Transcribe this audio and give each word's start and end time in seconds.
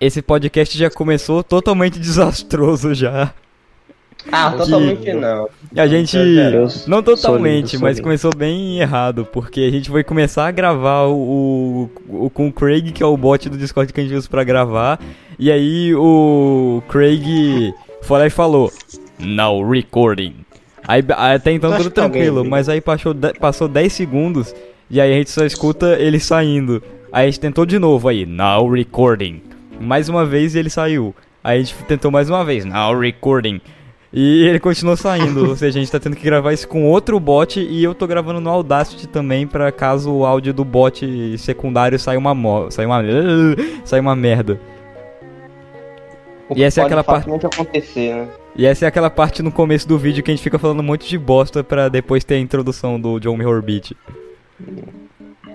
esse 0.00 0.22
podcast 0.22 0.76
já 0.76 0.90
começou 0.90 1.42
totalmente 1.42 1.98
desastroso 1.98 2.94
já. 2.94 3.32
Ah, 4.32 4.50
totalmente 4.50 5.12
não. 5.12 5.48
A 5.76 5.86
gente. 5.86 6.16
Não 6.86 7.02
totalmente, 7.02 7.78
mas 7.78 7.96
lindo. 7.96 8.02
começou 8.04 8.34
bem 8.34 8.80
errado, 8.80 9.24
porque 9.32 9.60
a 9.60 9.70
gente 9.70 9.88
foi 9.88 10.02
começar 10.02 10.46
a 10.48 10.50
gravar 10.50 11.04
o, 11.04 11.88
o- 12.08 12.24
o- 12.26 12.30
com 12.30 12.48
o 12.48 12.52
Craig, 12.52 12.90
que 12.92 13.02
é 13.02 13.06
o 13.06 13.16
bot 13.16 13.48
do 13.48 13.56
Discord 13.56 13.92
que 13.92 14.00
a 14.00 14.02
gente 14.02 14.14
usa 14.14 14.28
pra 14.28 14.42
gravar. 14.44 15.00
E 15.38 15.50
aí 15.52 15.94
o 15.94 16.82
Craig 16.88 17.72
foi 18.02 18.18
lá 18.18 18.26
e 18.26 18.30
falou: 18.30 18.70
Now 19.18 19.66
recording. 19.70 20.34
Aí 20.86 21.02
até 21.10 21.52
então 21.52 21.70
tudo 21.70 21.82
alguém 21.86 21.92
tranquilo, 21.92 22.44
mas 22.44 22.68
aí 22.68 22.80
passou, 22.80 23.14
de- 23.14 23.34
passou 23.34 23.68
10 23.68 23.92
segundos 23.92 24.54
e 24.90 25.00
aí 25.00 25.12
a 25.12 25.14
gente 25.16 25.30
só 25.30 25.44
escuta 25.44 25.96
ele 25.98 26.18
saindo. 26.18 26.82
Aí 27.12 27.28
a 27.28 27.30
gente 27.30 27.40
tentou 27.40 27.64
de 27.64 27.78
novo 27.78 28.08
aí, 28.08 28.26
now 28.26 28.68
recording. 28.70 29.42
Mais 29.80 30.08
uma 30.08 30.24
vez 30.24 30.54
e 30.54 30.58
ele 30.58 30.70
saiu. 30.70 31.14
Aí 31.42 31.60
a 31.60 31.62
gente 31.62 31.74
tentou 31.84 32.10
mais 32.10 32.28
uma 32.28 32.44
vez, 32.44 32.64
now 32.64 32.98
recording. 32.98 33.60
E 34.12 34.44
ele 34.46 34.58
continuou 34.58 34.96
saindo, 34.96 35.50
ou 35.50 35.54
seja, 35.56 35.78
a 35.78 35.82
gente 35.82 35.92
tá 35.92 36.00
tendo 36.00 36.16
que 36.16 36.24
gravar 36.24 36.52
isso 36.54 36.66
com 36.66 36.86
outro 36.86 37.20
bot 37.20 37.60
e 37.60 37.84
eu 37.84 37.94
tô 37.94 38.06
gravando 38.06 38.40
no 38.40 38.48
Audacity 38.48 39.06
também 39.06 39.46
pra 39.46 39.70
caso 39.70 40.10
o 40.10 40.24
áudio 40.24 40.54
do 40.54 40.64
bot 40.64 41.36
secundário 41.36 41.98
saia 41.98 42.18
uma 42.18 42.34
mo 42.34 42.70
saia 42.70 42.88
uma 42.88 43.02
saia 43.84 44.00
uma 44.00 44.16
merda. 44.16 44.58
E 46.56 46.62
essa 46.62 46.80
é 46.80 46.84
aquela 46.84 47.04
parte- 47.04 47.28
acontecer, 47.30 48.14
né? 48.14 48.28
E 48.56 48.64
essa 48.64 48.86
é 48.86 48.88
aquela 48.88 49.10
parte 49.10 49.42
no 49.42 49.52
começo 49.52 49.86
do 49.86 49.98
vídeo 49.98 50.22
que 50.24 50.30
a 50.30 50.34
gente 50.34 50.42
fica 50.42 50.58
falando 50.58 50.80
um 50.80 50.84
monte 50.84 51.06
de 51.06 51.18
bosta 51.18 51.62
pra 51.62 51.90
depois 51.90 52.24
ter 52.24 52.36
a 52.36 52.38
introdução 52.38 52.98
do 52.98 53.20
John 53.20 53.36
Beat. 53.62 53.92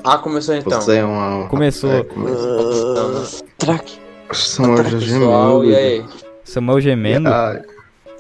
Ah, 0.04 0.20
começou 0.20 0.56
então. 0.56 0.80
É 0.92 1.04
uma. 1.04 1.48
Começou. 1.48 1.92
É, 1.92 2.04
começou. 2.04 3.46
Track. 3.58 4.03
Samuel 4.34 4.84
já 4.86 4.98
Pessoal, 5.00 5.64
gemeu. 5.64 5.72
e 5.72 5.76
aí? 5.76 6.06
Samuel 6.44 6.82
gemendo. 6.82 7.30
Ah, 7.30 7.60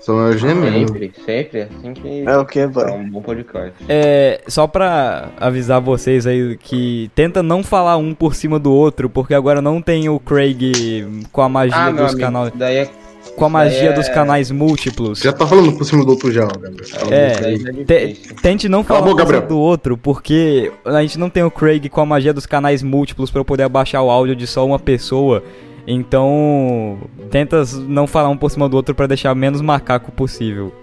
Samuel 0.01 0.37
gemendo. 0.37 0.87
Sempre, 0.93 1.13
sempre. 1.25 1.61
Assim 1.61 1.93
que 1.93 2.23
É 2.27 2.37
o 2.37 2.45
que, 2.45 2.59
é 2.59 2.67
boy? 2.67 2.91
um 2.91 3.09
bom 3.09 3.21
podcast. 3.21 3.73
É, 3.87 4.41
só 4.47 4.67
pra 4.67 5.29
avisar 5.39 5.79
vocês 5.81 6.27
aí 6.27 6.57
que 6.57 7.09
tenta 7.15 7.41
não 7.41 7.63
falar 7.63 7.97
um 7.97 8.13
por 8.13 8.35
cima 8.35 8.59
do 8.59 8.71
outro, 8.73 9.09
porque 9.09 9.33
agora 9.33 9.61
não 9.61 9.81
tem 9.81 10.09
o 10.09 10.19
Craig 10.19 11.05
com 11.31 11.41
a 11.41 11.47
magia 11.49 11.75
Ah, 11.77 11.91
dos 11.91 12.01
amigo, 12.01 12.19
canais, 12.19 12.51
daí 12.55 12.77
é... 12.79 12.89
com 13.37 13.45
a 13.45 13.49
magia 13.49 13.89
é- 13.91 13.93
dos 13.93 14.09
canais 14.09 14.51
múltiplos. 14.51 15.19
Já 15.19 15.31
tá 15.31 15.47
falando 15.47 15.71
por 15.77 15.85
cima 15.85 16.03
do 16.03 16.11
outro 16.11 16.29
já, 16.33 16.45
Gabriel. 16.47 16.73
É, 17.09 17.27
é 17.27 17.57
Te- 17.85 18.07
difícil. 18.07 18.35
tente 18.41 18.67
não 18.67 18.83
falar 18.83 19.01
por 19.03 19.07
cima 19.11 19.19
Gabriel. 19.19 19.47
do 19.47 19.57
outro, 19.57 19.95
porque 19.97 20.69
a 20.83 21.01
gente 21.01 21.17
não 21.17 21.29
tem 21.29 21.43
o 21.43 21.51
Craig 21.51 21.87
com 21.87 22.01
a 22.01 22.05
magia 22.05 22.33
dos 22.33 22.45
canais 22.45 22.83
múltiplos 22.83 23.31
pra 23.31 23.39
eu 23.39 23.45
poder 23.45 23.63
abaixar 23.63 24.03
o 24.03 24.09
áudio 24.09 24.35
de 24.35 24.45
só 24.47 24.65
uma 24.65 24.79
pessoa. 24.79 25.41
Então, 25.85 26.97
tenta 27.29 27.63
não 27.87 28.07
falar 28.07 28.29
um 28.29 28.37
por 28.37 28.49
cima 28.49 28.69
do 28.69 28.75
outro 28.75 28.95
pra 28.95 29.05
deixar 29.05 29.35
menos 29.35 29.61
macaco 29.61 30.11
possível. 30.11 30.73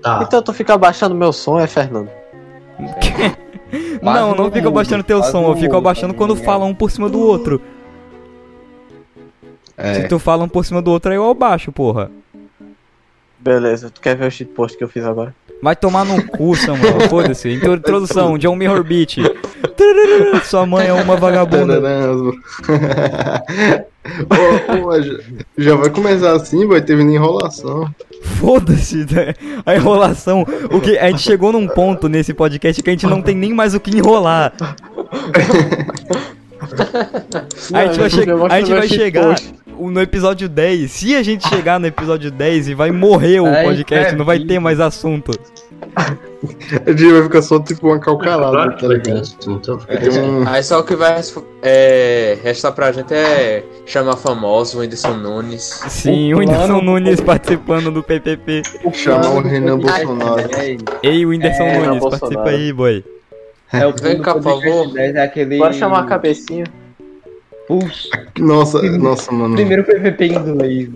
Tá. 0.00 0.20
Então 0.22 0.42
tu 0.42 0.52
fica 0.52 0.74
abaixando 0.74 1.14
meu 1.14 1.32
som, 1.32 1.58
é, 1.58 1.66
Fernando? 1.66 2.10
não, 4.02 4.34
não 4.34 4.50
fica 4.50 4.68
abaixando 4.68 5.02
teu 5.02 5.22
som, 5.22 5.48
eu 5.48 5.56
fico 5.56 5.76
abaixando 5.76 6.14
quando 6.14 6.36
fala 6.36 6.64
um 6.64 6.74
por 6.74 6.90
cima 6.90 7.08
do 7.08 7.18
outro. 7.18 7.60
É. 9.76 9.94
Se 9.94 10.08
tu 10.08 10.18
fala 10.18 10.44
um 10.44 10.48
por 10.48 10.64
cima 10.64 10.80
do 10.80 10.90
outro, 10.90 11.10
aí 11.10 11.16
eu 11.16 11.28
abaixo, 11.28 11.72
porra. 11.72 12.10
Beleza, 13.38 13.90
tu 13.90 14.00
quer 14.00 14.16
ver 14.16 14.28
o 14.28 14.30
shitpost 14.30 14.78
que 14.78 14.84
eu 14.84 14.88
fiz 14.88 15.04
agora? 15.04 15.34
Vai 15.62 15.74
tomar 15.74 16.04
no 16.04 16.22
cu, 16.26 16.54
Samuel. 16.54 17.00
Foda-se. 17.08 17.48
Intro- 17.50 17.74
Introdução, 17.74 18.36
John 18.38 18.54
Mirror 18.56 18.84
Beat. 18.84 19.16
Sua 20.44 20.66
mãe 20.66 20.86
é 20.88 20.92
uma 20.92 21.16
vagabunda. 21.16 21.80
Ô, 24.30 24.88
ô, 24.88 25.00
já, 25.02 25.14
já 25.56 25.74
vai 25.76 25.88
começar 25.90 26.32
assim, 26.32 26.66
vai 26.66 26.82
ter 26.82 26.96
vindo 26.96 27.10
enrolação. 27.12 27.88
Foda-se 28.22 29.06
né? 29.10 29.34
a 29.64 29.74
enrolação. 29.74 30.46
O 30.70 30.80
que 30.80 30.98
a 30.98 31.08
gente 31.10 31.22
chegou 31.22 31.50
num 31.52 31.66
ponto 31.66 32.08
nesse 32.08 32.34
podcast 32.34 32.82
que 32.82 32.90
a 32.90 32.92
gente 32.92 33.06
não 33.06 33.22
tem 33.22 33.34
nem 33.34 33.52
mais 33.54 33.74
o 33.74 33.80
que 33.80 33.96
enrolar. 33.96 34.52
A 37.72 37.86
gente 37.86 37.98
vai, 38.00 38.10
che- 38.10 38.26
a 38.50 38.58
gente 38.60 38.70
vai 38.72 38.88
chegar 38.88 39.36
no 39.78 40.00
episódio 40.00 40.48
10. 40.48 40.90
Se 40.90 41.14
a 41.16 41.22
gente 41.22 41.46
chegar 41.48 41.78
no 41.80 41.86
episódio 41.86 42.30
10 42.30 42.68
e 42.68 42.74
vai 42.74 42.90
morrer 42.90 43.40
o 43.40 43.46
Ai, 43.46 43.64
podcast, 43.64 44.14
não 44.16 44.24
vai 44.24 44.38
ter 44.40 44.58
mais 44.58 44.80
assunto. 44.80 45.32
A 46.86 46.90
gente 46.90 47.10
vai 47.12 47.22
ficar 47.22 47.42
só 47.42 47.58
tipo 47.58 47.86
uma 47.86 47.98
calcalada, 47.98 48.52
Claro 48.52 48.76
tá 48.76 48.86
ligado? 48.86 49.22
um- 50.22 50.46
Aí 50.48 50.62
só 50.62 50.80
o 50.80 50.84
que 50.84 50.94
vai 50.94 51.20
é, 51.62 52.36
restar 52.42 52.72
pra 52.72 52.92
gente 52.92 53.14
é 53.14 53.64
chamar 53.86 54.16
famoso 54.16 54.76
o 54.76 54.80
Whindersson 54.80 55.14
Nunes. 55.14 55.62
Sim, 55.88 56.34
o 56.34 56.38
Whindersson 56.38 56.80
Nunes 56.82 57.20
participando 57.20 57.90
do 57.90 58.02
PPP. 58.02 58.62
chamar 58.92 59.30
o 59.30 59.40
Renan 59.40 59.78
Bolsonaro. 59.78 60.48
10 60.48 60.80
Ei, 61.02 61.24
Whindersson 61.24 61.62
É, 61.62 61.78
Nunes, 61.86 62.02
participa 62.02 62.48
aí, 62.48 62.72
boy. 62.72 63.04
É 63.72 63.86
o 63.86 63.92
Vem 63.92 64.20
cá, 64.20 64.34
por 64.34 64.42
favor. 64.42 64.92
10 64.92 65.16
é. 65.16 65.58
Bora 65.58 65.72
chamar 65.72 66.00
a 66.00 66.04
cabecinha. 66.06 66.64
Puxa, 67.66 68.08
Nossa, 68.38 68.82
nossa, 68.98 69.32
mano. 69.32 69.54
primeiro 69.54 69.84
PVP 69.84 70.26
em 70.26 70.34
inglês. 70.34 70.88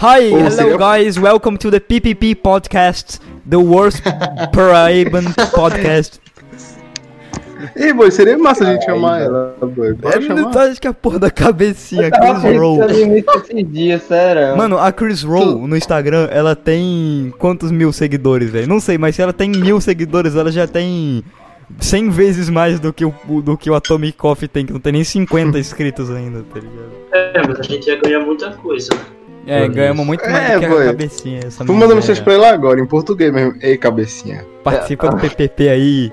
Hi, 0.00 0.30
Ou 0.32 0.38
hello 0.38 0.50
seria- 0.50 0.76
guys, 0.76 1.16
welcome 1.18 1.58
to 1.58 1.70
the 1.70 1.80
PPP 1.80 2.34
podcast, 2.34 3.18
the 3.48 3.56
worst 3.56 4.02
Paraiban 4.54 5.24
podcast. 5.54 6.20
Ei, 7.74 7.92
boy, 7.92 8.10
seria 8.10 8.36
massa 8.38 8.64
a 8.64 8.72
gente 8.72 8.84
chamar 8.84 9.20
ela, 9.22 9.54
boy. 9.60 9.94
Bora 9.94 10.18
É, 10.18 10.20
chamar. 10.22 10.56
acho 10.58 10.80
que 10.80 10.86
a 10.88 10.92
porra 10.94 11.18
da 11.18 11.30
cabecinha, 11.30 12.10
Chris 12.10 12.58
Roll. 12.58 12.78
sério. 14.06 14.56
Mano, 14.56 14.78
a 14.78 14.92
Chris 14.92 15.22
Roll 15.22 15.66
no 15.66 15.76
Instagram, 15.76 16.28
ela 16.30 16.54
tem 16.54 17.32
quantos 17.38 17.70
mil 17.70 17.92
seguidores, 17.92 18.50
velho? 18.50 18.68
Não 18.68 18.80
sei, 18.80 18.96
mas 18.98 19.16
se 19.16 19.22
ela 19.22 19.32
tem 19.32 19.50
mil 19.50 19.80
seguidores, 19.80 20.36
ela 20.36 20.52
já 20.52 20.66
tem 20.66 21.22
100 21.80 22.10
vezes 22.10 22.48
mais 22.48 22.78
do 22.80 22.92
que 22.92 23.04
o, 23.04 23.12
do 23.42 23.56
que 23.56 23.68
o 23.70 23.74
Atomic 23.74 24.16
Coffee 24.16 24.48
tem, 24.48 24.64
que 24.66 24.72
não 24.72 24.80
tem 24.80 24.92
nem 24.92 25.04
50 25.04 25.58
inscritos 25.58 26.10
ainda, 26.10 26.42
tá 26.42 26.60
ligado? 26.60 26.90
É, 27.12 27.46
mas 27.46 27.60
a 27.60 27.62
gente 27.62 27.86
ia 27.88 27.96
ganhar 28.00 28.20
muita 28.20 28.50
coisa. 28.52 28.90
É, 29.46 29.68
ganhamos 29.68 30.04
muito 30.04 30.24
É, 30.24 30.30
mais 30.30 30.52
do 30.54 30.58
que 30.60 30.64
a 30.66 30.68
boy. 30.68 30.84
cabecinha. 30.86 31.40
Essa 31.46 31.64
Vou 31.64 31.76
mandar 31.76 31.94
mensagem 31.94 32.22
pra 32.24 32.32
ela 32.34 32.50
agora, 32.50 32.80
em 32.80 32.86
português 32.86 33.32
mesmo. 33.32 33.54
Ei, 33.60 33.76
cabecinha. 33.76 34.44
Participa 34.64 35.08
do 35.08 35.16
PPP 35.18 35.68
aí. 35.68 36.12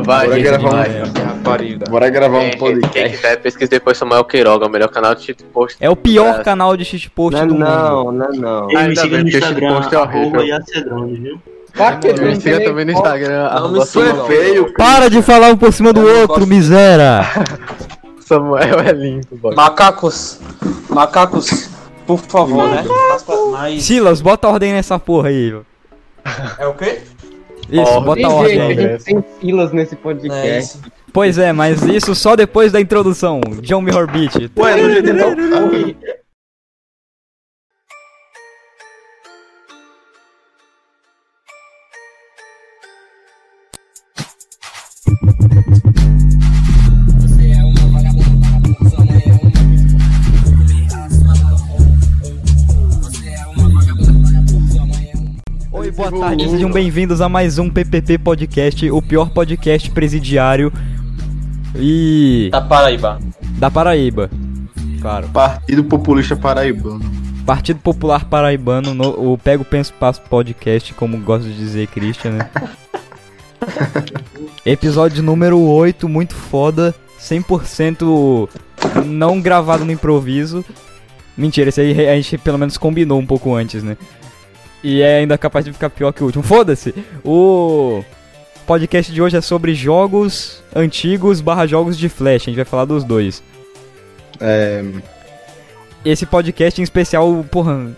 Vai, 0.00 0.26
Bora 0.26 0.36
gente, 0.38 0.44
gravar 0.48 0.68
um- 0.68 0.70
vai. 0.72 1.24
Rapariga. 1.24 1.84
Bora 1.90 2.08
gravar 2.10 2.38
um 2.38 2.40
Quem, 2.42 2.50
quem 2.50 2.58
podcast. 2.58 3.16
quiser, 3.16 3.36
pesquisa 3.40 3.70
depois 3.70 3.98
Samuel 3.98 4.24
Queiroga, 4.24 4.66
o 4.66 4.70
melhor 4.70 4.88
canal 4.88 5.14
de 5.14 5.22
shitpost. 5.22 5.76
É 5.80 5.90
o 5.90 5.96
pior 5.96 6.40
É. 6.40 6.44
canal 6.44 6.76
de 6.76 6.84
shitpost 6.84 7.38
Não, 7.38 7.46
do 7.46 7.54
mundo. 7.54 7.64
não, 7.64 8.12
não, 8.12 8.30
não. 8.32 8.70
E 8.70 8.88
me 8.88 8.96
siga 8.96 9.22
no 9.22 9.28
Instagram, 9.28 9.74
post 9.74 9.94
é 9.94 9.98
arroba 9.98 10.44
Iacedrone, 10.44 11.16
viu? 11.16 11.42
Me 11.74 12.40
siga 12.40 12.64
também 12.64 12.84
no 12.84 12.92
Instagram, 12.92 13.50
Não 13.52 13.72
me 13.72 13.84
Samuel. 13.86 14.26
Feio, 14.26 14.74
Para 14.74 15.08
de 15.08 15.22
falar 15.22 15.52
um 15.52 15.56
por 15.56 15.72
cima 15.72 15.92
do 15.92 16.00
outro, 16.00 16.26
gosto. 16.28 16.46
miséria! 16.46 17.20
Samuel 18.20 18.80
é 18.80 18.92
lindo, 18.92 19.28
boy. 19.32 19.54
Macacos. 19.54 20.40
Macacos. 20.90 21.70
Por 22.06 22.18
favor, 22.18 22.68
né? 22.68 22.84
Mas, 23.52 23.82
Silas, 23.84 24.20
bota 24.20 24.48
ordem 24.48 24.72
nessa 24.72 24.98
porra 24.98 25.28
aí. 25.28 25.54
É 26.58 26.66
o 26.66 26.74
quê? 26.74 27.00
Isso, 27.70 27.82
Ordem. 27.82 28.04
bota 28.24 28.28
ordem 28.34 28.56
jeito, 28.56 28.62
a 28.62 28.66
aí. 28.84 28.90
gente 28.92 29.04
tem 29.04 29.24
filas 29.40 29.72
nesse 29.72 29.94
É 29.94 29.98
podcast. 29.98 30.58
isso. 30.58 30.80
Pois 31.12 31.38
é, 31.38 31.52
mas 31.52 31.82
isso 31.82 32.14
só 32.14 32.34
depois 32.34 32.72
da 32.72 32.80
introdução. 32.80 33.40
John 33.62 33.82
Mirror 33.82 34.10
Beat. 34.10 34.50
Ué. 34.56 34.74
boa 55.98 56.12
tarde, 56.12 56.48
sejam 56.48 56.70
bem-vindos 56.70 57.20
a 57.20 57.28
mais 57.28 57.58
um 57.58 57.68
PPP 57.68 58.18
Podcast, 58.18 58.88
o 58.88 59.02
pior 59.02 59.30
podcast 59.30 59.90
presidiário 59.90 60.72
e 61.74 62.48
Da 62.52 62.60
Paraíba. 62.60 63.18
da 63.58 63.68
Paraíba. 63.68 64.30
Claro. 65.00 65.28
Partido 65.30 65.82
Populista 65.82 66.36
Paraibano. 66.36 67.00
Partido 67.44 67.80
Popular 67.80 68.26
Paraibano, 68.26 68.94
no, 68.94 69.32
o 69.32 69.36
Pego 69.36 69.64
Penso 69.64 69.92
Passo 69.94 70.22
Podcast, 70.22 70.94
como 70.94 71.18
gosta 71.18 71.48
de 71.48 71.56
dizer 71.56 71.88
Christian, 71.88 72.30
né? 72.30 72.50
Episódio 74.64 75.20
número 75.20 75.58
8, 75.58 76.08
muito 76.08 76.36
foda, 76.36 76.94
100% 77.20 78.48
não 79.04 79.40
gravado 79.40 79.84
no 79.84 79.90
improviso. 79.90 80.64
Mentira, 81.36 81.70
esse 81.70 81.80
aí 81.80 82.08
a 82.08 82.14
gente 82.14 82.38
pelo 82.38 82.56
menos 82.56 82.78
combinou 82.78 83.18
um 83.18 83.26
pouco 83.26 83.52
antes, 83.52 83.82
né? 83.82 83.96
E 84.82 85.02
é 85.02 85.18
ainda 85.18 85.36
capaz 85.36 85.64
de 85.64 85.72
ficar 85.72 85.90
pior 85.90 86.12
que 86.12 86.22
o 86.22 86.26
último. 86.26 86.42
Foda-se! 86.44 86.94
O 87.24 88.02
podcast 88.66 89.12
de 89.12 89.20
hoje 89.20 89.36
é 89.36 89.40
sobre 89.40 89.74
jogos 89.74 90.62
antigos 90.74 91.40
barra 91.40 91.66
jogos 91.66 91.96
de 91.98 92.08
flash, 92.08 92.42
a 92.42 92.44
gente 92.46 92.56
vai 92.56 92.64
falar 92.64 92.84
dos 92.84 93.02
dois. 93.02 93.42
É, 94.40 94.84
esse 96.04 96.24
podcast 96.26 96.80
em 96.80 96.84
especial, 96.84 97.44
porra, 97.50 97.90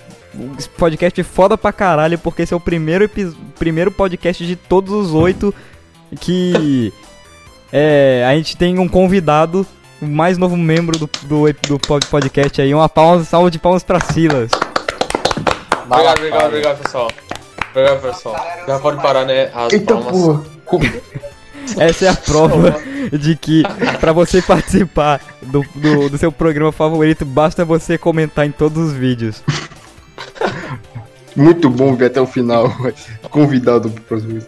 esse 0.59 0.69
podcast 0.71 1.23
foda 1.25 1.59
pra 1.59 1.73
caralho, 1.73 2.19
porque 2.19 2.43
esse 2.43 2.55
é 2.55 2.56
o 2.56 2.61
primeiro, 2.61 3.11
primeiro 3.59 3.91
podcast 3.91 4.47
de 4.47 4.56
todos 4.56 4.93
os 4.93 5.12
oito 5.12 5.55
que 6.19 6.93
é, 7.73 8.25
a 8.27 8.35
gente 8.37 8.56
tem 8.56 8.79
um 8.79 8.88
convidado, 8.88 9.67
o 10.00 10.06
mais 10.06 10.38
novo 10.38 10.56
membro 10.56 10.99
do, 10.99 11.11
do, 11.25 11.53
do 11.69 11.79
pod- 11.79 12.06
podcast 12.06 12.62
aí. 12.62 12.73
Uma 12.73 12.88
palma, 12.88 13.23
salva 13.23 13.50
de 13.50 13.59
palmas 13.59 13.82
pra 13.82 14.00
Silas. 14.00 14.50
Obrigado, 15.91 16.19
obrigado, 16.19 16.47
obrigado, 16.47 16.83
pessoal. 16.83 17.11
Obrigado, 17.71 18.01
pessoal. 18.01 18.37
Já 18.67 18.79
pode 18.79 19.03
parar, 19.03 19.25
né? 19.25 19.51
As 19.55 19.73
Eita 19.73 19.95
palmas. 19.95 20.13
porra. 20.13 20.43
Essa 21.79 22.07
é 22.07 22.09
a 22.09 22.15
prova 22.15 22.77
de 23.13 23.37
que 23.37 23.63
pra 24.01 24.13
você 24.13 24.41
participar 24.41 25.21
do, 25.43 25.65
do, 25.75 26.09
do 26.09 26.19
seu 26.19 26.33
programa 26.33 26.73
favorito, 26.73 27.25
basta 27.25 27.65
você 27.65 27.99
comentar 27.99 28.47
em 28.47 28.53
todos 28.53 28.89
os 28.89 28.93
vídeos. 28.93 29.43
Muito 31.37 31.71
bom 31.71 31.95
ver 31.95 32.07
até 32.07 32.21
o 32.21 32.27
final. 32.27 32.73
Convidado 33.31 33.91
pro 33.91 34.03
próximo. 34.03 34.41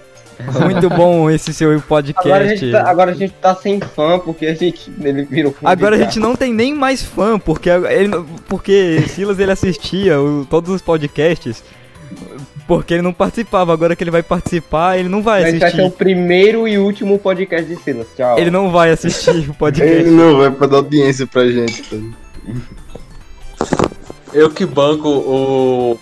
Muito 0.62 0.89
bom 0.91 1.31
esse 1.31 1.53
seu 1.55 1.81
podcast. 1.81 2.29
Agora 2.29 2.44
a, 2.44 2.49
gente 2.49 2.71
tá, 2.73 2.91
agora 2.91 3.11
a 3.11 3.15
gente 3.15 3.35
tá 3.35 3.55
sem 3.55 3.81
fã, 3.81 4.19
porque 4.19 4.47
a 4.47 4.55
gente. 4.55 4.91
Ele 5.03 5.25
virou 5.25 5.55
Agora 5.65 5.97
a 5.97 5.99
gente 5.99 6.19
não 6.19 6.35
tem 6.37 6.53
nem 6.53 6.75
mais 6.75 7.03
fã, 7.03 7.39
porque, 7.39 7.69
ele, 7.71 8.11
porque 8.49 9.03
Silas 9.09 9.39
ele 9.39 9.53
assistia 9.53 10.21
o- 10.21 10.47
todos 10.49 10.71
os 10.75 10.83
podcasts, 10.83 11.62
porque 12.67 12.94
ele 12.94 13.03
não 13.03 13.12
participava. 13.12 13.73
Agora 13.73 13.94
que 13.97 14.03
ele 14.05 14.11
vai 14.11 14.23
participar, 14.23 14.99
ele 14.99 15.09
não 15.09 15.23
vai 15.23 15.43
Mas 15.43 15.59
vai 15.59 15.71
ser 15.71 15.77
o 15.77 15.81
assistir. 15.87 15.97
primeiro 15.99 16.67
e 16.69 16.79
último 16.79 17.19
podcast 17.19 17.67
de 17.69 17.77
Silas. 17.83 18.06
Tchau. 18.17 18.39
Ele 18.39 18.50
não 18.50 18.71
vai 18.71 18.91
assistir 18.91 19.31
o 19.31 19.35
Ele 19.39 19.53
podcast. 19.53 20.11
não 20.11 20.39
vai 20.39 20.50
pra 20.50 20.67
dar 20.67 20.77
audiência 20.77 21.27
pra 21.27 21.47
gente. 21.47 21.83
tá? 21.83 21.97
Eu 24.34 24.50
que 24.50 24.64
banco 24.64 25.08
o 25.08 25.99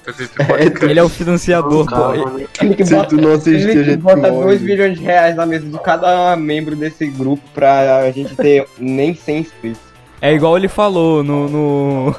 Podcast. 0.47 0.85
Ele 0.85 1.00
é 1.00 1.03
o 1.03 1.09
financiador, 1.09 1.87
pô. 1.87 2.47
Ele 2.62 2.75
que 2.75 2.85
Se 2.85 2.94
bota, 2.94 3.09
tu 3.09 3.17
não 3.17 3.32
assistir, 3.32 3.55
ele 3.55 3.71
a 3.71 3.75
que 3.75 3.85
gente 3.85 4.00
bota 4.00 4.31
morre. 4.31 4.44
2 4.47 4.61
milhões 4.62 4.99
de 4.99 5.05
reais 5.05 5.35
na 5.35 5.47
mesa 5.47 5.67
de 5.67 5.79
cada 5.81 6.37
membro 6.37 6.77
desse 6.77 7.06
grupo 7.06 7.43
pra 7.53 7.99
a 7.99 8.11
gente 8.12 8.37
ter 8.37 8.67
nem 8.79 9.15
100 9.15 9.38
inscritos. 9.38 9.91
É 10.23 10.35
igual 10.35 10.56
ele 10.56 10.69
falou 10.69 11.25
no, 11.25 11.49
no, 11.49 12.06
no, 12.11 12.15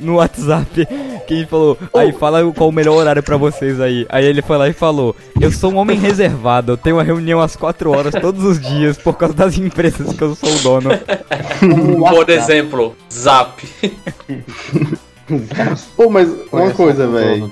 no 0.00 0.14
WhatsApp, 0.16 0.86
que 1.24 1.34
ele 1.34 1.46
falou, 1.46 1.78
aí 1.94 2.12
fala 2.12 2.52
qual 2.52 2.68
o 2.68 2.72
melhor 2.72 2.96
horário 2.96 3.22
pra 3.22 3.36
vocês 3.36 3.80
aí. 3.80 4.04
Aí 4.08 4.24
ele 4.24 4.42
foi 4.42 4.58
lá 4.58 4.68
e 4.68 4.72
falou, 4.72 5.14
eu 5.40 5.52
sou 5.52 5.72
um 5.72 5.76
homem 5.76 5.96
reservado, 5.96 6.72
eu 6.72 6.76
tenho 6.76 6.96
uma 6.96 7.04
reunião 7.04 7.40
às 7.40 7.54
4 7.54 7.90
horas 7.92 8.12
todos 8.20 8.42
os 8.42 8.60
dias 8.60 8.98
por 8.98 9.16
causa 9.16 9.34
das 9.34 9.56
empresas 9.56 10.12
que 10.16 10.22
eu 10.22 10.34
sou 10.34 10.52
o 10.52 10.58
dono. 10.58 10.90
Por 12.10 12.28
exemplo, 12.28 12.96
Zap. 13.08 13.62
Pô, 15.96 16.10
mas 16.10 16.28
uma 16.52 16.70
coisa, 16.70 17.06
o 17.06 17.12
velho. 17.12 17.50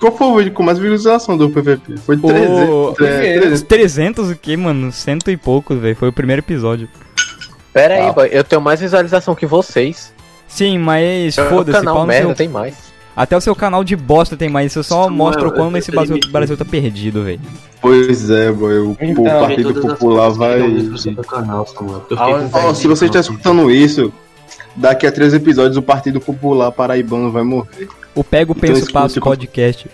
Qual 0.00 0.16
foi 0.16 0.26
o 0.26 0.36
vídeo 0.36 0.52
com 0.52 0.62
mais 0.62 0.78
visualização 0.78 1.36
do 1.36 1.48
PVP? 1.50 1.96
Foi 1.98 2.16
Ô, 2.16 2.92
300. 2.92 3.24
é, 3.26 3.38
300. 3.38 3.62
300 3.62 4.30
o 4.30 4.36
que, 4.36 4.56
mano? 4.56 4.92
Cento 4.92 5.30
e 5.30 5.36
poucos, 5.36 5.78
velho. 5.78 5.96
Foi 5.96 6.08
o 6.08 6.12
primeiro 6.12 6.40
episódio. 6.40 6.88
Pera 7.72 7.94
aí, 7.94 8.08
Ah. 8.08 8.12
boy, 8.12 8.28
eu 8.30 8.44
tenho 8.44 8.60
mais 8.60 8.80
visualização 8.80 9.34
que 9.34 9.46
vocês. 9.46 10.12
Sim, 10.46 10.78
mas 10.78 11.36
Meu 11.36 11.48
foda-se, 11.48 11.78
canal 11.78 11.96
pau 11.96 12.06
merda 12.06 12.26
seu... 12.28 12.34
tem 12.36 12.48
mais. 12.48 12.94
Até 13.16 13.36
o 13.36 13.40
seu 13.40 13.54
canal 13.54 13.84
de 13.84 13.94
bosta 13.94 14.36
tem 14.36 14.48
mais. 14.48 14.72
Isso 14.72 14.82
só 14.82 15.08
Não, 15.08 15.16
mostra 15.16 15.48
o 15.48 15.76
esse 15.78 15.90
Brasil, 15.90 16.18
Brasil 16.30 16.56
tá 16.56 16.64
perdido, 16.64 17.22
velho. 17.22 17.40
Pois 17.80 18.28
é, 18.28 18.50
boy. 18.50 18.78
O, 18.78 18.96
Então, 19.00 19.24
o 19.24 19.40
Partido 19.40 19.80
Popular 19.80 20.30
vai. 20.30 20.60
canal, 21.28 21.64
se 22.74 22.86
você 22.88 23.06
está 23.06 23.20
escutando 23.20 23.70
isso, 23.70 24.12
daqui 24.76 25.06
a 25.06 25.12
três 25.12 25.34
episódios 25.34 25.76
o 25.76 25.82
Partido 25.82 26.20
Popular 26.20 26.70
Paraibano 26.72 27.30
vai 27.30 27.42
morrer. 27.42 27.88
O 28.14 28.22
Pego 28.22 28.52
Então 28.56 28.60
Penso 28.68 28.80
escute 28.80 28.92
Passo 28.92 29.20
com- 29.20 29.30
podcast. 29.30 29.88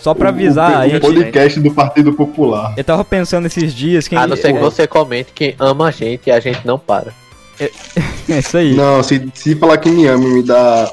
Só 0.00 0.14
pra 0.14 0.30
avisar, 0.30 0.72
o, 0.72 0.74
a 0.74 0.86
o 0.86 0.88
gente... 0.88 1.00
podcast 1.00 1.60
do 1.60 1.72
Partido 1.72 2.12
Popular. 2.12 2.74
Eu 2.76 2.82
tava 2.82 3.04
pensando 3.04 3.46
esses 3.46 3.72
dias 3.72 4.08
que... 4.08 4.16
A 4.16 4.26
não 4.26 4.36
ser 4.36 4.52
que 4.52 4.58
é, 4.58 4.60
você 4.60 4.86
comente 4.86 5.30
que 5.32 5.54
ama 5.60 5.88
a 5.88 5.90
gente 5.92 6.26
e 6.26 6.30
a 6.32 6.40
gente 6.40 6.66
não 6.66 6.76
para. 6.76 7.12
é 8.28 8.38
isso 8.38 8.56
aí. 8.56 8.74
Não, 8.74 9.02
se, 9.02 9.30
se 9.32 9.54
falar 9.54 9.78
que 9.78 9.90
me 9.90 10.06
ama 10.08 10.24
e 10.24 10.32
me 10.32 10.42
dá 10.42 10.90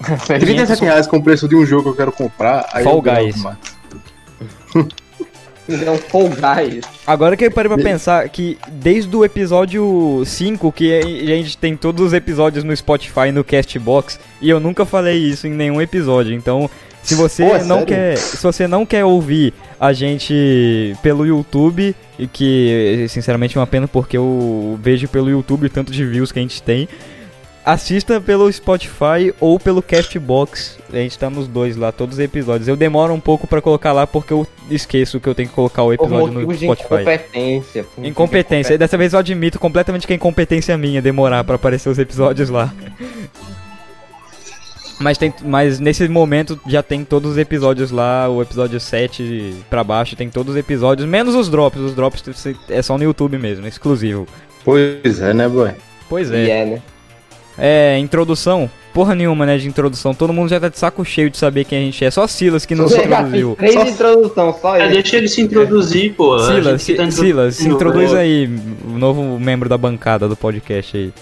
37 0.26 0.82
reais 0.82 1.06
com 1.06 1.18
o 1.18 1.22
preço 1.22 1.48
de 1.48 1.54
um 1.54 1.64
jogo 1.64 1.84
que 1.84 1.88
eu 1.90 1.96
quero 1.96 2.12
comprar, 2.12 2.66
aí 2.72 2.82
Fall 2.82 3.02
eu 4.74 4.86
Guys. 5.70 5.80
mais. 5.80 5.82
Então, 5.82 5.98
Fall 5.98 6.28
Guys. 6.28 6.84
Agora 7.06 7.36
que 7.36 7.44
eu 7.44 7.50
parei 7.50 7.68
pra 7.68 7.78
pensar 7.78 8.28
que 8.28 8.58
desde 8.70 9.14
o 9.16 9.24
episódio 9.24 10.22
5, 10.24 10.72
que 10.72 10.92
a 10.92 11.36
gente 11.36 11.56
tem 11.56 11.76
todos 11.76 12.06
os 12.06 12.12
episódios 12.12 12.64
no 12.64 12.76
Spotify 12.76 13.28
e 13.28 13.32
no 13.32 13.44
Castbox, 13.44 14.18
e 14.40 14.50
eu 14.50 14.60
nunca 14.60 14.84
falei 14.84 15.16
isso 15.18 15.46
em 15.46 15.50
nenhum 15.50 15.80
episódio, 15.80 16.34
então 16.34 16.68
se 17.02 17.14
você 17.14 17.44
Pô, 17.44 17.56
é 17.56 17.64
não 17.64 17.78
sério? 17.78 17.86
quer, 17.86 18.16
se 18.18 18.42
você 18.42 18.68
não 18.68 18.84
quer 18.84 19.04
ouvir 19.04 19.54
a 19.78 19.92
gente 19.92 20.94
pelo 21.02 21.24
YouTube, 21.24 21.94
e 22.18 22.26
que 22.26 23.06
sinceramente 23.08 23.56
é 23.56 23.60
uma 23.60 23.66
pena 23.66 23.88
porque 23.88 24.16
eu 24.16 24.78
vejo 24.82 25.08
pelo 25.08 25.30
YouTube 25.30 25.66
o 25.66 25.70
tanto 25.70 25.90
de 25.90 26.04
views 26.04 26.30
que 26.30 26.38
a 26.38 26.42
gente 26.42 26.62
tem, 26.62 26.86
assista 27.64 28.20
pelo 28.20 28.50
Spotify 28.52 29.34
ou 29.38 29.58
pelo 29.58 29.82
Castbox. 29.82 30.78
A 30.92 30.96
gente 30.96 31.18
tá 31.18 31.28
nos 31.30 31.46
dois 31.46 31.76
lá, 31.76 31.92
todos 31.92 32.16
os 32.16 32.20
episódios. 32.20 32.68
Eu 32.68 32.76
demoro 32.76 33.12
um 33.12 33.20
pouco 33.20 33.46
pra 33.46 33.60
colocar 33.60 33.92
lá 33.92 34.06
porque 34.06 34.32
eu 34.32 34.46
esqueço 34.70 35.20
que 35.20 35.28
eu 35.28 35.34
tenho 35.34 35.48
que 35.48 35.54
colocar 35.54 35.82
o 35.82 35.92
episódio 35.92 36.28
no 36.28 36.46
motivos 36.46 36.58
de 36.58 36.66
Spotify. 36.66 36.94
incompetência. 36.94 37.86
Incompetência. 37.98 38.78
Dessa 38.78 38.96
vez 38.96 39.12
eu 39.12 39.18
admito 39.18 39.58
completamente 39.58 40.06
que 40.06 40.12
é 40.12 40.16
incompetência 40.16 40.76
minha 40.76 41.02
demorar 41.02 41.44
pra 41.44 41.56
aparecer 41.56 41.88
os 41.88 41.98
episódios 41.98 42.48
lá. 42.50 42.72
Mas, 45.00 45.16
tem, 45.16 45.32
mas 45.42 45.80
nesse 45.80 46.06
momento 46.10 46.60
já 46.66 46.82
tem 46.82 47.06
todos 47.06 47.32
os 47.32 47.38
episódios 47.38 47.90
lá, 47.90 48.28
o 48.28 48.42
episódio 48.42 48.78
7 48.78 49.54
pra 49.70 49.82
baixo 49.82 50.14
tem 50.14 50.28
todos 50.28 50.52
os 50.52 50.60
episódios, 50.60 51.08
menos 51.08 51.34
os 51.34 51.48
drops. 51.48 51.80
Os 51.80 51.94
drops 51.94 52.22
é 52.68 52.82
só 52.82 52.98
no 52.98 53.04
YouTube 53.04 53.38
mesmo, 53.38 53.66
exclusivo. 53.66 54.26
Pois 54.62 55.22
é, 55.22 55.32
né, 55.32 55.48
boy? 55.48 55.70
Pois 56.06 56.30
E 56.30 56.34
é. 56.34 56.50
é, 56.50 56.66
né? 56.66 56.82
É, 57.60 57.98
introdução. 57.98 58.70
Porra 58.94 59.14
nenhuma, 59.14 59.44
né, 59.46 59.58
de 59.58 59.68
introdução. 59.68 60.14
Todo 60.14 60.32
mundo 60.32 60.48
já 60.48 60.58
tá 60.58 60.68
de 60.68 60.78
saco 60.78 61.04
cheio 61.04 61.28
de 61.30 61.36
saber 61.36 61.64
quem 61.64 61.78
a 61.78 61.82
gente 61.82 62.04
é. 62.04 62.10
Só 62.10 62.26
Silas 62.26 62.64
que 62.66 62.74
não 62.74 62.88
se 62.88 62.98
introduziu. 62.98 63.54
três 63.56 63.74
Só- 63.74 63.84
introduções, 63.86 64.56
só 64.60 64.76
É, 64.76 64.84
isso. 64.86 64.94
deixa 64.94 65.16
ele 65.18 65.28
se 65.28 65.40
introduzir, 65.42 66.14
pô. 66.14 66.34
A 66.34 66.46
Silas, 66.46 66.84
que 66.84 66.94
tá 66.94 67.10
Si- 67.10 67.12
Silas, 67.18 67.54
se 67.56 67.68
introduz 67.68 68.12
aí, 68.14 68.46
o 68.84 68.98
novo 68.98 69.38
membro 69.38 69.68
da 69.68 69.76
bancada 69.78 70.26
do 70.26 70.34
podcast 70.36 70.96
aí. 70.96 71.12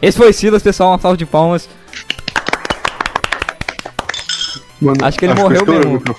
Esse 0.00 0.16
foi 0.16 0.32
Silas, 0.32 0.62
pessoal, 0.62 0.90
uma 0.92 0.98
salva 0.98 1.16
de 1.16 1.26
palmas. 1.26 1.68
Mano, 4.80 4.96
Acho 5.04 5.18
que 5.18 5.24
ele 5.24 5.32
eu 5.32 5.36
morreu 5.36 5.58
estourei 5.60 5.84
mesmo. 5.90 6.16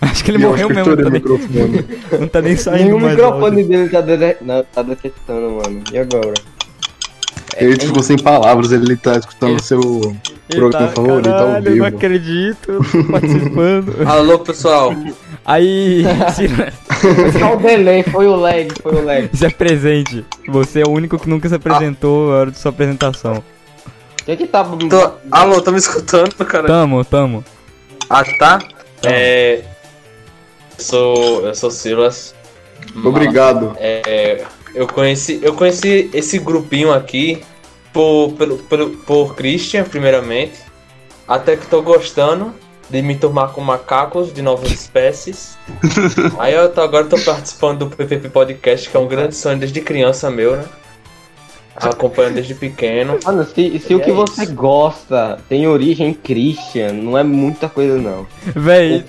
O. 0.00 0.04
Acho 0.06 0.24
que 0.24 0.30
ele 0.30 0.44
Eu 0.44 0.48
morreu 0.50 0.68
acho 0.68 0.74
que 0.74 0.90
mesmo, 0.90 1.02
tá, 1.02 1.08
o 1.08 1.12
microfone. 1.12 1.84
não 2.20 2.28
tá 2.28 2.42
nem 2.42 2.56
saindo 2.56 2.84
Nenhum 2.84 2.98
mais 3.00 3.12
microfone 3.16 3.44
áudio. 3.62 3.68
dele 3.68 3.88
tá, 3.88 4.00
de... 4.00 4.36
não, 4.42 4.64
tá 4.64 4.82
detectando, 4.82 5.50
mano. 5.52 5.82
E 5.92 5.98
agora? 5.98 6.34
Ele 7.56 7.78
ficou 7.78 8.02
sem 8.02 8.18
palavras, 8.18 8.72
ele 8.72 8.96
tá 8.96 9.16
escutando 9.16 9.62
seu 9.62 9.80
Ele 10.50 10.58
programa 10.58 10.88
tá, 10.88 10.92
favorito 10.92 11.28
ao 11.28 11.38
caralho, 11.38 11.56
eu 11.56 11.76
não 11.76 11.84
vivo. 11.84 11.84
acredito, 11.86 12.72
eu 12.72 12.78
tô 12.84 13.04
participando. 13.12 14.08
Alô, 14.08 14.38
pessoal. 14.40 14.92
Aí, 15.46 16.02
Silas, 16.34 16.74
Só 17.38 17.54
o 17.54 17.56
delay, 17.58 18.02
foi 18.02 18.26
o 18.26 18.34
lag, 18.34 18.68
foi 18.82 18.94
o 18.96 19.04
lag. 19.04 19.30
se 19.32 19.46
apresente. 19.46 20.24
Você 20.48 20.80
é 20.80 20.84
o 20.84 20.90
único 20.90 21.16
que 21.16 21.28
nunca 21.28 21.48
se 21.48 21.54
apresentou 21.54 22.30
na 22.30 22.36
hora 22.38 22.50
de 22.50 22.58
sua 22.58 22.70
apresentação. 22.70 23.34
O 23.34 24.24
que 24.24 24.36
que 24.36 24.46
tá... 24.48 24.64
Tô- 24.64 25.12
Alô, 25.30 25.60
tá 25.60 25.70
me 25.70 25.78
escutando, 25.78 26.34
cara? 26.44 26.66
Tamo, 26.66 27.04
tamo. 27.04 27.44
Ah, 28.10 28.24
tá? 28.38 28.58
É. 29.04 29.62
Eu 30.78 30.84
sou. 30.84 31.46
Eu 31.46 31.54
sou 31.54 31.70
Silas. 31.70 32.34
Obrigado. 33.04 33.76
É, 33.78 34.44
eu 34.74 34.86
conheci, 34.86 35.40
eu 35.42 35.54
conheci 35.54 36.10
esse 36.12 36.38
grupinho 36.38 36.92
aqui 36.92 37.42
por, 37.92 38.32
pelo, 38.32 38.58
pelo, 38.58 38.90
por 38.90 39.34
Christian, 39.34 39.84
primeiramente. 39.84 40.58
Até 41.26 41.56
que 41.56 41.66
tô 41.66 41.80
gostando 41.80 42.52
de 42.90 43.00
me 43.00 43.16
tomar 43.16 43.48
com 43.48 43.60
macacos 43.60 44.32
de 44.32 44.42
novas 44.42 44.70
espécies. 44.70 45.56
Aí 46.38 46.54
eu 46.54 46.70
tô, 46.70 46.82
agora 46.82 47.06
tô 47.06 47.18
participando 47.18 47.86
do 47.86 47.96
PPP 47.96 48.28
Podcast, 48.28 48.90
que 48.90 48.96
é 48.96 49.00
um 49.00 49.08
grande 49.08 49.34
sonho 49.34 49.58
desde 49.58 49.80
criança 49.80 50.30
meu, 50.30 50.56
né? 50.56 50.64
Acompanhando 51.76 52.34
desde 52.34 52.54
pequeno. 52.54 53.18
Mano, 53.24 53.44
se, 53.44 53.78
se 53.80 53.94
o 53.94 54.00
que 54.00 54.12
você 54.12 54.46
gosta 54.46 55.38
tem 55.48 55.66
origem 55.66 56.14
Christian, 56.14 56.92
não 56.92 57.18
é 57.18 57.24
muita 57.24 57.68
coisa 57.68 57.98
não. 57.98 58.26
Véi, 58.54 59.04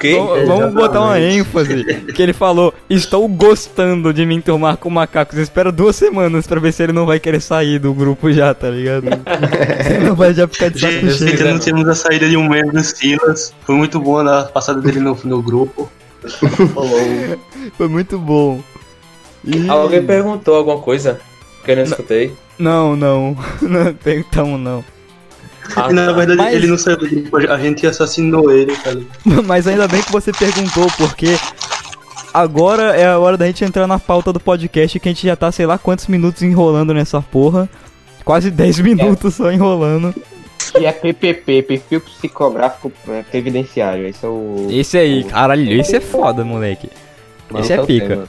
vamos- 0.48 0.74
botar 0.74 1.02
uma 1.02 1.20
ênfase. 1.20 1.84
Que 2.14 2.22
ele 2.22 2.34
falou: 2.34 2.74
Estou 2.90 3.28
gostando 3.28 4.12
de 4.12 4.26
me 4.26 4.36
enturmar 4.36 4.78
com 4.78 4.90
macacos. 4.90 5.38
Espera 5.38 5.72
duas 5.72 5.96
semanas 5.96 6.48
pra 6.48 6.60
ver 6.60 6.72
se 6.74 6.82
ele 6.84 6.94
não 6.94 7.06
vai 7.06 7.20
querer 7.20 7.40
sair 7.40 7.78
do 7.78 7.94
grupo 7.94 8.32
já, 8.32 8.54
tá 8.54 8.70
ligado? 8.70 9.06
ele 9.88 10.08
não 10.08 10.16
vai 10.16 10.34
já 10.34 10.48
ficar 10.48 10.70
de 10.70 10.80
saco 10.80 10.94
Gente, 10.94 11.38
cheio. 11.38 11.52
não 11.54 11.60
temos 11.60 11.88
a 11.88 11.94
saída 11.94 12.28
de 12.28 12.36
um 12.36 12.50
membro 12.50 12.72
do 12.74 12.84
Silas. 12.84 13.54
Foi 13.62 13.76
muito 13.76 14.00
boa 14.00 14.42
a 14.42 14.44
passada 14.46 14.82
dele 14.82 15.00
no, 15.00 15.16
no 15.24 15.42
grupo. 15.42 15.90
Foi 17.78 17.88
muito 17.88 18.18
bom. 18.18 18.60
E... 19.44 19.70
Alguém 19.70 20.04
perguntou 20.04 20.56
alguma 20.56 20.80
coisa? 20.80 21.20
Que 21.66 21.72
eu 21.72 21.76
não 21.78 21.84
escutei. 21.84 22.34
Não, 22.60 22.96
não. 22.96 23.36
Não 23.62 23.94
tem 23.94 24.20
então 24.20 24.58
não. 24.58 24.84
Ah, 25.76 25.88
E 25.90 25.94
na 25.94 26.06
tá. 26.08 26.12
verdade 26.14 26.38
Mas- 26.42 26.54
ele 26.54 26.68
não 26.68 26.78
saiu 26.78 26.98
do 26.98 27.10
grupo, 27.10 27.38
a 27.38 27.58
gente 27.58 27.88
assassinou 27.88 28.52
ele, 28.52 28.76
tá 28.78 28.92
ligado? 28.92 29.44
Mas 29.46 29.68
ainda 29.68 29.88
bem 29.88 30.02
que 30.04 30.12
você 30.12 30.32
perguntou, 30.32 30.86
porque 30.96 31.36
agora 32.34 32.96
é 32.96 33.08
a 33.08 33.18
hora 33.20 33.36
da 33.38 33.46
gente 33.48 33.64
entrar 33.66 33.88
na 33.88 33.98
pauta 34.00 34.32
do 34.32 34.40
podcast 34.40 35.00
que 35.00 35.10
a 35.10 35.12
gente 35.12 35.26
já 35.26 35.36
tá, 35.36 35.52
sei 35.52 35.66
lá 35.66 35.78
quantos 35.78 36.08
minutos 36.08 36.42
enrolando 36.44 36.94
nessa 36.94 37.22
porra. 37.22 37.70
Quase 38.24 38.50
10 38.52 38.80
minutos 38.80 39.36
só 39.36 39.52
enrolando. 39.52 40.14
Que 40.72 40.86
é 40.86 40.92
PPP, 40.92 41.62
perfil 41.62 42.02
psicográfico 42.02 42.92
é, 43.08 43.22
previdenciário. 43.24 44.08
Esse 44.08 44.26
é 44.26 44.30
o. 44.30 44.68
Esse 44.70 44.98
aí, 44.98 45.22
o- 45.22 45.26
caralho, 45.26 45.72
esse 45.80 45.96
é 45.96 46.02
foda, 46.02 46.44
moleque. 46.44 46.90
Esse 47.56 47.74
é 47.74 47.82
o 47.82 47.86
pica. 47.86 48.28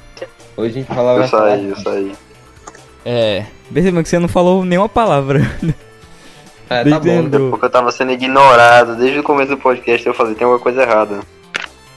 Hoje 0.56 0.70
a 0.70 0.72
gente 0.74 0.86
falava. 0.86 1.20
Eu 1.22 1.28
saí, 1.28 1.68
eu 1.68 1.76
saí. 1.76 2.12
É. 3.06 3.44
Perceba 3.72 4.02
que 4.02 4.08
você 4.08 4.18
não 4.18 4.26
falou 4.28 4.64
nenhuma 4.64 4.88
palavra. 4.88 5.40
É, 6.68 6.82
tá 6.82 6.98
bom. 6.98 7.06
Entendeu? 7.20 7.50
Porque 7.50 7.66
eu 7.66 7.70
tava 7.70 7.92
sendo 7.92 8.10
ignorado. 8.10 8.96
Desde 8.96 9.20
o 9.20 9.22
começo 9.22 9.50
do 9.50 9.56
podcast 9.56 10.04
eu 10.04 10.12
falei, 10.12 10.34
tem 10.34 10.44
alguma 10.44 10.58
coisa 10.60 10.82
errada. 10.82 11.20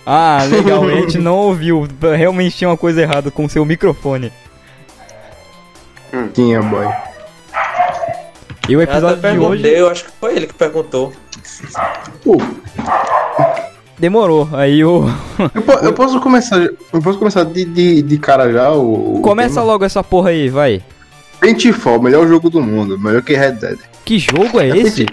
Ah, 0.05 0.43
legal, 0.47 0.83
a 0.83 0.91
gente 0.91 1.17
não 1.19 1.37
ouviu. 1.37 1.87
Realmente 2.15 2.55
tinha 2.55 2.69
uma 2.69 2.77
coisa 2.77 3.01
errada 3.01 3.31
com 3.31 3.45
o 3.45 3.49
seu 3.49 3.65
microfone. 3.65 4.31
Tinha, 6.35 6.61
boy. 6.61 6.85
E 8.67 8.75
o 8.75 8.79
Eu 8.79 8.83
episódio 8.83 9.15
de 9.15 9.21
perguntei, 9.23 9.71
hoje 9.71 9.79
eu 9.79 9.89
acho 9.89 10.05
que 10.05 10.11
foi 10.19 10.35
ele 10.35 10.45
que 10.45 10.53
perguntou. 10.53 11.13
Pô, 12.23 12.37
demorou. 13.97 14.47
Aí 14.53 14.85
o. 14.85 15.05
eu, 15.55 15.61
po- 15.63 15.85
eu 15.85 15.93
posso 15.93 16.19
começar. 16.21 16.57
Eu 16.93 17.01
posso 17.01 17.17
começar 17.17 17.43
de, 17.43 17.65
de, 17.65 18.01
de 18.03 18.17
cara 18.19 18.51
já 18.51 18.71
o. 18.71 19.17
o 19.17 19.21
Começa 19.23 19.55
tema? 19.55 19.65
logo 19.65 19.83
essa 19.83 20.03
porra 20.03 20.29
aí, 20.29 20.47
vai. 20.47 20.83
Paintfall, 21.39 22.01
melhor 22.01 22.27
jogo 22.27 22.49
do 22.49 22.61
mundo, 22.61 22.97
melhor 22.99 23.21
que 23.21 23.33
Red 23.33 23.53
Dead. 23.53 23.77
Que 24.05 24.19
jogo 24.19 24.59
é 24.59 24.69
esse? 24.77 25.05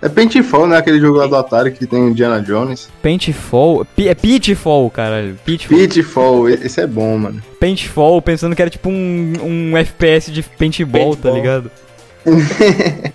É 0.00 0.08
Paintfall, 0.08 0.68
né? 0.68 0.76
Aquele 0.76 1.00
jogo 1.00 1.18
lá 1.18 1.26
do 1.26 1.34
Atari 1.34 1.72
que 1.72 1.84
tem 1.86 2.06
Indiana 2.08 2.40
Jones. 2.40 2.88
Paintfall. 3.02 3.84
Pi- 3.96 4.06
É 4.06 4.14
Pitfall, 4.14 4.88
caralho. 4.90 5.36
Pitfall. 5.44 5.76
Pitfall, 5.78 6.48
esse 6.48 6.80
é 6.80 6.86
bom, 6.86 7.18
mano. 7.18 7.42
Paintfall, 7.58 8.22
pensando 8.22 8.54
que 8.54 8.62
era 8.62 8.70
tipo 8.70 8.88
um, 8.88 9.32
um 9.42 9.76
FPS 9.76 10.30
de 10.30 10.42
paintball, 10.44 11.16
tá 11.16 11.30
Paintball. 11.32 11.34
ligado? 11.34 11.70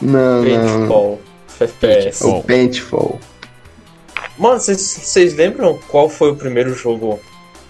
Não, 0.00 0.42
não. 0.42 0.44
Paintball. 0.44 1.20
FPS. 1.60 2.24
O 2.24 2.42
Paintfall. 2.42 3.20
Mano, 4.38 4.58
vocês 4.58 5.34
lembram 5.36 5.78
qual 5.88 6.08
foi 6.08 6.30
o 6.30 6.36
primeiro 6.36 6.74
jogo 6.74 7.20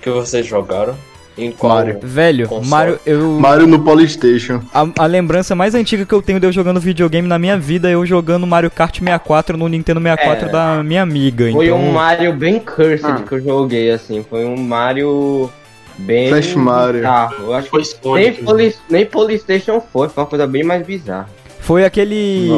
que 0.00 0.08
vocês 0.08 0.46
jogaram? 0.46 0.96
Em 1.36 1.50
qual? 1.50 1.76
Mario. 1.76 1.98
Velho, 2.02 2.48
Console. 2.48 2.68
Mario, 2.68 3.00
eu. 3.06 3.30
Mario 3.40 3.66
no 3.66 3.80
Polystation. 3.80 4.60
A, 4.72 4.86
a 4.98 5.06
lembrança 5.06 5.54
mais 5.54 5.74
antiga 5.74 6.04
que 6.04 6.12
eu 6.12 6.20
tenho 6.20 6.38
de 6.38 6.46
eu 6.46 6.52
jogando 6.52 6.78
videogame 6.78 7.26
na 7.26 7.38
minha 7.38 7.56
vida 7.58 7.88
é 7.88 7.94
eu 7.94 8.04
jogando 8.04 8.46
Mario 8.46 8.70
Kart 8.70 8.98
64 8.98 9.56
no 9.56 9.66
Nintendo 9.68 10.00
64 10.00 10.48
É. 10.48 10.52
da 10.52 10.82
minha 10.82 11.02
amiga. 11.02 11.50
Foi 11.50 11.66
então... 11.66 11.78
um 11.78 11.92
Mario 11.92 12.34
bem 12.34 12.58
cursed 12.58 13.04
Ah. 13.04 13.22
que 13.26 13.32
eu 13.32 13.40
joguei, 13.40 13.90
assim. 13.90 14.24
Foi 14.28 14.44
um 14.44 14.56
Mario 14.56 15.50
bem. 15.98 16.28
Flash 16.28 16.54
Mario. 16.54 17.02
Eu 17.40 17.54
acho 17.54 17.70
que 17.70 17.84
Foi 18.02 18.20
nem, 18.20 18.32
Sonic. 18.32 18.44
Poli, 18.44 18.74
nem 18.90 19.06
Polystation 19.06 19.80
foi, 19.92 20.08
foi 20.10 20.22
uma 20.22 20.28
coisa 20.28 20.46
bem 20.46 20.62
mais 20.62 20.86
bizarra. 20.86 21.28
Foi 21.60 21.84
aquele 21.84 22.48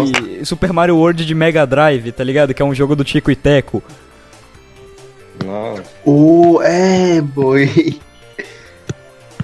Super 0.45 0.73
Mario 0.73 0.97
World 0.97 1.25
de 1.27 1.35
Mega 1.35 1.67
Drive, 1.67 2.11
tá 2.11 2.25
ligado? 2.25 2.55
Que 2.55 2.63
é 2.63 2.65
um 2.65 2.75
jogo 2.75 2.97
do 2.97 3.05
Tico 3.05 3.31
e 3.31 3.37
Teco. 3.37 3.83
Nossa. 5.45 5.83
O. 6.05 6.61
é, 6.63 7.21
boy. 7.21 8.01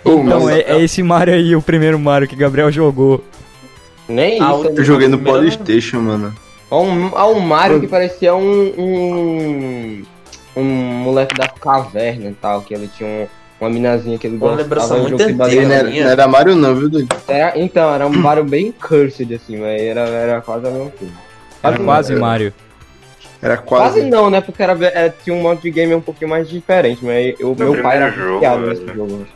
Então 0.05 0.49
é, 0.49 0.61
é 0.61 0.81
esse 0.81 1.03
Mario 1.03 1.35
aí, 1.35 1.55
o 1.55 1.63
primeiro 1.63 1.99
Mario 1.99 2.27
que 2.29 2.37
Gabriel 2.37 2.71
jogou. 2.73 3.23
Nem 4.09 4.41
Ah, 4.41 4.53
isso. 4.55 4.69
eu 4.81 4.85
joguei 4.85 5.09
no 5.09 5.19
Primeiro- 5.19 5.39
Polystation, 5.41 6.01
mano. 6.01 6.35
Há 6.71 6.79
um, 6.79 7.17
há 7.17 7.27
um 7.29 7.41
Mario 7.41 7.81
que 7.81 7.87
parecia 7.87 8.35
um, 8.35 8.73
um. 8.79 10.03
um 10.57 10.65
moleque 10.65 11.35
da 11.37 11.49
caverna 11.49 12.31
e 12.31 12.35
tal, 12.35 12.63
que 12.63 12.75
ele 12.75 12.89
tinha 12.97 13.09
um- 13.09 13.27
uma 13.61 13.69
minazinha 13.71 14.19
que 14.19 14.27
ele 14.27 14.37
Uma 14.37 14.57
gostava 14.63 14.97
muito 15.01 15.11
jogo 15.11 15.25
que 15.37 15.43
antiga, 15.43 15.75
era, 15.75 15.83
não 15.91 16.11
era 16.11 16.29
Mario, 16.29 16.57
não, 16.57 16.75
viu, 16.75 16.89
doido? 16.89 17.15
Era- 17.29 17.59
Então, 17.59 17.95
era 17.95 18.07
um 18.07 18.11
Mario 18.11 18.45
bem 18.45 18.73
cursed, 18.73 19.33
assim, 19.35 19.59
mas 19.59 19.81
era, 19.83 20.01
era 20.09 20.41
quase 20.41 20.67
a 20.67 20.71
mesma 20.71 20.91
coisa. 20.91 21.15
Era 21.63 21.79
não, 21.79 21.85
quase 21.85 22.13
era- 22.13 22.21
Mario. 22.21 22.55
Era 23.43 23.57
Quase 23.57 24.01
quase. 24.01 24.11
não, 24.11 24.29
né? 24.29 24.41
Porque 24.43 24.63
era, 24.63 24.73
era- 24.87 25.15
tinha 25.25 25.35
um 25.35 25.41
modo 25.41 25.61
de 25.63 25.71
game 25.71 25.95
um 25.95 26.01
pouquinho 26.01 26.29
mais 26.29 26.47
diferente, 26.49 27.03
mas 27.03 27.35
o 27.41 27.55
meu 27.59 27.81
pai 27.83 27.97
era 27.97 28.11
jogo, 28.11 28.35
viciado 28.35 28.67
nesse 28.67 28.87
jogo. 28.95 29.27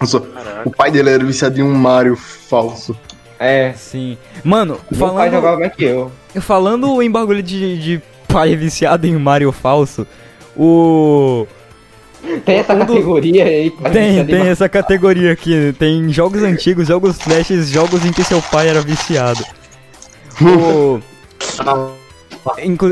Nossa, 0.00 0.22
o 0.64 0.70
pai 0.70 0.90
dele 0.90 1.10
era 1.10 1.24
viciado 1.24 1.58
em 1.58 1.62
um 1.62 1.72
Mario 1.74 2.16
falso. 2.16 2.96
É, 3.38 3.72
Sim. 3.76 4.16
Mano, 4.42 4.78
meu 4.90 5.00
pai 5.00 5.08
falando, 5.28 5.32
jogava 5.32 5.58
mais 5.60 5.72
que 5.74 5.84
eu. 5.84 6.10
falando 6.40 7.02
em 7.02 7.10
bagulho 7.10 7.42
de, 7.42 7.78
de 7.78 8.02
pai 8.28 8.54
viciado 8.56 9.06
em 9.06 9.16
Mario 9.16 9.50
falso, 9.52 10.06
o. 10.56 11.46
Tem 12.46 12.56
essa 12.58 12.72
Um 12.74 12.78
do- 12.78 12.86
categoria 12.86 13.44
aí. 13.44 13.70
pai 13.70 13.92
Tem, 13.92 14.24
tem 14.24 14.48
essa 14.48 14.66
categoria 14.68 15.32
aqui. 15.32 15.74
Tem 15.78 16.08
jogos 16.10 16.42
antigos, 16.42 16.88
jogos 16.88 17.20
flashes, 17.20 17.68
jogos 17.68 18.04
em 18.04 18.12
que 18.12 18.24
seu 18.24 18.40
pai 18.40 18.68
era 18.68 18.80
viciado. 18.80 19.44
O- 20.40 21.00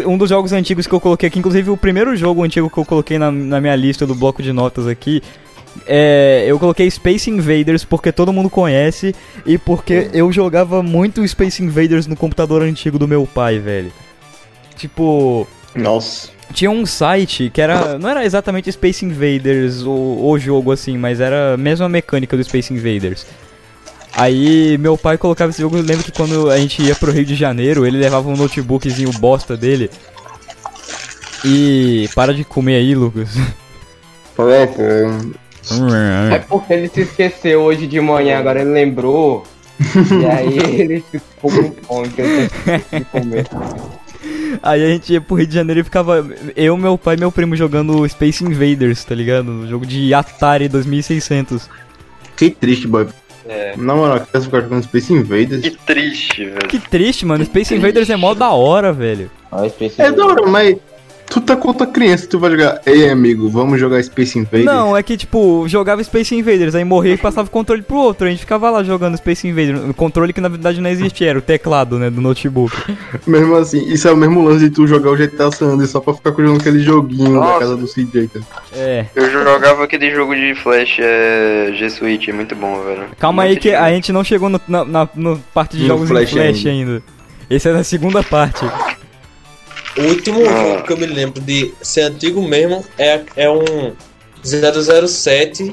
Um 0.07 0.17
dos 0.17 0.29
jogos 0.31 0.53
antigos 0.53 0.87
que 0.87 0.93
eu 0.95 1.01
coloquei 1.01 1.29
aqui, 1.29 1.39
inclusive 1.39 1.71
o 1.71 1.77
primeiro 1.77 2.15
jogo 2.17 2.43
antigo 2.43 2.71
que 2.71 2.79
eu 2.79 2.85
coloquei 2.85 3.19
na, 3.19 3.31
na 3.31 3.61
minha 3.61 3.77
lista 3.77 4.07
do 4.07 4.15
bloco 4.15 4.43
de 4.43 4.53
notas 4.53 4.87
aqui, 4.87 5.23
é, 5.87 6.45
eu 6.47 6.59
coloquei 6.59 6.91
Space 6.91 7.31
Invaders 7.31 7.85
porque 7.85 8.13
todo 8.13 8.33
mundo 8.33 8.51
conhece 8.51 9.15
e 9.45 9.59
porque 9.59 10.11
eu 10.13 10.31
jogava 10.33 10.83
muito 10.83 11.27
Space 11.27 11.63
Invaders 11.63 12.07
no 12.07 12.17
computador 12.17 12.63
antigo 12.63 12.99
do 12.99 13.09
meu 13.09 13.27
pai, 13.27 13.59
velho. 13.59 13.93
Tipo, 14.77 15.47
Nossa. 15.75 16.31
tinha 16.53 16.71
um 16.71 16.85
site 16.87 17.51
que 17.53 17.61
era. 17.61 17.99
Não 17.99 18.09
era 18.09 18.25
exatamente 18.25 18.71
Space 18.71 19.05
Invaders 19.05 19.83
o, 19.83 19.91
o 20.31 20.39
jogo 20.39 20.73
assim, 20.73 20.97
mas 20.97 21.21
era 21.21 21.55
a 21.55 21.57
mesma 21.57 21.89
mecânica 21.89 22.37
do 22.37 22.45
Space 22.45 22.73
Invaders. 22.73 23.27
Aí 24.15 24.77
meu 24.79 24.99
pai 24.99 25.17
colocava 25.17 25.51
esse 25.51 25.63
jogo, 25.63 25.79
eu 25.79 25.83
lembro 25.83 26.05
que 26.05 26.13
quando 26.13 26.51
a 26.51 26.59
gente 26.59 26.83
ia 26.83 26.95
pro 26.95 27.11
Rio 27.11 27.25
de 27.25 27.35
Janeiro, 27.35 27.87
ele 27.87 27.97
levava 27.97 28.29
um 28.29 28.37
notebookzinho 28.37 29.11
bosta 29.13 29.57
dele. 29.57 29.91
E. 31.45 32.09
Para 32.15 32.35
de 32.35 32.45
comer 32.45 32.77
aí, 32.77 32.95
Lucas. 32.95 33.31
Pô. 34.37 34.45
É 36.33 36.39
porque 36.39 36.73
ele 36.73 36.89
se 36.89 37.03
esqueceu 37.03 37.63
hoje 37.63 37.87
de 37.87 38.01
manhã, 38.01 38.39
agora 38.39 38.61
ele 38.61 38.71
lembrou. 38.71 39.45
e 39.79 40.27
aí 40.27 40.59
ele 40.81 41.05
ficou 41.11 41.51
com 41.51 41.73
fome, 41.83 42.09
que 42.09 42.23
que 42.91 43.05
comer. 43.07 43.47
Aí 44.63 44.85
a 44.85 44.89
gente 44.89 45.13
ia 45.13 45.21
pro 45.21 45.37
Rio 45.37 45.47
de 45.47 45.55
Janeiro 45.55 45.81
e 45.81 45.85
ficava. 45.85 46.27
Eu, 46.55 46.77
meu 46.77 46.99
pai 46.99 47.17
e 47.17 47.19
meu 47.19 47.33
primo 47.33 47.57
jogando 47.57 48.09
Space 48.09 48.45
Invaders, 48.45 49.05
tá 49.05 49.15
ligado? 49.15 49.51
Um 49.51 49.69
jogo 49.69 49.87
de 49.87 50.13
Atari 50.13 50.69
2600. 50.69 51.69
Fiquei 52.31 52.51
triste, 52.51 52.87
boy. 52.87 53.07
É. 53.49 53.75
Na 53.77 53.95
moral, 53.95 54.21
que 54.21 54.41
ficar 54.41 54.61
jogando 54.61 54.85
Space 54.85 55.13
Invaders. 55.13 55.63
Que 55.63 55.71
triste, 55.71 56.45
velho. 56.45 56.69
Que 56.69 56.79
triste, 56.79 57.27
mano. 57.27 57.45
Space 57.45 57.75
Invaders 57.75 58.09
é 58.11 58.17
mó 58.17 58.35
da 58.35 58.51
hora, 58.51 58.93
velho. 58.93 59.31
Space 59.71 60.01
É 60.01 60.13
da 60.13 60.27
hora, 60.27 60.47
mas 60.47 60.77
tu 61.33 61.41
tá 61.41 61.57
com 61.57 61.69
outra 61.69 61.87
criança, 61.87 62.27
tu 62.29 62.39
vai 62.39 62.51
jogar. 62.51 62.81
Ei, 62.85 63.09
amigo, 63.09 63.49
vamos 63.49 63.81
jogar 63.81 64.03
Space 64.03 64.39
Invaders? 64.39 64.65
Não, 64.65 64.97
é 64.97 65.03
que 65.03 65.17
tipo, 65.17 65.65
jogava 65.67 66.03
Space 66.05 66.35
Invaders, 66.35 66.75
aí 66.75 66.85
morria 66.85 67.15
e 67.15 67.19
passava 67.19 67.49
o 67.49 67.51
controle 67.51 67.83
pro 67.83 67.97
outro. 67.97 68.27
A 68.27 68.31
gente 68.31 68.41
ficava 68.41 68.69
lá 68.71 68.83
jogando 68.83 69.17
Space 69.17 69.47
Invaders. 69.49 69.81
O 69.89 69.95
controle 69.95 70.33
que 70.33 70.41
na 70.41 70.49
verdade 70.49 70.81
não 70.81 70.91
existia, 70.91 71.31
era 71.31 71.39
o 71.39 71.43
teclado, 71.43 71.99
né, 71.99 72.11
do 72.11 72.21
notebook. 72.21 72.77
Mesmo 73.27 73.55
assim, 73.57 73.85
isso 73.91 74.07
é 74.09 74.13
o 74.13 74.17
mesmo 74.17 74.45
lance 74.45 74.69
de 74.69 74.71
tu 74.71 74.87
jogar 74.87 75.11
o 75.11 75.17
GTA 75.17 75.51
San 75.51 75.67
Andreas 75.67 75.91
só 75.91 76.01
pra 76.01 76.13
ficar 76.15 76.31
jogando 76.31 76.61
aquele 76.61 76.81
joguinho 76.81 77.33
da 77.35 77.41
Nossa. 77.41 77.59
casa 77.61 77.77
do 77.77 77.87
CJ. 77.87 78.29
tá? 78.29 78.41
É. 78.75 79.07
Eu 79.15 79.31
jogava 79.31 79.85
aquele 79.85 80.11
jogo 80.11 80.35
de 80.35 80.55
Flash 80.55 80.99
é, 81.01 81.73
G 81.75 81.89
Suite, 81.91 82.31
é 82.31 82.33
muito 82.33 82.55
bom, 82.55 82.83
velho. 82.85 83.05
Calma 83.19 83.43
aí 83.45 83.51
Muito 83.51 83.63
que 83.63 83.69
a 83.69 83.73
divertido. 83.73 83.95
gente 83.97 84.13
não 84.13 84.25
chegou 84.25 84.49
no, 84.49 84.61
na, 84.69 84.85
na- 84.85 85.09
no 85.15 85.39
parte 85.55 85.77
de 85.77 85.83
No 85.85 85.89
jogos 85.89 86.09
Flash 86.09 86.33
em 86.33 86.37
Flash 86.37 86.67
ainda. 86.67 87.03
Esse 87.51 87.69
é 87.69 87.73
na 87.73 87.85
segunda 87.85 88.23
parte. 88.23 88.65
O 89.97 90.03
último 90.03 90.41
Ah. 90.49 90.63
jogo 90.75 90.83
que 90.85 90.93
eu 90.93 90.97
me 90.97 91.07
lembro 91.07 91.41
de 91.41 91.73
ser 91.83 92.03
antigo 92.03 92.41
mesmo 92.43 92.85
é, 92.99 93.21
é 93.37 93.51
um 93.51 93.93
007. 94.43 95.71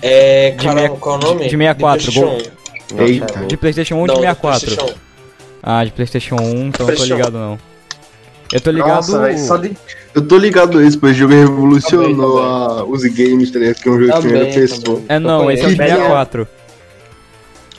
É. 0.00 0.50
De 0.52 0.56
Caramba, 0.64 0.74
meia- 0.80 0.90
qual 0.98 1.14
é 1.16 1.18
o 1.18 1.22
nome? 1.22 1.44
de- 1.44 1.50
de 1.50 1.56
64, 1.56 2.10
De 2.10 2.20
PlayStation. 2.20 2.52
1. 2.94 3.02
Eita. 3.06 3.46
De 3.46 3.56
Playstation 3.56 3.94
1 3.96 4.00
ou 4.00 4.06
de 4.06 4.12
Não, 4.14 4.20
64? 4.20 4.60
PlayStation 4.66 4.92
1. 4.92 5.02
Ah, 5.62 5.84
de 5.84 5.92
Playstation 5.92 6.34
1, 6.36 6.38
então 6.40 6.54
eu 6.64 6.72
tô 6.72 6.84
PlayStation. 6.86 7.14
ligado 7.16 7.38
não. 7.38 7.58
Eu 8.52 8.60
tô 8.60 8.70
ligado. 8.70 8.94
Nossa, 8.96 9.18
velho, 9.20 9.38
só 9.38 9.56
de. 9.56 9.76
Eu 10.14 10.26
tô 10.26 10.36
ligado 10.36 10.78
a 10.78 10.82
isso, 10.84 10.98
pois 10.98 11.14
o 11.16 11.18
jogo 11.20 11.32
revolucionou 11.32 12.42
a- 12.42 12.84
os 12.84 13.02
games, 13.04 13.50
tá 13.50 13.58
ligado? 13.60 13.76
Que 13.76 13.88
é 13.88 13.92
um 13.92 13.98
jogo 14.00 14.12
de 14.12 14.18
primeira 14.20 14.46
Também, 14.46 14.60
pessoa. 14.60 14.82
também. 14.84 15.04
É 15.08 15.18
não, 15.18 15.50
esse 15.50 15.62
é 15.62 15.66
o 15.66 15.70
de 15.70 15.76
conheço. 15.76 15.94
64. 15.96 16.48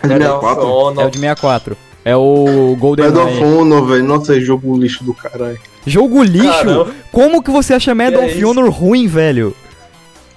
É 0.01 0.07
de 0.07 0.13
64? 0.13 0.65
Honor. 0.67 1.03
É 1.03 1.07
o 1.07 1.09
de 1.11 1.19
64. 1.19 1.77
É 2.05 2.15
o 2.15 2.75
Golden 2.79 3.05
Medal 3.05 3.27
of 3.27 3.43
Honor, 3.43 3.85
velho. 3.87 4.03
Nossa, 4.03 4.35
é 4.35 4.39
jogo 4.39 4.77
lixo 4.77 5.03
do 5.03 5.13
caralho. 5.13 5.59
Jogo 5.85 6.21
lixo? 6.23 6.47
Caramba. 6.49 6.91
Como 7.11 7.41
que 7.41 7.49
você 7.51 7.73
acha 7.73 7.95
Medal 7.95 8.21
é 8.21 8.25
of 8.25 8.37
isso? 8.37 8.49
Honor 8.49 8.69
ruim, 8.69 9.07
velho? 9.07 9.55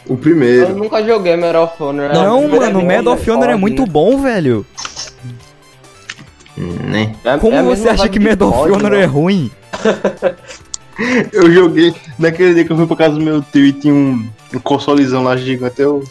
O 0.08 0.16
primeiro. 0.16 0.68
Eu 0.70 0.76
nunca 0.76 1.02
joguei 1.04 1.36
Medal 1.36 1.64
of 1.64 1.82
Honor. 1.82 2.12
Não, 2.12 2.44
É 2.44 2.46
mano, 2.48 2.82
Medal 2.82 3.14
of 3.14 3.28
é 3.28 3.32
Honor 3.32 3.50
é 3.50 3.56
muito 3.56 3.82
né? 3.82 3.88
bom, 3.90 4.18
velho. 4.22 4.64
Né? 6.56 7.14
É- 7.24 7.36
Como 7.38 7.54
é 7.56 7.62
você 7.62 7.88
acha 7.88 8.08
que 8.08 8.18
Medal 8.18 8.48
of 8.48 8.70
Honor 8.70 8.92
né? 8.92 9.02
é 9.02 9.04
ruim? 9.04 9.50
Eu 11.32 11.52
joguei. 11.52 11.94
Naquele 12.18 12.54
dia 12.54 12.64
que 12.64 12.72
eu 12.72 12.76
fui 12.76 12.86
pra 12.86 12.96
casa 12.96 13.16
do 13.16 13.20
meu 13.20 13.42
tio 13.42 13.66
e 13.66 13.72
tinha 13.72 13.92
um, 13.92 14.26
um 14.54 14.58
consolezão 14.60 15.22
lá 15.22 15.36
gigante. 15.36 15.82
Eu. 15.82 16.02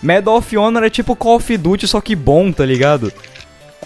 Medal 0.00 0.36
of 0.36 0.56
Honor 0.56 0.84
é 0.84 0.90
tipo 0.90 1.16
Call 1.16 1.36
of 1.36 1.56
Duty, 1.56 1.88
só 1.88 2.00
que 2.00 2.14
bom, 2.14 2.52
tá 2.52 2.64
ligado? 2.64 3.12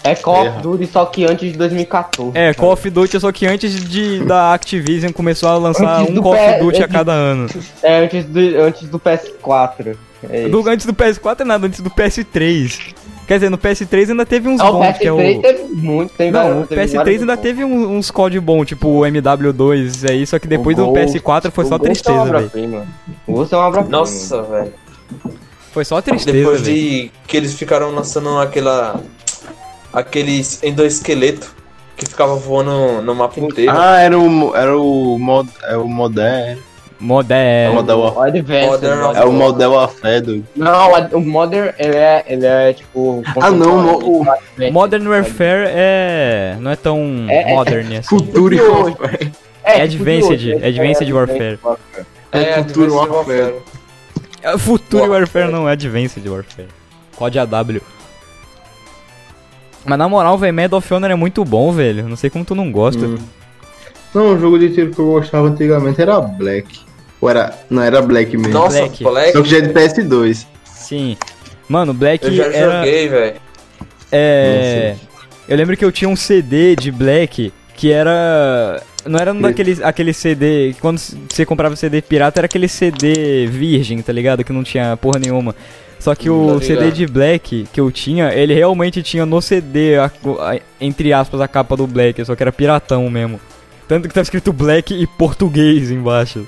É 0.03 0.15
Call 0.15 0.47
of. 0.47 0.61
Duty, 0.61 0.85
só 0.87 1.05
que 1.05 1.25
antes 1.25 1.51
de 1.51 1.57
2014. 1.57 2.31
É, 2.37 2.53
Call 2.53 2.71
of 2.73 2.89
Duty, 2.89 3.19
só 3.19 3.31
que 3.31 3.45
antes 3.45 3.83
de 3.89 4.19
da 4.25 4.53
Activision 4.53 5.11
começou 5.11 5.49
a 5.49 5.57
lançar 5.57 6.01
Antes 6.01 6.17
um 6.17 6.21
Call 6.21 6.33
of 6.33 6.59
Duty 6.59 6.83
a 6.83 6.87
cada 6.87 7.11
ano. 7.13 7.49
É, 7.83 7.99
antes 8.03 8.25
do, 8.25 8.39
antes 8.39 8.87
do 8.89 8.99
PS4. 8.99 9.95
É. 10.29 10.47
Do, 10.49 10.67
antes 10.67 10.85
do 10.85 10.93
PS4 10.93 11.41
é 11.41 11.43
nada, 11.43 11.67
antes 11.67 11.79
do 11.79 11.89
PS3. 11.89 12.93
Quer 13.27 13.33
dizer, 13.35 13.49
no 13.49 13.57
PS3 13.57 14.09
ainda 14.11 14.25
teve 14.25 14.47
uns 14.47 14.61
Ah, 14.61 14.71
bons, 14.71 14.97
que 14.97 15.07
é 15.07 15.11
PS3 15.11 15.37
o... 15.37 15.41
teve 15.41 15.63
muito, 15.75 16.13
tem 16.13 16.31
Não, 16.31 16.41
vários- 16.43 16.63
o 16.63 16.67
teve 16.67 16.81
PS3 16.81 16.95
vários 16.95 17.21
ainda 17.21 17.35
bons. 17.35 17.41
teve 17.43 17.63
um- 17.65 17.97
uns 17.97 18.09
COD 18.11 18.39
bons, 18.39 18.65
tipo 18.65 18.87
o 18.87 19.01
MW2 19.05 20.09
aí, 20.09 20.25
só 20.25 20.39
que 20.39 20.47
depois 20.47 20.77
O 20.79 20.85
do 20.85 20.91
Ghost, 20.93 21.19
PS4 21.19 21.51
foi 21.51 21.65
só 21.65 21.75
é 21.75 21.79
tristeza, 21.79 22.23
velho. 22.23 22.87
O 23.27 23.33
Ghost 23.33 23.53
é 23.53 23.57
uma 23.57 23.67
obra-prima. 23.67 23.97
Nossa, 23.97 24.41
velho. 24.43 24.73
Foi 25.71 25.83
só 25.85 26.01
tristeza, 26.01 26.35
Depois 26.37 26.61
velho. 26.61 26.73
de 26.75 27.11
que 27.27 27.37
eles 27.37 27.53
ficaram 27.53 27.91
lançando 27.91 28.39
aquela. 28.39 29.01
Aqueles 29.97 30.61
endoesqueleto 30.63 31.55
que 31.95 32.05
ficava 32.05 32.35
voando 32.35 33.01
no 33.01 33.15
mapa 33.15 33.39
inteiro. 33.39 33.71
Ah, 33.75 33.99
era 33.99 34.17
o. 34.17 34.55
Era 34.55 34.77
o. 34.77 35.17
Mod, 35.17 35.49
é 35.63 35.75
o 35.75 35.87
Modern. 35.87 36.57
É 36.57 36.57
Modern. 36.99 37.71
o 37.71 37.73
Model 37.75 37.99
of. 37.99 38.17
O 38.17 38.21
Advanced. 38.21 38.67
Modern 38.67 39.01
Modern. 39.01 39.17
É 39.17 39.25
o 39.25 39.31
Model 39.31 39.73
of 39.73 40.01
doido. 40.01 40.45
Não, 40.55 40.91
o 41.13 41.21
Modern, 41.21 41.73
ele 41.77 41.95
é, 41.95 42.25
ele 42.27 42.45
é 42.45 42.73
tipo... 42.73 43.21
Ah, 43.39 43.51
não, 43.51 43.97
o 43.97 44.25
contemporâneo. 44.25 44.73
Modern 44.73 45.07
Warfare 45.07 45.65
é. 45.67 46.55
não 46.59 46.71
é 46.71 46.75
tão 46.75 47.25
É- 47.29 47.51
é- 47.51 47.55
modern 47.55 47.97
assim. 47.97 48.01
Futuro 48.01 48.55
e. 48.55 48.59
Warfare. 48.59 49.31
É, 49.63 49.81
Advanced, 49.83 50.31
hoje, 50.31 50.53
Advanced 50.53 51.07
é, 51.09 51.13
Warfare. 51.13 51.59
É, 52.31 52.63
Futuro 52.63 52.99
Advanced 52.99 53.11
Warfare. 53.15 53.55
É 54.41 54.57
Futuro 54.57 55.01
Warfare. 55.01 55.19
Warfare 55.19 55.51
não 55.51 55.69
é 55.69 55.73
Advanced 55.73 56.27
Warfare. 56.27 56.67
COD 57.15 57.39
AW. 57.39 57.81
Mas 59.87 59.97
na 59.97 60.09
moral, 60.09 60.37
velho, 60.37 60.53
Medal 60.53 60.79
of 60.79 60.93
Honor 60.93 61.11
é 61.11 61.15
muito 61.15 61.45
bom, 61.45 61.71
velho. 61.71 62.07
Não 62.09 62.17
sei 62.17 62.29
como 62.29 62.43
tu 62.43 62.53
não 62.53 62.71
gosta. 62.71 63.05
Hum. 63.05 63.17
Não, 64.13 64.35
o 64.35 64.39
jogo 64.39 64.59
de 64.59 64.69
tiro 64.73 64.91
que 64.91 64.99
eu 64.99 65.05
gostava 65.05 65.47
antigamente 65.47 66.01
era 66.01 66.19
Black. 66.19 66.79
Ou 67.21 67.29
era. 67.29 67.53
Não, 67.69 67.81
era 67.81 68.01
Black 68.01 68.35
mesmo. 68.35 68.53
Nossa, 68.53 68.79
Black. 68.79 69.03
Black. 69.03 69.31
Só 69.31 69.41
que 69.41 69.49
já 69.49 69.57
é 69.57 69.61
de 69.61 69.73
PS2. 69.73 70.45
Sim. 70.65 71.17
Mano, 71.69 71.93
Black 71.93 72.25
Eu 72.25 72.33
já 72.33 72.45
era. 72.45 72.79
joguei, 72.79 73.07
velho. 73.07 73.35
É. 74.11 74.95
Eu 75.47 75.55
lembro 75.55 75.77
que 75.77 75.85
eu 75.85 75.91
tinha 75.91 76.09
um 76.09 76.15
CD 76.15 76.75
de 76.75 76.91
Black 76.91 77.53
que 77.75 77.91
era. 77.91 78.81
Não 79.05 79.17
era 79.17 79.31
um 79.31 79.39
daqueles 79.39 79.81
aquele 79.81 80.11
CD. 80.13 80.75
Quando 80.81 80.99
você 80.99 81.45
comprava 81.45 81.75
CD 81.77 82.01
pirata, 82.01 82.39
era 82.41 82.45
aquele 82.45 82.67
CD 82.67 83.47
virgem, 83.47 84.01
tá 84.01 84.11
ligado? 84.11 84.43
Que 84.43 84.51
não 84.51 84.63
tinha 84.63 84.97
porra 84.97 85.19
nenhuma. 85.19 85.55
Só 85.99 86.13
que 86.15 86.29
o 86.29 86.59
Tá 86.59 86.65
CD 86.65 86.91
de 86.91 87.07
Black 87.07 87.67
que 87.73 87.81
eu 87.81 87.91
tinha, 87.91 88.31
ele 88.33 88.53
realmente 88.53 89.01
tinha 89.01 89.25
no 89.25 89.41
CD, 89.41 89.97
a- 89.97 90.11
a- 90.39 90.59
entre 90.79 91.11
aspas, 91.11 91.41
a 91.41 91.47
capa 91.47 91.75
do 91.75 91.87
Black, 91.87 92.23
só 92.23 92.35
que 92.35 92.43
era 92.43 92.51
piratão 92.51 93.09
mesmo. 93.09 93.39
Tanto 93.87 94.07
que 94.07 94.13
tá 94.13 94.21
escrito 94.21 94.53
Black 94.53 94.93
e 94.93 95.07
português 95.07 95.89
embaixo. 95.91 96.47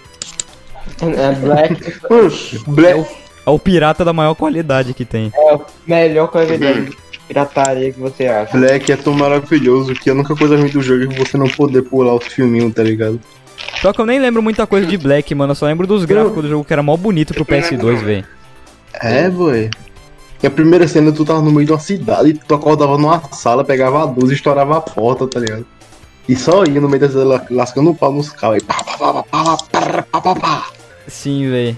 É 1.01 1.31
Black 1.35 1.93
Mano, 2.09 2.31
Black. 2.67 3.05
É 3.45 3.49
o 3.49 3.57
pirata 3.59 4.03
da 4.05 4.13
maior 4.13 4.35
qualidade 4.35 4.93
que 4.93 5.05
tem. 5.05 5.31
é 5.35 5.53
o 5.55 5.61
melhor 5.87 6.27
coisa 6.27 6.57
de 6.57 6.91
pirataria 7.27 7.91
que 7.91 7.99
você 7.99 8.27
acha. 8.27 8.57
Black 8.57 8.91
é 8.91 8.95
tão 8.97 9.13
maravilhoso 9.13 9.93
que 9.93 10.09
a 10.09 10.13
única 10.13 10.35
coisa 10.35 10.55
ruim 10.57 10.69
do 10.69 10.81
jogo 10.81 11.03
é 11.11 11.15
você 11.17 11.37
não 11.37 11.47
poder 11.47 11.83
pular 11.83 12.13
o 12.13 12.19
filminho, 12.19 12.71
tá 12.71 12.83
ligado? 12.83 13.19
Só 13.81 13.91
que 13.93 13.99
eu 14.01 14.05
nem 14.05 14.19
lembro 14.19 14.41
muita 14.41 14.65
coisa 14.67 14.85
de 14.85 14.97
Black, 14.97 15.33
mano. 15.33 15.51
Eu 15.51 15.55
só 15.55 15.65
lembro 15.65 15.87
dos 15.87 16.05
gráficos 16.05 16.43
do 16.43 16.49
jogo 16.49 16.65
que 16.65 16.73
era 16.73 16.83
mó 16.83 16.95
bonito 16.97 17.33
pro 17.33 17.45
PS2, 17.45 18.01
velho. 18.03 18.25
É, 19.01 19.29
boy. 19.29 19.69
E 20.41 20.47
a 20.47 20.51
primeira 20.51 20.87
cena 20.87 21.11
tu 21.11 21.25
tava 21.25 21.41
no 21.41 21.51
meio 21.51 21.65
de 21.65 21.71
uma 21.73 21.79
cidade, 21.79 22.33
tu 22.47 22.53
acordava 22.55 22.97
numa 22.97 23.21
sala, 23.33 23.63
pegava 23.63 24.03
a 24.03 24.05
12 24.05 24.31
e 24.31 24.35
estourava 24.35 24.77
a 24.77 24.81
porta, 24.81 25.27
tá 25.27 25.39
ligado? 25.39 25.65
E 26.27 26.35
só 26.35 26.63
ia 26.63 26.79
no 26.79 26.87
meio 26.87 27.01
da 27.01 27.09
cidade 27.09 27.53
lascando 27.53 27.89
o 27.89 27.95
pau 27.95 28.11
nos 28.13 28.29
carros. 28.29 28.55
aí 28.55 28.61
pá, 28.61 28.75
pá, 28.83 30.21
pá, 30.21 30.35
pá. 30.35 30.67
Sim, 31.07 31.49
velho. 31.49 31.77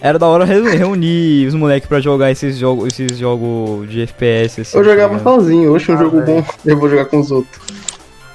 Era 0.00 0.18
da 0.18 0.26
hora 0.26 0.44
re- 0.46 0.76
reunir 0.76 1.46
os 1.46 1.54
moleques 1.54 1.88
pra 1.88 2.00
jogar 2.00 2.30
esses 2.30 2.56
jogos, 2.56 2.86
esses 2.88 3.18
jogos 3.18 3.88
de 3.90 4.02
FPS. 4.02 4.60
Assim, 4.62 4.78
Eu 4.78 4.84
jogava 4.84 5.14
ligado? 5.14 5.22
sozinho, 5.34 5.70
hoje 5.72 5.92
um 5.92 5.98
jogo 5.98 6.22
bom, 6.22 6.42
eu 6.64 6.78
vou 6.78 6.88
jogar 6.88 7.04
com 7.06 7.18
os 7.20 7.30
outros. 7.30 7.60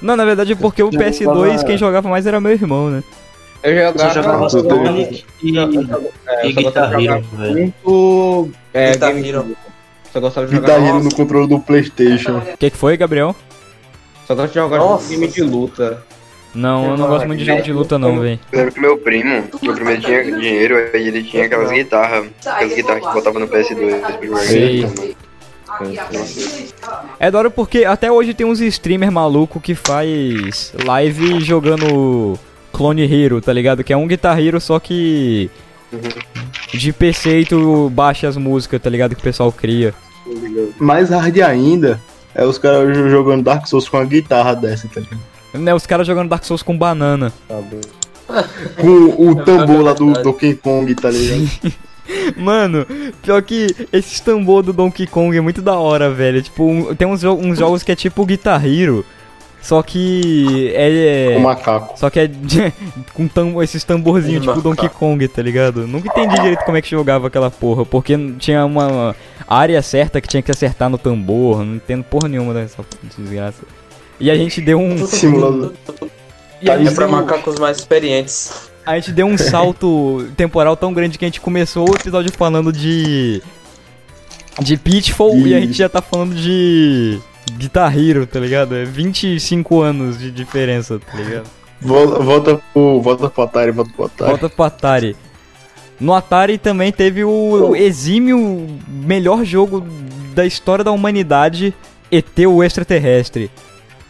Não, 0.00 0.14
na 0.14 0.24
verdade 0.24 0.52
é 0.52 0.54
porque 0.54 0.82
o 0.82 0.90
PS2 0.90 1.64
quem 1.64 1.76
jogava 1.76 2.08
mais 2.08 2.24
era 2.26 2.40
meu 2.40 2.52
irmão, 2.52 2.88
né? 2.90 3.02
Eu 3.66 3.74
jogava, 3.74 4.14
jogava. 4.14 4.48
Sonic 4.48 5.24
e, 5.42 5.58
é, 5.58 6.46
e 6.46 6.52
Guitar 6.52 6.96
de 6.96 7.04
jogar 7.04 7.16
Hero, 7.16 7.26
velho. 7.32 7.54
muito. 7.54 8.50
É, 8.72 8.92
Guitar 8.92 9.16
Hero. 9.16 9.56
Só 10.12 10.20
gostava 10.20 10.46
de 10.46 10.54
jogar. 10.54 10.68
Guitar 10.68 10.88
Hero 10.88 11.02
no 11.02 11.12
controle 11.12 11.48
do 11.48 11.58
Playstation. 11.58 12.38
O 12.38 12.56
que, 12.56 12.70
que 12.70 12.76
foi, 12.76 12.96
Gabriel? 12.96 13.34
Só 14.24 14.36
gosto 14.36 14.52
de 14.52 14.54
jogar 14.54 14.78
Nossa. 14.78 15.08
game 15.08 15.26
de 15.26 15.42
luta. 15.42 16.00
Não, 16.54 16.92
eu 16.92 16.96
não 16.96 17.08
gosto 17.08 17.26
muito 17.26 17.40
de 17.40 17.44
jogo 17.44 17.62
de 17.62 17.72
luta 17.72 17.98
não, 17.98 18.20
velho. 18.20 18.38
Eu 18.50 18.58
lembro 18.58 18.74
que 18.74 18.80
meu 18.80 18.98
primo, 18.98 19.44
meu 19.60 19.74
primo 19.74 20.00
tinha 20.00 20.24
dinheiro, 20.24 20.76
aí 20.94 21.08
ele 21.08 21.22
tinha 21.24 21.44
aquelas 21.44 21.70
guitarras, 21.70 22.28
aquelas 22.46 22.74
guitarras 22.74 23.06
que 23.06 23.12
botava 23.12 23.38
no 23.38 23.48
PS2 23.48 24.00
pra 24.00 24.26
jogar 24.26 24.40
Sei. 24.42 25.16
É 27.18 27.30
da 27.30 27.38
hora 27.38 27.50
porque 27.50 27.84
até 27.84 28.10
hoje 28.10 28.32
tem 28.32 28.46
uns 28.46 28.60
streamer 28.60 29.10
maluco 29.10 29.60
que 29.60 29.74
faz 29.74 30.72
live 30.84 31.40
jogando 31.40 32.38
Clone 32.76 33.02
Hero, 33.10 33.40
tá 33.40 33.52
ligado? 33.52 33.82
Que 33.82 33.92
é 33.92 33.96
um 33.96 34.06
Guitar 34.06 34.38
Hero, 34.38 34.60
só 34.60 34.78
que 34.78 35.50
de 36.74 36.92
PC 36.92 37.40
e 37.40 37.46
tu 37.46 37.88
baixa 37.90 38.28
as 38.28 38.36
músicas, 38.36 38.82
tá 38.82 38.90
ligado? 38.90 39.14
Que 39.14 39.20
o 39.20 39.24
pessoal 39.24 39.50
cria. 39.50 39.94
Mais 40.78 41.08
hard 41.10 41.38
ainda 41.40 42.00
é 42.34 42.44
os 42.44 42.58
caras 42.58 42.96
jogando 43.10 43.42
Dark 43.44 43.66
Souls 43.66 43.88
com 43.88 43.96
a 43.96 44.04
guitarra 44.04 44.54
dessa, 44.54 44.86
tá 44.88 45.00
ligado? 45.00 45.20
Né, 45.54 45.74
os 45.74 45.86
caras 45.86 46.06
jogando 46.06 46.28
Dark 46.28 46.44
Souls 46.44 46.62
com 46.62 46.76
banana. 46.76 47.32
Com 48.80 49.30
o 49.30 49.34
tambor 49.36 49.80
lá 49.82 49.92
do 49.94 50.12
Donkey 50.12 50.54
Kong, 50.54 50.94
tá 50.94 51.10
ligado? 51.10 51.72
Mano, 52.36 52.86
pior 53.22 53.42
que 53.42 53.66
esse 53.92 54.22
tambor 54.22 54.62
do 54.62 54.72
Donkey 54.72 55.06
Kong 55.06 55.36
é 55.36 55.40
muito 55.40 55.62
da 55.62 55.74
hora, 55.76 56.10
velho. 56.10 56.42
Tipo, 56.42 56.64
um- 56.64 56.94
tem 56.94 57.06
uns, 57.06 57.24
uns 57.24 57.58
jogos 57.58 57.82
que 57.82 57.90
é 57.90 57.96
tipo 57.96 58.24
Guitar 58.26 58.64
Hero, 58.64 59.04
só 59.66 59.82
que 59.82 60.70
é... 60.74 61.32
Com 61.34 61.40
macaco. 61.40 61.98
Só 61.98 62.08
que 62.08 62.20
é 62.20 62.26
de- 62.26 62.72
com 63.12 63.26
tam, 63.26 63.62
esses 63.62 63.82
tamborzinhos 63.84 64.44
tipo 64.46 64.60
Donkey 64.60 64.88
Kong, 64.88 65.26
tá 65.28 65.42
ligado? 65.42 65.86
Nunca 65.86 66.08
entendi 66.08 66.34
direito 66.40 66.64
como 66.64 66.76
é 66.76 66.82
que 66.82 66.88
jogava 66.90 67.26
aquela 67.26 67.50
porra, 67.50 67.84
porque 67.84 68.16
tinha 68.38 68.64
uma 68.64 69.14
área 69.48 69.82
certa 69.82 70.20
que 70.20 70.28
tinha 70.28 70.42
que 70.42 70.50
acertar 70.50 70.88
no 70.88 70.96
tambor, 70.98 71.64
não 71.64 71.74
entendo 71.76 72.04
porra 72.04 72.28
nenhuma 72.28 72.54
dessa 72.54 72.84
desgraça. 73.18 73.62
E 74.20 74.30
a 74.30 74.36
gente 74.36 74.60
deu 74.60 74.78
um... 74.80 74.96
Simulador. 75.06 75.72
E 76.62 76.70
a, 76.70 76.74
É 76.74 76.78
gente, 76.78 76.94
pra 76.94 77.06
macacos 77.08 77.58
mais 77.58 77.76
experientes. 77.78 78.70
a 78.86 78.94
gente 78.94 79.12
deu 79.12 79.26
um 79.26 79.36
salto 79.36 80.26
temporal 80.36 80.76
tão 80.76 80.92
grande 80.94 81.18
que 81.18 81.24
a 81.24 81.28
gente 81.28 81.40
começou 81.40 81.90
o 81.90 81.94
episódio 81.94 82.32
falando 82.32 82.72
de... 82.72 83.42
De 84.62 84.76
Pitfall 84.78 85.34
De- 85.36 85.48
e 85.48 85.54
a 85.54 85.60
gente 85.60 85.74
já 85.74 85.88
tá 85.88 86.00
falando 86.00 86.34
de... 86.34 87.18
Guitar 87.52 87.96
Hero, 87.96 88.26
tá 88.26 88.40
ligado? 88.40 88.74
É 88.74 88.84
25 88.84 89.80
anos 89.80 90.18
de 90.18 90.30
diferença, 90.30 90.98
tá 90.98 91.18
ligado? 91.18 91.46
Volta, 91.80 92.18
volta 92.18 92.60
pro. 92.72 93.00
Volta 93.00 93.30
pro 93.30 93.42
Atari, 93.44 93.70
volta 93.70 93.92
pro 93.94 94.04
Atari. 94.06 94.30
Volta 94.30 94.48
pro 94.48 94.64
Atari. 94.64 95.16
No 96.00 96.14
Atari 96.14 96.58
também 96.58 96.92
teve 96.92 97.24
o, 97.24 97.74
exímio 97.74 98.66
melhor 98.86 99.44
jogo 99.44 99.86
da 100.34 100.44
história 100.44 100.84
da 100.84 100.92
humanidade, 100.92 101.74
ET 102.10 102.38
o 102.46 102.62
Extraterrestre. 102.62 103.50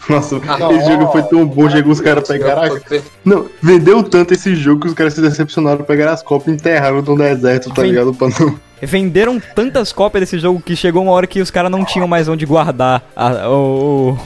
Nossa, 0.09 0.37
esse 0.37 0.87
jogo 0.88 1.11
foi 1.11 1.22
tão 1.25 1.44
bom, 1.46 1.68
chegou 1.68 1.92
os 1.92 2.01
caras 2.01 2.29
pegaram 2.29 2.62
a... 2.62 2.81
Não, 3.25 3.46
vendeu 3.61 4.05
tanto 4.05 4.35
esse 4.35 4.55
jogo 4.55 4.83
que 4.83 4.87
os 4.88 4.94
caras 4.94 5.14
se 5.14 5.20
decepcionaram, 5.20 5.85
pegaram 5.85 6.12
as 6.12 6.22
cópias 6.22 6.55
e 6.55 6.61
enterraram 6.61 7.03
no 7.03 7.16
deserto, 7.16 7.72
tá 7.72 7.83
ligado? 7.83 8.14
Pra 8.14 8.29
não... 8.29 8.59
Venderam 8.83 9.41
tantas 9.55 9.91
cópias 9.93 10.21
desse 10.23 10.39
jogo 10.39 10.61
que 10.61 10.77
chegou 10.77 11.03
uma 11.03 11.12
hora 11.12 11.27
que 11.27 11.41
os 11.41 11.51
caras 11.51 11.71
não 11.71 11.83
tinham 11.85 12.07
mais 12.07 12.29
onde 12.29 12.45
guardar 12.45 13.03
a- 13.17 13.49
o, 13.49 14.17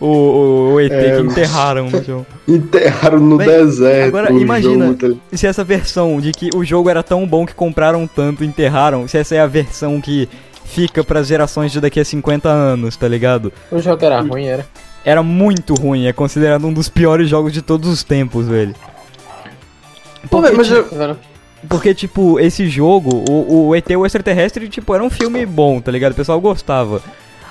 o, 0.00 0.06
o, 0.06 0.72
o 0.74 0.80
ET 0.80 0.90
É, 0.90 1.16
que 1.16 1.22
enterraram 1.22 1.90
no 1.90 2.02
jogo. 2.02 2.26
Enterraram 2.48 3.20
no 3.20 3.36
Bem, 3.36 3.46
deserto. 3.46 4.08
agora 4.08 4.32
o 4.32 4.38
imagina. 4.38 4.86
jogo, 4.86 4.96
tá? 5.14 5.20
E 5.30 5.36
se 5.36 5.46
essa 5.46 5.62
versão 5.62 6.18
de 6.18 6.32
que 6.32 6.48
o 6.56 6.64
jogo 6.64 6.88
era 6.88 7.02
tão 7.02 7.26
bom 7.26 7.44
que 7.44 7.52
compraram 7.54 8.06
tanto 8.06 8.42
e 8.42 8.46
enterraram, 8.46 9.06
se 9.06 9.18
essa 9.18 9.34
é 9.34 9.40
a 9.40 9.46
versão 9.46 10.00
que 10.00 10.28
fica 10.64 11.04
pras 11.04 11.26
gerações 11.26 11.70
de 11.70 11.78
daqui 11.80 12.00
a 12.00 12.04
50 12.04 12.48
anos, 12.48 12.96
tá 12.96 13.06
ligado? 13.06 13.52
O 13.70 13.78
jogo 13.80 14.02
era 14.02 14.18
ruim, 14.20 14.46
era. 14.46 14.66
Era 15.04 15.22
muito 15.22 15.74
ruim, 15.74 16.06
é 16.06 16.12
considerado 16.14 16.66
um 16.66 16.72
dos 16.72 16.88
piores 16.88 17.28
jogos 17.28 17.52
de 17.52 17.60
todos 17.60 17.86
os 17.90 18.02
tempos, 18.02 18.48
velho. 18.48 18.74
Pô, 20.30 20.40
mas 20.40 20.70
eu, 20.70 20.88
Porque, 21.68 21.94
tipo, 21.94 22.38
esse 22.40 22.68
jogo, 22.68 23.24
o, 23.28 23.68
o 23.68 23.74
ET 23.76 23.88
o 23.90 24.04
Extraterrestre, 24.04 24.68
tipo, 24.68 24.94
era 24.94 25.02
um 25.02 25.10
filme 25.10 25.44
bom, 25.46 25.80
tá 25.80 25.90
ligado? 25.90 26.12
O 26.12 26.16
pessoal 26.16 26.40
gostava. 26.40 27.00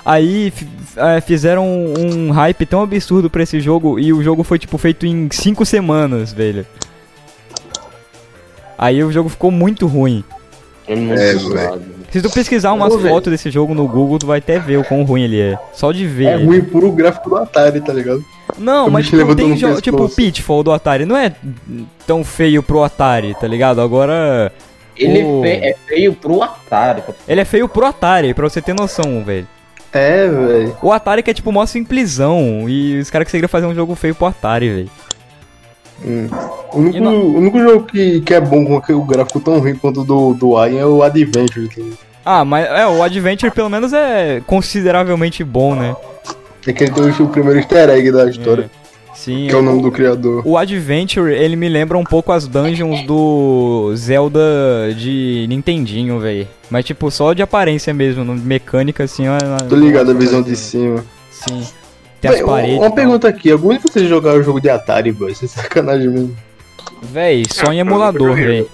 Aí 0.04 0.52
é, 0.96 1.20
fizeram 1.20 1.66
um, 1.66 2.28
um 2.28 2.30
hype 2.30 2.66
tão 2.66 2.82
absurdo 2.82 3.30
pra 3.30 3.42
esse 3.42 3.58
jogo 3.60 3.98
e 3.98 4.12
o 4.12 4.22
jogo 4.22 4.44
foi, 4.44 4.58
tipo, 4.58 4.76
feito 4.78 5.06
em 5.06 5.28
5 5.30 5.64
semanas, 5.64 6.32
velho. 6.32 6.66
Aí 8.76 9.02
o 9.02 9.10
jogo 9.12 9.28
ficou 9.28 9.50
muito 9.50 9.86
ruim. 9.86 10.22
É 10.86 10.94
muito 10.94 11.20
É, 11.20 11.34
zoado. 11.34 11.82
Se 12.10 12.20
tu 12.20 12.30
pesquisar 12.30 12.72
umas 12.72 12.94
velho. 12.94 13.08
fotos 13.08 13.30
desse 13.30 13.50
jogo 13.50 13.74
no 13.74 13.88
Google, 13.88 14.18
tu 14.18 14.26
vai 14.26 14.38
até 14.38 14.58
ver 14.58 14.76
o 14.76 14.84
quão 14.84 15.02
ruim 15.04 15.22
ele 15.22 15.40
é. 15.40 15.58
Só 15.72 15.90
de 15.90 16.06
ver. 16.06 16.24
É 16.26 16.36
ruim 16.44 16.60
puro 16.60 16.92
gráfico 16.92 17.30
do 17.30 17.36
Atari, 17.36 17.80
tá 17.80 17.92
ligado? 17.92 18.22
Não, 18.56 18.86
O 18.86 18.90
mas 18.90 19.06
tipo, 19.08 19.34
tem 19.34 19.48
no 19.48 19.56
jo- 19.56 19.80
tipo 19.80 20.04
o. 20.04 20.08
Pitfall 20.08 20.62
do 20.62 20.72
Atari. 20.72 21.04
Não 21.04 21.16
é 21.16 21.32
tão 22.06 22.22
feio 22.24 22.62
pro 22.62 22.82
Atari, 22.84 23.34
tá 23.34 23.46
ligado? 23.48 23.80
Agora. 23.80 24.52
Ele 24.96 25.24
o- 25.24 25.44
é 25.44 25.58
fe- 25.58 25.76
feio 25.88 26.12
pro 26.14 26.42
Atari. 26.42 27.02
pô. 27.02 27.12
Ele 27.26 27.40
é 27.40 27.44
feio 27.44 27.68
pro 27.68 27.84
Atari, 27.86 28.32
pra 28.32 28.48
você 28.48 28.62
ter 28.62 28.72
noção, 28.74 29.24
velho. 29.24 29.46
É, 29.92 30.28
velho. 30.28 30.76
O 30.82 30.92
Atari 30.92 31.22
que 31.22 31.30
é 31.30 31.34
tipo 31.34 31.50
mó 31.52 31.64
simplesão. 31.66 32.68
E 32.68 32.98
os 33.00 33.10
caras 33.10 33.26
conseguiram 33.26 33.48
fazer 33.48 33.66
um 33.66 33.74
jogo 33.74 33.94
feio 33.94 34.14
pro 34.14 34.26
Atari, 34.26 34.68
velho. 34.68 34.90
O 36.72 36.78
único, 36.78 37.00
não- 37.00 37.14
o 37.20 37.36
único 37.38 37.58
jogo 37.60 37.86
que, 37.86 38.20
que 38.20 38.34
é 38.34 38.40
bom 38.40 38.64
com 38.64 38.76
aquele 38.76 39.00
gráfico 39.02 39.40
tão 39.40 39.58
ruim 39.60 39.74
quanto 39.76 40.00
o 40.00 40.04
do, 40.04 40.34
do 40.34 40.56
Alien 40.58 40.80
é 40.80 40.86
o 40.86 41.02
Adventure. 41.02 41.68
Ah, 42.24 42.44
mas 42.44 42.66
é, 42.66 42.86
o 42.86 43.02
Adventure 43.02 43.52
pelo 43.52 43.68
menos 43.70 43.92
é 43.92 44.42
consideravelmente 44.46 45.44
bom, 45.44 45.74
né? 45.74 45.94
É 46.66 46.72
que 46.72 46.84
ele 46.84 46.92
tem 46.92 47.04
o, 47.04 47.28
primeiro 47.28 47.58
easter 47.58 47.90
egg 47.90 48.10
da 48.10 48.28
história, 48.28 48.70
Sim. 49.14 49.46
que 49.48 49.54
é 49.54 49.58
o 49.58 49.62
nome 49.62 49.82
do 49.82 49.90
criador. 49.90 50.42
O 50.46 50.56
Adventure, 50.56 51.32
ele 51.32 51.56
me 51.56 51.68
lembra 51.68 51.98
um 51.98 52.04
pouco 52.04 52.32
as 52.32 52.46
dungeons 52.46 53.02
do 53.06 53.92
Zelda 53.96 54.40
de 54.96 55.46
Nintendinho, 55.48 56.18
velho. 56.18 56.48
Mas, 56.70 56.84
tipo, 56.84 57.10
só 57.10 57.32
de 57.34 57.42
aparência 57.42 57.92
mesmo, 57.92 58.24
mecânica, 58.24 59.04
assim, 59.04 59.24
ó. 59.28 59.36
Tô 59.68 59.76
ligado 59.76 60.10
a 60.10 60.14
visão 60.14 60.42
de 60.42 60.56
cima. 60.56 61.04
Sim. 61.30 61.62
Tem 62.20 62.30
as 62.30 62.36
Bem, 62.38 62.46
paredes. 62.46 62.78
Uma 62.78 62.90
pergunta 62.90 63.28
aqui, 63.28 63.50
algum 63.50 63.74
de 63.74 63.80
vocês 63.80 64.08
jogaram 64.08 64.40
o 64.40 64.42
jogo 64.42 64.60
de 64.60 64.70
Atari, 64.70 65.12
boy? 65.12 65.30
Isso 65.30 65.44
é 65.44 65.48
sacanagem 65.48 66.08
mesmo. 66.08 66.36
Véi, 67.02 67.42
só 67.50 67.70
em 67.70 67.80
emulador, 67.80 68.34
véi. 68.34 68.66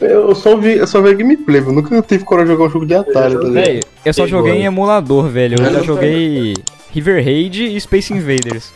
Eu 0.00 0.34
só 0.34 0.56
vi, 0.56 0.76
eu 0.76 0.86
só 0.86 1.02
vi 1.02 1.10
a 1.10 1.12
gameplay, 1.12 1.60
eu 1.60 1.72
nunca 1.72 2.00
tive 2.02 2.24
coragem 2.24 2.52
de 2.52 2.56
jogar 2.56 2.68
um 2.68 2.72
jogo 2.72 2.86
de 2.86 2.94
Atari, 2.94 3.34
tá 3.34 3.40
ligado? 3.40 3.52
Véi, 3.52 3.80
eu 4.04 4.14
só 4.14 4.26
joguei 4.26 4.54
em 4.54 4.64
emulador, 4.64 5.28
velho. 5.28 5.58
Eu 5.58 5.64
Eu 5.64 5.72
já 5.72 5.82
joguei 5.82 6.54
River 6.92 7.24
Raid 7.24 7.64
e 7.64 7.80
Space 7.80 8.12
Invaders. 8.12 8.72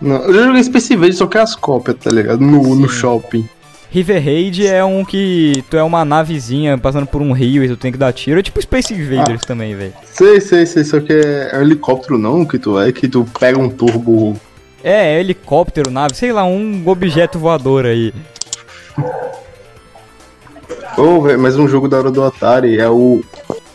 Não, 0.00 0.16
eu 0.16 0.32
já 0.32 0.46
joguei 0.46 0.62
Space 0.62 0.94
Invaders, 0.94 1.18
só 1.18 1.26
que 1.26 1.36
é 1.36 1.42
as 1.42 1.54
cópias, 1.54 1.96
tá 1.98 2.10
ligado? 2.10 2.40
No, 2.40 2.74
no 2.74 2.88
shopping. 2.88 3.46
River 3.90 4.24
Raid 4.24 4.66
é 4.66 4.84
um 4.84 5.04
que 5.04 5.64
tu 5.68 5.76
é 5.76 5.82
uma 5.82 6.04
navezinha 6.04 6.78
passando 6.78 7.06
por 7.06 7.20
um 7.20 7.32
rio 7.32 7.64
e 7.64 7.68
tu 7.68 7.76
tem 7.76 7.90
que 7.90 7.98
dar 7.98 8.12
tiro. 8.12 8.38
É 8.38 8.42
tipo 8.42 8.62
Space 8.62 8.94
Invaders 8.94 9.42
também, 9.42 9.74
velho. 9.74 9.92
Sei, 10.04 10.40
sei, 10.40 10.64
sei, 10.64 10.84
só 10.84 11.00
que 11.00 11.12
é, 11.12 11.50
é 11.52 11.58
um 11.58 11.62
helicóptero 11.62 12.16
não 12.16 12.46
que 12.46 12.58
tu 12.58 12.78
é, 12.78 12.92
que 12.92 13.08
tu 13.08 13.26
pega 13.38 13.58
um 13.58 13.68
turbo. 13.68 14.40
É, 14.82 15.16
é 15.16 15.20
helicóptero, 15.20 15.90
nave, 15.90 16.14
sei 16.14 16.32
lá, 16.32 16.44
um 16.44 16.82
objeto 16.86 17.38
voador 17.38 17.84
aí. 17.84 18.14
Ô, 20.96 21.20
velho, 21.22 21.38
mas 21.40 21.56
um 21.56 21.66
jogo 21.68 21.88
da 21.88 21.98
hora 21.98 22.10
do 22.10 22.22
Atari 22.24 22.78
é 22.78 22.88
o. 22.88 23.22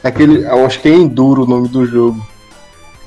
é 0.04 0.08
Aquele. 0.08 0.44
Eu 0.46 0.66
acho 0.66 0.80
que 0.80 0.88
é 0.90 0.94
Enduro 0.94 1.44
o 1.44 1.48
nome 1.48 1.68
do 1.68 1.86
jogo. 1.86 2.26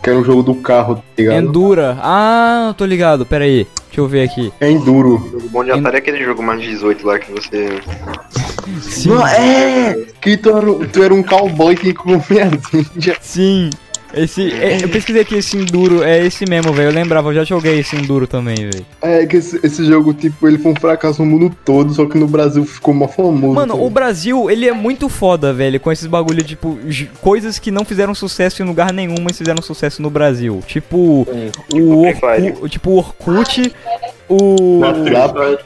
Que 0.03 0.11
era 0.11 0.19
um 0.19 0.25
jogo 0.25 0.43
do 0.45 0.55
carro, 0.55 0.97
tá 0.97 1.03
ligado? 1.19 1.39
Endura. 1.45 1.99
Ah, 2.01 2.73
tô 2.79 2.85
ligado, 2.85 3.27
pera 3.27 3.45
aí. 3.45 3.67
Deixa 3.89 4.01
eu 4.01 4.07
ver 4.07 4.23
aqui. 4.23 4.53
É 4.61 4.71
Enduro. 4.71 5.17
O 5.17 5.31
jogo 5.33 5.49
bom 5.49 5.65
de 5.65 5.73
Atari 5.73 5.97
é 5.97 5.99
aquele 5.99 6.25
jogo 6.25 6.43
mais 6.43 6.61
18 6.61 7.07
lá 7.07 7.19
que 7.19 7.33
você. 7.33 7.81
Sim, 8.81 9.09
Não, 9.11 9.27
é! 9.27 9.97
Que 10.21 10.37
tu 10.37 10.51
era, 10.57 10.71
um- 10.71 10.87
tu 10.87 11.03
era 11.03 11.13
um 11.15 11.23
cowboy 11.23 11.75
que 11.75 11.93
comia 11.95 12.49
ninja. 12.73 13.17
sim. 13.21 13.71
Esse, 14.15 14.51
é, 14.53 14.83
eu 14.83 14.89
pesquisei 14.89 15.23
aqui 15.23 15.35
esse 15.35 15.57
Enduro, 15.57 16.03
é 16.03 16.25
esse 16.25 16.49
mesmo, 16.49 16.73
velho. 16.73 16.89
Eu 16.89 16.95
lembrava, 16.95 17.29
eu 17.29 17.35
já 17.35 17.45
joguei 17.45 17.79
esse 17.79 17.95
Enduro 17.95 18.27
também, 18.27 18.57
velho. 18.57 18.87
É 19.03 19.27
que 19.27 19.37
esse, 19.37 19.61
esse 19.63 19.85
jogo, 19.85 20.15
tipo, 20.15 20.49
ele 20.49 20.59
foi 20.59 20.73
um 20.73 20.77
fracasso 20.77 21.23
no 21.23 21.31
mundo 21.31 21.55
todo, 21.65 21.93
só 21.93 22.07
que 22.07 22.17
no 22.17 22.27
Brasil 22.27 22.65
ficou 22.65 22.95
mó 22.95 23.07
famoso. 23.07 23.55
Mano, 23.55 23.77
tá 23.77 23.81
o 23.81 23.91
Brasil, 23.91 24.51
ele 24.51 24.67
é 24.67 24.73
muito 24.73 25.09
foda, 25.09 25.53
velho, 25.53 25.79
com 25.79 25.93
esses 25.93 26.07
bagulho, 26.07 26.43
tipo, 26.43 26.79
coisas 27.21 27.59
que 27.59 27.71
não 27.71 27.85
fizeram 27.85 28.15
sucesso 28.15 28.63
em 28.63 28.67
lugar 28.67 28.93
nenhum, 28.93 29.17
mas 29.23 29.37
fizeram 29.37 29.63
sucesso 29.63 30.01
no 30.01 30.09
Brasil. 30.11 30.63
Tipo, 30.67 31.27
o 31.75 32.03
Free 32.03 32.15
Fire. 32.15 32.51
Orkut, 32.53 32.71
tipo, 32.71 32.91
o 32.91 32.97
Orkut, 32.97 33.75
o... 34.29 34.81
ligado? 35.05 35.59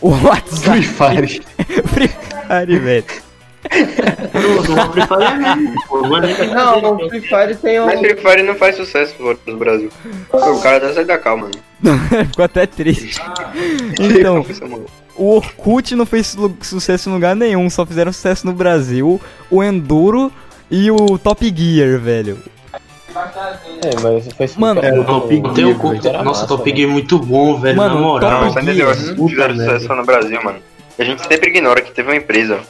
O 0.00 0.08
WhatsApp, 0.08 0.82
Free 0.82 0.82
Fire. 0.82 1.42
Free 1.88 2.08
Fire, 2.08 2.78
velho. 2.78 3.29
O 3.62 4.92
Free 4.92 5.06
Fire 5.06 5.22
é 5.22 5.36
mesmo, 5.36 5.74
pô. 5.86 6.00
Não 6.00 6.16
é 6.16 6.46
Não, 6.46 6.94
o 6.94 7.08
Free 7.08 7.20
Fire 7.20 7.54
tem 7.56 7.80
um. 7.80 7.86
Mas 7.86 8.00
Free 8.00 8.16
Fire 8.16 8.42
não 8.42 8.54
faz 8.54 8.76
sucesso 8.76 9.14
fora 9.14 9.38
do 9.46 9.56
Brasil. 9.56 9.90
O 10.32 10.60
cara 10.60 10.80
dá 10.80 10.94
sair 10.94 11.04
da 11.04 11.18
calma, 11.18 11.48
mano. 11.82 12.00
Ficou 12.28 12.44
até 12.44 12.66
triste. 12.66 13.20
Então, 13.98 14.44
Isso 14.48 14.64
é 14.64 15.00
o 15.16 15.34
Orkut 15.34 15.94
não 15.94 16.06
fez 16.06 16.34
sucesso 16.62 17.10
em 17.10 17.12
lugar 17.12 17.36
nenhum, 17.36 17.68
só 17.68 17.84
fizeram 17.84 18.10
sucesso 18.10 18.46
no 18.46 18.54
Brasil. 18.54 19.20
O 19.50 19.62
Enduro 19.62 20.32
e 20.70 20.90
o 20.90 21.18
Top 21.18 21.44
Gear, 21.54 22.00
velho. 22.00 22.38
É, 23.84 24.00
mas 24.00 24.32
foi 24.32 24.48
Mano, 24.56 24.80
É, 24.82 24.98
o 24.98 25.04
Top 25.04 25.34
Gear, 25.54 25.76
Nossa, 25.76 26.22
massa, 26.22 26.46
Top 26.46 26.70
Gear 26.74 26.88
é 26.88 26.92
muito 26.92 27.18
bom, 27.18 27.60
velho. 27.60 27.76
Mano, 27.76 27.96
na 27.96 28.00
moral. 28.00 28.40
Não, 28.40 28.48
entendeu? 28.48 28.90
Esses 28.90 29.10
Puta 29.10 29.30
fizeram 29.30 29.56
sucesso 29.56 29.94
no 29.94 30.04
Brasil, 30.04 30.42
mano. 30.42 30.58
A 30.98 31.04
gente 31.04 31.26
sempre 31.26 31.50
ignora 31.50 31.82
que 31.82 31.92
teve 31.92 32.08
uma 32.08 32.16
empresa 32.16 32.60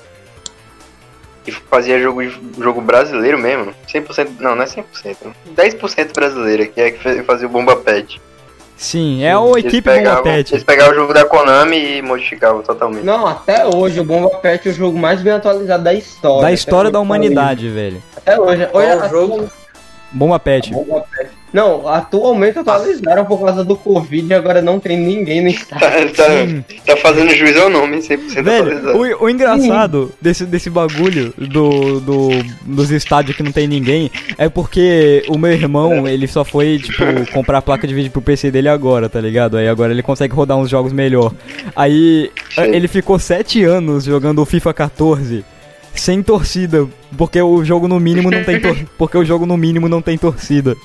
que 1.44 1.50
fazia 1.52 1.98
jogo, 2.00 2.22
jogo 2.58 2.80
brasileiro 2.80 3.38
mesmo. 3.38 3.72
100%, 3.92 4.28
não, 4.40 4.54
não 4.54 4.62
é 4.62 4.66
100%. 4.66 4.84
10% 5.56 6.12
brasileira, 6.14 6.66
que 6.66 6.80
é 6.80 6.90
que 6.90 7.22
fazia 7.22 7.46
o 7.46 7.50
Bomba 7.50 7.76
Pet. 7.76 8.20
Sim, 8.76 9.22
é 9.24 9.36
o 9.36 9.58
equipe 9.58 9.82
pegavam- 9.82 10.22
Bomba 10.22 10.34
Pet. 10.36 10.54
Eles 10.54 10.64
pegavam 10.64 10.92
o 10.92 10.96
jogo 10.96 11.12
da 11.12 11.24
Konami 11.26 11.96
e 11.98 12.02
modificavam 12.02 12.62
totalmente. 12.62 13.04
Não, 13.04 13.26
até 13.26 13.66
hoje 13.66 14.00
o 14.00 14.04
Bomba 14.04 14.30
Pet 14.38 14.66
é 14.68 14.70
o 14.70 14.74
jogo 14.74 14.98
mais 14.98 15.20
bem 15.20 15.34
atualizado 15.34 15.84
da 15.84 15.92
história. 15.92 16.42
Da 16.42 16.52
história 16.52 16.90
da 16.90 16.98
hoje. 16.98 17.04
humanidade, 17.06 17.68
velho. 17.68 18.02
Até 18.16 18.40
hoje. 18.40 18.66
Qual 18.66 18.82
Olha, 18.82 19.04
o 19.04 19.08
jogo? 19.10 19.50
Bomba 20.12 20.38
Pet. 20.38 20.72
Bomba 20.72 21.04
Pet. 21.14 21.30
Não, 21.52 21.88
atualmente 21.88 22.58
atualizaram 22.58 23.24
por 23.24 23.40
causa 23.40 23.64
do 23.64 23.76
Covid 23.76 24.28
e 24.28 24.34
agora 24.34 24.62
não 24.62 24.78
tem 24.78 24.98
ninguém 24.98 25.42
no 25.42 25.48
estado. 25.50 25.80
Tá, 25.80 26.24
tá, 26.24 26.64
tá 26.86 26.96
fazendo 26.96 27.34
juiz 27.34 27.56
ao 27.56 27.68
nome, 27.68 27.98
100% 27.98 28.42
Velho, 28.42 28.96
o, 28.96 29.24
o 29.24 29.30
engraçado 29.30 30.12
desse, 30.20 30.46
desse 30.46 30.70
bagulho 30.70 31.32
do, 31.36 32.00
do, 32.00 32.28
dos 32.62 32.90
estádios 32.90 33.36
que 33.36 33.42
não 33.42 33.52
tem 33.52 33.66
ninguém 33.66 34.10
é 34.38 34.48
porque 34.48 35.24
o 35.28 35.36
meu 35.36 35.52
irmão, 35.52 36.06
ele 36.06 36.26
só 36.26 36.44
foi, 36.44 36.78
tipo, 36.78 37.02
comprar 37.32 37.58
a 37.58 37.62
placa 37.62 37.86
de 37.86 37.94
vídeo 37.94 38.10
pro 38.10 38.22
PC 38.22 38.50
dele 38.50 38.68
agora, 38.68 39.08
tá 39.08 39.20
ligado? 39.20 39.56
Aí 39.56 39.68
agora 39.68 39.92
ele 39.92 40.02
consegue 40.02 40.34
rodar 40.34 40.56
uns 40.56 40.70
jogos 40.70 40.92
melhor. 40.92 41.32
Aí 41.74 42.30
Sim. 42.54 42.74
ele 42.74 42.88
ficou 42.88 43.18
sete 43.18 43.64
anos 43.64 44.04
jogando 44.04 44.40
o 44.40 44.46
FIFA 44.46 44.72
14 44.74 45.44
sem 45.94 46.22
torcida, 46.22 46.86
porque 47.16 47.40
o 47.40 47.64
jogo 47.64 47.88
no 47.88 47.98
mínimo 47.98 48.30
não 48.30 48.44
tem 48.44 48.60
porque 48.96 49.18
o 49.18 49.24
jogo 49.24 49.46
no 49.46 49.56
mínimo 49.56 49.88
não 49.88 50.00
tem 50.00 50.16
torcida. 50.16 50.76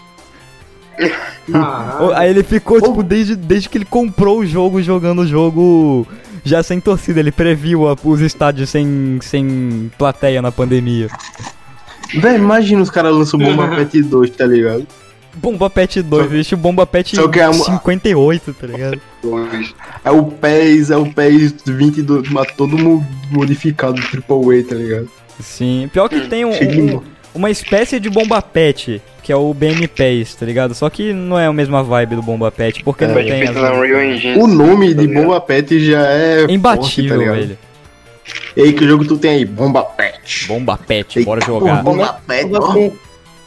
O- 1.99 2.11
Aí 2.13 2.29
ele 2.29 2.43
ficou, 2.43 2.81
tipo, 2.81 3.03
desde, 3.03 3.35
desde 3.35 3.69
que 3.69 3.77
ele 3.77 3.85
comprou 3.85 4.39
o 4.39 4.45
jogo, 4.45 4.81
jogando 4.81 5.21
o 5.21 5.27
jogo 5.27 6.07
já 6.43 6.61
sem 6.63 6.79
torcida. 6.79 7.19
Ele 7.19 7.31
previu 7.31 7.87
a- 7.87 7.95
os 8.03 8.21
estádios 8.21 8.69
sem, 8.69 9.19
sem 9.21 9.91
plateia 9.97 10.41
na 10.41 10.51
pandemia. 10.51 11.07
Velho, 12.15 12.37
imagina 12.43 12.81
os 12.81 12.89
caras 12.89 13.13
lançam 13.15 13.39
o 13.39 13.43
Bomba 13.43 13.67
Pet 13.75 14.01
2, 14.01 14.29
tá 14.31 14.45
ligado? 14.45 14.85
Bomba 15.37 15.69
Pet 15.69 16.01
2, 16.01 16.31
existe 16.31 16.53
o 16.53 16.57
Bomba 16.57 16.85
Pet 16.87 17.13
Só 17.13 17.27
que 17.27 17.41
a 17.41 17.51
mo- 17.51 17.65
58, 17.65 18.53
tá 18.53 18.67
ligado? 18.67 19.01
É 20.05 20.09
o 20.11 20.23
PES, 20.27 20.91
é 20.91 20.97
o 20.97 21.11
PES 21.11 21.55
22, 21.65 22.29
mas 22.29 22.47
todo 22.55 22.77
modificado 23.31 24.01
Triple 24.01 24.59
A, 24.59 24.63
tá 24.69 24.75
ligado? 24.75 25.09
Sim, 25.41 25.89
pior 25.91 26.07
que 26.07 26.21
tem 26.21 26.45
um- 26.45 26.51
um- 26.51 27.01
uma 27.33 27.49
espécie 27.51 27.99
de 27.99 28.09
Bomba 28.09 28.41
Pet, 28.41 29.01
que 29.25 29.31
é 29.31 29.35
o 29.35 29.51
BM 29.55 29.87
PES, 29.87 30.35
tá 30.35 30.45
ligado? 30.45 30.75
Só 30.75 30.87
que 30.87 31.11
não 31.11 31.39
é 31.39 31.47
a 31.47 31.51
mesma 31.51 31.81
vibe 31.81 32.15
do 32.17 32.21
Bomba 32.21 32.51
Pet, 32.51 32.83
porque 32.83 33.07
não 33.07 33.13
Foi 33.15 33.23
tem... 33.23 33.41
as- 33.41 33.55
Engine. 33.55 34.37
O 34.39 34.45
nome 34.45 34.93
tá 34.93 35.01
de? 35.01 35.07
Bomba 35.07 35.41
Pet 35.41 35.83
já 35.83 36.01
é. 36.05 36.37
forte, 36.41 36.53
Imbatível, 36.53 37.09
tá 37.09 37.17
ligado? 37.17 37.35
velho. 37.39 37.57
E 38.55 38.61
aí, 38.61 38.73
que 38.73 38.87
jogo 38.87 39.03
tu 39.03 39.17
tem 39.17 39.31
aí? 39.31 39.43
Bomba 39.45 39.81
Pet. 39.83 40.47
Bomba 40.47 40.77
Pet, 40.77 41.17
Ei, 41.17 41.25
bora 41.25 41.43
jogar. 41.43 41.83
Como 41.83 41.99
é, 42.03 42.05
Bomba 42.05 42.19
Pet, 42.27 42.93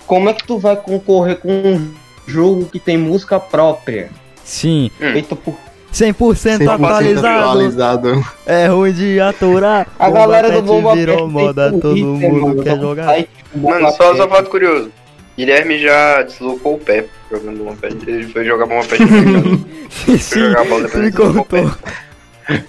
como 0.04 0.28
é 0.28 0.32
que 0.32 0.44
tu 0.44 0.58
vai 0.58 0.74
concorrer 0.74 1.36
com 1.36 1.48
um 1.48 1.94
jogo 2.26 2.64
que 2.66 2.80
tem 2.80 2.98
música 2.98 3.38
própria? 3.38 4.10
Sim, 4.42 4.90
Feito 4.98 5.36
por. 5.36 5.54
100%, 5.92 6.14
100% 6.58 6.68
atualizado. 6.74 7.38
atualizado. 7.44 8.26
É 8.44 8.66
ruim 8.66 8.92
de 8.92 9.20
aturar. 9.20 9.86
A 9.96 10.10
galera 10.10 10.48
do 10.50 10.54
Pet 10.56 10.66
Bomba 10.66 10.90
Pet 10.90 10.98
virou 10.98 11.16
tem 11.18 11.28
moda, 11.28 11.72
todo 11.80 11.96
mundo 11.96 12.40
mano, 12.48 12.62
quer 12.64 12.80
jogar. 12.80 13.24
Bomba 13.54 13.80
Mano, 13.80 13.90
só, 13.92 14.08
Pet. 14.08 14.16
só 14.18 14.28
fato 14.28 14.50
curioso. 14.50 14.90
Guilherme 15.38 15.78
já 15.78 16.22
deslocou 16.22 16.74
o 16.74 16.78
pé 16.78 17.04
jogando 17.30 17.58
Bomba 17.58 17.76
Pet. 17.80 17.96
Ele 18.08 18.26
foi 18.26 18.44
jogar 18.44 18.66
Bomba 18.66 18.84
Pet 18.84 19.04
no 19.04 19.08
mercado. 19.08 19.68
Sim, 20.18 20.40
jogar 20.40 20.64
bola, 20.64 20.82
depois 20.82 21.04
ele 21.04 21.12
colocou 21.12 21.40
o 21.40 21.44
contou. 21.44 21.78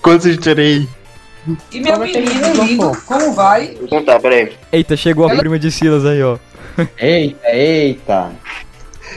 Quantos 0.04 0.28
eu 0.28 0.38
tirei? 0.38 0.88
E 1.72 1.80
meu 1.80 1.98
menino 1.98 2.64
lindo, 2.64 2.92
como 3.08 3.34
vai? 3.34 3.74
Vou 3.74 3.88
contar, 3.88 4.20
peraí. 4.20 4.52
Eita, 4.72 4.96
chegou 4.96 5.28
a 5.28 5.36
prima 5.36 5.58
de 5.58 5.72
Silas 5.72 6.06
aí, 6.06 6.22
ó. 6.22 6.38
Eita, 7.00 7.50
eita. 7.50 8.32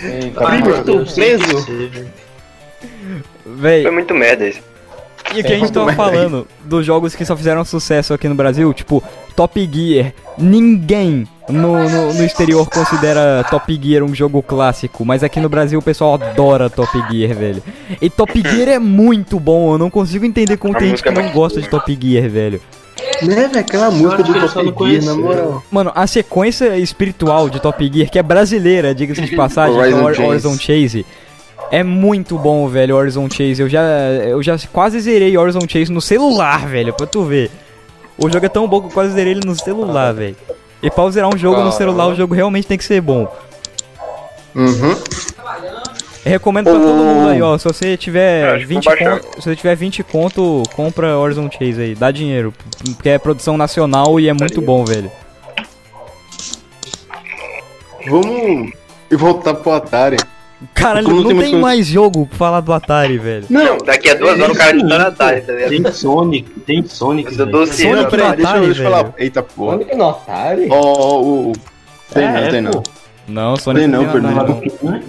Eita, 0.02 0.40
mano. 0.40 0.70
estou 0.70 1.04
preso. 1.04 1.90
Véi, 3.44 3.82
Foi 3.82 3.90
muito 3.90 4.14
merda 4.14 4.48
isso. 4.48 4.62
E 5.34 5.40
aqui 5.40 5.52
a 5.52 5.58
gente 5.58 5.72
tava 5.72 5.92
falando 5.94 6.46
dos 6.64 6.84
jogos 6.84 7.14
que 7.14 7.24
só 7.24 7.36
fizeram 7.36 7.64
sucesso 7.64 8.12
aqui 8.12 8.28
no 8.28 8.34
Brasil, 8.34 8.72
tipo 8.74 9.02
Top 9.34 9.58
Gear. 9.72 10.12
Ninguém 10.36 11.26
no, 11.48 11.88
no, 11.88 12.12
no 12.14 12.24
exterior 12.24 12.68
considera 12.68 13.44
Top 13.50 13.80
Gear 13.82 14.02
um 14.02 14.14
jogo 14.14 14.42
clássico, 14.42 15.04
mas 15.04 15.22
aqui 15.22 15.40
no 15.40 15.48
Brasil 15.48 15.78
o 15.78 15.82
pessoal 15.82 16.14
adora 16.14 16.68
Top 16.68 16.90
Gear, 17.10 17.34
velho. 17.34 17.62
E 18.00 18.10
Top 18.10 18.32
Gear 18.40 18.68
é 18.68 18.78
muito 18.78 19.40
bom, 19.40 19.72
eu 19.72 19.78
não 19.78 19.88
consigo 19.90 20.24
entender 20.26 20.56
como 20.58 20.76
A 20.76 20.78
tem 20.78 20.90
gente 20.90 21.02
que 21.02 21.08
é 21.08 21.12
não 21.12 21.30
gosta 21.30 21.60
de 21.62 21.68
Top 21.68 21.98
Gear, 22.00 22.28
velho. 22.28 22.60
Né, 23.22 23.48
velho? 23.48 23.58
Aquela 23.60 23.90
música 23.90 24.22
do 24.22 24.32
que 24.34 24.48
Top 24.54 24.90
Gear, 24.90 25.02
na 25.04 25.14
moral. 25.14 25.62
Mano, 25.70 25.92
a 25.94 26.06
sequência 26.06 26.76
espiritual 26.76 27.48
de 27.48 27.58
Top 27.60 27.90
Gear, 27.92 28.10
que 28.10 28.18
é 28.18 28.22
brasileira, 28.22 28.94
diga-se 28.94 29.22
de 29.22 29.34
passagem, 29.36 29.74
que 29.74 29.80
é 29.80 29.82
Horizon 29.82 30.02
Hor- 30.04 30.14
Chase. 30.14 30.28
Horizon 30.28 30.58
Chase. 30.58 31.06
É 31.72 31.82
muito 31.82 32.36
bom, 32.36 32.68
velho, 32.68 32.94
Horizon 32.94 33.30
Chase. 33.30 33.62
Eu 33.62 33.66
já, 33.66 33.80
eu 33.80 34.42
já 34.42 34.58
quase 34.70 35.00
zerei 35.00 35.38
Horizon 35.38 35.66
Chase 35.66 35.90
no 35.90 36.02
celular, 36.02 36.66
velho, 36.68 36.92
pra 36.92 37.06
tu 37.06 37.24
ver. 37.24 37.50
O 38.18 38.28
jogo 38.28 38.44
é 38.44 38.48
tão 38.50 38.68
bom 38.68 38.78
que 38.78 38.88
eu 38.88 38.90
quase 38.90 39.14
zerei 39.14 39.32
ele 39.32 39.40
no 39.46 39.54
celular, 39.54 40.12
velho. 40.12 40.36
E 40.82 40.90
pra 40.90 41.04
eu 41.04 41.10
zerar 41.10 41.34
um 41.34 41.38
jogo 41.38 41.54
no 41.56 41.62
Caramba. 41.62 41.76
celular, 41.78 42.06
o 42.08 42.14
jogo 42.14 42.34
realmente 42.34 42.66
tem 42.66 42.76
que 42.76 42.84
ser 42.84 43.00
bom. 43.00 43.26
Uhum. 44.54 44.94
Eu 46.26 46.30
recomendo 46.32 46.64
pra 46.64 46.74
todo 46.74 47.04
mundo 47.04 47.30
aí, 47.30 47.40
ó. 47.40 47.56
Se 47.56 47.64
você 47.64 47.96
tiver 47.96 48.58
que 48.58 48.66
20 48.66 48.84
vou 48.84 48.94
baixar. 48.94 49.20
conto, 49.20 49.34
se 49.36 49.48
você 49.48 49.56
tiver 49.56 49.74
20 49.74 50.02
conto, 50.04 50.62
compra 50.76 51.16
Horizon 51.16 51.48
Chase 51.50 51.80
aí, 51.80 51.94
dá 51.94 52.10
dinheiro, 52.10 52.52
porque 52.96 53.08
é 53.08 53.18
produção 53.18 53.56
nacional 53.56 54.20
e 54.20 54.28
é 54.28 54.32
muito 54.34 54.60
bom, 54.60 54.84
velho. 54.84 55.10
Vamos 58.06 58.72
e 59.10 59.16
voltar 59.16 59.54
pro 59.54 59.72
Atari. 59.72 60.18
Caralho, 60.74 61.08
não 61.08 61.24
tem 61.24 61.38
tem, 61.40 61.56
mais 61.60 61.86
jogo 61.86 62.26
pra 62.26 62.36
falar 62.38 62.60
do 62.60 62.72
Atari, 62.72 63.18
velho. 63.18 63.46
Não, 63.50 63.78
daqui 63.78 64.10
a 64.10 64.14
duas 64.14 64.38
horas 64.40 64.54
o 64.56 64.58
cara 64.58 64.78
tá 64.78 64.84
na 64.84 65.06
Atari, 65.08 65.40
tá 65.42 65.52
ligado? 65.52 65.70
Tem 65.70 65.92
Sonic, 65.92 66.50
tem 66.60 66.84
Sonic. 66.86 67.30
Mas 67.30 67.38
eu 67.38 67.66
sim, 67.66 67.82
Sonic 67.90 68.04
no 68.04 68.10
deixa, 68.10 68.16
eu- 68.24 68.26
Atari, 68.46 68.66
deixa 68.66 68.80
eu 68.82 68.84
falar. 68.90 69.02
velho. 69.02 69.14
Eita 69.18 69.42
porra. 69.42 69.74
Onde 69.76 69.84
que 69.84 69.94
no 69.96 70.08
Atari? 70.08 70.68
Ó, 70.70 71.20
o. 71.20 71.50
o- 71.50 71.52
Tem 72.12 72.28
não, 72.28 72.36
É, 72.36 72.48
tem 72.50 72.64
pô. 72.64 72.70
não. 72.70 72.82
Não, 73.50 73.56
Sonic 73.56 73.80
Tem 73.82 73.88
não, 73.90 74.00
tem 74.00 74.12
perdão. 74.12 74.30
não. 74.82 75.00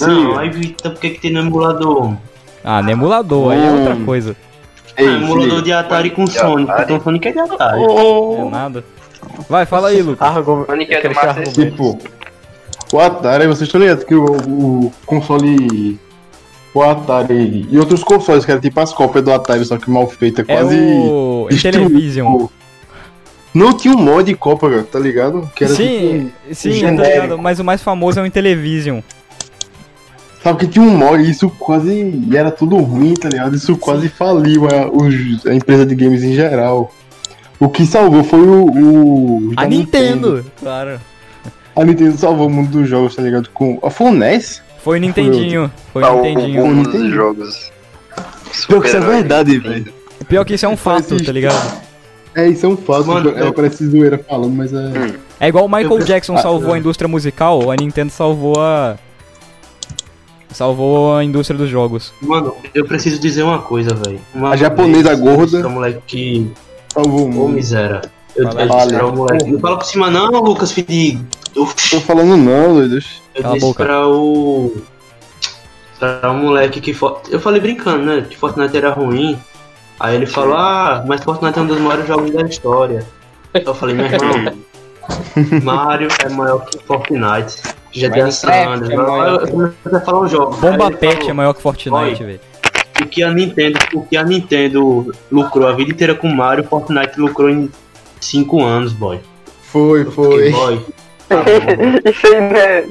Não, 0.00 0.38
aí 0.38 0.50
então 0.78 0.92
por 0.92 1.00
que 1.00 1.10
que 1.10 1.20
tem 1.20 1.32
no 1.32 1.40
emulador? 1.40 2.14
Ah, 2.64 2.82
no 2.82 2.90
emulador, 2.90 3.52
aí 3.52 3.64
é 3.64 3.70
outra 3.70 3.96
coisa. 4.04 4.36
Ei, 4.96 5.06
ah, 5.08 5.12
emulador 5.12 5.62
de 5.62 5.72
Atari 5.72 6.10
com 6.10 6.24
De 6.24 6.32
Sonic, 6.32 6.70
Atari. 6.70 6.84
então 6.92 7.00
Sonic 7.04 7.28
é 7.28 7.32
de 7.32 7.38
Atari. 7.38 7.82
É 7.82 8.44
nada. 8.50 8.84
Vai, 9.48 9.64
fala 9.66 9.88
aí, 9.88 10.02
Lucas. 10.02 10.26
Argumento. 10.36 10.66
Sonic 10.70 10.94
é 10.94 11.08
do 11.08 11.14
Master 11.14 11.46
System. 11.46 11.70
Tipo, 11.70 11.98
o 12.96 13.00
Atari, 13.00 13.46
vocês 13.46 13.62
estão 13.62 13.80
ligados 13.80 14.04
que 14.04 14.14
o, 14.14 14.24
o 14.24 14.92
console. 15.06 15.98
O 16.74 16.82
Atari 16.82 17.66
e 17.70 17.78
outros 17.78 18.02
consoles, 18.02 18.44
que 18.44 18.50
era 18.50 18.60
tipo 18.60 18.80
as 18.80 18.92
cópias 18.92 19.24
do 19.24 19.32
Atari, 19.32 19.64
só 19.64 19.76
que 19.78 19.88
mal 19.90 20.08
feita, 20.08 20.42
É 20.42 20.44
quase. 20.44 20.76
o. 20.76 21.46
Intellivision. 21.50 22.46
Não 23.54 23.72
tinha 23.72 23.94
um 23.94 23.98
mod 24.02 24.24
de 24.24 24.34
Copa, 24.36 24.68
cara, 24.68 24.82
tá 24.82 24.98
ligado? 24.98 25.48
Que 25.54 25.62
era 25.64 25.72
Sim, 25.74 26.32
sim, 26.52 26.70
eu 26.70 26.74
tô 26.74 26.80
genérico. 26.80 27.12
ligado, 27.22 27.38
mas 27.38 27.60
o 27.60 27.64
mais 27.64 27.80
famoso 27.82 28.18
é 28.18 28.22
o 28.22 28.26
Intellivision. 28.26 28.96
tipo. 29.00 29.14
Sabe 30.42 30.58
que 30.58 30.66
tinha 30.66 30.84
um 30.84 30.90
mod 30.96 31.22
isso 31.30 31.48
quase. 31.48 31.90
E 32.28 32.36
era 32.36 32.50
tudo 32.50 32.76
ruim, 32.78 33.14
tá 33.14 33.28
ligado? 33.28 33.54
Isso 33.54 33.76
quase 33.76 34.08
faliu 34.08 34.66
a, 34.66 34.88
os- 34.90 35.46
a 35.46 35.54
empresa 35.54 35.86
de 35.86 35.94
games 35.94 36.22
em 36.24 36.34
geral. 36.34 36.92
O 37.60 37.68
que 37.68 37.86
salvou 37.86 38.24
foi 38.24 38.40
o. 38.40 38.64
o 38.66 39.52
A 39.56 39.62
da 39.62 39.68
Nintendo, 39.68 40.44
claro. 40.60 41.00
A 41.76 41.84
Nintendo 41.84 42.16
salvou 42.16 42.46
o 42.46 42.50
mundo 42.50 42.70
dos 42.70 42.88
jogos, 42.88 43.16
tá 43.16 43.22
ligado? 43.22 43.48
Com. 43.52 43.78
Ah, 43.82 43.90
foi 43.90 44.06
o 44.08 44.12
NES? 44.14 44.62
Foi 44.82 44.98
o 44.98 45.00
Nintendinho, 45.00 45.70
foi 45.92 46.02
Tá, 46.02 46.12
o 46.12 46.20
o 46.20 46.22
Nintendinho. 46.22 46.62
o 46.64 46.68
mundo 46.68 46.84
dos 46.84 46.92
Nintendo. 46.94 47.14
jogos. 47.14 47.72
Pior 48.68 48.80
que 48.80 48.86
isso 48.88 48.96
é 48.96 49.00
verdade, 49.00 49.58
velho. 49.58 49.92
Pior 50.28 50.44
que 50.44 50.54
isso 50.54 50.66
é 50.66 50.68
um 50.68 50.76
fato, 50.76 51.22
tá 51.24 51.32
ligado? 51.32 51.82
É, 52.34 52.48
isso 52.48 52.66
é 52.66 52.68
um 52.68 52.76
fato. 52.76 53.06
Mano, 53.06 53.30
é, 53.36 53.42
eu- 53.42 53.52
parece 53.52 53.86
zoeira 53.86 54.18
falando, 54.18 54.52
mas 54.54 54.72
é. 54.72 55.14
É 55.40 55.48
igual 55.48 55.64
o 55.64 55.68
Michael 55.68 55.98
Eu- 56.00 56.04
Jackson 56.04 56.34
Ah, 56.36 56.42
salvou 56.42 56.72
a 56.74 56.78
indústria 56.78 57.08
musical, 57.08 57.70
a 57.70 57.76
Nintendo 57.76 58.10
salvou 58.10 58.54
a. 58.60 58.96
Salvou 60.50 61.16
a 61.16 61.24
indústria 61.24 61.58
dos 61.58 61.68
jogos. 61.68 62.12
Mano, 62.22 62.54
eu 62.72 62.84
preciso 62.84 63.20
dizer 63.20 63.42
uma 63.42 63.58
coisa, 63.60 63.92
velho. 63.94 64.20
A 64.46 64.54
japonesa 64.56 65.08
vez, 65.16 65.20
gorda. 65.20 65.58
Esse 65.60 65.68
moleque 65.68 66.00
que. 66.06 66.50
Salvou 66.92 67.22
o 67.22 67.24
Ô, 67.24 67.28
mundo. 67.28 67.54
miséria. 67.54 68.02
Eu, 68.36 68.44
Fala 68.50 68.62
eu 68.64 68.72
aí. 68.72 68.78
disse 68.80 68.94
pra 68.94 69.06
o 69.06 69.16
moleque. 69.16 69.50
Não 69.52 69.60
fala 69.60 69.78
por 69.78 69.84
cima, 69.86 70.10
não, 70.10 70.28
Lucas, 70.42 70.72
filho 70.72 71.26
Tô 71.54 71.66
falando 72.00 72.36
não, 72.36 72.74
doidos. 72.74 73.22
eu 73.34 73.42
Cala 73.42 73.54
disse 73.54 73.74
pra 73.74 74.08
o. 74.08 74.76
Pra 76.00 76.30
o 76.30 76.34
moleque 76.34 76.80
que. 76.80 76.92
For- 76.92 77.20
Eu 77.30 77.38
falei 77.40 77.60
brincando, 77.60 78.04
né? 78.04 78.26
Que 78.28 78.36
Fortnite 78.36 78.76
era 78.76 78.90
ruim. 78.90 79.38
Aí 80.00 80.16
ele 80.16 80.26
falou, 80.26 80.56
ah, 80.56 81.04
mas 81.06 81.22
Fortnite 81.22 81.56
é 81.58 81.62
um 81.62 81.66
dos 81.66 81.78
maiores 81.78 82.06
jogos 82.08 82.30
da 82.32 82.42
história. 82.42 83.06
Eu 83.54 83.72
falei, 83.74 83.94
meu 83.94 84.06
irmão, 84.06 84.52
Mario 85.62 86.08
é 86.24 86.28
maior 86.30 86.64
que 86.64 86.78
Fortnite. 86.84 87.62
Já 87.92 88.10
tem 88.10 88.22
Minecraft 88.24 88.32
Sanders. 88.32 88.90
Eu 88.90 89.48
comecei 89.48 89.92
a 89.96 90.00
falar 90.00 90.20
um 90.22 90.28
jogo. 90.28 90.56
Bomba 90.56 90.90
Pet 90.90 91.14
falou, 91.14 91.30
é 91.30 91.32
maior 91.32 91.54
que 91.54 91.62
Fortnite, 91.62 92.24
velho. 92.24 92.40
o 93.00 93.06
que 93.06 93.22
a 93.22 93.32
Nintendo, 93.32 93.78
o 93.94 94.02
que 94.02 94.16
a 94.16 94.24
Nintendo 94.24 95.12
lucrou 95.30 95.68
a 95.68 95.72
vida 95.72 95.92
inteira 95.92 96.14
com 96.16 96.26
Mario, 96.28 96.64
Fortnite 96.64 97.20
lucrou 97.20 97.48
em 97.48 97.70
5 98.24 98.62
anos, 98.62 98.92
boy. 98.92 99.20
Foi, 99.62 100.04
foi. 100.04 100.36
fiquei, 100.36 100.52
boy. 100.52 100.86
tá. 101.28 101.44
Isso 102.10 102.26
aí, 102.26 102.40
né? 102.40 102.84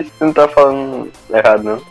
Isso 0.00 0.12
não 0.20 0.32
tá 0.32 0.48
falando 0.48 1.10
errado, 1.30 1.62
não. 1.62 1.82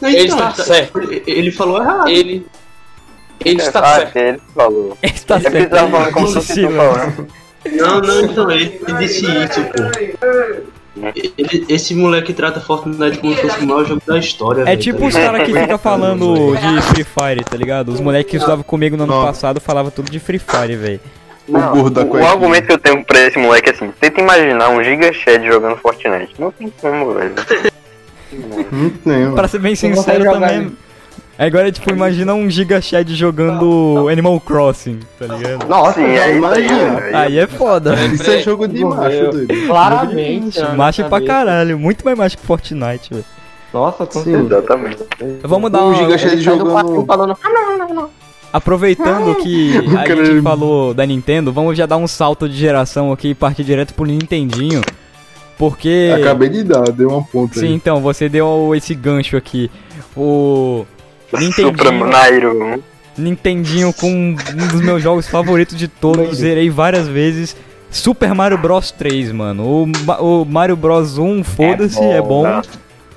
Não, 0.00 0.08
Ele 0.08 0.24
então, 0.24 0.36
está 0.36 0.46
ele 0.48 0.56
tá- 0.56 0.64
certo. 0.64 0.98
Ele, 1.00 1.22
ele 1.26 1.52
falou 1.52 1.80
errado. 1.80 2.08
Ele. 2.08 2.46
Ele 3.44 3.60
está 3.60 3.80
ah, 3.80 3.96
certo. 3.96 4.16
ele 4.16 4.40
falou. 4.54 4.98
Está 5.02 5.36
É 5.36 5.40
porque 5.40 5.56
ele 5.56 5.66
tava 5.66 5.90
falando 5.90 6.12
como 6.12 6.28
se 6.28 6.34
fosse 6.34 6.62
falando. 6.62 7.28
Não, 7.64 8.00
não, 8.00 8.20
então, 8.22 8.50
ele 8.50 8.80
disse 8.98 9.24
isso, 9.24 9.60
pô. 9.66 10.71
Ele- 10.94 11.64
esse 11.70 11.94
moleque 11.94 12.32
trata 12.34 12.60
Fortnite 12.60 13.18
como 13.18 13.34
se 13.34 13.40
fosse 13.42 13.60
o 13.60 13.66
maior 13.66 13.84
jogo 13.86 14.02
da 14.06 14.18
história, 14.18 14.60
É 14.62 14.64
velho, 14.64 14.80
tipo 14.80 14.98
tá 15.00 15.06
os 15.06 15.14
caras 15.14 15.42
que 15.46 15.52
ficam 15.58 15.78
falando 15.78 16.54
de 16.56 16.82
Free 16.82 17.04
Fire, 17.04 17.44
tá 17.44 17.56
ligado? 17.56 17.88
Os 17.90 18.00
moleques 18.00 18.30
que 18.30 18.36
estudavam 18.36 18.62
comigo 18.62 18.96
no 18.96 19.04
ano 19.04 19.14
Não. 19.14 19.24
passado 19.24 19.58
falavam 19.60 19.90
tudo 19.90 20.10
de 20.10 20.20
Free 20.20 20.38
Fire, 20.38 20.76
velho. 20.76 21.00
O 21.48 21.52
gordo 21.52 21.90
da 21.90 22.04
o, 22.04 22.24
argumento 22.24 22.66
que 22.66 22.72
eu 22.72 22.78
tenho 22.78 23.04
pra 23.04 23.20
esse 23.26 23.38
moleque 23.38 23.70
é 23.70 23.72
assim: 23.72 23.90
tenta 24.00 24.20
imaginar 24.20 24.68
um 24.68 24.82
Giga 24.84 25.12
Shed 25.12 25.44
jogando 25.46 25.76
Fortnite. 25.76 26.34
Não 26.38 26.52
tem 26.52 26.72
como, 26.80 27.14
velho. 27.14 27.34
Não 28.70 28.88
tem, 28.90 29.24
mano. 29.24 29.34
Pra 29.34 29.46
ser 29.48 29.58
bem 29.58 29.72
não 29.72 29.76
sincero 29.76 30.24
jogar 30.24 30.48
também. 30.48 30.72
Agora, 31.38 31.72
tipo, 31.72 31.90
imagina 31.90 32.34
um 32.34 32.48
Giga 32.48 32.80
Shed 32.80 33.14
jogando 33.14 34.08
Animal 34.08 34.38
Crossing, 34.40 35.00
tá 35.18 35.26
ligado? 35.34 35.66
Nossa, 35.66 35.94
Sim, 35.94 36.14
já 36.14 36.24
aí, 36.24 36.36
imagina. 36.36 36.98
aí, 36.98 37.14
Aí 37.14 37.38
é 37.38 37.46
foda. 37.46 37.94
Isso 38.12 38.30
é 38.30 38.40
jogo 38.42 38.68
de 38.68 38.84
macho, 38.84 39.30
doido. 39.30 39.48
claramente. 39.66 40.60
Macho 40.76 41.04
pra 41.04 41.20
caralho, 41.24 41.78
muito 41.78 42.04
mais 42.04 42.16
macho 42.16 42.36
que 42.38 42.46
Fortnite, 42.46 43.12
velho. 43.14 43.24
Nossa, 43.72 44.04
com 44.06 44.20
Sim. 44.22 44.44
Exatamente. 44.44 44.98
Vamos 45.42 45.70
dar 45.72 45.82
O 45.82 45.88
uma. 45.88 45.94
Giga 45.96 46.14
um 46.14 46.36
jogando. 46.38 46.70
quadrinho 46.72 47.06
falando, 47.06 48.10
Aproveitando 48.52 49.34
que 49.36 49.72
O 49.78 49.96
a 49.98 50.06
gente 50.24 50.42
falou 50.42 50.92
da 50.92 51.06
Nintendo, 51.06 51.50
vamos 51.50 51.76
já 51.76 51.86
dar 51.86 51.96
um 51.96 52.06
salto 52.06 52.46
de 52.46 52.54
geração 52.54 53.10
aqui 53.10 53.28
e 53.28 53.34
partir 53.34 53.64
direto 53.64 53.94
pro 53.94 54.04
Nintendinho. 54.04 54.82
Porque. 55.56 56.12
Acabei 56.14 56.50
de 56.50 56.62
dar, 56.64 56.90
deu 56.90 57.08
uma 57.08 57.22
ponta 57.22 57.58
Sim, 57.58 57.68
aí. 57.68 57.72
então, 57.72 58.00
você 58.00 58.28
deu 58.28 58.74
esse 58.74 58.94
gancho 58.94 59.36
aqui. 59.36 59.70
O. 60.14 60.84
Super 61.40 61.92
Nintendinho, 61.92 62.06
Nairo. 62.06 62.82
Nintendinho 63.16 63.92
com 63.92 64.10
um 64.10 64.34
dos 64.68 64.80
meus 64.80 65.02
jogos 65.02 65.28
favoritos 65.28 65.76
de 65.76 65.86
todos, 65.88 66.36
zerei 66.38 66.70
várias 66.70 67.06
vezes. 67.06 67.54
Super 67.90 68.34
Mario 68.34 68.56
Bros 68.56 68.90
3, 68.90 69.32
mano. 69.32 69.64
O, 69.64 70.40
o 70.42 70.44
Mario 70.46 70.76
Bros 70.76 71.18
1, 71.18 71.44
foda-se, 71.44 72.00
é 72.02 72.22
bom. 72.22 72.42
né? 72.44 72.62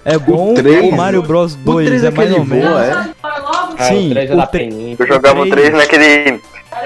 É 0.04 0.18
bom. 0.18 0.52
O, 0.52 0.54
três? 0.54 0.94
Mario 0.94 1.22
Bros 1.24 1.56
2 1.56 1.88
três 1.88 2.04
é 2.04 2.08
é 2.08 2.12
mais 2.12 2.32
ou 2.34 2.44
menos. 2.46 2.78
é? 2.82 3.10
Ah, 3.24 3.84
Sim, 3.88 4.08
o 4.08 4.14
3 4.14 4.30
é 4.32 4.36
o. 4.36 4.96
Eu 5.00 5.08
jogava 5.08 5.40
o 5.42 5.50
três. 5.50 5.70
3 5.70 5.74
naquele. 5.78 6.40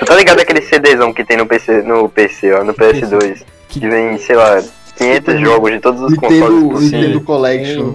Tá 0.06 0.15
ligado 0.15 0.39
aquele 0.39 0.62
CDzão 0.62 1.12
que 1.12 1.24
tem 1.26 1.36
no 1.36 1.46
PC, 1.48 1.82
no 1.82 2.08
PC, 2.08 2.54
ó, 2.54 2.63
no 2.63 2.74
PS2? 2.76 3.39
Que- 3.68 3.80
Que 3.80 3.89
vem, 3.89 4.18
sei 4.20 4.36
lá, 4.36 4.62
500 4.98 5.42
jogos 5.42 5.72
de 5.72 5.80
todos 5.80 6.02
os 6.02 6.12
Nintendo, 6.12 6.46
consoles 6.46 6.63
possíveis. 6.74 7.02
Nintendo 7.08 7.22
Collection. 7.22 7.94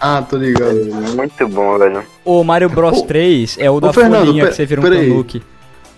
Ah, 0.00 0.22
tô 0.28 0.36
ligado. 0.38 0.74
Muito 1.14 1.48
bom, 1.48 1.78
velho. 1.78 2.02
O 2.24 2.42
Mario 2.42 2.68
Bros 2.70 2.98
Ô, 3.00 3.02
3 3.02 3.56
é 3.58 3.70
o 3.70 3.80
da 3.80 3.92
Fernando, 3.92 4.26
folhinha 4.26 4.46
que 4.46 4.54
você 4.54 4.64
vira 4.66 4.80
um. 4.80 4.84
Tanuki. 4.84 5.42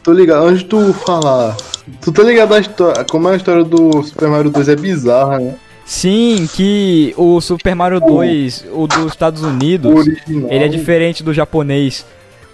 Tô 0.03 0.13
ligado. 0.13 0.47
Antes 0.47 0.61
de 0.61 0.65
tu 0.67 0.93
falar. 0.93 1.57
Tu 2.01 2.11
tá 2.13 2.23
ligado 2.23 2.53
a 2.55 2.59
história. 2.61 3.05
Como 3.05 3.29
a 3.29 3.37
história 3.37 3.63
do 3.65 4.03
Super 4.03 4.29
Mario 4.29 4.51
2 4.51 4.69
é 4.69 4.77
bizarra, 4.77 5.39
né? 5.39 5.55
Sim, 5.85 6.49
que 6.53 7.15
o 7.17 7.41
Super 7.41 7.75
Mario 7.77 8.01
2, 8.01 8.67
o 8.73 8.89
dos 8.89 9.07
Estados 9.07 9.43
Unidos, 9.43 9.95
original. 9.95 10.51
ele 10.51 10.65
é 10.65 10.69
diferente 10.69 11.23
do 11.23 11.33
japonês. 11.33 12.05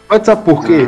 Mas 0.08 0.26
sabe 0.26 0.44
por 0.44 0.62
quê? 0.66 0.86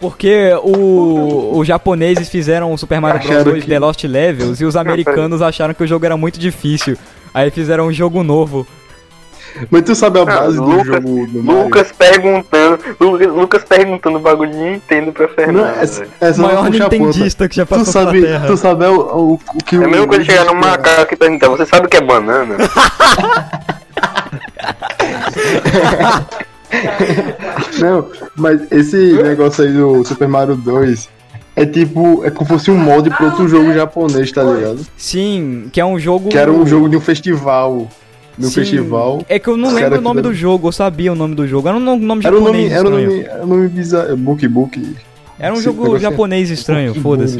Porque 0.00 0.50
o, 0.64 1.56
os 1.56 1.66
japoneses 1.68 2.28
fizeram 2.28 2.72
o 2.72 2.76
Super 2.76 3.00
Mario 3.00 3.20
Bros. 3.20 3.30
Acharam 3.30 3.50
2 3.52 3.62
que- 3.64 3.70
The 3.70 3.78
Lost 3.78 4.02
Levels 4.04 4.60
e 4.60 4.64
os 4.64 4.74
americanos 4.76 5.40
acharam 5.40 5.72
que 5.72 5.84
o 5.84 5.86
jogo 5.86 6.04
era 6.04 6.16
muito 6.16 6.38
difícil. 6.38 6.96
Aí 7.32 7.48
fizeram 7.52 7.86
um 7.86 7.92
jogo 7.92 8.24
novo. 8.24 8.66
Mas 9.70 9.82
tu 9.82 9.94
sabe 9.94 10.18
a 10.20 10.24
base 10.24 10.56
do 10.56 10.64
Lucas- 10.64 10.86
jogo 10.86 11.26
do 11.28 11.42
Mario? 11.42 11.62
Lucas 11.64 11.92
perguntando, 11.92 12.78
Lucas, 13.00 13.28
Lucas 13.28 13.64
perguntando 13.64 14.16
o 14.18 14.20
bagulho 14.20 14.50
de 14.50 14.56
Nintendo 14.56 15.12
pra 15.12 15.26
Não, 15.28 15.34
Fernando. 15.34 15.66
essa, 15.80 16.00
velho. 16.00 16.10
essa 16.20 16.38
O 16.38 16.42
não 16.42 16.48
maior 16.54 16.70
nintendista 16.70 17.48
que 17.48 17.56
já 17.56 17.64
Tu 17.64 17.68
passou 17.68 17.92
pela 17.92 18.04
sabe, 18.06 18.22
Terra. 18.22 18.46
tu 18.46 18.56
sabe 18.56 18.84
o, 18.86 19.00
o, 19.00 19.34
o 19.34 19.64
que 19.64 19.76
É 19.76 19.78
a 19.78 19.82
o- 19.86 19.90
mesma 19.90 20.06
coisa 20.08 20.24
de 20.24 20.30
chegar 20.30 20.44
no 20.44 20.54
macaco 20.54 21.14
e 21.14 21.16
perguntar, 21.16 21.48
você 21.48 21.66
sabe 21.66 21.86
o 21.86 21.88
que 21.88 21.96
é 21.96 22.00
banana? 22.00 22.56
Não, 27.80 28.08
mas 28.36 28.60
esse 28.72 28.96
negócio 29.22 29.64
aí 29.64 29.72
do 29.72 30.04
Super 30.04 30.28
Mario 30.28 30.56
2 30.56 31.08
é 31.56 31.64
tipo, 31.64 32.24
é 32.24 32.30
como 32.30 32.46
se 32.46 32.52
fosse 32.54 32.70
um 32.70 32.76
molde 32.76 33.10
pra 33.10 33.26
outro 33.26 33.46
jogo 33.48 33.72
japonês, 33.72 34.32
tá 34.32 34.42
ligado? 34.42 34.80
Sim, 34.96 35.68
que 35.72 35.80
é 35.80 35.84
um 35.84 35.98
jogo. 35.98 36.28
Que 36.28 36.38
era 36.38 36.50
um 36.50 36.66
jogo 36.66 36.88
de 36.88 36.96
um 36.96 37.00
festival. 37.00 37.88
Um 38.38 38.42
Sim. 38.44 38.50
festival. 38.50 39.24
É 39.28 39.38
que 39.38 39.48
eu 39.48 39.56
não 39.56 39.72
lembro 39.72 39.98
o 39.98 40.02
nome 40.02 40.20
do 40.20 40.34
jogo, 40.34 40.68
eu 40.68 40.72
sabia 40.72 41.12
o 41.12 41.14
nome 41.14 41.34
do 41.34 41.46
jogo. 41.46 41.68
Era 41.68 41.76
um 41.76 41.80
no- 41.80 41.96
nome 41.96 42.24
Era 42.24 42.34
um 42.34 42.40
japonês 42.40 42.72
nome, 42.72 42.74
era 42.74 42.88
um 42.88 42.98
estranho. 42.98 43.10
nome, 43.10 43.24
era 43.28 43.44
um 43.44 43.46
nome 43.46 43.68
bizarro, 43.68 44.16
Book 44.16 44.48
Book. 44.48 44.96
Era 45.38 45.54
um 45.54 45.60
jogo 45.60 45.96
é- 45.96 46.00
japonês 46.00 46.50
estranho, 46.50 46.94
foda-se. 47.00 47.38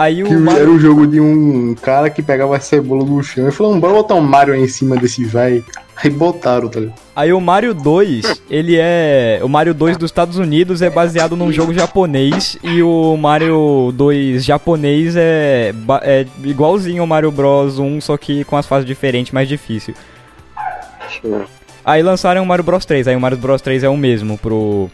Aí 0.00 0.22
Que 0.22 0.36
o 0.36 0.40
Mario- 0.40 0.60
era 0.62 0.70
um 0.70 0.78
jogo 0.78 1.08
de 1.08 1.20
um 1.20 1.74
cara 1.74 2.08
que 2.08 2.22
pegava 2.22 2.56
a 2.56 2.60
cebola 2.60 3.04
do 3.04 3.20
chão 3.20 3.48
e 3.48 3.50
falou, 3.50 3.76
bora 3.80 3.94
botar 3.94 4.14
um 4.14 4.20
Mario 4.20 4.54
aí 4.54 4.62
em 4.62 4.68
cima 4.68 4.96
desse 4.96 5.24
véi. 5.24 5.64
Aí 5.96 6.08
botaram, 6.08 6.68
tá 6.68 6.78
ligado? 6.78 6.94
Aí 7.16 7.32
o 7.32 7.40
Mario 7.40 7.74
2, 7.74 8.40
ele 8.48 8.76
é. 8.78 9.40
O 9.42 9.48
Mario 9.48 9.74
2 9.74 9.96
dos 9.96 10.08
Estados 10.08 10.38
Unidos 10.38 10.82
é 10.82 10.88
baseado 10.88 11.34
num 11.36 11.50
jogo 11.52 11.74
japonês. 11.74 12.56
E 12.62 12.80
o 12.80 13.16
Mario 13.16 13.90
2 13.92 14.44
japonês 14.44 15.16
é, 15.16 15.74
é 16.02 16.24
igualzinho 16.44 17.00
ao 17.02 17.06
Mario 17.08 17.32
Bros 17.32 17.80
1, 17.80 18.00
só 18.00 18.16
que 18.16 18.44
com 18.44 18.56
as 18.56 18.66
fases 18.66 18.86
diferentes, 18.86 19.32
mais 19.32 19.48
difícil. 19.48 19.94
Aí 21.84 22.02
lançaram 22.02 22.42
o 22.42 22.46
Mario 22.46 22.64
Bros 22.64 22.84
3. 22.84 23.08
Aí 23.08 23.16
o 23.16 23.20
Mario 23.20 23.38
Bros 23.38 23.60
3 23.60 23.82
é 23.82 23.88
o 23.88 23.96
mesmo 23.96 24.38
pro, 24.38 24.88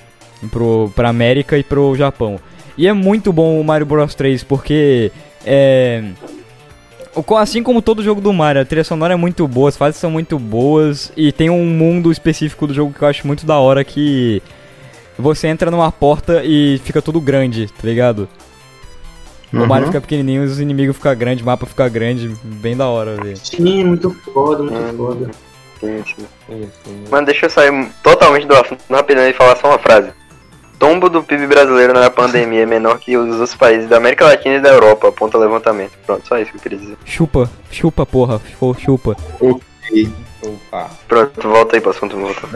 pro, 0.51 0.91
pra 0.97 1.11
América 1.11 1.59
e 1.59 1.63
pro 1.63 1.95
Japão. 1.97 2.39
E 2.77 2.87
é 2.89 2.93
muito 2.93 3.33
bom 3.33 3.61
o 3.61 3.65
Mario 3.65 3.87
Bros 3.87 4.15
3 4.15 4.43
porque 4.45 5.13
é. 5.45 6.03
o 7.15 7.37
Assim 7.37 7.63
como 7.63 7.81
todo 7.81 8.03
jogo 8.03 8.21
do 8.21 8.33
Mario, 8.33 8.63
a 8.63 8.65
trilha 8.65 8.85
sonora 8.85 9.15
é 9.15 9.17
muito 9.17 9.47
boa, 9.47 9.69
as 9.69 9.77
fases 9.77 10.01
são 10.01 10.11
muito 10.11 10.39
boas 10.39 11.13
e 11.17 11.31
tem 11.33 11.51
um 11.51 11.65
mundo 11.65 12.11
específico 12.11 12.67
do 12.67 12.75
jogo 12.75 12.93
que 12.93 13.03
eu 13.03 13.09
acho 13.09 13.27
muito 13.27 13.47
da 13.47 13.59
hora 13.59 13.85
que 13.85 14.43
você 15.19 15.47
entra 15.47 15.71
numa 15.71 15.93
porta 15.93 16.43
e 16.45 16.81
fica 16.85 17.01
tudo 17.01 17.21
grande, 17.21 17.67
tá 17.69 17.87
ligado? 17.87 18.29
O 19.53 19.59
Uhum. 19.59 19.67
Mario 19.67 19.87
fica 19.87 20.01
pequenininho, 20.01 20.43
os 20.43 20.59
inimigos 20.59 20.97
ficam 20.97 21.15
grandes, 21.15 21.43
o 21.45 21.47
mapa 21.47 21.65
fica 21.65 21.89
grande, 21.89 22.35
bem 22.43 22.77
da 22.77 22.89
hora, 22.89 23.15
velho. 23.23 23.37
Sim, 23.37 23.85
muito 23.85 24.11
foda, 24.33 24.65
muito 24.65 24.77
Hum. 24.77 24.97
foda. 24.97 25.31
Mano, 27.11 27.27
deixa 27.27 27.47
eu 27.47 27.51
sair 27.51 27.89
totalmente 28.03 28.47
do 28.49 28.55
assunto 28.55 28.83
rapidão 28.91 29.29
e 29.29 29.33
falar 29.33 29.55
só 29.57 29.69
uma 29.69 29.79
frase. 29.79 30.11
Tombo 30.79 31.09
do 31.09 31.23
PIB 31.23 31.47
brasileiro 31.47 31.93
na 31.95 32.11
pandemia 32.11 32.63
é 32.63 32.67
menor 32.67 32.99
que 32.99 33.17
os 33.17 33.31
outros 33.41 33.55
países 33.55 33.89
da 33.89 33.97
América 33.97 34.25
Latina 34.27 34.57
e 34.57 34.61
da 34.61 34.71
Europa, 34.71 35.09
aponta 35.09 35.39
levantamento. 35.39 35.93
Pronto, 36.05 36.27
só 36.27 36.39
isso 36.39 36.51
que 36.51 36.57
eu 36.59 36.61
queria 36.63 36.79
dizer. 36.79 36.97
Chupa, 37.05 37.51
chupa, 37.71 38.05
porra, 38.05 38.41
chupa. 38.79 39.17
Opa. 39.41 40.91
Pronto, 41.09 41.41
volta 41.49 41.77
aí 41.77 41.81
pro 41.81 41.91
assunto, 41.91 42.17
volta. 42.19 42.47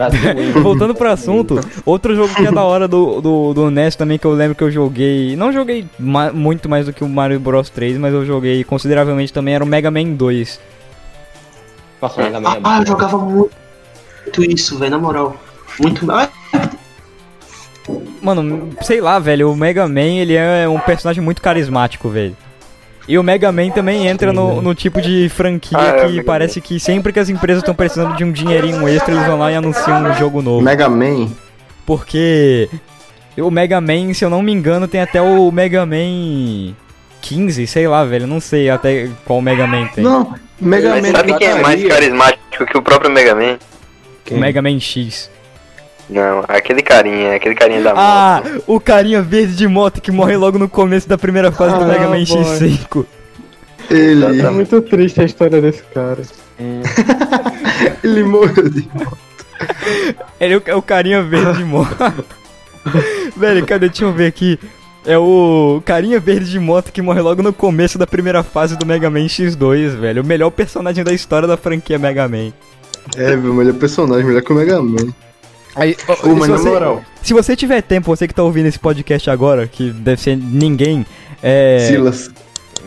Voltando 0.61 0.93
pro 0.93 1.09
assunto, 1.09 1.59
outro 1.85 2.15
jogo 2.15 2.33
que 2.35 2.45
é 2.45 2.51
da 2.51 2.63
hora 2.63 2.87
do, 2.87 3.19
do, 3.19 3.53
do 3.53 3.71
NES 3.71 3.95
também 3.95 4.19
que 4.19 4.25
eu 4.27 4.31
lembro 4.33 4.53
que 4.55 4.63
eu 4.63 4.69
joguei. 4.69 5.35
Não 5.35 5.51
joguei 5.51 5.87
ma- 5.97 6.31
muito 6.31 6.69
mais 6.69 6.85
do 6.85 6.93
que 6.93 7.03
o 7.03 7.09
Mario 7.09 7.39
Bros 7.39 7.69
3, 7.71 7.97
mas 7.97 8.13
eu 8.13 8.23
joguei 8.25 8.63
consideravelmente 8.63 9.33
também 9.33 9.55
era 9.55 9.63
o 9.63 9.67
Mega 9.67 9.89
Man 9.89 10.11
2. 10.13 10.59
Nossa, 11.99 12.21
Mega 12.21 12.39
Man 12.39 12.53
é 12.57 12.59
Ah, 12.63 12.79
eu 12.81 12.85
jogava 12.85 13.17
muito 13.17 14.43
isso, 14.43 14.77
velho, 14.77 14.91
na 14.91 14.99
moral. 14.99 15.35
Muito. 15.79 16.11
Ah, 16.11 16.29
Mano, 18.21 18.69
sei 18.81 18.99
lá, 19.01 19.17
velho, 19.19 19.51
o 19.51 19.55
Mega 19.55 19.87
Man 19.87 20.01
ele 20.01 20.35
é 20.35 20.67
um 20.67 20.79
personagem 20.79 21.23
muito 21.23 21.41
carismático, 21.41 22.09
velho. 22.09 22.35
E 23.07 23.17
o 23.17 23.23
Mega 23.23 23.51
Man 23.51 23.69
também 23.71 24.07
entra 24.07 24.31
no, 24.31 24.61
no 24.61 24.75
tipo 24.75 25.01
de 25.01 25.29
franquia 25.29 25.77
Ah, 25.79 25.87
é, 25.97 26.07
que 26.07 26.21
parece 26.21 26.61
que 26.61 26.79
sempre 26.79 27.11
que 27.11 27.19
as 27.19 27.27
empresas 27.27 27.63
estão 27.63 27.73
precisando 27.73 28.15
de 28.15 28.23
um 28.23 28.31
dinheirinho 28.31 28.87
extra, 28.87 29.13
eles 29.13 29.25
vão 29.25 29.39
lá 29.39 29.51
e 29.51 29.55
anunciam 29.55 30.03
um 30.03 30.13
jogo 30.13 30.43
novo. 30.43 30.61
Mega 30.61 30.87
Man. 30.87 31.27
Porque 31.87 32.69
o 33.35 33.49
Mega 33.49 33.81
Man, 33.81 34.13
se 34.13 34.23
eu 34.23 34.29
não 34.29 34.43
me 34.43 34.51
engano, 34.51 34.87
tem 34.87 35.01
até 35.01 35.19
o 35.19 35.51
Mega 35.51 35.87
Man 35.87 36.75
15, 37.21 37.65
sei 37.65 37.87
lá, 37.87 38.03
velho. 38.05 38.27
Não 38.27 38.39
sei 38.39 38.69
até 38.69 39.09
qual 39.25 39.41
Mega 39.41 39.65
Man 39.65 39.87
tem. 39.87 40.03
Não, 40.03 40.35
Mega 40.61 40.89
Mas 40.91 41.01
Man. 41.03 41.11
sabe 41.11 41.33
quem 41.33 41.47
é 41.47 41.61
mais 41.61 41.83
carismático 41.87 42.65
que 42.67 42.77
o 42.77 42.81
próprio 42.81 43.09
Mega 43.11 43.33
Man? 43.33 43.57
O 44.29 44.37
Mega 44.37 44.61
Man 44.61 44.79
X. 44.79 45.31
Não, 46.09 46.43
aquele 46.47 46.81
carinha, 46.81 47.35
aquele 47.35 47.53
carinha 47.53 47.81
da 47.81 47.93
Ah, 47.95 48.41
moto. 48.43 48.63
o 48.65 48.79
carinha 48.79 49.21
verde 49.21 49.55
de 49.55 49.67
moto 49.67 50.01
que 50.01 50.11
morre 50.11 50.35
logo 50.35 50.57
no 50.57 50.67
começo 50.67 51.07
da 51.07 51.17
primeira 51.17 51.51
fase 51.51 51.75
do 51.77 51.83
Ah, 51.83 51.87
Mega 51.87 52.05
Man 52.07 52.23
boy. 52.23 52.23
X5. 52.25 53.05
Ele, 53.91 54.41
É 54.41 54.49
muito 54.49 54.81
triste 54.81 55.21
a 55.21 55.23
história 55.25 55.61
desse 55.61 55.83
cara. 55.93 56.21
ele 58.03 58.23
morreu 58.23 58.69
de... 58.69 58.87
Ele 60.39 60.53
é 60.53 60.57
o, 60.57 60.63
é 60.77 60.81
carinha 60.81 61.21
verde 61.21 61.57
de 61.59 61.63
moto. 61.63 61.95
velho, 63.37 63.65
cadê? 63.65 63.87
Deixa 63.89 64.03
eu 64.05 64.13
ver 64.13 64.27
aqui. 64.27 64.59
É 65.05 65.17
o 65.17 65.81
carinha 65.85 66.19
verde 66.19 66.49
de 66.49 66.59
moto 66.59 66.91
que 66.91 67.01
morre 67.01 67.21
logo 67.21 67.41
no 67.41 67.53
começo 67.53 67.97
da 67.97 68.05
primeira 68.07 68.43
fase 68.43 68.77
do 68.77 68.85
Mega 68.85 69.09
Man 69.09 69.25
X2, 69.25 69.89
velho. 69.97 70.21
O 70.21 70.25
melhor 70.25 70.49
personagem 70.49 71.03
da 71.03 71.13
história 71.13 71.47
da 71.47 71.55
franquia 71.57 71.97
Mega 71.97 72.27
Man. 72.27 72.51
É, 73.15 73.35
velho, 73.35 73.53
melhor 73.53 73.73
personagem, 73.75 74.25
melhor 74.25 74.41
que 74.41 74.51
o 74.51 74.55
Mega 74.55 74.81
Man. 74.81 75.07
Aí, 75.79 75.95
se, 75.95 76.27
na 76.27 76.57
você, 76.57 76.69
moral, 76.69 77.01
se 77.21 77.33
você 77.33 77.55
tiver 77.55 77.81
tempo, 77.81 78.07
você 78.15 78.27
que 78.27 78.33
tá 78.33 78.43
ouvindo 78.43 78.65
esse 78.67 78.77
podcast 78.79 79.29
agora, 79.29 79.67
que 79.67 79.91
deve 79.91 80.21
ser 80.21 80.35
ninguém, 80.37 81.05
é. 81.41 81.87
Silas. 81.89 82.29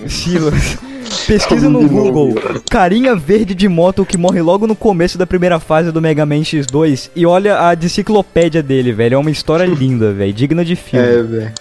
Silas. 0.07 0.79
Pesquisa 1.27 1.69
no 1.69 1.81
De 1.87 1.95
novo. 1.95 2.29
Google 2.29 2.63
Carinha 2.71 3.15
verde 3.15 3.55
de 3.55 3.69
moto 3.69 4.05
que 4.05 4.17
morre 4.17 4.41
logo 4.41 4.67
no 4.67 4.75
começo 4.75 5.19
da 5.19 5.27
primeira 5.27 5.61
fase 5.61 5.93
do 5.93 6.01
Mega 6.01 6.25
Man 6.25 6.41
X2 6.41 7.11
e 7.15 7.27
olha 7.27 7.69
a 7.69 7.75
enciclopédia 7.75 8.63
dele, 8.63 8.93
velho. 8.93 9.15
É 9.17 9.19
uma 9.19 9.31
história 9.31 9.65
linda, 9.67 10.13
velho. 10.13 10.33
Digna 10.33 10.65
de 10.65 10.75
filme. 10.75 11.07
É, 11.07 11.23
velho. 11.23 11.53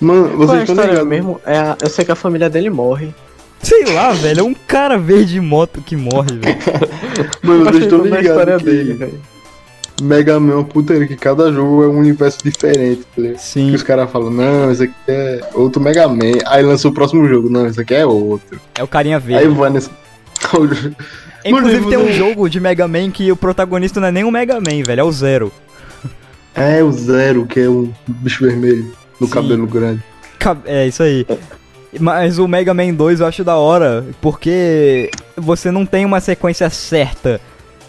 Mano, 0.00 0.36
Qual 0.36 0.56
é 0.56 0.60
a 0.60 0.64
história 0.64 1.04
mesmo? 1.04 1.40
É 1.44 1.58
a- 1.58 1.76
eu 1.82 1.88
sei 1.90 2.04
que 2.04 2.12
a 2.12 2.16
família 2.16 2.48
dele 2.48 2.70
morre. 2.70 3.14
Sei 3.62 3.84
lá, 3.92 4.12
velho. 4.12 4.40
É 4.40 4.42
um 4.42 4.54
cara 4.54 4.96
verde 4.98 5.34
de 5.34 5.40
moto 5.40 5.82
que 5.82 5.96
morre, 5.96 6.36
velho. 6.38 6.58
Mano, 7.42 7.64
Eu 7.64 7.68
achei 7.68 7.82
estão 7.82 7.98
toda 8.00 8.16
a 8.16 8.20
história 8.20 8.56
ligados 8.56 8.62
dele, 8.62 8.92
que 8.92 8.98
velho. 8.98 9.20
Mega 10.02 10.38
Man 10.38 10.52
é 10.52 10.54
uma 10.56 10.64
putaria, 10.64 11.06
que 11.06 11.16
cada 11.16 11.50
jogo 11.50 11.84
é 11.84 11.88
um 11.88 11.98
universo 11.98 12.38
diferente, 12.44 13.02
tá 13.14 13.22
ligado? 13.22 13.38
Sim. 13.38 13.70
Que 13.70 13.76
os 13.76 13.82
caras 13.82 14.10
falam, 14.10 14.30
não, 14.30 14.70
esse 14.70 14.84
aqui 14.84 14.94
é 15.08 15.40
outro 15.54 15.80
Mega 15.80 16.06
Man. 16.08 16.38
Aí 16.46 16.62
lança 16.62 16.88
o 16.88 16.92
próximo 16.92 17.26
jogo, 17.26 17.48
não, 17.48 17.66
esse 17.66 17.80
aqui 17.80 17.94
é 17.94 18.04
outro. 18.04 18.60
É 18.74 18.82
o 18.82 18.88
carinha 18.88 19.16
Aí 19.16 19.22
verde. 19.22 19.54
vai 19.54 19.70
nesse. 19.70 19.90
Inclusive 21.44 21.88
tem 21.88 21.98
um 21.98 22.12
jogo 22.12 22.48
de 22.48 22.60
Mega 22.60 22.86
Man 22.86 23.10
que 23.10 23.30
o 23.30 23.36
protagonista 23.36 24.00
não 24.00 24.08
é 24.08 24.12
nem 24.12 24.24
o 24.24 24.30
Mega 24.30 24.54
Man, 24.56 24.82
velho. 24.84 25.00
É 25.00 25.04
o 25.04 25.12
Zero. 25.12 25.52
É 26.58 26.82
o 26.82 26.90
Zero, 26.90 27.44
que 27.44 27.60
é 27.60 27.68
um 27.68 27.92
bicho 28.08 28.42
vermelho, 28.42 28.90
no 29.20 29.26
Sim. 29.26 29.32
cabelo 29.34 29.66
grande. 29.66 30.02
É 30.64 30.86
isso 30.86 31.02
aí. 31.02 31.26
Mas 32.00 32.38
o 32.38 32.48
Mega 32.48 32.72
Man 32.72 32.94
2 32.94 33.20
eu 33.20 33.26
acho 33.26 33.44
da 33.44 33.56
hora, 33.56 34.06
porque 34.22 35.10
você 35.36 35.70
não 35.70 35.84
tem 35.84 36.06
uma 36.06 36.18
sequência 36.18 36.70
certa 36.70 37.40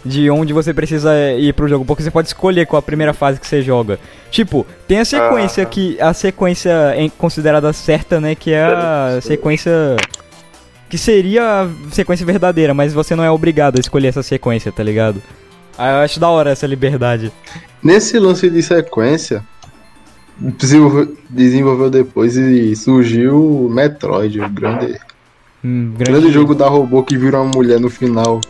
de 0.08 0.30
onde 0.30 0.52
você 0.52 0.72
precisa 0.72 1.12
ir 1.38 1.52
pro 1.52 1.68
jogo, 1.68 1.84
porque 1.84 2.02
você 2.02 2.10
pode 2.10 2.28
escolher 2.28 2.66
qual 2.66 2.78
a 2.78 2.82
primeira 2.82 3.12
fase 3.12 3.38
que 3.38 3.46
você 3.46 3.60
joga. 3.62 3.98
Tipo, 4.30 4.66
tem 4.86 4.98
a 4.98 5.04
sequência 5.04 5.62
Ah. 5.62 5.66
que 5.66 6.00
a 6.00 6.12
sequência 6.14 6.70
é 6.96 7.08
considerada 7.16 7.72
certa, 7.72 8.20
né, 8.20 8.34
que 8.34 8.52
é 8.52 8.64
a 8.64 9.20
sequência 9.22 9.96
que 10.88 10.96
seria 10.96 11.62
a 11.64 11.68
sequência 11.92 12.24
verdadeira, 12.24 12.72
mas 12.72 12.94
você 12.94 13.14
não 13.14 13.22
é 13.22 13.30
obrigado 13.30 13.76
a 13.76 13.80
escolher 13.80 14.08
essa 14.08 14.22
sequência, 14.22 14.72
tá 14.72 14.82
ligado? 14.82 15.22
Aí 15.76 15.92
eu 15.92 15.98
acho 15.98 16.18
da 16.18 16.28
hora 16.28 16.50
essa 16.50 16.66
liberdade. 16.66 17.30
Nesse 17.82 18.18
lance 18.18 18.48
de 18.50 18.62
sequência, 18.62 19.44
desenvolveu, 20.38 21.16
desenvolveu 21.28 21.90
depois 21.90 22.36
e 22.36 22.74
surgiu 22.74 23.64
o 23.66 23.68
Metroid, 23.68 24.40
o 24.40 24.48
grande, 24.48 24.98
Hum, 25.64 25.92
grande 25.98 26.30
jogo 26.30 26.54
da 26.54 26.68
robô 26.68 27.02
que 27.02 27.16
vira 27.16 27.40
uma 27.40 27.50
mulher 27.52 27.80
no 27.80 27.90
final. 27.90 28.40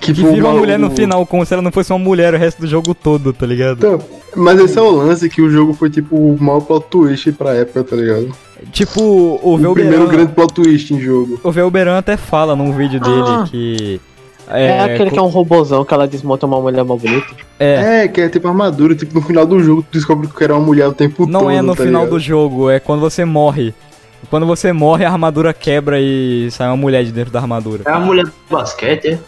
Que 0.00 0.14
foi 0.14 0.32
vira 0.32 0.44
uma 0.44 0.50
uma- 0.52 0.58
mulher 0.60 0.78
no 0.78 0.88
o- 0.88 0.90
final, 0.90 1.26
como 1.26 1.44
se 1.44 1.52
ela 1.52 1.62
não 1.62 1.72
fosse 1.72 1.92
uma 1.92 1.98
mulher 1.98 2.32
o 2.34 2.38
resto 2.38 2.60
do 2.60 2.66
jogo 2.66 2.94
todo, 2.94 3.32
tá 3.32 3.44
ligado? 3.46 3.78
Então, 3.78 3.98
mas 4.36 4.58
esse 4.60 4.78
é 4.78 4.82
o 4.82 4.90
lance 4.90 5.28
que 5.28 5.42
o 5.42 5.50
jogo 5.50 5.72
foi 5.74 5.90
tipo 5.90 6.16
o 6.16 6.36
maior 6.40 6.60
plot 6.60 6.86
twist 6.90 7.32
pra 7.32 7.54
época, 7.54 7.82
tá 7.84 7.96
ligado? 7.96 8.30
Tipo, 8.72 9.00
o 9.00 9.54
O 9.54 9.58
primeiro 9.74 9.98
Velberan, 9.98 10.06
grande 10.08 10.32
plot 10.32 10.52
twist 10.54 10.92
em 10.94 11.00
jogo. 11.00 11.40
o 11.42 11.50
Velberan 11.52 11.98
até 11.98 12.16
fala 12.16 12.54
num 12.56 12.72
vídeo 12.72 13.00
dele 13.00 13.22
Ah. 13.26 13.44
que 13.50 14.00
É, 14.50 14.80
aquele 14.80 15.10
que 15.10 15.18
é 15.18 15.22
um 15.22 15.26
robozão 15.26 15.84
que 15.84 15.92
ela 15.92 16.08
desmonta 16.08 16.46
uma 16.46 16.58
mulher 16.60 16.82
mal 16.82 16.96
bonita. 16.98 17.26
É, 17.60 18.04
É, 18.04 18.08
que 18.08 18.20
é 18.20 18.28
tipo 18.30 18.48
armadura, 18.48 18.94
tipo 18.94 19.14
no 19.14 19.20
final 19.20 19.44
do 19.44 19.60
jogo 19.62 19.82
tu 19.82 19.88
descobre 19.92 20.26
que 20.26 20.42
era 20.44 20.54
uma 20.56 20.64
mulher 20.64 20.88
o 20.88 20.92
tempo 20.94 21.16
todo. 21.26 21.30
não 21.30 21.50
é 21.50 21.60
no 21.60 21.76
tá 21.76 21.82
final 21.84 22.02
ligado? 22.04 22.14
do 22.16 22.20
jogo, 22.20 22.70
é 22.70 22.80
quando 22.80 23.00
você 23.00 23.24
morre. 23.26 23.74
Quando 24.30 24.46
você 24.46 24.72
morre, 24.72 25.04
a 25.04 25.10
armadura 25.12 25.52
quebra 25.52 26.00
e 26.00 26.48
sai 26.50 26.66
uma 26.68 26.76
mulher 26.76 27.04
de 27.04 27.12
dentro 27.12 27.30
da 27.32 27.40
armadura. 27.40 27.82
É 27.86 27.90
a 27.90 28.00
mulher 28.00 28.24
do 28.24 28.32
basquete, 28.50 29.08
é? 29.08 29.18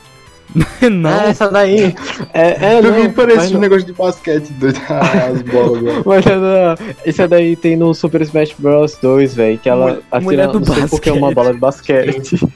não, 0.91 1.11
É, 1.11 1.29
essa 1.31 1.49
daí. 1.51 1.95
É, 2.35 2.67
é 2.75 2.79
Eu 2.79 2.83
não, 2.83 2.93
vi 3.03 3.09
parece 3.11 3.49
um 3.49 3.53
não- 3.55 3.61
negócio 3.61 3.87
de 3.87 3.93
basquete, 3.93 4.49
doido. 4.55 4.81
As 4.89 5.43
bolas. 5.43 6.03
Mas 6.05 6.27
é 6.27 6.39
da- 6.39 6.77
essa 7.05 7.29
daí 7.29 7.55
tem 7.57 7.77
no 7.77 7.95
Super 7.95 8.23
Smash 8.23 8.55
Bros 8.59 8.97
2, 9.01 9.35
velho, 9.35 9.59
que 9.59 9.69
ela 9.69 9.87
Mulher- 9.87 10.03
atira 10.11 10.21
mulher 10.25 10.49
do 10.49 10.61
não 10.61 10.75
sei 10.75 10.87
porque 10.89 11.09
é 11.09 11.13
uma 11.13 11.33
basquete. 11.33 11.35
bola 11.35 11.53
de 11.53 11.59
basquete. 11.61 12.49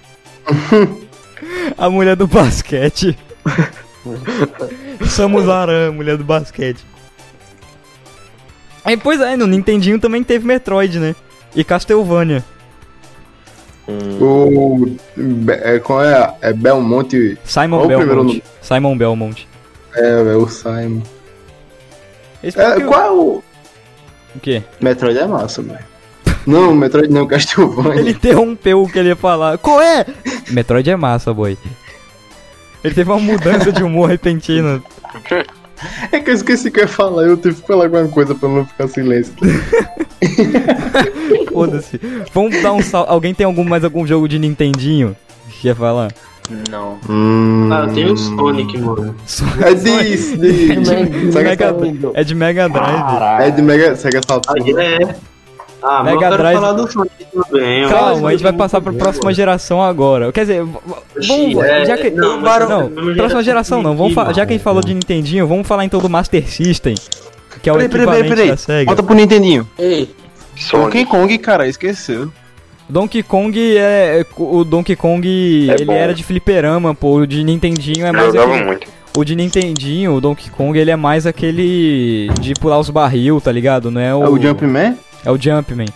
a 1.78 1.90
mulher 1.90 2.16
do 2.16 2.26
basquete. 2.26 3.16
Samus 5.07 5.49
Aran, 5.49 5.92
mulher 5.92 6.16
do 6.16 6.24
basquete. 6.24 6.84
Aí, 8.84 8.97
pois 8.97 9.20
é, 9.20 9.36
no 9.36 9.47
Nintendinho 9.47 9.99
também 9.99 10.22
teve 10.22 10.47
Metroid, 10.47 10.99
né? 10.99 11.14
E 11.57 11.64
Castlevania. 11.64 12.45
O. 13.89 14.87
Be- 15.16 15.53
É, 15.53 15.78
qual 15.78 16.03
é? 16.03 16.35
É 16.41 16.53
Belmonte. 16.53 17.39
Simon 17.45 17.76
Qual 17.78 17.85
o 17.85 17.87
primeiro 17.89 18.11
Belmont. 18.14 18.28
nome? 18.28 18.43
Simon 18.62 18.97
Belmont. 18.97 19.49
É, 19.95 20.09
é 20.32 20.37
o 20.37 20.49
Simon. 20.49 21.03
Esse 22.43 22.59
É, 22.61 22.76
o- 22.78 22.87
qual 22.87 23.01
é 23.03 23.11
o. 23.11 23.43
o 24.37 24.41
quê? 24.41 24.62
Metroid 24.80 25.18
é 25.18 25.26
massa, 25.26 25.62
velho. 25.62 25.78
Não, 26.47 26.74
Metroid 26.74 27.09
não, 27.12 27.26
Castlevania. 27.26 28.01
Ele 28.01 28.11
interrompeu 28.11 28.82
o 28.82 28.89
que 28.91 28.99
ele 28.99 29.09
ia 29.09 29.16
falar. 29.16 29.57
Qual 29.59 29.80
é? 29.80 30.05
Metroid 30.51 30.89
é 30.91 30.97
massa, 30.97 31.32
boy. 31.32 31.57
Ele 32.82 32.95
teve 32.95 33.11
uma 33.11 33.18
mudança 33.20 33.72
de 33.72 33.82
humor 33.82 34.09
repentina. 34.11 34.82
É 36.12 36.20
que 36.20 36.31
eu 36.31 36.35
esqueci 36.35 36.68
o 36.68 36.72
que 36.72 36.81
eu 36.81 36.85
ia 36.85 36.89
falar, 36.89 37.25
eu 37.25 37.37
tive 37.37 37.61
que 37.61 37.66
falar 37.66 37.85
alguma 37.85 38.09
coisa 38.09 38.35
pra 38.35 38.49
não 38.49 38.64
ficar 38.64 38.89
silêncio. 38.89 39.35
Foda-se. 41.53 42.01
Vamos 42.33 42.61
dar 42.62 42.72
um 42.72 42.83
sal. 42.83 43.05
Alguém 43.09 43.35
tem 43.35 43.47
algum, 43.47 43.64
mais 43.64 43.85
algum 43.85 44.07
jogo 44.07 44.29
de 44.29 44.39
Nintendinho 44.39 45.16
que 45.51 45.62
quer 45.62 45.75
falar? 45.77 46.12
Não. 46.70 46.99
Hum. 47.09 47.68
Ah, 47.72 47.87
tem 47.93 48.11
o 48.11 48.16
Sonic, 48.16 48.79
mano. 48.79 49.14
É 49.64 49.75
disso, 49.75 50.37
disso. 50.37 51.33
Sega 51.33 51.49
Mega- 51.51 51.66
Saturn. 51.68 52.11
é 52.14 52.25
de 52.25 52.35
Mega 52.35 52.68
Drive. 52.68 53.41
É 53.41 53.51
de 53.51 53.62
Mega 53.62 53.97
Sega 53.97 54.20
Saturn. 54.27 54.62
Aí 54.62 54.87
é. 54.87 55.16
Ah, 55.87 56.03
mas 56.03 56.14
eu 56.14 56.18
Mega 56.18 56.18
quero 56.30 56.37
Drive- 56.43 56.55
falar 56.61 56.72
do 56.72 56.91
Sonic 56.91 57.12
também. 57.30 57.82
eu 57.82 57.89
Calma, 57.91 58.28
a 58.28 58.32
gente 58.32 58.43
vai 58.43 58.53
passar 58.55 58.80
pra 58.80 58.93
próxima 58.93 59.35
geração 59.35 59.82
agora. 59.82 60.32
Quer 60.32 60.41
dizer, 60.41 60.64
vamos. 60.64 61.62
É, 61.62 61.85
Já 61.85 61.97
que, 61.99 62.11
não, 62.11 62.41
não, 62.41 62.89
não, 62.89 63.11
é 63.12 63.14
próxima 63.14 63.43
geração 63.43 63.82
não. 63.82 63.95
Vamos 63.95 64.14
fa- 64.14 64.32
já 64.32 64.47
que 64.47 64.53
a 64.53 64.57
gente 64.57 64.62
falou 64.64 64.82
de 64.82 64.95
Nintendinho, 64.95 65.47
vamos 65.47 65.66
falar 65.68 65.85
então 65.85 66.01
do 66.01 66.09
Master 66.09 66.49
System. 66.49 66.95
Que 67.62 67.68
é 67.68 67.72
o 67.72 67.76
Peraí, 67.76 67.89
peraí, 67.89 68.03
equivalente 68.05 68.28
peraí, 68.28 68.37
peraí. 68.37 68.51
da 68.51 68.57
SEGA. 68.57 68.91
Bota 68.91 69.03
pro 69.03 69.14
Nintendinho. 69.14 69.68
Ei, 69.78 70.14
Sonic. 70.57 70.85
Donkey 70.85 71.05
Kong, 71.07 71.39
cara, 71.39 71.68
esqueceu. 71.68 72.30
Donkey 72.89 73.22
Kong 73.22 73.76
é. 73.76 74.24
O 74.37 74.64
Donkey 74.64 74.97
Kong, 74.97 75.26
ele 75.26 75.85
bom. 75.85 75.93
era 75.93 76.12
de 76.14 76.22
fliperama, 76.24 76.95
pô. 76.95 77.16
O 77.18 77.26
de 77.26 77.43
Nintendinho 77.45 78.05
é 78.07 78.09
Eu 78.09 78.12
mais. 78.12 78.26
jogava 78.26 78.53
aquele- 78.53 78.64
muito. 78.66 78.95
O 79.16 79.24
de 79.24 79.37
Nintendinho, 79.37 80.14
o 80.14 80.20
Donkey 80.20 80.51
Kong, 80.51 80.76
ele 80.78 80.91
é 80.91 80.97
mais 80.97 81.24
aquele. 81.26 82.28
de 82.41 82.53
pular 82.55 82.78
os 82.80 82.91
barril, 82.91 83.41
tá 83.41 83.53
ligado? 83.53 83.91
Não 83.91 84.01
é 84.01 84.14
o. 84.14 84.24
É 84.24 84.28
o 84.28 84.41
Jumpman? 84.43 84.99
É 85.25 85.31
o 85.31 85.39
Jumpman. 85.41 85.87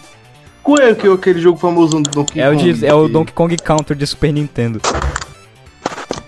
Qual 0.63 0.79
é 0.79 0.95
que- 0.95 1.09
aquele 1.09 1.41
jogo 1.41 1.59
famoso 1.59 2.01
do 2.01 2.11
Donkey 2.11 2.41
É 2.41 2.49
o, 2.51 2.55
Kong? 2.57 2.73
de, 2.73 2.87
é 2.87 2.95
o 2.95 3.09
Donkey 3.09 3.33
Kong 3.33 3.57
Counter 3.57 3.97
de 3.97 4.07
Super 4.07 4.33
Nintendo. 4.33 4.81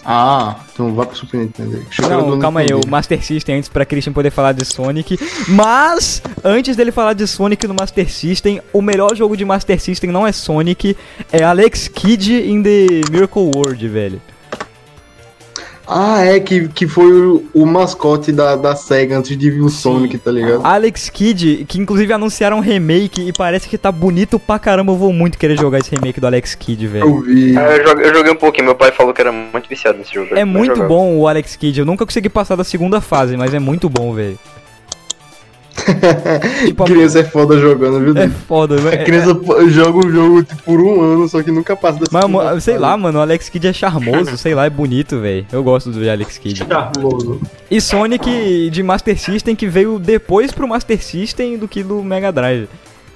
Ah, 0.05 0.57
então 0.73 0.95
vai 0.95 1.07
pro 1.07 1.17
Super 1.17 1.39
Nintendo. 1.41 1.85
o 1.99 2.09
Não, 2.09 2.39
calma 2.39 2.61
aí, 2.61 2.69
o 2.73 2.81
Master 2.89 3.23
System 3.23 3.59
antes 3.59 3.69
pra 3.69 3.85
Christian 3.85 4.13
poder 4.13 4.31
falar 4.31 4.53
de 4.53 4.65
Sonic. 4.65 5.19
Mas, 5.47 6.23
antes 6.43 6.75
dele 6.75 6.91
falar 6.91 7.13
de 7.13 7.27
Sonic 7.27 7.67
no 7.67 7.75
Master 7.79 8.11
System, 8.11 8.61
o 8.73 8.81
melhor 8.81 9.15
jogo 9.15 9.37
de 9.37 9.45
Master 9.45 9.79
System 9.81 10.11
não 10.11 10.27
é 10.27 10.33
Sonic, 10.33 10.97
é 11.31 11.43
Alex 11.45 11.87
Kidd 11.89 12.33
in 12.51 12.63
the 12.63 12.87
Miracle 13.11 13.51
World, 13.55 13.87
velho. 13.89 14.21
Ah, 15.93 16.25
é, 16.25 16.39
que, 16.39 16.69
que 16.69 16.87
foi 16.87 17.11
o, 17.11 17.45
o 17.53 17.67
mascote 17.67 18.31
da, 18.31 18.55
da 18.55 18.77
SEGA 18.77 19.19
antes 19.19 19.37
de 19.37 19.51
vir 19.51 19.61
o 19.61 19.69
Sonic, 19.69 20.19
tá 20.19 20.31
ligado? 20.31 20.65
Alex 20.65 21.11
Kidd, 21.11 21.65
que 21.67 21.81
inclusive 21.81 22.13
anunciaram 22.13 22.59
um 22.59 22.61
remake 22.61 23.29
e 23.29 23.33
parece 23.33 23.69
que 23.69 23.77
tá 23.77 23.91
bonito 23.91 24.39
pra 24.39 24.59
caramba. 24.59 24.93
Eu 24.93 24.97
vou 24.97 25.13
muito 25.13 25.37
querer 25.37 25.59
jogar 25.59 25.81
esse 25.81 25.91
remake 25.91 26.21
do 26.21 26.29
Alex 26.29 26.55
Kidd, 26.55 26.87
velho. 26.87 27.05
Eu 27.05 27.21
vi. 27.23 27.59
Ah, 27.59 27.77
eu, 27.77 27.89
joguei, 27.89 28.07
eu 28.07 28.15
joguei 28.15 28.33
um 28.33 28.37
pouquinho, 28.37 28.67
meu 28.67 28.77
pai 28.77 28.93
falou 28.93 29.13
que 29.13 29.21
era 29.21 29.33
muito 29.33 29.69
viciado 29.69 29.99
nesse 29.99 30.15
jogo. 30.15 30.33
É 30.37 30.45
muito 30.45 30.77
jogava. 30.77 30.89
bom 30.89 31.17
o 31.17 31.27
Alex 31.27 31.57
Kidd. 31.57 31.81
Eu 31.81 31.87
nunca 31.87 32.07
consegui 32.07 32.29
passar 32.29 32.55
da 32.55 32.63
segunda 32.63 33.01
fase, 33.01 33.37
mas 33.37 33.53
é 33.53 33.59
muito 33.59 33.89
bom, 33.89 34.15
velho. 34.15 34.39
tipo, 36.67 36.83
a- 36.83 36.87
Criança 36.87 37.21
é 37.21 37.25
foda 37.25 37.59
jogando, 37.59 38.01
viu? 38.05 38.17
é 38.23 38.29
foda, 38.29 38.75
A 38.77 38.79
velho. 38.79 39.05
criança 39.05 39.35
pô, 39.35 39.69
joga 39.69 39.99
o 40.07 40.11
jogo 40.11 40.43
tipo, 40.43 40.63
por 40.63 40.81
um 40.81 41.01
ano, 41.01 41.29
só 41.29 41.43
que 41.43 41.51
nunca 41.51 41.75
passa 41.77 41.99
da 42.01 42.07
Mas, 42.11 42.63
sei 42.65 42.75
fase. 42.75 42.79
lá, 42.87 42.97
mano, 42.97 43.19
o 43.19 43.23
Alex 43.23 43.49
Kidd 43.49 43.67
é 43.69 43.73
charmoso, 43.73 44.37
sei 44.37 44.55
lá, 44.55 44.67
é 44.67 44.71
bonito, 44.71 45.19
velho. 45.21 45.47
Eu 45.53 45.63
gosto 45.63 45.91
do 45.91 46.09
Alex 46.11 46.39
Kidd. 46.39 46.65
Charmoso. 46.67 47.41
E 47.71 47.81
Sonic 47.81 48.71
de 48.71 48.83
Master 48.83 49.19
System 49.19 49.55
que 49.57 49.67
veio 49.67 49.99
depois 49.99 50.53
pro 50.53 50.67
Master 50.69 51.03
System 51.03 51.57
do 51.59 51.67
que 51.69 51.83
do 51.83 52.03
Mega 52.03 52.31
Drive. 52.33 52.69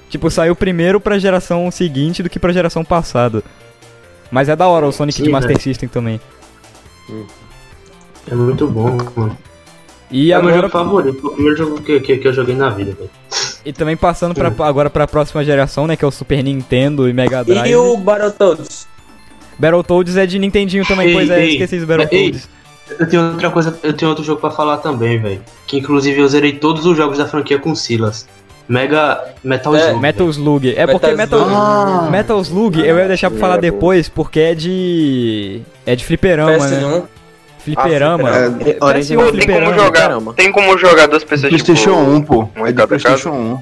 Tipo, 0.09 0.29
saiu 0.29 0.55
primeiro 0.55 0.99
pra 0.99 1.17
geração 1.17 1.69
seguinte 1.71 2.21
do 2.23 2.29
que 2.29 2.39
pra 2.39 2.53
geração 2.53 2.85
passada. 2.85 3.43
Mas 4.31 4.47
é 4.49 4.55
da 4.55 4.67
hora 4.67 4.85
o 4.87 4.91
Sonic 4.91 5.17
de 5.19 5.25
Sim, 5.25 5.31
Master 5.31 5.49
velho. 5.49 5.61
System 5.61 5.89
também. 5.89 6.19
É 8.31 8.35
muito 8.35 8.67
bom, 8.67 8.97
mano. 9.15 9.37
E 10.11 10.31
é 10.31 10.37
o 10.37 10.41
meu 10.43 10.49
agora 10.53 10.67
jogo 10.67 10.71
favorito. 10.71 11.19
Foi 11.21 11.29
o 11.31 11.33
primeiro 11.33 11.57
jogo 11.57 11.81
que, 11.81 11.99
que, 11.99 12.17
que 12.17 12.27
eu 12.27 12.33
joguei 12.33 12.55
na 12.55 12.69
vida, 12.69 12.91
velho. 12.91 13.09
e 13.65 13.73
também 13.73 13.97
passando 13.97 14.33
pra, 14.35 14.53
agora 14.67 14.89
pra 14.89 15.07
próxima 15.07 15.43
geração, 15.43 15.87
né, 15.87 15.95
que 15.95 16.05
é 16.05 16.07
o 16.07 16.11
Super 16.11 16.43
Nintendo 16.43 17.09
e 17.09 17.13
Mega 17.13 17.43
Drive. 17.43 17.69
e 17.69 17.75
o 17.75 17.97
Battletoads? 17.97 18.87
Battletoads 19.57 20.17
é 20.17 20.25
de 20.25 20.37
Nintendinho 20.37 20.85
também, 20.85 21.07
Ei, 21.07 21.13
pois 21.13 21.29
é, 21.29 21.41
ei, 21.43 21.51
esqueci 21.53 21.79
do 21.79 21.87
Battletoads. 21.87 22.49
Eu 22.99 23.09
tenho 23.09 23.31
outra 23.31 23.49
coisa, 23.49 23.79
eu 23.81 23.93
tenho 23.93 24.09
outro 24.09 24.23
jogo 24.23 24.39
pra 24.39 24.51
falar 24.51 24.77
também, 24.77 25.19
velho. 25.19 25.41
Que 25.65 25.77
inclusive 25.79 26.19
eu 26.21 26.27
zerei 26.27 26.53
todos 26.53 26.85
os 26.85 26.95
jogos 26.95 27.17
da 27.17 27.25
franquia 27.25 27.57
com 27.57 27.73
Silas. 27.73 28.27
Mega 28.69 29.23
Metal 29.43 29.75
É, 29.75 29.79
Slug. 29.87 30.01
Metal 30.01 30.29
Slug. 30.29 30.73
É 30.75 30.85
porque 30.87 31.07
Metal, 31.13 31.39
Metal 31.47 31.55
Ah, 31.55 32.07
Metal 32.11 32.39
Slug 32.41 32.79
eu 32.79 32.97
ia 32.97 33.07
deixar 33.07 33.29
pra 33.31 33.39
falar 33.39 33.57
depois 33.57 34.07
porque 34.09 34.39
é 34.39 34.55
de. 34.55 35.61
É 35.85 35.95
de 35.95 36.03
fliperama, 36.05 36.57
né? 36.67 37.03
PS1. 37.65 37.73
Fliperama. 37.73 38.29
Ah, 38.29 38.35
é, 38.45 38.49
PS1 38.49 38.77
Origem- 38.85 39.17
Pô, 39.17 39.23
tem 39.23 39.31
fliperama. 39.33 39.65
como 39.71 39.79
jogar, 39.85 40.01
caramba. 40.01 40.33
tem 40.33 40.51
como 40.51 40.77
jogar 40.77 41.07
duas 41.07 41.23
pessoas 41.23 41.49
PlayStation 41.49 41.91
tipo, 41.95 42.11
1, 42.11 42.21
pô. 42.21 42.49
um 42.57 42.65
É 42.67 42.71
de 42.71 42.87
PlayStation 42.87 43.29
1. 43.31 43.59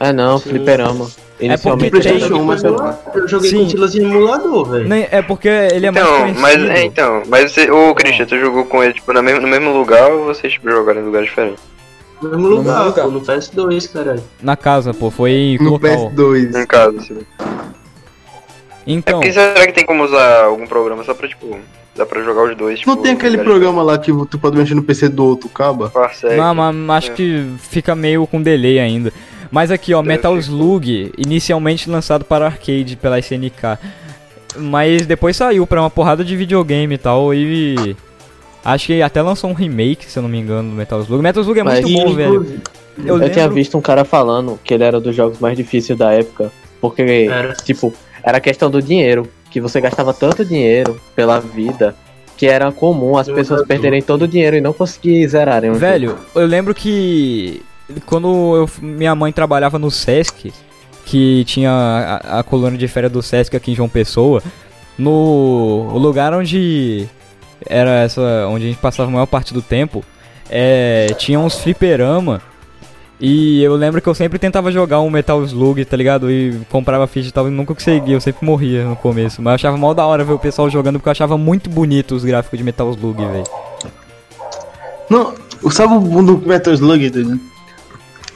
É 0.00 0.12
não, 0.12 0.38
fliperama. 0.40 1.08
Inicialmente 1.40 1.90
porque 1.90 2.08
era 2.08 2.18
de 2.18 2.30
mas 2.32 2.60
fliperama. 2.60 2.98
Eu 3.14 3.28
joguei 3.28 3.50
Sim. 3.50 3.64
com 3.64 3.68
Silas 3.70 3.94
em 3.94 4.02
emulador, 4.02 4.70
velho. 4.70 4.88
Nem- 4.88 5.08
É 5.10 5.20
porque 5.22 5.48
ele 5.48 5.86
é 5.86 5.90
mais 5.90 6.06
Então, 6.06 6.18
conhecido. 6.20 6.40
mas, 6.40 6.64
é, 6.78 6.84
então, 6.84 7.22
mas 7.28 7.52
você, 7.52 7.70
ô 7.70 7.94
Christian, 7.94 8.26
tu 8.26 8.38
jogou 8.38 8.64
com 8.66 8.82
ele 8.82 8.92
tipo, 8.94 9.12
na 9.12 9.20
mesmo, 9.22 9.40
no 9.40 9.48
mesmo 9.48 9.72
lugar 9.76 10.10
ou 10.10 10.24
vocês 10.26 10.52
tipo, 10.52 10.70
jogaram 10.70 11.00
em 11.00 11.04
lugares 11.04 11.28
diferentes? 11.28 11.62
No 12.22 12.30
mesmo 12.30 12.46
lugar, 12.48 12.84
lugar. 12.86 13.04
pô, 13.04 13.10
no 13.10 13.20
PS2, 13.20 13.86
caralho. 13.92 14.22
Na 14.40 14.56
casa, 14.56 14.94
pô, 14.94 15.10
foi 15.10 15.58
No 15.60 15.70
local. 15.70 15.90
PS2. 16.10 16.54
Em 16.56 16.66
casa. 16.66 16.98
É 17.10 17.14
Então, 18.86 19.18
porque 19.20 19.32
será 19.32 19.66
que 19.66 19.72
tem 19.72 19.84
como 19.84 20.04
usar 20.04 20.44
algum 20.44 20.66
programa 20.66 21.02
só 21.04 21.14
pra, 21.14 21.26
tipo, 21.28 21.56
dá 21.96 22.04
pra 22.04 22.22
jogar 22.22 22.44
os 22.50 22.56
dois, 22.56 22.78
tipo... 22.80 22.90
Não 22.90 23.02
tem 23.02 23.12
aquele 23.12 23.38
programa 23.38 23.82
lá 23.82 23.96
que 23.98 24.12
tu 24.26 24.38
pode 24.38 24.56
mexer 24.56 24.74
no 24.74 24.82
PC 24.82 25.08
do 25.08 25.24
outro 25.24 25.48
caba? 25.48 25.86
diferentes? 25.86 26.20
Parsec. 26.20 26.36
não, 26.36 26.54
mas 26.54 27.04
acho 27.04 27.12
é. 27.12 27.14
que 27.14 27.46
fica 27.70 27.94
meio 27.94 28.26
com 28.26 28.42
delay 28.42 28.78
ainda. 28.78 29.12
Mas 29.50 29.70
aqui, 29.70 29.94
ó, 29.94 30.02
Metal 30.02 30.36
Slug, 30.38 31.12
inicialmente 31.16 31.88
lançado 31.88 32.24
para 32.24 32.46
arcade 32.46 32.96
pela 32.96 33.18
SNK. 33.20 33.78
Mas 34.56 35.06
depois 35.06 35.36
saiu 35.36 35.66
pra 35.66 35.80
uma 35.80 35.90
porrada 35.90 36.24
de 36.24 36.36
videogame 36.36 36.94
e 36.94 36.98
tal. 36.98 37.32
E 37.34 37.96
acho 38.64 38.86
que 38.86 39.02
até 39.02 39.20
lançou 39.22 39.50
um 39.50 39.52
remake, 39.52 40.10
se 40.10 40.18
eu 40.18 40.22
não 40.22 40.30
me 40.30 40.38
engano, 40.38 40.70
do 40.70 40.74
Metal 40.76 41.00
Slug. 41.00 41.22
Metal 41.22 41.42
Slug 41.42 41.60
é 41.60 41.62
Mas- 41.62 41.80
muito 41.84 42.04
bom, 42.04 42.14
velho. 42.14 42.60
Eu, 43.04 43.20
Eu, 43.20 43.30
tinha 43.30 43.44
lembro- 43.44 43.54
visto 43.56 43.76
um 43.76 43.80
cara 43.80 44.04
falando 44.04 44.58
que 44.62 44.72
ele 44.74 44.84
era 44.84 45.00
dos 45.00 45.14
jogos 45.16 45.38
mais 45.40 45.56
difíceis 45.56 45.98
da 45.98 46.12
época. 46.12 46.52
Porque, 46.80 47.02
Era. 47.30 47.52
tipo, 47.54 47.92
era 48.22 48.38
questão 48.40 48.70
do 48.70 48.80
dinheiro. 48.82 49.28
Que 49.54 49.60
você 49.60 49.80
gastava 49.80 50.12
tanto 50.12 50.44
dinheiro 50.44 51.00
pela 51.14 51.38
vida 51.38 51.94
que 52.36 52.44
era 52.48 52.72
comum 52.72 53.16
as 53.16 53.28
Eu 53.28 53.36
pessoas 53.36 53.60
adoro. 53.60 53.68
perderem 53.68 54.02
todo 54.02 54.22
o 54.22 54.26
dinheiro 54.28 54.56
e 54.56 54.60
não 54.60 54.72
conseguir 54.72 55.24
zerarem 55.28 55.70
o 55.70 55.74
jogo. 55.74 55.86
Velho, 55.86 56.18
eu 56.34 56.44
lembro 56.44 56.74
que 56.74 57.62
quando 58.04 58.26
eu- 58.56 58.68
minha 58.82 59.14
mãe 59.14 59.32
trabalhava 59.32 59.78
no 59.78 59.92
Sesc, 59.92 60.52
que 61.06 61.44
tinha 61.44 61.70
a, 61.70 62.40
a 62.40 62.42
colônia 62.42 62.76
de 62.76 62.88
férias 62.88 63.12
do 63.12 63.22
Sesc 63.22 63.54
aqui 63.56 63.70
em 63.70 63.74
João 63.76 63.88
Pessoa, 63.88 64.42
no 64.98 65.96
lugar 65.98 66.34
onde 66.34 67.06
era 67.64 67.90
essa, 68.02 68.48
onde 68.48 68.64
a 68.64 68.68
gente 68.70 68.80
passava 68.80 69.08
a 69.08 69.12
maior 69.12 69.26
parte 69.26 69.54
do 69.54 69.62
tempo, 69.62 70.04
é, 70.50 71.06
tinha 71.16 71.38
uns 71.38 71.58
fliperama 71.60 72.42
E 73.20 73.62
eu 73.62 73.76
lembro 73.76 74.00
que 74.00 74.08
eu 74.08 74.14
sempre 74.14 74.38
tentava 74.38 74.72
jogar 74.72 75.00
um 75.00 75.08
Metal 75.08 75.42
Slug, 75.44 75.84
tá 75.84 75.96
ligado? 75.96 76.30
E 76.30 76.60
comprava 76.68 77.06
ficha 77.06 77.28
e 77.28 77.32
tal, 77.32 77.46
e 77.46 77.50
nunca 77.50 77.74
conseguia, 77.74 78.14
eu 78.14 78.20
sempre 78.20 78.44
morria 78.44 78.84
no 78.84 78.96
começo. 78.96 79.40
Mas 79.40 79.52
eu 79.52 79.54
achava 79.54 79.76
mal 79.76 79.94
da 79.94 80.04
hora 80.04 80.24
ver 80.24 80.32
o 80.32 80.38
pessoal 80.38 80.68
jogando, 80.68 80.98
porque 80.98 81.08
eu 81.08 81.12
achava 81.12 81.38
muito 81.38 81.70
bonito 81.70 82.14
os 82.14 82.24
gráficos 82.24 82.58
de 82.58 82.64
Metal 82.64 82.90
Slug, 82.90 83.16
velho. 83.16 83.44
Não, 85.08 85.32
sabe 85.70 85.94
o 85.94 86.00
mundo 86.00 86.36
do 86.36 86.48
Metal 86.48 86.74
Slug? 86.74 87.10
tá 87.10 87.20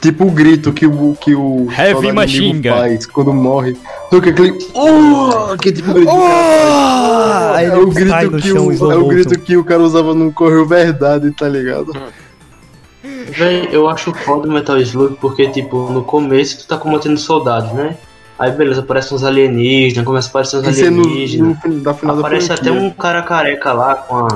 Tipo 0.01 0.27
o 0.27 0.31
grito 0.31 0.73
que 0.73 0.87
o 0.87 1.17
que 1.21 1.35
o 1.35 1.67
Heavy 1.77 2.13
Gun. 2.13 2.71
faz 2.71 3.05
quando 3.07 3.35
morre. 3.35 3.77
Só 4.09 4.21
que 4.21 4.31
aquele 4.31 4.57
oh, 4.73 5.57
que 5.57 5.73
tipo 5.73 5.93
grito 5.93 6.09
que 6.09 6.17
o 6.17 6.21
cara 6.21 7.51
faz. 7.51 7.57
Aí 7.57 7.67
é 7.67 7.77
o 7.77 7.87
grito 7.89 8.37
que 8.39 8.53
o, 8.53 8.93
é 8.93 8.97
o 8.97 9.09
grito 9.09 9.39
que 9.41 9.57
o 9.57 9.65
cara 9.65 9.83
usava 9.83 10.15
no 10.15 10.33
Correio 10.33 10.67
Verdade, 10.67 11.33
tá 11.33 11.49
ligado? 11.49 11.93
Véi, 13.29 13.69
eu 13.73 13.89
acho 13.89 14.13
foda 14.15 14.49
o 14.49 14.53
Metal 14.53 14.79
Slug 14.79 15.17
porque, 15.21 15.49
tipo, 15.49 15.91
no 15.91 16.03
começo 16.03 16.59
tu 16.59 16.67
tá 16.67 16.77
combatendo 16.77 17.19
soldados, 17.19 17.73
né? 17.73 17.97
Aí 18.39 18.53
beleza, 18.53 18.81
aparecem 18.81 19.17
uns 19.17 19.25
alienígenas, 19.25 20.05
começa 20.07 20.29
a 20.29 20.31
aparecer 20.31 20.57
uns 20.59 20.79
é 20.79 20.91
no, 20.91 21.03
alienígenas. 21.03 21.49
no 21.49 21.55
fin- 21.61 21.79
da 21.81 21.93
final 21.95 22.19
Aparece 22.21 22.49
da 22.49 22.55
até 22.55 22.71
um 22.71 22.91
cara 22.91 23.23
careca 23.23 23.73
lá 23.73 23.95
com 23.97 24.17
a, 24.17 24.29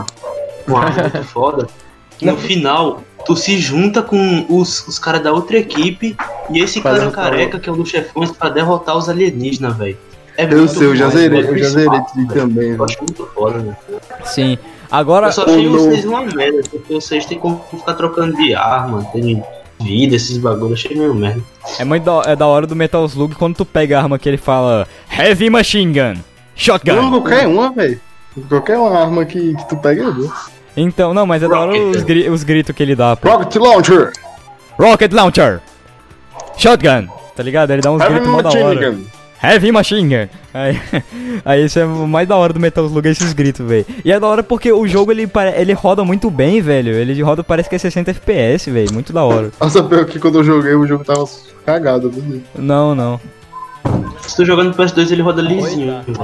com 0.66 0.76
a 0.76 0.84
arma 0.84 1.02
muito 1.14 1.24
foda. 1.24 1.66
Que 2.18 2.26
no 2.26 2.36
final, 2.36 3.00
tu 3.24 3.36
se 3.36 3.58
junta 3.58 4.02
com 4.02 4.44
os, 4.48 4.86
os 4.88 4.98
caras 4.98 5.22
da 5.22 5.32
outra 5.32 5.56
equipe 5.58 6.16
e 6.50 6.60
esse 6.60 6.80
Pra 6.80 6.90
cara 6.92 7.00
derrotar 7.04 7.24
careca, 7.24 7.58
que 7.60 7.68
é 7.68 7.72
um 7.72 7.76
dos 7.76 7.88
chefões, 7.88 8.30
pra 8.32 8.48
derrotar 8.48 8.96
os 8.96 9.08
alienígenas, 9.08 9.76
velho. 9.76 9.96
É 10.36 10.44
Eu 10.52 10.66
sei, 10.66 10.86
eu 10.86 10.96
já 10.96 11.08
zerei, 11.08 11.42
velho. 11.42 11.58
eu 11.58 11.58
já 11.58 11.68
zerei 11.70 12.00
também. 12.32 12.70
Eu 12.70 12.78
velho. 12.78 12.84
acho 12.84 12.98
muito 12.98 13.26
foda, 13.34 13.58
velho. 13.60 13.76
Sim. 14.24 14.58
Agora, 14.92 15.28
Eu 15.28 15.32
só 15.32 15.42
achei 15.44 15.66
o 15.66 15.72
vocês 15.72 16.04
uma 16.04 16.20
merda, 16.22 16.60
porque 16.70 16.92
vocês 16.94 17.24
têm 17.24 17.38
como 17.38 17.64
ficar 17.70 17.94
trocando 17.94 18.36
de 18.36 18.54
arma, 18.54 19.02
tem 19.12 19.42
vida, 19.80 20.14
esses 20.14 20.36
bagulhos, 20.36 20.78
achei 20.84 20.94
meio 20.96 21.14
merda. 21.14 21.42
é 21.78 21.84
muito 21.84 22.04
da, 22.04 22.30
é 22.30 22.36
da 22.36 22.46
hora 22.46 22.66
do 22.66 22.76
Metal 22.76 23.02
Slug 23.06 23.34
quando 23.34 23.56
tu 23.56 23.64
pega 23.64 23.98
a 23.98 24.02
arma 24.02 24.18
que 24.18 24.28
ele 24.28 24.36
fala 24.36 24.86
Heavy 25.10 25.48
Machine 25.48 25.92
Gun, 25.98 26.20
Shotgun. 26.54 26.94
Não, 26.94 27.10
qualquer 27.22 27.46
uma, 27.48 27.72
velho. 27.72 27.98
Qualquer 28.48 28.76
uma 28.78 28.98
arma 29.00 29.24
que, 29.24 29.54
que 29.54 29.68
tu 29.68 29.76
pega 29.78 30.04
é 30.04 30.10
boa. 30.10 30.32
Então, 30.76 31.12
não, 31.14 31.26
mas 31.26 31.42
é 31.42 31.48
da 31.48 31.58
hora 31.58 31.72
os, 31.76 32.02
gri- 32.02 32.28
os 32.30 32.42
gritos 32.44 32.74
que 32.76 32.82
ele 32.82 32.94
dá. 32.94 33.16
Pô. 33.16 33.28
Rocket 33.30 33.56
Launcher! 33.56 34.12
Rocket 34.78 35.12
Launcher, 35.12 35.60
Shotgun, 36.56 37.08
tá 37.36 37.42
ligado? 37.42 37.70
Ele 37.72 37.82
dá 37.82 37.90
uns 37.90 38.00
Heavy 38.02 38.14
gritos 38.14 38.30
mó 38.30 38.42
da 38.42 38.50
hora. 38.50 38.90
Gun! 38.92 39.04
Heavy 39.42 39.72
Machine 39.72 40.08
Gun. 40.08 40.28
Aí, 40.54 40.80
aí 41.44 41.64
isso 41.64 41.78
é 41.78 41.84
o 41.84 42.06
mais 42.06 42.28
da 42.28 42.36
hora 42.36 42.52
do 42.52 42.60
Metal 42.60 42.84
Slug, 42.86 43.08
é 43.08 43.10
esses 43.10 43.32
gritos, 43.32 43.66
velho. 43.66 43.84
E 44.04 44.12
é 44.12 44.20
da 44.20 44.26
hora 44.26 44.42
porque 44.42 44.70
o 44.70 44.86
jogo 44.86 45.10
ele, 45.10 45.28
ele 45.56 45.72
roda 45.72 46.04
muito 46.04 46.30
bem, 46.30 46.60
velho. 46.60 46.94
Ele 46.94 47.20
roda 47.22 47.42
parece 47.42 47.68
que 47.68 47.74
é 47.74 47.78
60 47.78 48.10
FPS, 48.12 48.70
velho. 48.70 48.92
Muito 48.92 49.12
da 49.12 49.24
hora. 49.24 49.50
Nossa, 49.60 49.82
pior 49.82 50.04
que 50.04 50.18
quando 50.20 50.36
eu 50.38 50.44
joguei 50.44 50.74
o 50.74 50.86
jogo 50.86 51.04
tava 51.04 51.24
cagado, 51.66 52.10
viu? 52.10 52.42
Não, 52.54 52.94
não. 52.94 53.20
Se 54.20 54.36
tu 54.36 54.44
jogando 54.44 54.68
no 54.68 54.74
PS2, 54.74 55.10
ele 55.10 55.22
roda 55.22 55.42
lisinho, 55.42 56.02
velho. 56.06 56.18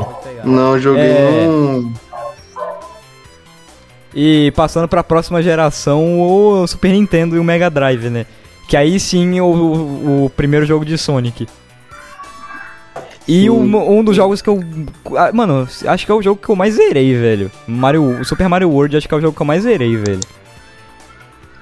Não, 0.45 0.75
eu 0.75 0.81
joguei 0.81 1.03
É. 1.03 1.49
um. 1.49 1.93
E 4.15 4.53
passando 4.53 4.89
pra 4.89 5.05
próxima 5.05 5.43
geração, 5.43 6.21
o 6.21 6.67
Super 6.67 6.93
Nintendo 6.93 7.37
e 7.37 7.39
o 7.39 7.45
Mega 7.45 7.69
Drive, 7.69 8.09
né? 8.09 8.27
Que 8.69 8.77
aí 8.77 8.99
sim 8.99 9.41
o, 9.41 9.45
o, 9.47 10.25
o 10.27 10.31
primeiro 10.31 10.65
jogo 10.65 10.85
de 10.85 10.97
Sonic. 10.97 11.47
E 13.29 13.51
um, 13.51 13.99
um 13.99 14.03
dos 14.03 14.17
jogos 14.17 14.41
que 14.41 14.49
eu. 14.49 14.65
ah, 15.17 15.31
Mano, 15.35 15.69
acho 15.87 16.07
que 16.07 16.11
é 16.11 16.15
o 16.15 16.23
jogo 16.23 16.41
que 16.43 16.49
eu 16.49 16.57
mais 16.57 16.75
zerei, 16.75 17.15
velho. 17.15 17.51
Mario, 17.67 18.25
Super 18.25 18.49
Mario 18.49 18.71
World 18.71 18.97
acho 18.97 19.07
que 19.07 19.15
é 19.15 19.19
o 19.19 19.21
jogo 19.21 19.37
que 19.37 19.43
eu 19.43 19.47
mais 19.47 19.65
zerei, 19.65 19.95
velho. 19.97 20.21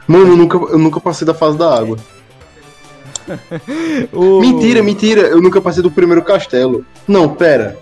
Mano, 0.06 0.28
eu 0.28 0.36
nunca, 0.36 0.56
eu 0.56 0.78
nunca 0.78 1.00
passei 1.00 1.26
da 1.26 1.34
fase 1.34 1.58
da 1.58 1.76
água. 1.76 1.98
O- 4.12 4.40
Mentira, 4.40 4.82
mentira, 4.82 5.22
eu 5.22 5.40
nunca 5.42 5.60
passei 5.60 5.82
do 5.82 5.90
primeiro 5.90 6.22
castelo. 6.22 6.84
Não, 7.08 7.28
pera. 7.34 7.76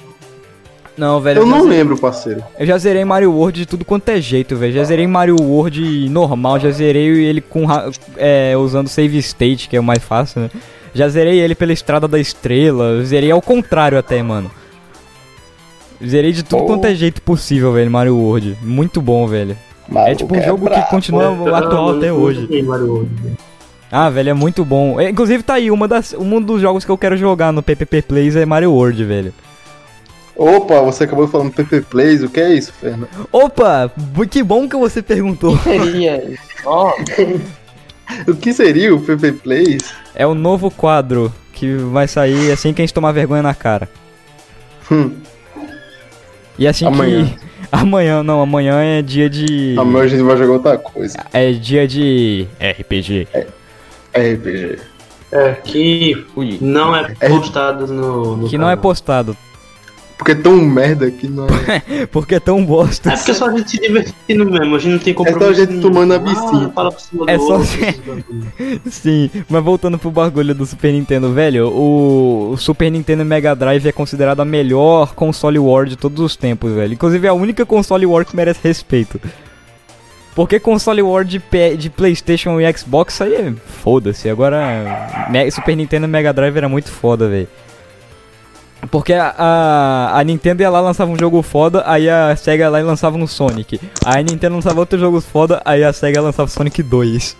Não, 0.96 1.20
velho. 1.20 1.40
Eu 1.40 1.44
já 1.44 1.50
não 1.50 1.62
zerei- 1.64 1.78
lembro, 1.78 1.98
parceiro. 1.98 2.42
Eu 2.58 2.64
já 2.66 2.78
zerei 2.78 3.04
Mario 3.04 3.32
World 3.32 3.58
de 3.60 3.66
tudo 3.66 3.84
quanto 3.84 4.08
é 4.08 4.20
jeito, 4.20 4.56
velho. 4.56 4.72
Já 4.72 4.84
zerei 4.84 5.06
Mario 5.06 5.36
World 5.40 6.08
normal, 6.08 6.58
já 6.60 6.70
zerei 6.70 7.08
ele 7.26 7.40
com 7.40 7.64
ra- 7.66 7.90
é, 8.16 8.56
usando 8.56 8.88
save 8.88 9.18
state, 9.18 9.68
que 9.68 9.76
é 9.76 9.80
o 9.80 9.84
mais 9.84 10.02
fácil, 10.02 10.42
né? 10.42 10.50
Já 10.94 11.08
zerei 11.08 11.40
ele 11.40 11.54
pela 11.54 11.72
Estrada 11.72 12.06
da 12.06 12.18
Estrela, 12.18 13.02
zerei 13.04 13.30
ao 13.30 13.42
contrário 13.42 13.98
até, 13.98 14.22
mano. 14.22 14.50
Zerei 16.04 16.32
de 16.32 16.42
tudo 16.42 16.62
Oh. 16.62 16.66
quanto 16.66 16.86
é 16.86 16.94
jeito 16.94 17.20
possível, 17.22 17.72
velho, 17.72 17.90
Mario 17.90 18.16
World. 18.16 18.56
Muito 18.62 19.00
bom, 19.00 19.26
velho. 19.26 19.56
É 20.06 20.14
tipo 20.14 20.36
um 20.36 20.42
jogo 20.42 20.70
que 20.70 20.80
continua 20.90 21.58
atual 21.58 21.96
até 21.96 22.12
hoje. 22.12 22.48
Ah, 23.90 24.08
velho, 24.10 24.30
é 24.30 24.34
muito 24.34 24.64
bom. 24.64 25.00
É, 25.00 25.10
inclusive 25.10 25.42
tá 25.42 25.54
aí, 25.54 25.70
uma 25.70 25.86
das, 25.86 26.14
um 26.18 26.40
dos 26.40 26.60
jogos 26.60 26.84
que 26.84 26.90
eu 26.90 26.98
quero 26.98 27.16
jogar 27.16 27.52
no 27.52 27.62
PPP 27.62 28.02
Plays 28.02 28.34
é 28.36 28.44
Mario 28.46 28.72
World, 28.72 29.04
velho. 29.04 29.32
Opa, 30.36 30.80
você 30.80 31.04
acabou 31.04 31.28
falando 31.28 31.52
PP 31.52 31.82
Plays, 31.82 32.22
o 32.22 32.28
que 32.28 32.40
é 32.40 32.54
isso, 32.54 32.72
Fernando? 32.72 33.08
Opa, 33.30 33.90
que 34.28 34.42
bom 34.42 34.68
que 34.68 34.76
você 34.76 35.00
perguntou. 35.00 35.56
Seria 35.58 36.24
isso. 36.28 36.42
Ó, 36.64 36.92
O 38.28 38.34
que 38.36 38.52
seria 38.52 38.94
o 38.94 39.00
PP 39.00 39.32
Plays? 39.32 39.94
É 40.14 40.26
o 40.26 40.34
novo 40.34 40.70
quadro 40.70 41.32
que 41.52 41.74
vai 41.76 42.06
sair 42.06 42.50
assim 42.52 42.72
que 42.74 42.82
a 42.82 42.84
gente 42.84 42.94
tomar 42.94 43.12
vergonha 43.12 43.42
na 43.42 43.54
cara. 43.54 43.88
Hum, 44.90 45.12
E 46.58 46.66
assim 46.66 46.86
Amanhã. 46.86 47.24
que. 47.26 47.44
Amanhã, 47.72 48.22
não, 48.22 48.40
amanhã 48.40 48.80
é 48.80 49.02
dia 49.02 49.28
de. 49.28 49.74
amanhã 49.78 50.04
a 50.04 50.08
gente 50.08 50.22
vai 50.22 50.36
jogar 50.36 50.52
outra 50.52 50.78
coisa. 50.78 51.16
É 51.32 51.50
dia 51.50 51.88
de 51.88 52.46
RPG. 52.60 53.26
RPG. 54.14 54.78
É, 55.32 55.52
que 55.64 56.24
Ui. 56.36 56.58
não 56.60 56.94
é 56.94 57.08
postado 57.28 57.88
no, 57.88 58.36
no 58.36 58.48
Que 58.48 58.56
não 58.56 58.66
é 58.68 58.72
canal. 58.76 58.82
postado. 58.82 59.36
Porque 60.16 60.30
é 60.32 60.34
tão 60.36 60.56
merda 60.56 61.10
que 61.10 61.26
não 61.28 61.46
é. 61.46 62.06
Porque 62.12 62.36
é 62.36 62.40
tão 62.40 62.64
bosta. 62.64 63.10
É 63.12 63.16
porque 63.16 63.32
é 63.32 63.34
só 63.34 63.48
a 63.48 63.56
gente 63.56 63.68
se 63.70 63.80
divertindo 63.80 64.46
mesmo, 64.46 64.76
a 64.76 64.78
gente 64.78 64.92
não 64.92 64.98
tem 65.00 65.12
É 65.12 65.16
só 65.16 65.24
compromisso. 65.24 65.62
a 65.62 65.66
gente 65.66 65.80
tomando 65.82 66.14
a 66.14 66.18
bicinha. 66.18 66.72
Ah, 66.76 66.88
É 67.26 67.36
do 67.36 67.42
só. 67.46 67.60
Sim, 68.90 69.30
mas 69.48 69.64
voltando 69.64 69.98
pro 69.98 70.10
bagulho 70.10 70.54
do 70.54 70.64
Super 70.64 70.92
Nintendo, 70.92 71.32
velho, 71.32 71.68
o, 71.68 72.56
Super 72.56 72.90
Nintendo 72.90 73.24
Mega 73.24 73.54
Drive 73.54 73.86
é 73.86 73.92
considerado 73.92 74.40
a 74.40 74.44
melhor 74.44 75.14
console 75.14 75.58
war 75.58 75.84
de 75.86 75.96
todos 75.96 76.20
os 76.24 76.36
tempos, 76.36 76.72
velho. 76.72 76.94
Inclusive 76.94 77.26
é 77.26 77.30
a 77.30 77.34
única 77.34 77.66
console 77.66 78.06
war 78.06 78.24
que 78.24 78.36
merece 78.36 78.60
respeito. 78.62 79.20
Porque 80.34 80.58
console 80.58 81.00
war 81.02 81.24
de, 81.24 81.38
P- 81.38 81.76
de 81.76 81.88
Playstation 81.90 82.60
e 82.60 82.72
Xbox 82.72 83.20
aí 83.20 83.34
é 83.34 83.52
foda-se. 83.82 84.28
Agora, 84.28 85.26
Super 85.50 85.76
Nintendo 85.76 86.08
Mega 86.08 86.32
Drive 86.32 86.56
era 86.56 86.68
muito 86.68 86.90
foda, 86.90 87.28
velho. 87.28 87.48
Porque 88.90 89.12
a, 89.12 89.34
a, 89.36 90.18
a 90.20 90.24
Nintendo 90.24 90.62
ia 90.62 90.70
lá 90.70 90.80
lançava 90.80 91.10
um 91.10 91.18
jogo 91.18 91.40
foda, 91.42 91.82
aí 91.86 92.08
a 92.08 92.34
Sega 92.36 92.64
ia 92.64 92.70
lá 92.70 92.80
e 92.80 92.82
lançava 92.82 93.16
um 93.16 93.26
Sonic. 93.26 93.80
Aí 94.04 94.20
a 94.20 94.22
Nintendo 94.22 94.54
lançava 94.56 94.80
outros 94.80 95.00
jogos 95.00 95.24
foda, 95.24 95.60
aí 95.64 95.82
a 95.84 95.92
Sega 95.92 96.20
lançava 96.20 96.48
Sonic 96.50 96.82
2. 96.82 97.36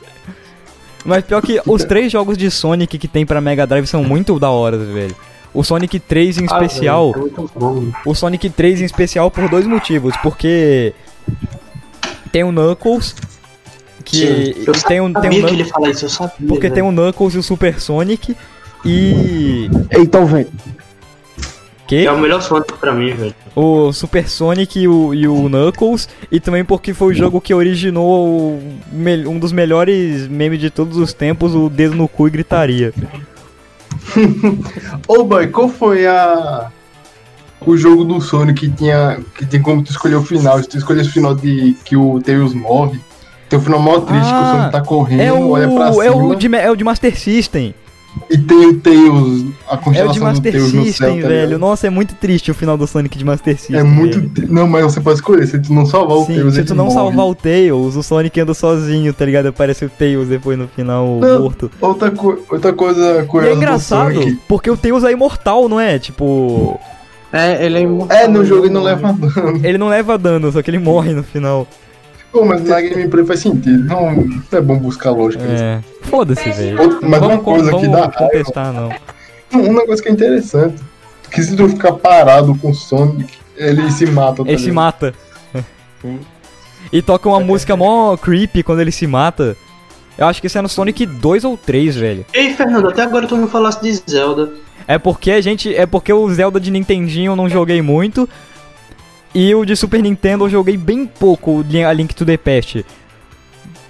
Mas 1.05 1.25
pior 1.25 1.43
que 1.43 1.61
os 1.67 1.83
três 1.87 2.11
jogos 2.11 2.37
de 2.39 2.51
Sonic 2.51 2.97
que 2.99 3.09
tem 3.09 3.27
pra 3.27 3.41
Mega 3.41 3.67
Drive 3.67 3.87
são 3.87 4.03
muito 4.05 4.39
da 4.39 4.51
hora, 4.51 4.79
velho. 4.79 5.15
O 5.53 5.63
Sonic 5.63 6.01
3 6.01 6.39
em 6.39 6.43
Ah, 6.43 6.47
especial, 6.47 7.13
velho, 7.13 7.33
é 7.39 7.59
bom. 7.59 7.93
o 8.05 8.15
Sonic 8.15 8.51
3 8.51 8.81
em 8.81 8.85
especial 8.85 9.31
por 9.31 9.49
dois 9.49 9.67
motivos, 9.67 10.17
porque 10.23 10.93
tem 12.33 12.43
o 12.43 12.51
Knuckles 12.51 13.15
que 14.05 14.17
Sim, 14.55 14.65
eu 14.67 14.73
tem 14.83 15.01
um 15.01 15.13
tem 15.13 15.31
um 15.45 15.47
que 15.47 15.55
ele 15.55 15.65
fala 15.65 15.89
isso, 15.91 16.05
eu 16.05 16.09
sabia. 16.11 16.49
porque 16.49 16.63
velho. 16.69 16.75
tem 16.75 16.83
o 16.83 16.91
Knuckles 16.91 17.35
e 17.35 17.39
o 17.39 17.43
Super 17.43 17.81
Sonic 17.81 18.37
e 18.85 19.71
Então, 19.93 20.27
vem. 20.27 20.47
É 22.03 22.11
o 22.13 22.19
melhor 22.19 22.41
Sonic 22.41 22.73
pra 22.75 22.93
mim, 22.93 23.13
velho. 23.13 23.35
o 23.55 23.93
Super 23.93 24.29
Sonic 24.29 24.81
e 24.81 24.89
o, 24.89 25.13
e 25.15 25.29
o 25.29 25.49
Knuckles, 25.49 26.09
e 26.33 26.41
também 26.41 26.65
porque 26.65 26.95
foi 26.95 27.13
o 27.13 27.15
jogo 27.15 27.41
que 27.41 27.53
originou 27.55 28.27
o 28.29 28.63
me- 28.91 29.27
um 29.27 29.39
dos 29.39 29.53
melhores 29.53 30.27
memes 30.29 30.59
de 30.61 30.71
todos 30.71 30.97
os 30.97 31.13
tempos, 31.13 31.55
o 31.55 31.69
dedo 31.69 31.95
no 31.95 32.09
cu 32.09 32.27
e 32.27 32.31
gritaria. 32.31 32.93
Ô, 35.09 35.25
boy, 35.25 35.47
qual 35.49 35.69
foi 35.69 36.07
a. 36.07 36.71
O 37.67 37.77
jogo 37.77 38.05
do 38.05 38.21
Sonic 38.21 38.69
que 38.69 38.77
tinha. 38.77 39.19
Que 39.37 39.47
tem 39.47 39.61
como 39.63 39.83
tu 39.83 39.91
escolher 39.91 40.17
o 40.17 40.23
final. 40.23 40.59
Se 40.63 40.69
tu 40.69 40.77
escolhesse 40.77 41.09
o 41.09 41.13
final 41.13 41.35
de 41.35 41.75
que 41.85 41.97
o 41.97 42.21
Tails 42.21 42.53
morre, 42.55 43.01
tem 43.49 43.59
o 43.59 43.63
final 43.63 43.81
mó 43.81 44.01
triste 44.01 44.27
que 44.29 44.35
o 44.35 44.37
Ah, 44.37 44.53
Sonic 44.57 44.73
tá 44.73 44.81
correndo, 44.83 45.21
É 45.23 45.33
o, 45.33 45.51
olha 45.51 45.69
pra 45.69 45.93
cima. 45.93 46.05
é, 46.05 46.11
o 46.11 46.35
de, 46.35 46.55
é 46.57 46.71
o 46.71 46.77
de 46.77 46.85
Master 46.85 47.19
System. 47.19 47.75
E 48.31 48.39
tem 48.39 48.67
o 48.67 48.81
Tails, 48.81 49.45
a 49.69 49.75
É 49.75 49.75
o 49.75 49.79
de 49.79 49.85
constelação 49.85 50.15
do 50.15 50.21
Master 50.25 50.53
Tails 50.53 50.73
no 50.73 50.83
céu, 50.83 50.85
System, 50.85 51.23
tá 51.23 51.29
velho. 51.29 51.59
Nossa, 51.59 51.87
é 51.87 51.91
muito 51.91 52.15
triste 52.15 52.51
o 52.51 52.55
final 52.55 52.77
do 52.77 52.87
Sonic 52.87 53.19
de 53.19 53.25
Master 53.25 53.57
System. 53.59 53.77
É 53.81 53.83
muito. 53.83 54.21
velho. 54.21 54.53
Não, 54.53 54.67
mas 54.69 54.85
você 54.85 55.01
pode 55.01 55.17
escolher. 55.19 55.47
Se 55.47 55.59
tu 55.59 55.73
não 55.73 55.85
salvar 55.85 56.17
o 56.19 56.25
Sim, 56.25 56.35
Tails, 56.37 56.55
se 56.55 56.65
tu 56.65 56.75
não 56.75 56.85
morre. 56.87 56.95
salvar 56.97 57.27
o 57.27 57.35
Tails, 57.35 57.97
o 57.97 58.03
Sonic 58.03 58.41
anda 58.41 58.55
sozinho, 58.55 59.13
tá 59.13 59.25
ligado? 59.25 59.47
Aparece 59.47 59.85
o 59.85 59.91
Tails 59.91 60.29
depois 60.29 60.57
no 60.59 60.69
final 60.69 61.19
Não. 61.21 61.43
morto. 61.43 61.71
Outra, 61.81 62.11
co- 62.11 62.39
outra 62.51 62.73
coisa 62.73 63.01
E 63.01 63.19
é 63.19 63.23
curiosa 63.25 63.55
do 63.55 63.63
engraçado, 63.63 64.15
Sonic. 64.15 64.39
porque 64.49 64.71
o 64.71 64.77
Tails 64.77 65.05
é 65.05 65.11
imortal, 65.13 65.69
não 65.69 65.79
é? 65.81 65.99
Tipo, 65.99 66.81
é, 67.33 67.67
ele 67.67 67.79
é 67.79 67.81
imortal. 67.83 68.17
É, 68.17 68.29
no 68.29 68.45
jogo 68.45 68.67
ele 68.67 68.75
não 68.75 68.83
leva 68.83 69.13
dano. 69.13 69.61
ele 69.63 69.79
não 69.79 69.89
leva 69.89 70.17
dano, 70.17 70.51
só 70.53 70.63
que 70.63 70.71
ele 70.71 70.79
morre 70.79 71.13
no 71.13 71.23
final. 71.25 71.67
Pô, 72.35 72.45
mas 72.45 72.65
na 72.65 72.81
gameplay 72.81 73.25
faz 73.25 73.39
sentido. 73.39 73.85
Não, 73.85 74.27
é 74.51 74.61
bom 74.61 74.77
buscar 74.77 75.13
lógica. 75.13 75.45
É. 75.45 75.79
Foda-se, 76.03 76.51
velho. 76.51 76.83
Outra- 76.83 77.09
Mas 77.09 77.21
uma 77.21 77.29
Vamos, 77.29 77.45
coisa 77.45 77.65
que 77.67 77.71
vamos 77.71 77.91
dá 77.93 77.99
raiva. 78.01 78.13
contestar, 78.19 78.73
não. 78.73 78.91
Um 79.53 79.73
negócio 79.73 80.03
que 80.03 80.09
é 80.09 80.13
interessante. 80.13 80.83
Que 81.31 81.41
se 81.45 81.55
tu 81.55 81.69
ficar 81.69 81.93
parado 81.93 82.53
com 82.57 82.71
o 82.71 82.75
Sonic, 82.75 83.33
ele 83.57 83.89
se 83.93 84.05
mata. 84.07 84.43
tá 84.45 84.51
Ele 84.51 84.59
se 84.59 84.73
mata. 84.73 85.15
E 86.93 87.01
toca 87.01 87.29
uma 87.29 87.39
música 87.41 87.77
mó 87.77 88.17
creepy 88.17 88.65
quando 88.65 88.81
ele 88.81 88.91
se 88.93 89.07
mata. 89.07 89.57
Eu 90.19 90.27
acho 90.27 90.41
que 90.41 90.49
isso 90.49 90.59
é 90.59 90.63
no 90.63 90.69
Sonic 90.69 91.07
2 91.07 91.45
ou 91.45 91.57
3, 91.57 91.95
velho. 91.97 92.27
Ei, 92.35 92.53
Fernando, 92.55 92.89
até 92.89 93.03
agora 93.03 93.27
tu 93.29 93.37
não 93.37 93.47
falasse 93.49 93.81
de 93.81 93.93
Zelda. 94.11 94.53
É 94.89 94.99
porque 94.99 95.31
a 95.31 95.41
gente. 95.41 95.75
É 95.75 95.87
porque 95.87 96.13
o 96.13 96.29
Zelda 96.33 96.59
de 96.61 96.71
Nintendinho 96.71 97.33
eu 97.33 97.37
não 97.37 97.49
joguei 97.49 97.81
muito. 97.81 98.29
E 99.35 99.53
o 99.55 99.65
de 99.65 99.75
Super 99.75 100.01
Nintendo 100.01 100.45
eu 100.45 100.49
joguei 100.49 100.77
bem 100.77 101.07
pouco, 101.07 101.65
a 101.87 101.93
Link 101.93 102.15
to 102.15 102.25
the 102.25 102.37
Past. 102.37 102.85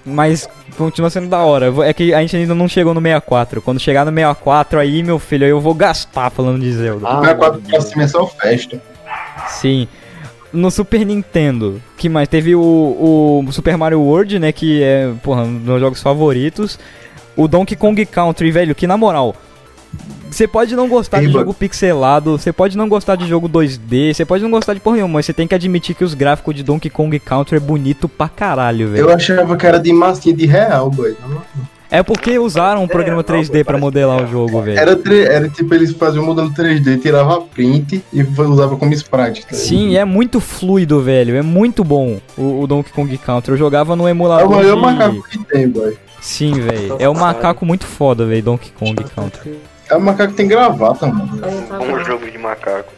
Mas 0.05 0.49
continua 0.77 1.11
sendo 1.11 1.29
da 1.29 1.39
hora. 1.39 1.73
É 1.87 1.93
que 1.93 2.13
a 2.15 2.21
gente 2.21 2.37
ainda 2.37 2.55
não 2.55 2.69
chegou 2.69 2.95
no 2.95 3.01
64. 3.01 3.63
Quando 3.63 3.81
chegar 3.81 4.05
no 4.05 4.11
64 4.11 4.79
aí, 4.81 5.03
meu 5.03 5.19
filho, 5.19 5.45
aí 5.45 5.51
eu 5.51 5.61
vou 5.61 5.75
gastar 5.75 6.31
falando 6.31 6.61
de 6.61 6.73
Zelda. 6.73 7.07
Ah, 7.07 7.21
64 7.21 7.61
pra 7.61 7.81
cima 7.81 8.03
é 8.05 8.09
só 8.09 8.27
festa. 8.27 8.83
Sim. 9.49 9.87
No 10.53 10.71
Super 10.71 11.05
Nintendo, 11.05 11.83
que 11.97 12.09
mais? 12.09 12.29
Teve 12.29 12.55
o, 12.55 13.45
o 13.47 13.53
Super 13.53 13.77
Mario 13.77 14.01
World, 14.01 14.39
né? 14.39 14.53
Que 14.53 14.83
é, 14.83 15.13
porra, 15.23 15.43
um 15.43 15.55
dos 15.55 15.63
meus 15.65 15.81
jogos 15.81 16.03
favoritos. 16.03 16.79
O 17.37 17.49
Donkey 17.49 17.75
Kong 17.75 18.07
Country, 18.07 18.51
velho, 18.51 18.75
que 18.75 18.87
na 18.87 18.97
moral. 18.97 19.35
Você 20.31 20.49
pode 20.49 20.75
não 20.75 20.89
gostar 20.89 21.21
de 21.21 21.27
Eba. 21.27 21.39
jogo 21.39 21.55
pixelado, 21.55 22.37
você 22.37 22.53
pode 22.53 22.77
não 22.77 22.89
gostar 22.89 23.15
de 23.15 23.27
jogo 23.29 23.49
2D, 23.49 24.13
você 24.13 24.25
pode 24.25 24.43
não 24.43 24.51
gostar 24.51 24.75
de 24.75 24.81
porra 24.81 24.97
nenhuma, 24.97 25.15
mas 25.15 25.27
você 25.27 25.33
tem 25.33 25.47
que 25.47 25.55
admitir 25.55 25.95
que 25.95 26.03
os 26.03 26.13
gráficos 26.13 26.55
de 26.57 26.63
Donkey 26.65 26.91
Kong 26.91 27.17
Country 27.21 27.57
é 27.57 27.61
bonito 27.61 28.09
pra 28.09 28.29
caralho, 28.29 28.89
velho. 28.89 29.03
Eu 29.09 29.15
achava 29.15 29.57
que 29.57 29.65
era 29.65 29.79
de 29.79 29.93
massinha 29.93 30.35
de 30.35 30.45
real, 30.45 30.91
boy. 30.91 31.15
É 31.89 32.03
porque 32.03 32.37
usaram 32.41 32.83
um 32.83 32.89
programa 32.89 33.23
3D 33.23 33.63
pra 33.65 33.79
modelar 33.79 34.25
o 34.25 34.27
jogo, 34.27 34.61
velho. 34.63 34.77
Era, 34.77 34.99
era 35.31 35.49
tipo, 35.49 35.73
eles 35.73 35.93
faziam 35.93 36.25
um 36.25 36.27
modelo 36.27 36.51
3D, 36.51 37.01
tirava 37.01 37.41
print 37.43 38.03
e 38.13 38.23
usava 38.23 38.77
como 38.77 38.93
sprite. 38.93 39.47
tá? 39.47 39.55
Sim, 39.55 39.97
é 39.97 40.05
muito 40.05 40.41
fluido, 40.41 41.01
velho. 41.01 41.37
É 41.37 41.43
muito 41.43 41.85
bom 41.85 42.19
o, 42.37 42.63
o 42.63 42.67
Donkey 42.67 42.93
Kong 42.93 43.17
Country. 43.19 43.53
Eu 43.53 43.57
jogava 43.59 43.95
no 43.95 44.09
É 44.09 44.11
emulador. 44.11 44.49
o 44.49 44.57
maior 44.57 44.75
de- 44.75 44.81
macaco 44.83 45.23
que 45.29 45.39
tem, 45.45 45.69
boy. 45.69 45.97
Sim, 46.21 46.55
velho. 46.55 46.97
É 46.99 47.09
um 47.09 47.15
macaco 47.15 47.65
muito 47.65 47.87
foda, 47.87 48.27
velho, 48.27 48.43
Donkey 48.43 48.73
Kong 48.77 48.97
Country. 49.15 49.53
É 49.89 49.97
o 49.97 50.01
macaco 50.01 50.31
que 50.31 50.37
tem 50.37 50.49
gravata, 50.49 51.07
mano. 51.07 51.41
Um 51.81 52.05
jogo 52.05 52.31
de 52.31 52.39
macaco. 52.39 52.93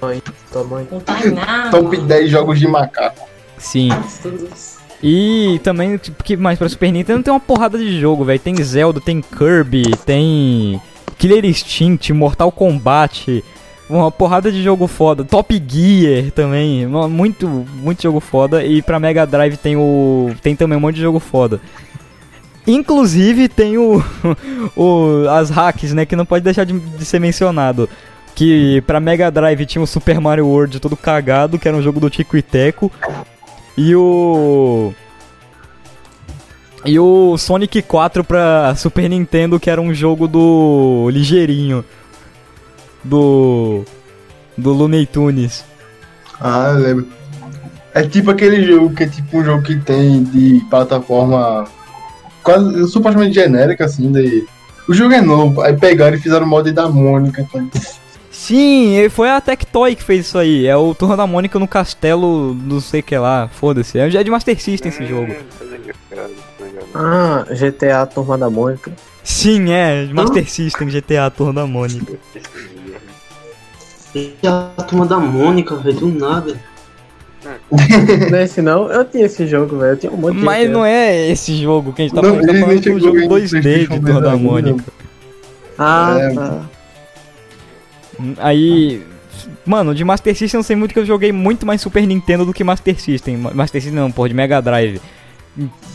Tamanho. 0.53 0.89
Não 0.91 1.01
tá 1.01 1.19
nada. 1.35 1.71
Top 1.71 1.97
10 1.97 2.31
jogos 2.31 2.59
de 2.59 2.69
macaco. 2.69 3.29
Sim. 3.59 3.91
E 5.03 5.61
também, 5.63 5.97
tipo, 5.97 6.23
que 6.23 6.37
mais 6.37 6.59
pra 6.59 6.69
Super 6.69 6.93
Nintendo 6.93 7.23
tem 7.23 7.33
uma 7.33 7.41
porrada 7.41 7.77
de 7.77 8.01
jogo, 8.01 8.25
velho. 8.25 8.39
Tem 8.39 8.55
Zelda, 8.63 9.01
tem 9.01 9.21
Kirby, 9.21 9.97
tem 10.05 10.81
Killer 11.19 11.45
Instinct, 11.45 12.13
Mortal 12.13 12.53
Kombat. 12.53 13.45
Uma 13.89 14.11
porrada 14.11 14.51
de 14.51 14.63
jogo 14.63 14.87
foda. 14.87 15.25
Top 15.25 15.63
Gear 15.69 16.31
também. 16.33 16.87
Muito, 16.87 17.47
muito 17.49 18.03
jogo 18.03 18.21
foda. 18.21 18.65
E 18.65 18.83
pra 18.83 18.99
Mega 18.99 19.27
Drive 19.27 19.57
tem 19.57 19.77
o. 19.77 20.31
Tem 20.43 20.57
também 20.57 20.77
um 20.77 20.81
monte 20.81 20.97
de 20.97 21.03
jogo 21.03 21.21
foda. 21.21 21.61
Inclusive 22.67 23.49
tem 23.49 23.79
o, 23.79 24.03
o 24.77 25.29
as 25.31 25.51
hacks, 25.51 25.93
né, 25.93 26.05
que 26.05 26.17
não 26.17 26.27
pode 26.27 26.45
deixar 26.45 26.65
de, 26.65 26.79
de 26.79 27.05
ser 27.05 27.21
mencionado. 27.21 27.89
Que 28.35 28.83
pra 28.83 29.01
Mega 29.01 29.31
Drive 29.31 29.65
tinha 29.65 29.83
o 29.83 29.87
Super 29.87 30.21
Mario 30.21 30.47
World 30.47 30.79
todo 30.81 30.97
cagado, 30.97 31.59
que 31.59 31.67
era 31.67 31.77
um 31.77 31.83
jogo 31.83 32.01
do 32.01 32.11
Tico 32.11 32.37
e 32.37 32.43
Teco. 32.43 32.93
E 33.79 33.95
o 33.95 34.93
E 36.85 36.99
o 36.99 37.39
Sonic 37.39 37.81
4 37.83 38.25
pra 38.25 38.75
Super 38.77 39.09
Nintendo, 39.09 39.61
que 39.61 39.71
era 39.71 39.81
um 39.81 39.95
jogo 39.95 40.27
do 40.27 41.09
ligeirinho 41.11 41.85
do 43.03 43.85
do 44.57 44.73
Looney 44.73 45.07
Tunes. 45.07 45.65
Ah, 46.41 46.73
eu 46.75 46.81
lembro. 46.81 47.09
É 47.95 48.03
tipo 48.03 48.31
aquele 48.31 48.63
jogo 48.67 48.95
que 48.95 49.05
é 49.05 49.09
tipo 49.09 49.39
um 49.39 49.45
jogo 49.45 49.63
que 49.63 49.77
tem 49.77 50.23
de 50.25 50.61
plataforma 50.69 51.65
quase 52.47 52.89
supostamente 52.89 53.35
genérica, 53.35 53.85
assim, 53.85 54.13
daí. 54.13 54.47
O 54.89 54.95
jogo 54.95 55.13
é 55.13 55.21
novo, 55.21 55.61
aí 55.63 55.77
pegaram 55.77 56.17
e 56.17 56.21
fizeram 56.21 56.47
o 56.47 56.49
mod 56.49 56.71
da 56.71 56.89
Mônica. 56.89 57.45
Tá? 57.53 57.61
Sim, 58.31 59.09
foi 59.11 59.29
a 59.29 59.41
Tectoy 59.41 59.97
que 59.97 60.05
fez 60.05 60.27
isso 60.27 60.39
aí. 60.39 60.65
É 60.65 60.77
o 60.77 60.95
Turma 60.95 61.17
da 61.17 61.27
Mônica 61.27 61.59
no 61.59 61.67
castelo, 61.67 62.55
não 62.55 62.81
sei 62.81 63.01
o 63.01 63.03
que 63.03 63.19
lá. 63.19 63.49
Foda-se. 63.49 63.99
É 63.99 64.09
de 64.09 64.31
Master 64.31 64.63
System 64.63 64.91
esse 64.91 65.05
jogo. 65.05 65.35
Ah, 66.95 67.45
GTA 67.51 68.07
Turma 68.07 68.39
da 68.39 68.49
Mônica. 68.49 68.93
Sim, 69.25 69.73
é, 69.73 70.07
Master 70.13 70.49
System, 70.49 70.87
GTA 70.87 71.29
Turma 71.31 71.53
da 71.53 71.67
Mônica. 71.67 72.17
E 74.15 74.37
a 74.47 74.83
turma 74.85 75.05
da 75.05 75.19
Mônica, 75.19 75.75
velho, 75.75 75.99
do 75.99 76.07
nada. 76.07 76.57
Não 78.31 78.39
é 78.39 78.43
esse 78.45 78.63
não? 78.63 78.91
Eu 78.91 79.05
tinha 79.05 79.27
esse 79.27 79.47
jogo, 79.47 79.79
velho. 79.79 79.93
Eu 79.93 79.97
tinha 79.97 80.13
um 80.13 80.17
monte 80.17 80.37
de 80.37 80.43
Mas 80.45 80.71
não 80.71 80.85
é 80.85 81.29
esse 81.31 81.57
jogo 81.57 81.93
que 81.93 82.03
a 82.03 82.05
gente 82.05 82.15
tá 82.15 82.23
Não, 82.23 82.31
falando, 82.31 82.47
tá 82.47 82.55
falando 82.61 82.81
do 82.81 83.01
jogo 83.01 83.17
ainda 83.19 83.35
no 83.35 83.41
2D 83.41 83.89
de 83.89 84.01
Turma. 84.01 84.37
Mônica. 84.37 84.85
Ah, 85.79 86.17
É. 86.21 86.35
tá. 86.35 86.61
Aí, 88.39 89.03
mano, 89.65 89.95
de 89.95 90.05
Master 90.05 90.35
System 90.35 90.59
eu 90.59 90.63
sei 90.63 90.75
muito 90.77 90.93
que 90.95 90.99
eu 90.99 91.05
joguei 91.05 91.33
muito 91.33 91.67
mais 91.67 91.81
Super 91.81 92.07
Nintendo 92.07 92.45
do 92.47 92.53
que 92.53 92.65
Master 92.65 92.99
System. 93.01 93.37
Ma- 93.37 93.53
Master 93.53 93.81
System 93.83 94.01
não, 94.01 94.11
porra, 94.11 94.29
de 94.31 94.35
Mega 94.35 94.61
Drive. 94.63 95.01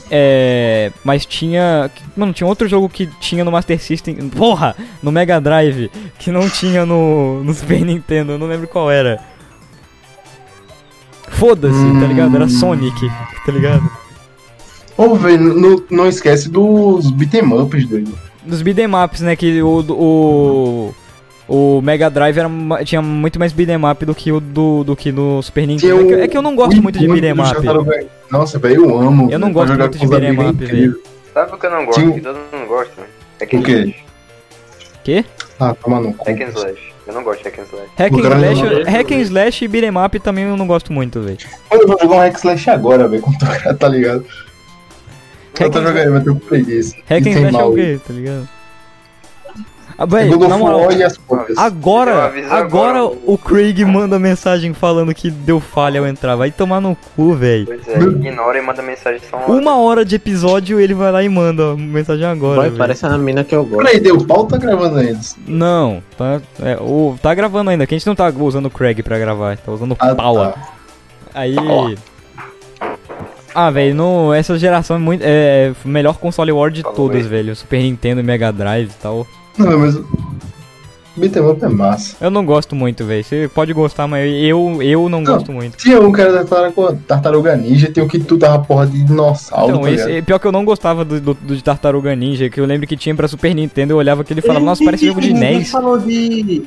É, 0.10 0.92
mas 1.04 1.26
tinha, 1.26 1.90
mano, 2.18 2.34
tinha 2.34 2.46
outro 2.48 2.68
jogo 2.68 2.90
que 2.90 3.08
tinha 3.20 3.46
no 3.46 3.52
Master 3.52 3.80
System, 3.80 4.16
porra, 4.30 4.76
no 5.02 5.12
Mega 5.12 5.40
Drive, 5.40 5.90
que 6.20 6.32
não 6.32 6.50
tinha 6.50 6.86
no, 6.86 7.44
no 7.44 7.54
Super 7.54 7.82
Nintendo, 7.86 8.34
eu 8.34 8.38
não 8.38 8.48
lembro 8.48 8.68
qual 8.68 8.92
era. 8.92 9.20
Foda-se, 11.32 12.00
tá 12.00 12.06
ligado? 12.08 12.36
Era 12.36 12.48
Sonic, 12.48 13.10
tá 13.46 13.52
ligado? 13.52 13.90
Ô, 14.98 15.16
velho, 15.16 15.54
não, 15.56 15.84
não 15.90 16.08
esquece 16.08 16.50
dos 16.50 17.10
beat'em 17.12 17.44
ups, 17.54 17.88
doido. 17.88 18.18
Dos 18.46 18.62
beat'em 18.62 18.88
ups, 18.94 19.22
né, 19.22 19.36
que 19.36 19.62
o, 19.62 19.80
o, 19.90 20.94
o 21.48 21.82
Mega 21.82 22.10
Drive 22.10 22.38
era, 22.38 22.50
tinha 22.86 23.02
muito 23.02 23.40
mais 23.40 23.52
beat'em 23.54 23.78
up 23.90 24.06
do 24.06 24.14
que 24.14 24.32
o 24.32 24.40
do, 24.40 24.84
do 24.84 24.96
que 24.96 25.12
no 25.12 25.42
Super 25.42 25.66
Nintendo. 25.66 26.02
É 26.02 26.04
que, 26.06 26.14
é 26.22 26.28
que 26.28 26.38
eu 26.38 26.42
não 26.42 26.56
gosto 26.56 26.78
o 26.80 26.84
muito 26.84 27.00
de 27.00 27.08
beat'em 27.08 27.32
up. 27.32 28.08
Nossa, 28.30 28.60
velho, 28.60 28.86
eu 28.86 29.00
amo. 29.00 29.32
Eu 29.32 29.40
não 29.40 29.48
velho, 29.54 29.54
gosto 29.54 29.78
muito 29.78 29.98
de 29.98 30.08
beat'em 30.08 30.28
amigos 30.30 30.46
é 30.46 30.50
up, 30.50 30.64
incrível. 30.64 31.02
Sabe 31.34 31.56
o 31.56 31.58
que 31.58 31.66
eu 31.66 31.72
não 31.72 31.86
gosto? 31.86 32.02
Tinha- 32.02 32.14
Que 32.14 32.22
todo 32.22 32.36
mundo 32.54 32.68
gosta? 32.68 33.02
Hack 33.40 33.54
O 33.54 33.58
and 33.58 33.64
quê? 33.64 33.96
Quê? 35.04 35.26
Ah, 35.60 35.74
toma 35.74 36.00
no 36.02 36.14
cu. 36.14 36.30
Hack 36.30 36.42
and 36.42 36.50
Slash. 36.50 36.91
Eu 37.12 37.16
não 37.16 37.24
gosto 37.24 37.44
de 37.44 37.50
Hack 37.50 37.60
and 37.60 37.64
Slash. 37.64 37.90
Hack 37.98 38.14
and 38.14 38.18
não 38.18 38.54
Slash, 38.54 38.84
hack 38.90 39.12
and 39.12 39.20
Slash 39.20 39.66
e 39.66 39.68
beat'em 39.68 39.98
up 39.98 40.20
também 40.22 40.46
eu 40.46 40.56
não 40.56 40.66
gosto 40.66 40.94
muito, 40.94 41.22
velho. 41.22 41.38
Mano, 41.70 41.84
eu 41.84 41.88
vou 41.88 42.00
jogar 42.00 42.16
um 42.16 42.20
Hack 42.20 42.38
Slash 42.38 42.70
agora, 42.70 43.08
velho, 43.08 43.22
com 43.22 43.32
o 43.32 43.38
cara, 43.38 43.74
tá 43.74 43.88
ligado? 43.90 44.26
Eu 45.60 45.66
Hack 45.66 45.74
tô 45.74 45.80
and 45.80 45.88
jogando, 45.88 46.12
mas 46.14 46.24
tenho 46.24 46.36
preguiça. 46.38 46.96
Hack 47.10 47.28
and 47.28 47.32
Slash 47.32 47.56
é 47.58 47.64
o 47.64 47.74
quê, 47.74 48.00
tá 48.08 48.14
ligado? 48.14 48.50
Ah, 49.98 50.06
na 50.48 50.58
moral, 50.58 50.82
agora, 51.58 52.34
agora 52.50 53.04
o 53.06 53.38
Craig 53.38 53.84
manda 53.86 54.18
mensagem 54.20 54.74
falando 54.74 55.14
que 55.14 55.30
deu 55.30 55.60
falha 55.60 56.00
ao 56.00 56.08
entrar. 56.08 56.36
Vai 56.36 56.52
tomar 56.52 56.80
no 56.82 56.96
cu, 57.16 57.34
velho. 57.34 57.66
Pois 57.66 57.88
é, 57.88 58.00
ignora 58.00 58.58
e 58.58 58.62
manda 58.62 58.82
mensagem 58.82 59.20
só 59.30 59.38
uma. 59.38 59.48
Uma 59.48 59.78
hora 59.78 60.04
de 60.06 60.16
episódio 60.16 60.80
ele 60.80 60.94
vai 60.94 61.12
lá 61.12 61.24
e 61.24 61.30
manda 61.30 61.76
mensagem 61.76 62.26
agora. 62.26 62.62
Vai, 62.62 62.72
parece 62.72 63.06
a 63.06 63.18
mina 63.18 63.44
que 63.44 63.56
eu 63.56 63.64
gosto. 63.66 63.84
Peraí, 63.86 64.00
deu 64.00 64.18
pau 64.26 64.40
ou 64.40 64.46
tá 64.48 64.58
gravando 64.58 64.98
ainda? 64.98 65.20
Não, 65.48 66.02
tá, 66.18 66.42
é, 66.62 66.78
o, 66.80 67.16
tá 67.22 67.34
gravando 67.34 67.70
ainda, 67.70 67.86
que 67.86 67.94
a 67.96 67.98
gente 67.98 68.08
não 68.08 68.16
tá 68.16 68.32
usando 68.36 68.66
o 68.68 68.72
Craig 68.72 69.02
pra 69.04 69.18
gravar, 69.20 69.58
tá 69.58 69.72
usando 69.72 69.92
o 69.94 69.98
Ah, 70.00 70.16
Paula. 70.16 70.52
tá. 70.54 70.68
Aí. 71.34 71.56
Ah, 73.54 73.70
velho, 73.70 74.34
essa 74.34 74.58
geração 74.58 74.96
é 74.96 75.00
muito. 75.00 75.22
É 75.26 75.74
o 75.84 75.88
melhor 75.88 76.18
console 76.18 76.52
war 76.52 76.72
de 76.72 76.82
Falou 76.82 76.96
todas, 76.96 77.18
mesmo. 77.18 77.30
velho. 77.32 77.56
Super 77.56 77.82
Nintendo, 77.82 78.24
Mega 78.24 78.52
Drive 78.52 78.90
e 78.90 79.02
tal. 79.02 79.28
Não, 79.58 79.80
mas. 79.80 80.00
Beat'em 81.18 81.42
up 81.46 81.64
é 81.64 81.68
massa. 81.68 82.16
Eu 82.22 82.32
não 82.32 82.46
gosto 82.46 82.74
muito, 82.74 83.04
velho. 83.06 83.22
Você 83.22 83.50
pode 83.54 83.74
gostar, 83.74 84.08
mas 84.08 84.32
eu, 84.34 84.82
eu 84.82 85.10
não 85.10 85.20
Não. 85.20 85.34
gosto 85.34 85.52
muito. 85.52 85.78
Tinha 85.78 86.00
um 86.00 86.10
cara 86.12 86.32
da 86.32 86.46
Tartaruga, 86.46 86.98
Tartaruga 87.06 87.56
Ninja, 87.58 87.92
tem 87.92 88.02
o 88.02 88.08
que 88.08 88.18
tu 88.18 88.38
dava 88.38 88.64
porra 88.64 88.88
de 88.88 89.04
dinossauro, 89.04 89.72
Então, 89.72 89.82
tá 89.82 89.92
esse, 89.92 90.06
ligado? 90.08 90.26
pior 90.26 90.40
que 90.40 90.48
eu 90.48 90.52
não 90.54 90.64
gostava 90.64 91.04
do, 91.04 91.20
do, 91.20 91.34
do 91.34 91.56
de 91.56 91.62
Tartaruga 91.62 92.16
Ninja, 92.16 92.50
que 92.50 92.62
eu 92.62 92.66
lembro 92.66 92.88
que 92.88 92.96
tinha 92.96 93.14
pra 93.14 93.28
Super 93.28 93.54
Nintendo, 93.54 93.92
eu 93.92 93.98
olhava 93.98 94.22
aquele 94.22 94.40
e 94.40 94.44
falava, 94.44 94.64
nossa, 94.66 94.84
parece 94.86 95.06
jogo 95.06 95.20
de 95.20 95.34
Ninguém 95.34 95.58
NES. 95.60 95.70
falou 95.72 95.98
de. 96.00 96.64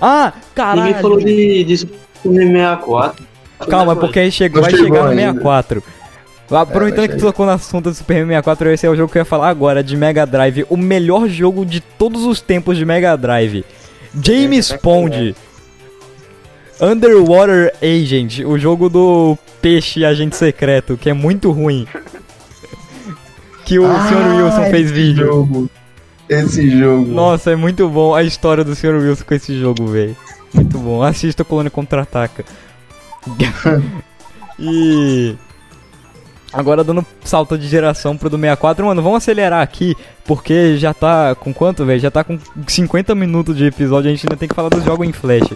Ah, 0.00 0.32
caralho! 0.54 0.82
Ninguém 0.84 1.02
falou 1.02 1.18
de, 1.18 1.64
de 1.64 1.76
Super 1.78 1.92
64. 2.22 3.24
Calma, 3.68 3.92
é 3.92 3.96
porque 3.96 4.18
aí 4.20 4.30
chegou, 4.30 4.62
vai 4.62 4.70
chegou 4.70 4.86
chegar 4.86 5.02
no 5.02 5.08
ainda. 5.10 5.40
64. 6.48 6.72
Aproveitando 6.72 7.06
vai 7.06 7.08
que 7.08 7.16
tu 7.16 7.26
tocou 7.26 7.46
no 7.46 7.52
assunto 7.52 7.90
do 7.90 7.94
Super 7.94 8.26
64, 8.26 8.70
esse 8.70 8.86
é 8.86 8.90
o 8.90 8.96
jogo 8.96 9.10
que 9.10 9.18
eu 9.18 9.20
ia 9.22 9.24
falar 9.24 9.48
agora, 9.48 9.82
de 9.82 9.96
Mega 9.96 10.26
Drive. 10.26 10.66
O 10.68 10.76
melhor 10.76 11.28
jogo 11.28 11.64
de 11.64 11.80
todos 11.80 12.24
os 12.24 12.40
tempos 12.40 12.76
de 12.76 12.84
Mega 12.84 13.16
Drive. 13.16 13.64
James 14.22 14.70
É, 14.70 14.74
é 14.74 14.78
Pond. 14.78 15.36
Underwater 16.80 17.72
Agent, 17.82 18.40
o 18.40 18.58
jogo 18.58 18.88
do 18.88 19.38
peixe 19.62 20.04
agente 20.04 20.36
secreto, 20.36 20.96
que 20.96 21.08
é 21.08 21.12
muito 21.12 21.50
ruim. 21.50 21.86
Que 23.64 23.78
o 23.78 23.86
Ah, 23.86 24.08
Sr. 24.08 24.44
Wilson 24.44 24.70
fez 24.70 24.90
vídeo. 24.90 25.26
Jogo. 25.26 25.70
Esse 26.28 26.68
jogo. 26.78 27.06
Nossa, 27.10 27.52
é 27.52 27.56
muito 27.56 27.88
bom 27.88 28.14
a 28.14 28.22
história 28.22 28.62
do 28.62 28.74
Sr. 28.74 28.96
Wilson 29.00 29.24
com 29.24 29.34
esse 29.34 29.58
jogo, 29.58 29.86
velho. 29.86 30.14
Muito 30.52 30.76
bom. 30.78 31.02
Assista 31.02 31.42
o 31.42 31.46
Colônia 31.46 31.70
Contra-Ataca. 31.70 32.44
e. 34.60 35.34
Agora 36.54 36.84
dando 36.84 37.04
salto 37.24 37.58
de 37.58 37.66
geração 37.66 38.16
pro 38.16 38.30
do 38.30 38.36
64, 38.36 38.86
mano, 38.86 39.02
vamos 39.02 39.18
acelerar 39.18 39.60
aqui, 39.60 39.96
porque 40.24 40.76
já 40.76 40.94
tá 40.94 41.34
com 41.34 41.52
quanto, 41.52 41.84
velho? 41.84 41.98
Já 41.98 42.10
tá 42.10 42.22
com 42.22 42.38
50 42.66 43.14
minutos 43.14 43.56
de 43.56 43.66
episódio, 43.66 44.08
a 44.08 44.14
gente 44.14 44.24
ainda 44.24 44.36
tem 44.36 44.48
que 44.48 44.54
falar 44.54 44.68
dos 44.68 44.84
jogos 44.84 45.06
em 45.06 45.12
flash. 45.12 45.52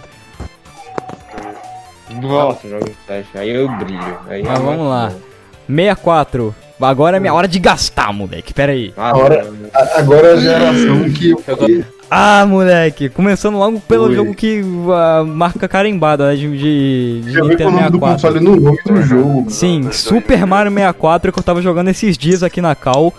Nossa, 2.21 2.67
jogo 2.67 2.89
flash. 3.05 3.27
Aí 3.35 3.49
eu 3.49 3.69
brilho. 3.77 4.19
Aí 4.27 4.43
Mas 4.43 4.59
vamos 4.59 4.87
lá. 4.89 5.09
bom. 5.09 5.19
64. 5.67 6.55
Agora 6.81 7.17
é 7.17 7.19
minha 7.19 7.33
hora 7.33 7.47
de 7.47 7.59
gastar, 7.59 8.13
moleque. 8.13 8.53
Pera 8.53 8.71
aí. 8.71 8.93
Ah, 8.95 9.09
Agora- 9.09 9.43
mano. 9.45 9.69
Agora 9.95 10.27
é 10.27 10.33
a 10.33 10.37
geração 10.37 11.09
que. 11.09 11.85
Ah, 12.09 12.45
moleque. 12.47 13.09
Começando 13.09 13.57
logo 13.57 13.79
pelo 13.81 14.05
Oi. 14.05 14.15
jogo 14.15 14.33
que 14.33 14.61
a 14.93 15.23
marca 15.23 15.67
carimbada, 15.67 16.29
né? 16.29 16.35
De, 16.35 17.21
de, 17.21 17.31
Já 17.31 17.41
Nintendo 17.41 17.71
nome 17.71 17.89
do 17.89 17.99
64. 17.99 17.99
console 17.99 18.39
no 18.39 18.55
nome 18.55 18.79
do 18.83 19.01
jogo. 19.03 19.45
Sim, 19.49 19.91
Super 19.91 20.45
Mario 20.45 20.71
64 20.71 21.31
que 21.31 21.39
eu 21.39 21.43
tava 21.43 21.61
jogando 21.61 21.89
esses 21.89 22.17
dias 22.17 22.41
aqui 22.41 22.61
na 22.61 22.73
Cal. 22.73 23.13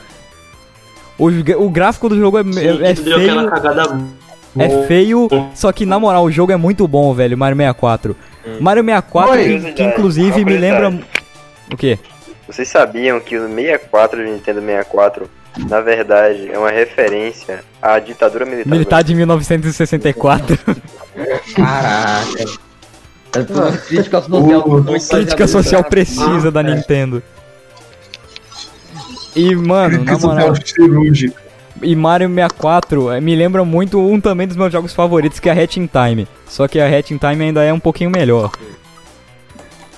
O, 1.18 1.26
o 1.26 1.70
gráfico 1.70 2.08
do 2.08 2.18
jogo 2.18 2.38
é, 2.38 2.40
é, 2.40 2.90
é 2.90 2.94
Sim, 2.94 3.04
deu 3.04 3.18
aquela 3.18 3.60
feio, 3.60 4.08
é 4.58 4.86
feio, 4.86 5.28
só 5.54 5.70
que 5.70 5.84
na 5.84 6.00
moral 6.00 6.24
o 6.24 6.30
jogo 6.30 6.50
é 6.50 6.56
muito 6.56 6.88
bom, 6.88 7.12
velho, 7.12 7.36
Mario 7.36 7.58
64. 7.58 8.16
Mario 8.58 8.82
64, 8.82 9.32
Oi. 9.32 9.60
que, 9.60 9.72
que 9.72 9.82
inclusive 9.82 10.44
me 10.46 10.56
lembra... 10.56 10.98
O 11.70 11.76
quê? 11.76 11.98
Vocês 12.50 12.66
sabiam 12.68 13.20
que 13.20 13.36
o 13.36 13.48
64 13.48 14.24
de 14.24 14.30
Nintendo 14.32 14.60
64, 14.60 15.30
na 15.68 15.80
verdade, 15.80 16.50
é 16.52 16.58
uma 16.58 16.70
referência 16.70 17.62
à 17.80 17.96
ditadura 18.00 18.44
militar? 18.44 18.68
Militar 18.68 19.04
de 19.04 19.14
1964. 19.14 20.58
Caraca. 21.54 22.60
É 23.32 23.44
crítica 23.86 24.20
social. 24.20 24.64
Crítica 25.08 25.46
social 25.46 25.84
precisa 25.84 26.50
da 26.50 26.64
Nintendo. 26.64 27.22
E, 29.36 29.54
mano, 29.54 30.02
na 30.02 30.18
moral... 30.18 30.52
E 31.80 31.94
Mario 31.94 32.28
64 32.28 33.12
eh, 33.12 33.20
me 33.20 33.36
lembra 33.36 33.64
muito 33.64 34.00
um 34.00 34.20
também 34.20 34.48
dos 34.48 34.56
meus 34.56 34.72
jogos 34.72 34.92
favoritos, 34.92 35.38
que 35.38 35.48
é 35.48 35.52
a 35.52 35.62
Hat 35.62 35.78
in 35.78 35.86
Time. 35.86 36.26
Só 36.48 36.66
que 36.66 36.80
a 36.80 36.88
Hat 36.88 37.14
in 37.14 37.18
Time 37.18 37.44
ainda 37.44 37.62
é 37.62 37.72
um 37.72 37.78
pouquinho 37.78 38.10
melhor. 38.10 38.50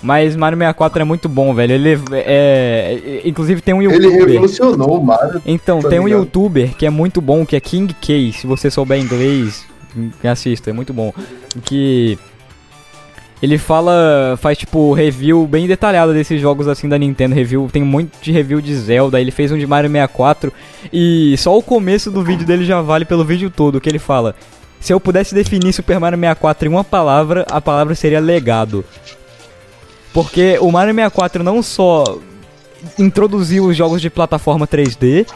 Mas 0.03 0.35
Mario 0.35 0.59
64 0.59 1.01
é 1.03 1.05
muito 1.05 1.29
bom, 1.29 1.55
velho. 1.55 1.73
Ele 1.75 1.91
é. 2.13 2.99
é- 3.05 3.23
inclusive 3.25 3.61
tem 3.61 3.73
um 3.73 3.81
Ele 3.81 3.93
youtuber. 4.05 4.27
revolucionou 4.29 4.99
o 4.99 5.05
Mario. 5.05 5.41
Então, 5.47 5.81
tá 5.81 5.89
tem 5.89 6.01
um 6.01 6.07
ligado? 6.07 6.21
youtuber 6.21 6.75
que 6.77 6.85
é 6.85 6.91
muito 6.91 7.21
bom, 7.21 7.47
que 7.47 7.55
é 7.55 7.61
King 7.61 7.95
K. 7.95 8.33
Se 8.33 8.47
você 8.47 8.71
souber 8.71 8.99
inglês, 9.01 9.65
assista, 10.25 10.71
é 10.71 10.73
muito 10.73 10.93
bom. 10.93 11.13
Que. 11.65 12.19
Ele 13.41 13.59
fala, 13.59 14.39
faz 14.41 14.57
tipo 14.57 14.93
review 14.93 15.45
bem 15.49 15.67
detalhado 15.67 16.13
desses 16.13 16.41
jogos 16.41 16.69
assim 16.69 16.89
da 16.89 16.97
Nintendo, 16.97 17.35
review, 17.35 17.69
tem 17.73 17.83
muito 17.83 18.13
de 18.23 18.31
review 18.31 18.61
de 18.61 18.73
Zelda, 18.73 19.21
ele 19.21 19.33
fez 19.33 19.51
um 19.51 19.59
de 19.59 19.67
Mario 19.67 19.91
64 19.91 20.53
e 20.93 21.35
só 21.39 21.59
o 21.59 21.61
começo 21.61 22.09
do 22.09 22.23
vídeo 22.23 22.47
dele 22.47 22.65
já 22.65 22.81
vale 22.81 23.05
pelo 23.05 23.25
vídeo 23.25 23.51
todo, 23.51 23.81
que 23.81 23.89
ele 23.89 23.99
fala: 23.99 24.37
"Se 24.79 24.93
eu 24.93 25.01
pudesse 25.01 25.35
definir 25.35 25.73
Super 25.73 25.99
Mario 25.99 26.17
64 26.21 26.69
em 26.69 26.71
uma 26.71 26.85
palavra, 26.85 27.45
a 27.51 27.61
palavra 27.61 27.97
seria 27.97 28.21
legado". 28.21 28.85
Porque 30.13 30.59
o 30.61 30.71
Mario 30.71 30.95
64 30.95 31.43
não 31.43 31.63
só 31.63 32.05
introduziu 32.99 33.65
os 33.67 33.77
jogos 33.77 34.01
de 34.03 34.11
plataforma 34.11 34.67
3D, 34.67 35.27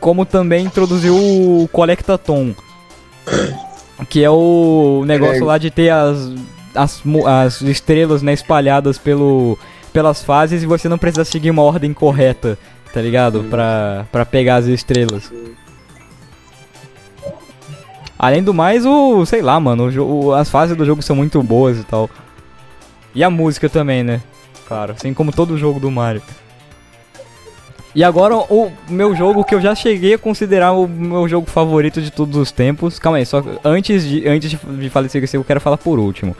como 0.00 0.24
também 0.24 0.64
introduziu 0.66 1.14
o 1.16 1.68
Collectathon, 1.72 2.54
que 4.08 4.24
é 4.24 4.30
o 4.30 5.04
negócio 5.06 5.44
lá 5.44 5.58
de 5.58 5.70
ter 5.70 5.90
as, 5.90 6.32
as, 6.74 7.02
as 7.26 7.60
estrelas 7.60 8.22
né, 8.22 8.32
espalhadas 8.32 8.98
pelo, 8.98 9.58
pelas 9.92 10.22
fases 10.24 10.62
e 10.62 10.66
você 10.66 10.88
não 10.88 10.98
precisa 10.98 11.24
seguir 11.24 11.50
uma 11.50 11.62
ordem 11.62 11.92
correta, 11.92 12.58
tá 12.92 13.00
ligado? 13.00 13.44
Pra, 13.50 14.06
pra 14.10 14.24
pegar 14.26 14.56
as 14.56 14.66
estrelas. 14.66 15.30
Além 18.18 18.42
do 18.42 18.52
mais, 18.52 18.84
o. 18.84 19.24
sei 19.24 19.40
lá, 19.40 19.58
mano, 19.58 19.88
o- 20.02 20.34
as 20.34 20.50
fases 20.50 20.76
do 20.76 20.84
jogo 20.84 21.00
são 21.00 21.16
muito 21.16 21.42
boas 21.42 21.78
e 21.78 21.84
tal. 21.84 22.08
E 23.14 23.24
a 23.24 23.30
música 23.30 23.68
também, 23.68 24.02
né? 24.02 24.20
Claro, 24.66 24.92
assim 24.92 25.12
como 25.12 25.32
todo 25.32 25.58
jogo 25.58 25.80
do 25.80 25.90
Mario. 25.90 26.22
E 27.94 28.04
agora 28.04 28.36
o 28.36 28.70
meu 28.88 29.16
jogo 29.16 29.42
que 29.42 29.54
eu 29.54 29.60
já 29.60 29.74
cheguei 29.74 30.14
a 30.14 30.18
considerar 30.18 30.72
o 30.72 30.86
meu 30.86 31.28
jogo 31.28 31.50
favorito 31.50 32.00
de 32.00 32.10
todos 32.10 32.36
os 32.36 32.52
tempos. 32.52 32.98
Calma 32.98 33.18
aí, 33.18 33.26
só 33.26 33.42
antes 33.64 34.06
de, 34.06 34.28
antes 34.28 34.50
de, 34.50 34.56
de 34.56 34.90
falecer 34.90 35.22
esse 35.24 35.36
eu 35.36 35.42
quero 35.42 35.60
falar 35.60 35.76
por 35.76 35.98
último. 35.98 36.36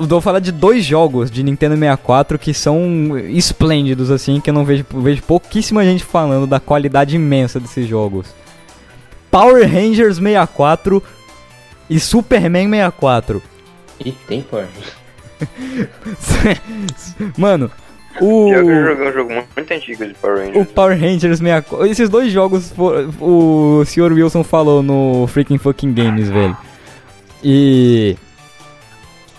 Eu 0.00 0.06
vou 0.06 0.20
falar 0.22 0.40
de 0.40 0.50
dois 0.50 0.84
jogos 0.84 1.30
de 1.30 1.42
Nintendo 1.42 1.74
64 1.74 2.38
que 2.38 2.54
são 2.54 3.18
esplêndidos, 3.28 4.10
assim, 4.10 4.40
que 4.40 4.48
eu 4.48 4.54
não 4.54 4.64
vejo, 4.64 4.84
vejo 4.90 5.22
pouquíssima 5.22 5.84
gente 5.84 6.02
falando 6.02 6.46
da 6.46 6.58
qualidade 6.58 7.14
imensa 7.14 7.60
desses 7.60 7.86
jogos. 7.86 8.34
Power 9.30 9.70
Rangers 9.70 10.16
64 10.16 11.02
e 11.90 12.00
Superman 12.00 12.70
64. 12.70 13.42
E 14.04 14.12
tem, 14.12 14.42
pô. 14.42 14.58
Mano, 17.36 17.70
o. 18.20 18.52
Eu 18.52 18.86
joguei 18.86 19.08
um 19.08 19.12
jogo 19.12 19.32
muito 19.32 19.72
antigo 19.72 20.06
de 20.06 20.14
Power 20.14 20.36
O 20.36 20.46
Rangers. 20.46 20.68
Power 20.72 21.00
Rangers 21.00 21.38
64. 21.38 21.86
Esses 21.86 22.08
dois 22.08 22.32
jogos 22.32 22.72
o 23.20 23.84
Sr. 23.86 24.12
Wilson 24.12 24.44
falou 24.44 24.82
no 24.82 25.26
Freaking 25.28 25.58
Fucking 25.58 25.92
Games, 25.92 26.28
velho. 26.28 26.56
E. 27.42 28.16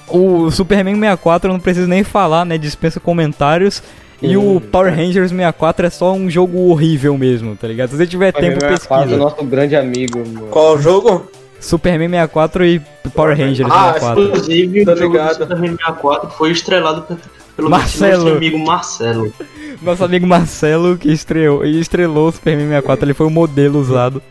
O 0.07 0.51
Superman 0.51 0.95
64 0.95 1.49
eu 1.49 1.53
não 1.53 1.59
preciso 1.59 1.87
nem 1.87 2.03
falar, 2.03 2.45
né? 2.45 2.57
Dispensa 2.57 2.99
comentários. 2.99 3.81
E 4.21 4.37
o 4.37 4.61
Power 4.61 4.93
Rangers 4.93 5.31
64 5.31 5.87
é 5.87 5.89
só 5.89 6.13
um 6.13 6.29
jogo 6.29 6.69
horrível 6.69 7.17
mesmo, 7.17 7.57
tá 7.57 7.67
ligado? 7.67 7.89
Se 7.89 7.97
você 7.97 8.07
tiver 8.07 8.31
tempo, 8.31 8.63
o 8.63 8.67
pesquisa. 8.69 9.17
nosso 9.17 9.43
grande 9.43 9.75
amigo, 9.75 10.19
mano. 10.19 10.47
Qual 10.47 10.75
o 10.75 10.81
jogo? 10.81 11.29
Superman 11.63 12.09
64 12.09 12.65
e 12.65 12.79
Power 13.15 13.37
Rangers 13.37 13.69
Ah, 13.71 13.93
64. 13.93 14.23
inclusive 14.23 14.85
Tô 14.85 14.91
o 14.91 14.95
jogo 14.95 15.07
do 15.09 15.17
ligado. 15.17 15.33
Super 15.33 15.59
Nintendo 15.59 15.77
64 15.77 16.29
foi 16.31 16.51
estrelado 16.51 17.01
pe- 17.03 17.15
pelo 17.55 17.69
Marcelo. 17.69 18.23
nosso 18.25 18.35
amigo 18.37 18.57
Marcelo. 18.59 19.33
Nosso 19.81 20.03
amigo 20.05 20.25
Marcelo, 20.27 20.97
que 20.97 21.11
estreou, 21.11 21.65
e 21.65 21.79
estrelou 21.79 22.29
o 22.29 22.31
Superman 22.31 22.67
64, 22.67 23.05
ele 23.05 23.13
foi 23.13 23.27
o 23.27 23.29
modelo 23.29 23.79
usado. 23.79 24.21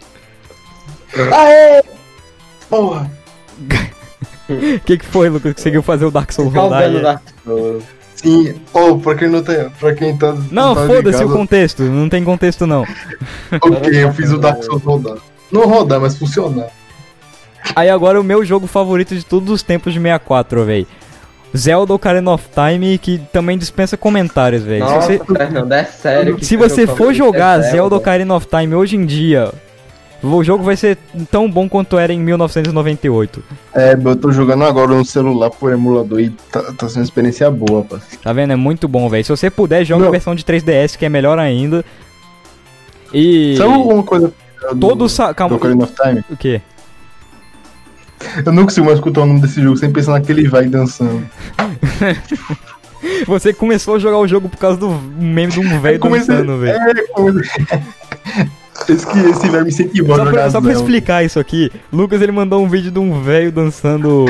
Porra. 2.68 3.10
O 4.48 4.80
que, 4.84 4.98
que 4.98 5.04
foi, 5.06 5.28
Lucas? 5.28 5.54
Conseguiu 5.54 5.82
fazer 5.82 6.04
o 6.04 6.10
Dark 6.10 6.32
Souls 6.32 6.52
rodar 6.52 6.80
Causando 6.82 6.96
aí? 6.98 7.02
Dark 7.02 7.22
Souls. 7.44 7.84
Sim. 8.14 8.54
Oh, 8.72 8.96
pra 8.98 9.14
quem 9.14 9.28
não 9.28 9.42
tem. 9.42 9.68
Pra 9.70 9.94
quem 9.94 10.16
tá. 10.16 10.34
Não, 10.50 10.74
tá 10.74 10.86
foda-se 10.86 11.24
o 11.24 11.28
contexto, 11.30 11.82
não 11.82 12.08
tem 12.08 12.22
contexto 12.24 12.66
não. 12.66 12.84
Ok, 13.60 14.04
eu 14.04 14.12
fiz 14.12 14.30
o 14.32 14.38
Dark 14.38 14.62
Souls 14.62 14.82
rodar. 14.82 15.16
Não 15.50 15.66
rodar, 15.68 16.00
mas 16.00 16.16
funcionar. 16.16 16.68
Aí 17.74 17.88
agora 17.88 18.20
o 18.20 18.24
meu 18.24 18.44
jogo 18.44 18.66
favorito 18.66 19.14
de 19.14 19.24
todos 19.24 19.50
os 19.50 19.62
tempos 19.62 19.92
de 19.92 19.98
64, 20.00 20.64
véi. 20.64 20.86
Zelda 21.56 21.92
Ocarina 21.92 22.30
of 22.30 22.48
Time, 22.54 22.96
que 22.98 23.18
também 23.32 23.58
dispensa 23.58 23.96
comentários, 23.96 24.62
velho. 24.62 24.86
Se 24.86 24.94
Nossa, 24.94 25.06
você, 25.06 25.24
Fernando, 25.24 25.72
é 25.72 25.84
sério. 25.84 26.36
que 26.36 26.46
se 26.46 26.56
você 26.56 26.86
for 26.86 26.96
favorito 26.96 27.18
jogar 27.18 27.60
é 27.60 27.62
Zelda 27.70 27.96
Ocarina 27.96 28.34
of 28.34 28.46
Time 28.46 28.74
hoje 28.74 28.96
em 28.96 29.04
dia, 29.04 29.52
o 30.22 30.42
jogo 30.44 30.62
vai 30.64 30.76
ser 30.76 30.96
tão 31.30 31.50
bom 31.50 31.68
quanto 31.68 31.98
era 31.98 32.12
em 32.12 32.20
1998. 32.20 33.42
É, 33.74 33.92
eu 33.92 34.16
tô 34.16 34.30
jogando 34.30 34.64
agora 34.64 34.94
no 34.94 35.04
celular 35.04 35.50
por 35.50 35.72
emulador 35.72 36.20
e 36.20 36.30
tá, 36.30 36.62
tá 36.62 36.88
sendo 36.88 36.98
uma 36.98 37.04
experiência 37.04 37.50
boa, 37.50 37.82
rapaz. 37.82 38.02
Tá 38.22 38.32
vendo? 38.32 38.52
É 38.52 38.56
muito 38.56 38.86
bom, 38.88 39.08
velho. 39.08 39.24
Se 39.24 39.30
você 39.30 39.50
puder, 39.50 39.84
joga 39.84 40.04
a 40.04 40.06
Não. 40.06 40.12
versão 40.12 40.34
de 40.34 40.44
3DS, 40.44 40.96
que 40.96 41.04
é 41.04 41.08
melhor 41.08 41.38
ainda. 41.38 41.84
E. 43.12 43.56
Sabe 43.58 43.74
alguma 43.74 44.02
coisa 44.02 44.32
do, 44.74 44.80
Todo 44.80 45.08
sa... 45.08 45.28
do 45.28 45.34
Calma. 45.34 45.56
Ocarina 45.56 45.84
of 45.84 45.92
Time? 46.00 46.24
O 46.30 46.36
quê? 46.36 46.62
Eu 48.44 48.52
não 48.52 48.64
consigo 48.64 48.86
mais 48.86 48.98
escutar 48.98 49.22
o 49.22 49.26
nome 49.26 49.40
desse 49.40 49.60
jogo 49.62 49.76
sem 49.76 49.90
pensar 49.92 50.12
naquele 50.12 50.48
vai 50.48 50.66
dançando. 50.66 51.24
Você 53.26 53.52
começou 53.52 53.96
a 53.96 53.98
jogar 53.98 54.18
o 54.18 54.28
jogo 54.28 54.48
por 54.48 54.58
causa 54.58 54.78
do 54.78 54.88
meme 54.90 55.52
de 55.52 55.58
um 55.60 55.80
velho 55.80 55.98
dançando, 55.98 56.58
velho. 56.58 56.78
É, 56.78 56.92
esse, 58.92 59.06
que- 59.06 59.18
esse 59.18 59.48
vai 59.48 59.62
me 59.62 59.68
incentivar 59.68 60.12
a 60.12 60.16
Só 60.18 60.24
jogar 60.26 60.40
pra, 60.42 60.50
só 60.50 60.60
pra 60.60 60.72
explicar 60.72 61.24
isso 61.24 61.38
aqui, 61.40 61.70
Lucas 61.92 62.22
ele 62.22 62.32
mandou 62.32 62.62
um 62.62 62.68
vídeo 62.68 62.90
de 62.90 62.98
um 62.98 63.20
velho 63.22 63.50
dançando 63.50 64.26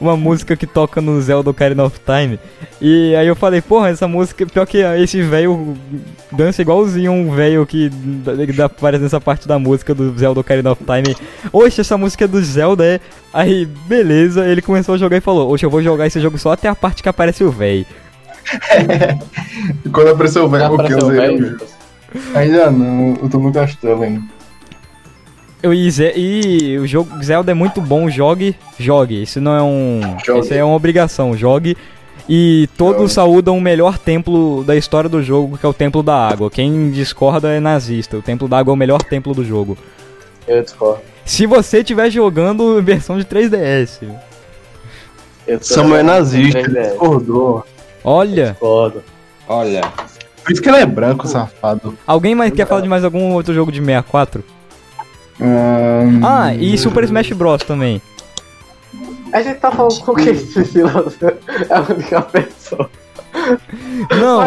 uma 0.00 0.16
música 0.16 0.56
que 0.56 0.66
toca 0.66 1.00
no 1.00 1.20
Zelda 1.20 1.50
Ocarina 1.50 1.84
of 1.84 1.98
Time. 2.00 2.38
E 2.80 3.14
aí 3.16 3.26
eu 3.26 3.34
falei, 3.34 3.60
porra, 3.60 3.88
essa 3.88 4.06
música, 4.06 4.46
pior 4.46 4.66
que 4.66 4.78
esse 4.78 5.20
velho 5.22 5.76
dança 6.30 6.62
igualzinho 6.62 7.12
um 7.12 7.34
velho 7.34 7.66
que 7.66 7.90
aparece 8.62 9.02
nessa 9.02 9.20
parte 9.20 9.48
da 9.48 9.58
música 9.58 9.94
do 9.94 10.16
Zelda 10.16 10.40
Ocarina 10.40 10.72
of 10.72 10.82
Time. 10.84 11.16
Oxe, 11.52 11.80
essa 11.80 11.98
música 11.98 12.24
é 12.24 12.28
do 12.28 12.42
Zelda, 12.42 12.84
é? 12.84 13.00
Aí, 13.32 13.66
beleza, 13.66 14.46
ele 14.46 14.62
começou 14.62 14.94
a 14.94 14.98
jogar 14.98 15.16
e 15.16 15.20
falou, 15.20 15.50
oxe, 15.50 15.64
eu 15.64 15.70
vou 15.70 15.82
jogar 15.82 16.06
esse 16.06 16.20
jogo 16.20 16.38
só 16.38 16.52
até 16.52 16.68
a 16.68 16.74
parte 16.74 17.02
que 17.02 17.08
aparece 17.08 17.42
o 17.44 17.50
velho. 17.50 17.86
Quando 19.92 20.08
apareceu 20.08 20.44
o 20.44 20.48
velho, 20.48 20.76
porque 20.76 20.94
eu 20.94 21.00
zerei. 21.00 21.56
Ainda 22.34 22.70
não, 22.70 23.18
eu 23.22 23.28
tô 23.28 23.38
no 23.38 23.52
castelo 23.52 24.02
ainda. 24.02 24.37
Dizer, 25.62 26.16
e 26.16 26.78
o 26.78 26.86
jogo 26.86 27.22
Zelda 27.22 27.50
é 27.50 27.54
muito 27.54 27.80
bom, 27.80 28.08
jogue, 28.08 28.54
jogue. 28.78 29.22
Isso 29.22 29.40
não 29.40 29.54
é 29.56 29.62
um. 29.62 30.00
Jogue. 30.24 30.40
Isso 30.40 30.54
é 30.54 30.62
uma 30.62 30.76
obrigação, 30.76 31.36
jogue. 31.36 31.76
E 32.28 32.68
todos 32.76 33.00
Jogue. 33.00 33.12
saúdam 33.12 33.56
o 33.56 33.60
melhor 33.60 33.98
templo 33.98 34.62
da 34.62 34.76
história 34.76 35.08
do 35.08 35.22
jogo, 35.22 35.56
que 35.56 35.64
é 35.64 35.68
o 35.68 35.72
Templo 35.72 36.02
da 36.02 36.28
Água. 36.28 36.50
Quem 36.50 36.90
discorda 36.90 37.48
é 37.50 37.58
nazista. 37.58 38.18
O 38.18 38.22
Templo 38.22 38.46
da 38.46 38.58
Água 38.58 38.70
é 38.72 38.74
o 38.74 38.76
melhor 38.76 39.02
templo 39.02 39.32
do 39.34 39.42
jogo. 39.42 39.78
Eu 40.46 40.62
discordo. 40.62 41.00
Se 41.24 41.46
você 41.46 41.78
estiver 41.78 42.10
jogando 42.10 42.80
versão 42.84 43.18
de 43.18 43.24
3DS. 43.24 44.02
Eu 45.46 45.58
tô 45.58 45.64
Samuel 45.64 46.00
é 46.00 46.02
nazista, 46.02 46.60
com 46.60 46.66
Ele 46.66 46.78
3DS. 46.80 46.88
discordou. 46.90 47.66
Olha, 48.04 48.50
Discordo. 48.50 49.02
Olha. 49.48 49.80
Por 50.44 50.52
isso 50.52 50.60
que 50.62 50.68
ele 50.68 50.76
é 50.78 50.86
branco, 50.86 51.26
safado. 51.26 51.96
alguém 52.06 52.34
mais 52.34 52.52
quer 52.52 52.66
falar 52.66 52.82
de 52.82 52.88
mais 52.88 53.04
algum 53.04 53.32
outro 53.32 53.52
jogo 53.54 53.72
de 53.72 53.78
64? 53.80 54.44
Hum, 55.40 56.20
Ah, 56.24 56.54
e 56.54 56.76
Super 56.78 57.04
Smash 57.04 57.32
Bros 57.32 57.62
também. 57.62 58.00
A 59.32 59.42
gente 59.42 59.60
tá 59.60 59.70
falando 59.70 60.00
com 60.00 60.14
quem, 60.14 60.34
Priscila? 60.34 61.04
É 61.68 61.74
a 61.74 61.80
única 61.82 62.22
pessoa. 62.22 62.90
Não, 64.18 64.40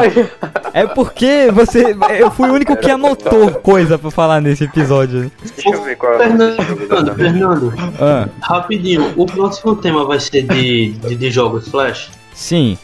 é 0.73 0.85
porque 0.87 1.49
você. 1.53 1.95
Eu 2.19 2.29
fui 2.31 2.49
o 2.49 2.53
único 2.53 2.75
que 2.75 2.89
anotou 2.89 3.51
coisa 3.51 3.97
pra 3.97 4.11
falar 4.11 4.41
nesse 4.41 4.63
episódio. 4.65 5.31
Deixa 5.55 5.69
eu 5.69 5.83
ver 5.83 5.95
qual 5.95 6.13
é 6.13 6.17
Fernando. 6.17 7.15
Fernando, 7.15 7.73
Ah, 7.99 8.27
rapidinho, 8.41 9.13
o 9.15 9.25
próximo 9.25 9.75
tema 9.75 10.03
vai 10.05 10.19
ser 10.19 10.41
de, 10.43 10.91
de, 10.93 11.15
de 11.15 11.31
jogos 11.31 11.67
Flash? 11.69 12.09
sim. 12.33 12.77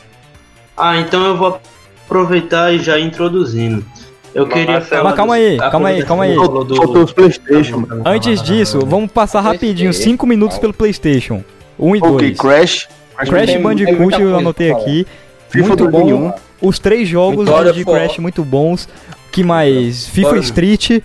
Ah, 0.80 0.98
então 0.98 1.26
eu 1.26 1.36
vou 1.36 1.60
aproveitar 2.06 2.72
e 2.72 2.78
já 2.80 3.00
ir 3.00 3.06
introduzindo. 3.08 3.84
Eu 4.38 4.48
queria 4.48 4.80
falar. 4.82 5.04
Mas 5.04 5.16
calma 5.16 5.34
aí, 5.34 5.58
calma 5.58 5.90
aí, 5.90 6.04
calma 6.06 6.24
aí. 6.26 6.36
Faltou 6.36 7.04
os 7.04 7.12
Playstation, 7.12 7.80
mano. 7.80 8.04
Antes 8.06 8.40
disso, 8.40 8.86
vamos 8.86 9.12
passar 9.12 9.42
rapidinho 9.42 9.92
5 9.92 10.28
minutos 10.28 10.60
pelo 10.60 10.74
PlayStation. 10.74 11.44
1 11.80 11.96
e 11.96 12.00
Ok, 12.00 12.12
2. 12.12 12.38
Crash. 12.38 12.88
Crash 13.16 13.30
Tem- 13.32 13.46
tem 13.56 13.62
Bandicoot 13.64 14.22
eu 14.22 14.38
anotei 14.38 14.72
aqui. 14.72 15.08
FIFA 15.50 15.68
Muito 15.70 15.84
bom. 15.90 16.06
2001. 16.06 16.34
Os 16.62 16.78
três 16.78 17.10
jogos 17.10 17.48
de. 17.74 17.84
Crash 17.84 18.20
muito 18.20 18.44
bons. 18.44 18.88
Que 19.32 19.44
mais? 19.44 20.08
FIFA 20.08 20.30
Bora. 20.30 20.42
Street, 20.42 21.02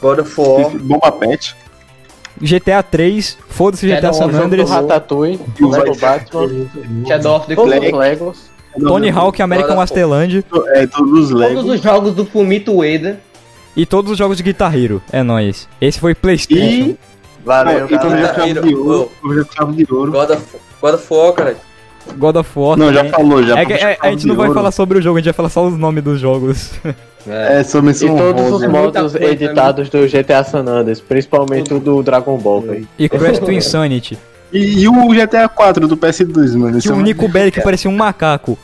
God 0.00 0.18
of 0.20 0.40
War. 0.40 0.70
Bomba 0.78 1.10
Pet. 1.10 1.56
GTA 2.40 2.82
3, 2.82 3.36
foda-se 3.48 3.86
GTA 3.88 4.12
San 4.12 4.26
Andreas, 4.26 4.70
Ratatouille, 4.70 5.40
E 5.58 5.64
o 5.64 5.68
Lego 5.68 5.96
Batman, 5.96 6.48
Shadow 7.06 7.36
of 7.36 7.46
the 7.48 7.54
Flag. 7.56 7.92
Legos. 7.92 8.50
Tony 8.78 9.10
Hawk, 9.10 9.40
American 9.42 9.76
Wasteland 9.76 10.44
É, 10.68 10.86
todos 10.86 11.12
os 11.12 11.28
Todos 11.28 11.32
Legos. 11.32 11.64
os 11.64 11.80
jogos 11.82 12.14
do 12.14 12.24
Fumito 12.24 12.72
Ueda. 12.76 13.18
e 13.76 13.84
todos 13.86 14.12
os 14.12 14.18
jogos 14.18 14.36
de 14.36 14.42
Guitar 14.42 14.76
Hero. 14.76 15.02
É 15.12 15.22
nóis. 15.22 15.68
Esse 15.80 15.98
foi 15.98 16.14
PlayStation. 16.14 16.90
E. 16.90 16.98
Valeu, 17.44 17.86
e 17.86 17.88
projeto 17.88 18.02
galera. 18.10 18.34
chave 18.34 18.60
de 18.60 18.74
ouro. 18.74 19.10
Chave 19.56 19.72
de 19.84 19.92
ouro. 19.94 20.12
God 20.12 20.30
of, 20.30 20.42
God 20.82 20.94
of 20.94 21.06
War, 21.14 21.32
cara. 21.32 21.56
God 22.16 22.36
of 22.36 22.50
War. 22.58 22.76
Não, 22.76 22.92
já 22.92 22.98
também. 23.04 23.12
falou, 23.12 23.42
já. 23.42 23.58
É 23.58 23.62
é, 23.92 23.98
a 24.00 24.10
gente 24.10 24.26
não 24.26 24.34
vai 24.36 24.46
Ouro. 24.48 24.54
falar 24.58 24.70
sobre 24.72 24.98
o 24.98 25.02
jogo, 25.02 25.16
a 25.18 25.20
gente 25.20 25.26
vai 25.26 25.34
falar 25.34 25.48
só 25.48 25.66
os 25.66 25.76
nomes 25.78 26.02
dos 26.04 26.20
jogos. 26.20 26.70
É, 27.28 27.62
só 27.62 27.80
E 27.80 27.82
menção 27.82 28.16
todos 28.16 28.50
os 28.50 28.66
modos 28.66 29.12
coisa, 29.12 29.22
editados 29.22 29.90
do 29.90 29.98
GTA 30.08 30.42
San 30.42 30.60
Andreas, 30.60 31.02
principalmente 31.02 31.72
o 31.74 31.78
do 31.78 32.02
Dragon 32.02 32.38
Ball, 32.38 32.62
velho. 32.62 32.88
E 32.98 33.10
Crash 33.10 33.38
to 33.40 33.52
Insanity. 33.52 34.16
E, 34.52 34.82
e 34.82 34.88
o 34.88 35.08
GTA 35.08 35.48
4 35.48 35.86
do 35.86 35.96
PS2, 35.96 36.56
mano. 36.56 36.80
Que 36.80 36.88
é 36.88 36.92
o 36.92 37.00
Nico 37.00 37.28
Bellic 37.28 37.62
parecia 37.62 37.90
um 37.90 37.96
macaco. 37.96 38.58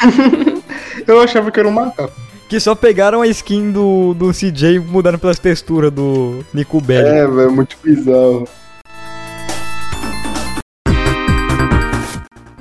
Eu 1.06 1.20
achava 1.22 1.50
que 1.50 1.58
era 1.58 1.68
um 1.68 1.72
macaco. 1.72 2.12
Que 2.48 2.58
só 2.58 2.74
pegaram 2.74 3.20
a 3.20 3.26
skin 3.26 3.70
do, 3.72 4.14
do 4.14 4.32
CJ 4.32 4.76
e 4.76 4.78
mudaram 4.78 5.18
pelas 5.18 5.38
texturas 5.38 5.90
do 5.90 6.44
Nico 6.52 6.80
Bellic. 6.80 7.10
É, 7.10 7.26
velho, 7.26 7.52
muito 7.52 7.76
bizarro. 7.82 8.48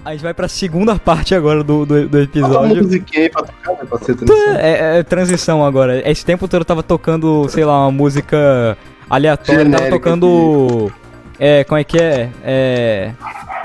A 0.04 0.12
gente 0.12 0.22
vai 0.22 0.34
pra 0.34 0.48
segunda 0.48 0.98
parte 0.98 1.36
agora 1.36 1.62
do, 1.62 1.86
do, 1.86 2.08
do 2.08 2.18
uma 2.18 2.24
episódio. 2.24 2.82
musiquinha 2.82 3.24
aí 3.24 3.30
pra 3.30 3.44
tocar, 3.44 3.72
né, 3.74 3.80
pra 3.90 3.98
ser 4.00 4.16
transição. 4.16 4.56
É, 4.56 5.00
é 5.00 5.04
transição 5.04 5.66
agora. 5.66 6.10
Esse 6.10 6.24
tempo 6.24 6.48
todo 6.48 6.62
eu 6.62 6.66
tava 6.66 6.82
tocando, 6.82 7.46
sei 7.50 7.66
lá, 7.66 7.84
uma 7.84 7.92
música 7.92 8.78
aleatória. 9.10 9.66
Tava 9.66 9.78
Genérica, 9.78 9.98
tocando. 9.98 10.94
É, 11.40 11.64
como 11.64 11.80
é 11.80 11.84
que 11.84 11.98
é? 11.98 12.30
É. 12.44 13.12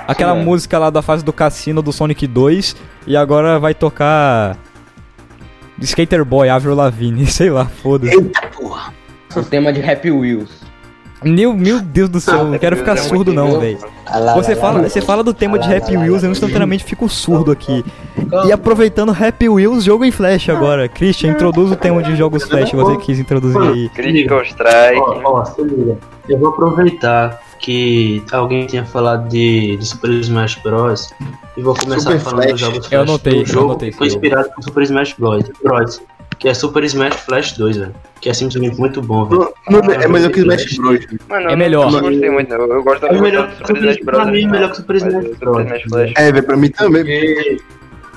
Aquela 0.07 0.35
Sim, 0.35 0.41
é. 0.41 0.45
música 0.45 0.79
lá 0.79 0.91
da 0.91 1.01
fase 1.01 1.25
do 1.25 1.33
cassino 1.33 1.81
do 1.81 1.93
Sonic 1.93 2.27
2. 2.27 2.77
E 3.07 3.17
agora 3.17 3.59
vai 3.59 3.75
tocar. 3.75 4.57
Skater 5.81 6.25
Boy, 6.25 6.49
Avril 6.49 6.75
Lavigne, 6.75 7.27
sei 7.31 7.51
lá, 7.51 7.67
foda-se. 7.67 8.17
O 9.35 9.43
tema 9.43 9.73
de 9.73 9.83
Happy 9.83 10.11
Wheels. 10.11 10.63
Meu, 11.25 11.55
meu 11.55 11.81
Deus 11.81 12.09
do 12.09 12.21
céu, 12.21 12.45
não 12.45 12.59
quero 12.59 12.77
ficar 12.77 12.97
surdo 12.97 13.33
não, 13.33 13.61
velho. 13.61 13.79
Você 14.35 14.57
fala, 14.57 14.83
você 14.83 15.01
fala 15.01 15.23
do 15.23 15.33
tema 15.33 15.57
de 15.59 15.73
Happy 15.73 15.97
Wheels, 15.97 16.25
eu 16.25 16.31
instantaneamente 16.33 16.83
fico 16.83 17.09
surdo 17.09 17.53
aqui. 17.53 17.85
E 18.45 18.53
aproveitando 18.53 19.11
Happy 19.11 19.49
Wheels, 19.49 19.85
jogo 19.85 20.05
em 20.05 20.11
Flash 20.11 20.49
agora. 20.49 20.89
Christian, 20.89 21.31
introduz 21.31 21.71
o 21.71 21.77
tema 21.77 22.03
de 22.03 22.17
jogos 22.17 22.43
Flash 22.43 22.71
que 22.71 22.77
você 22.77 22.97
quis 22.99 23.21
introduzir 23.21 23.61
aí. 23.61 23.89
Critical 23.91 24.43
Strike. 24.43 25.01
Ó, 25.01 25.41
ó, 25.41 25.45
se 25.45 25.63
liga. 25.63 25.97
Eu 26.29 26.39
vou 26.39 26.49
aproveitar 26.49 27.41
que 27.63 28.23
alguém 28.33 28.67
tinha 28.67 28.85
falado 28.85 29.29
de, 29.29 29.77
de 29.77 29.87
Super 29.87 30.11
Smash 30.11 30.57
Bros. 30.63 31.11
E 31.57 31.63
vou 31.63 31.75
começar 31.75 32.01
Super 32.11 32.21
falando 32.21 32.43
Flash. 32.43 32.51
dos 32.53 32.61
jogos 32.61 32.79
Flash. 32.79 32.93
Eu 32.93 33.01
anotei, 33.03 33.33
O 33.33 33.41
eu 33.43 33.47
jogo 33.47 33.65
anotei, 33.71 33.93
foi 33.93 34.07
inspirado 34.09 34.51
por 34.55 34.63
Super 34.65 34.83
Smash 34.83 35.15
Bros. 35.19 35.45
Bros. 35.63 36.03
Que 36.39 36.49
é 36.49 36.55
Super 36.55 36.83
Smash 36.85 37.15
Flash 37.17 37.53
2, 37.57 37.77
velho. 37.77 37.95
Que 38.21 38.29
é 38.29 38.35
simplesmente 38.35 38.79
muito 38.79 39.01
bom, 39.01 39.25
velho. 39.27 39.53
Não, 39.71 39.81
não, 39.81 39.93
é 39.95 40.09
melhor 40.09 40.31
que 40.31 40.41
Smash 40.41 40.77
Bros. 40.77 41.07
Mano, 41.29 41.49
É 41.49 41.53
eu 41.53 41.57
melhor. 41.57 41.91
Não 41.93 42.01
gostei 42.01 42.31
muito, 42.31 42.51
não. 42.51 42.65
Eu 42.67 42.83
gosto 42.83 43.07
É 43.07 43.17
eu 43.17 43.23
melhor 43.23 43.51
Super 43.53 43.67
Super 43.69 43.81
Smash 43.83 43.97
Bros. 44.05 44.23
pra 44.23 44.33
mim, 44.33 44.43
é 44.45 44.49
melhor 44.49 44.71
que 44.71 44.77
Super 44.77 44.93
mas 44.95 45.03
Smash 45.05 45.25
o 45.25 45.29
Super 45.29 45.49
Bros. 45.89 46.13
É, 46.17 46.33
velho, 46.33 46.45
pra 46.45 46.57
mim 46.57 46.69
também. 46.71 47.03
Porque 47.05 47.61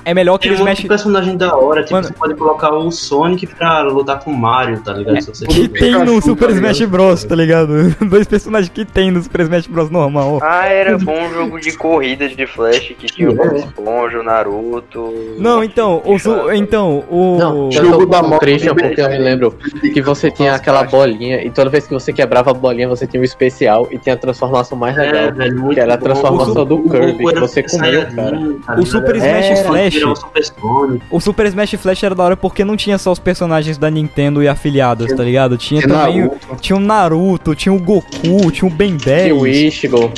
É 0.06 0.14
melhor 0.14 0.38
que 0.38 0.42
tem 0.44 0.50
eles 0.52 0.60
um 0.60 0.64
mexem. 0.64 0.86
personagem 0.86 1.36
da 1.36 1.56
hora, 1.56 1.82
tipo, 1.82 1.94
Mano- 1.94 2.06
você 2.06 2.14
pode 2.14 2.34
colocar 2.34 2.70
o 2.72 2.90
Sonic 2.92 3.44
pra 3.48 3.82
lutar 3.82 4.20
com 4.20 4.30
o 4.30 4.36
Mario, 4.36 4.80
tá 4.80 4.92
ligado? 4.92 5.20
Se 5.20 5.28
você 5.30 5.46
Que 5.46 5.66
tem 5.68 5.92
no 6.04 6.22
Super 6.22 6.46
tá 6.46 6.52
Smash? 6.54 6.80
Bros, 6.84 7.24
tá 7.24 7.34
ligado? 7.34 7.72
Dois 8.08 8.26
personagens 8.28 8.70
que 8.72 8.84
tem 8.84 9.10
no 9.10 9.20
Super 9.20 9.40
Smash 9.40 9.66
Bros 9.66 9.90
normal. 9.90 10.38
Ah, 10.42 10.66
era 10.68 10.96
bom 10.96 11.12
um 11.26 11.34
jogo 11.34 11.60
de 11.60 11.72
corrida 11.76 12.28
de 12.28 12.46
Flash 12.46 12.94
que 12.98 13.06
tinha 13.06 13.28
o 13.30 13.34
Bob 13.34 13.56
Esponja, 13.56 14.20
o 14.20 14.22
Naruto. 14.22 15.12
Não, 15.38 15.64
então, 15.64 16.00
o, 16.04 16.18
su- 16.18 16.52
então, 16.52 17.04
o. 17.10 17.36
Não, 17.38 17.72
Jogo 17.72 18.06
da 18.06 18.20
o 18.20 18.38
Christian 18.38 18.74
também. 18.74 18.86
porque 18.86 19.00
eu 19.02 19.08
me 19.10 19.18
lembro 19.18 19.54
que 19.92 20.00
você 20.00 20.30
tinha 20.30 20.54
aquela 20.54 20.84
bolinha 20.84 21.42
e 21.44 21.50
toda 21.50 21.68
vez 21.68 21.86
que 21.86 21.92
você 21.92 22.12
quebrava 22.12 22.52
a 22.52 22.54
bolinha 22.54 22.88
você 22.88 23.06
tinha 23.08 23.20
um 23.20 23.24
especial 23.24 23.88
e 23.90 23.98
tinha 23.98 24.14
a 24.14 24.18
transformação 24.18 24.78
mais 24.78 24.96
É, 24.96 25.00
legal. 25.02 25.32
velho, 25.34 25.58
muito 25.60 25.74
que 25.74 25.80
era 25.80 25.94
a 25.94 25.96
bom. 25.96 26.04
transformação 26.04 26.64
do 26.64 26.76
O 26.76 26.88
Kirby, 26.90 27.24
que 27.34 27.40
você 27.40 27.66
Saiyajin, 27.68 28.14
cara. 28.14 28.38
tá 28.66 28.74
O? 28.76 28.86
Super 28.86 29.16
Smash 29.16 29.46
era- 29.46 29.64
Flash. 29.64 29.95
O 30.04 30.14
Super 30.16 30.44
Sonic. 30.44 31.04
O 31.10 31.20
Super 31.20 31.46
Smash 31.46 31.70
Flash 31.74 32.02
era 32.02 32.14
da 32.14 32.22
hora 32.24 32.36
porque 32.36 32.64
não 32.64 32.76
tinha 32.76 32.98
só 32.98 33.12
os 33.12 33.18
personagens 33.18 33.78
da 33.78 33.90
Nintendo 33.90 34.42
e 34.42 34.48
afiliados, 34.48 35.12
tá 35.12 35.22
ligado? 35.22 35.56
Tinha 35.56 35.80
Tinha 35.80 35.94
também. 35.94 36.22
o- 36.22 36.26
Naruto. 36.28 36.56
Tinha 36.60 36.76
o 36.76 36.80
Naruto, 36.80 37.54
tinha 37.54 37.72
o 37.72 37.78
Goku, 37.80 38.50
tinha 38.52 38.68
o 38.70 38.74
Ben 38.74 38.96
10. 38.96 39.22
Tinha 39.24 39.34
o 39.34 39.46
Ichigo, 39.46 40.12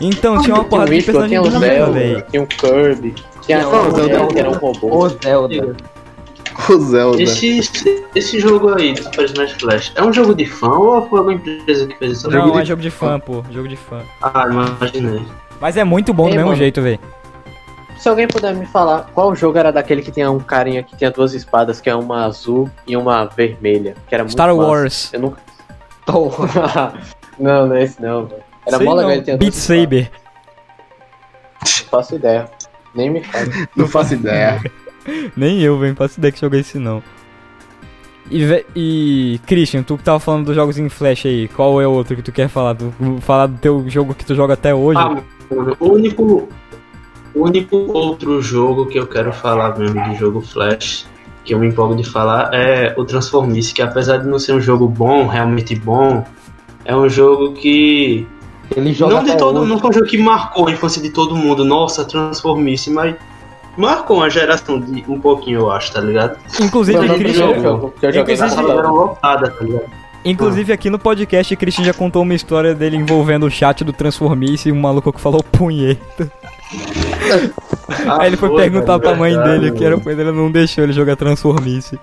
Então 0.00 0.40
tinha 0.42 0.54
uma 0.54 0.60
tinha 0.60 0.68
porrada 0.68 0.90
de 0.90 1.02
tinha 1.02 1.04
personagens 1.04 1.40
o 1.40 1.50
da 1.50 1.56
hora, 1.58 1.66
Zelda, 1.74 1.92
velho. 1.92 2.24
tinha 2.30 2.42
o 2.42 2.46
Kirby, 2.46 3.14
tinha 3.42 3.68
o 3.68 3.90
Zelda 3.90 4.26
que 4.26 4.38
era 4.38 4.50
um 4.50 4.54
robô. 4.54 5.04
O 5.04 5.08
Zelda. 5.08 5.76
O 6.68 6.76
Zelda. 6.80 7.22
Esse, 7.22 8.04
esse 8.14 8.40
jogo 8.40 8.74
aí, 8.74 8.92
do 8.92 9.02
Super 9.04 9.24
Smash 9.26 9.52
Flash, 9.52 9.92
é 9.94 10.02
um 10.02 10.12
jogo 10.12 10.34
de 10.34 10.44
fã 10.44 10.68
ou 10.70 11.08
foi 11.08 11.18
alguma 11.20 11.34
empresa 11.36 11.86
que 11.86 11.96
fez 11.96 12.12
esse 12.12 12.24
Não, 12.28 12.46
jogo? 12.46 12.58
é 12.58 12.64
jogo 12.64 12.82
de 12.82 12.90
fã, 12.90 13.20
pô. 13.20 13.44
Jogo 13.50 13.68
de 13.68 13.76
fã. 13.76 14.00
Ah, 14.20 14.46
imaginei. 14.50 15.22
Mas 15.60 15.76
é 15.76 15.84
muito 15.84 16.12
bom 16.12 16.24
do 16.24 16.30
Ei, 16.30 16.34
mesmo 16.36 16.48
mano. 16.50 16.58
jeito, 16.58 16.82
velho. 16.82 16.98
Se 17.98 18.08
alguém 18.08 18.28
puder 18.28 18.54
me 18.54 18.64
falar, 18.64 19.10
qual 19.12 19.34
jogo 19.34 19.58
era 19.58 19.72
daquele 19.72 20.02
que 20.02 20.12
tinha 20.12 20.30
um 20.30 20.38
carinha 20.38 20.82
que 20.82 20.96
tinha 20.96 21.10
duas 21.10 21.34
espadas, 21.34 21.80
que 21.80 21.90
é 21.90 21.94
uma 21.94 22.24
azul 22.24 22.70
e 22.86 22.96
uma 22.96 23.24
vermelha, 23.24 23.94
que 24.08 24.14
era 24.14 24.22
muito 24.22 24.32
Star 24.32 24.54
massa. 24.54 24.68
Wars. 24.68 25.12
Eu 25.12 25.20
nunca... 25.20 25.40
não, 27.38 27.66
não 27.66 27.76
é 27.76 27.82
esse 27.82 28.00
não, 28.00 28.26
velho. 28.26 28.42
Era 28.66 28.76
Sei 28.76 28.86
mó 28.86 28.94
legal, 28.94 29.08
não. 29.08 29.14
ele 29.14 29.22
tinha 29.22 29.36
Beat 29.36 29.52
duas 29.52 29.62
espadas. 29.62 29.82
Saber. 29.82 30.10
Não 31.60 31.88
faço 31.90 32.14
ideia. 32.14 32.50
Nem 32.94 33.10
me 33.10 33.22
fala. 33.22 33.46
Não 33.76 33.86
faço 33.86 34.14
ideia. 34.14 34.62
Nem 35.36 35.60
eu, 35.60 35.78
velho. 35.78 35.90
Não 35.90 35.96
faço 35.96 36.18
ideia 36.18 36.32
que 36.32 36.40
jogo 36.40 36.56
é 36.56 36.60
esse 36.60 36.78
não. 36.78 37.02
E, 38.30 38.64
e 38.76 39.40
Christian, 39.46 39.82
tu 39.82 39.96
que 39.96 40.04
tava 40.04 40.20
falando 40.20 40.46
dos 40.46 40.54
jogos 40.54 40.78
em 40.78 40.88
Flash 40.88 41.26
aí, 41.26 41.48
qual 41.48 41.80
é 41.80 41.86
o 41.86 41.92
outro 41.92 42.14
que 42.14 42.22
tu 42.22 42.30
quer 42.30 42.48
falar? 42.48 42.74
Tu 42.74 42.92
falar 43.22 43.46
do 43.46 43.58
teu 43.58 43.88
jogo 43.88 44.14
que 44.14 44.24
tu 44.24 44.34
joga 44.34 44.52
até 44.54 44.74
hoje? 44.74 45.00
Ah, 45.00 45.22
o 45.80 45.92
único, 45.92 46.48
o 47.34 47.44
único 47.44 47.76
outro 47.92 48.40
jogo 48.42 48.86
que 48.86 48.98
eu 48.98 49.06
quero 49.06 49.32
falar 49.32 49.78
mesmo 49.78 50.02
de 50.04 50.16
jogo 50.16 50.40
Flash, 50.40 51.06
que 51.44 51.54
eu 51.54 51.58
me 51.58 51.68
empolgo 51.68 51.94
de 51.96 52.04
falar, 52.04 52.50
é 52.52 52.94
o 52.96 53.04
Transformice, 53.04 53.72
que 53.72 53.80
apesar 53.82 54.18
de 54.18 54.26
não 54.26 54.38
ser 54.38 54.52
um 54.52 54.60
jogo 54.60 54.86
bom, 54.86 55.26
realmente 55.26 55.74
bom, 55.74 56.24
é 56.84 56.94
um 56.94 57.08
jogo 57.08 57.52
que. 57.52 58.26
Ele 58.76 58.92
joga 58.92 59.14
Não, 59.14 59.24
de 59.24 59.36
todo, 59.38 59.60
hoje. 59.60 59.70
não 59.70 59.78
foi 59.78 59.90
um 59.90 59.92
jogo 59.94 60.06
que 60.06 60.18
marcou 60.18 60.68
a 60.68 60.70
infância 60.70 61.00
de 61.00 61.08
todo 61.08 61.34
mundo, 61.34 61.64
nossa, 61.64 62.04
Transformice, 62.04 62.90
mas 62.90 63.14
marcou 63.78 64.18
uma 64.18 64.28
geração 64.28 64.78
de 64.78 65.04
um 65.08 65.18
pouquinho, 65.18 65.60
eu 65.60 65.70
acho, 65.70 65.92
tá 65.92 66.00
ligado? 66.00 66.36
Inclusive, 66.60 66.98
Foi 66.98 67.06
o 67.06 67.08
nome 67.08 67.18
do 67.18 67.24
Christian, 67.24 67.46
jogo 67.62 67.94
tá 68.00 68.08
ligado? 68.08 69.84
inclusive 70.24 70.72
aqui 70.72 70.90
no 70.90 70.98
podcast, 70.98 71.56
Christian 71.56 71.84
já 71.84 71.94
contou 71.94 72.22
uma 72.22 72.34
história 72.34 72.74
dele 72.74 72.96
envolvendo 72.96 73.46
o 73.46 73.50
chat 73.50 73.82
do 73.84 73.92
Transformice 73.92 74.68
e 74.68 74.72
um 74.72 74.80
maluco 74.80 75.12
que 75.12 75.20
falou 75.20 75.42
punheta. 75.42 76.30
Ah, 78.06 78.20
Aí 78.20 78.26
ele 78.28 78.36
foi 78.36 78.50
foi, 78.50 78.60
perguntar 78.62 78.98
pra 78.98 79.14
mãe 79.14 79.32
verdade, 79.32 79.60
dele, 79.60 79.72
que 79.72 79.82
era 79.84 79.94
a 79.94 79.98
mãe 79.98 80.14
dele 80.14 80.30
não 80.32 80.50
deixou 80.50 80.84
ele 80.84 80.92
jogar 80.92 81.16
Transformice. 81.16 81.98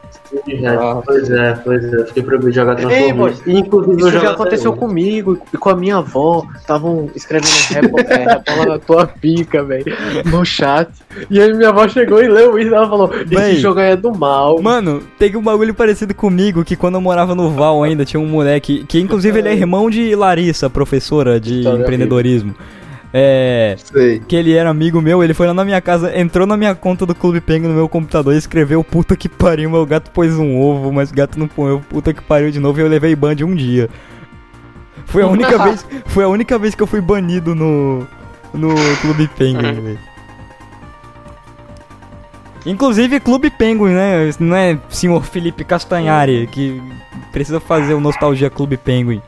É, 0.48 0.76
Pois 1.06 1.30
é, 1.30 1.54
pois 1.64 1.84
é, 1.94 1.96
eu 1.98 2.08
fiquei 2.08 2.24
proibido 2.24 2.50
de 2.50 2.56
jogar 2.56 2.80
Ei, 2.80 2.86
Transformice. 3.14 3.42
Inclusive, 3.46 3.92
eu 3.94 3.98
Isso 4.00 4.10
jogo 4.12 4.26
já 4.26 4.32
aconteceu 4.32 4.72
hoje. 4.72 4.80
comigo 4.80 5.38
e 5.54 5.58
com 5.58 5.70
a 5.70 5.76
minha 5.76 5.98
avó. 5.98 6.44
Estavam 6.60 7.10
escrevendo 7.16 7.52
rebo- 7.70 8.00
é, 8.00 8.18
rebola 8.34 8.66
na 8.74 8.80
tua 8.80 9.06
pica, 9.06 9.64
velho, 9.64 9.86
no 10.26 10.44
chat. 10.44 10.90
E 11.30 11.40
aí 11.40 11.54
minha 11.54 11.70
avó 11.70 11.88
chegou 11.88 12.22
e 12.22 12.28
leu 12.28 12.58
isso 12.58 12.72
e 12.72 12.74
ela 12.74 12.90
falou: 12.90 13.14
Esse 13.14 13.26
Véi. 13.26 13.56
jogo 13.58 13.80
aí 13.80 13.92
é 13.92 13.96
do 13.96 14.12
mal. 14.12 14.60
Mano, 14.62 15.02
teve 15.20 15.38
um 15.38 15.42
bagulho 15.44 15.74
parecido 15.76 16.16
comigo, 16.16 16.64
que 16.66 16.76
quando 16.76 16.96
eu 16.96 17.02
morava 17.02 17.36
no 17.36 17.52
Val 17.52 17.84
ainda, 17.84 18.04
tinha 18.04 18.20
um 18.20 18.26
moleque, 18.28 18.84
que 18.88 19.00
inclusive 19.00 19.38
ele 19.38 19.50
é 19.50 19.54
irmão 19.54 19.88
de 19.90 20.16
Larissa, 20.16 20.68
professora 20.70 21.40
de 21.40 21.60
História 21.60 21.82
empreendedorismo. 21.84 22.56
É. 23.18 23.78
Sei. 23.78 24.20
Que 24.20 24.36
ele 24.36 24.52
era 24.52 24.70
amigo 24.70 25.02
meu, 25.02 25.24
ele 25.24 25.34
foi 25.34 25.48
lá 25.48 25.54
na 25.54 25.64
minha 25.64 25.80
casa, 25.80 26.20
entrou 26.20 26.46
na 26.46 26.58
minha 26.58 26.76
conta 26.76 27.06
do 27.06 27.16
Clube 27.16 27.40
Penguin 27.40 27.70
no 27.70 27.74
meu 27.74 27.88
computador 27.88 28.34
e 28.34 28.38
escreveu 28.38 28.84
puta 28.84 29.16
que 29.16 29.30
pariu, 29.30 29.70
meu 29.70 29.86
gato 29.86 30.12
pôs 30.12 30.38
um 30.38 30.60
ovo, 30.60 30.92
mas 30.92 31.12
o 31.12 31.14
gato 31.16 31.40
não 31.40 31.48
põe 31.48 31.80
puta 31.80 32.14
que 32.14 32.22
pariu 32.22 32.52
de 32.52 32.60
novo 32.60 32.78
e 32.78 32.82
eu 32.82 32.90
levei 32.90 33.16
ban 33.16 33.34
de 33.34 33.46
um 33.46 33.56
dia. 33.56 33.90
Foi 35.06 35.24
a 35.24 35.28
única 35.28 35.58
vez, 35.64 35.88
foi 36.08 36.26
a 36.26 36.28
única 36.28 36.60
vez 36.60 36.76
que 36.76 36.84
eu 36.84 36.88
fui 36.88 37.00
banido 37.00 37.56
no 37.56 38.06
no 38.54 38.76
Clube 39.00 39.30
Penguin, 39.38 39.80
velho. 39.82 40.00
Inclusive 42.66 43.22
Clube 43.22 43.50
Penguin, 43.50 43.94
né? 43.94 44.30
Não 44.42 44.58
é 44.58 44.78
senhor 44.90 45.24
Felipe 45.24 45.64
Castanhari 45.64 46.50
que 46.52 46.84
precisa 47.32 47.62
fazer 47.62 47.94
o 47.94 48.02
Nostalgia 48.02 48.50
Clube 48.50 48.76
Penguin. 48.76 49.22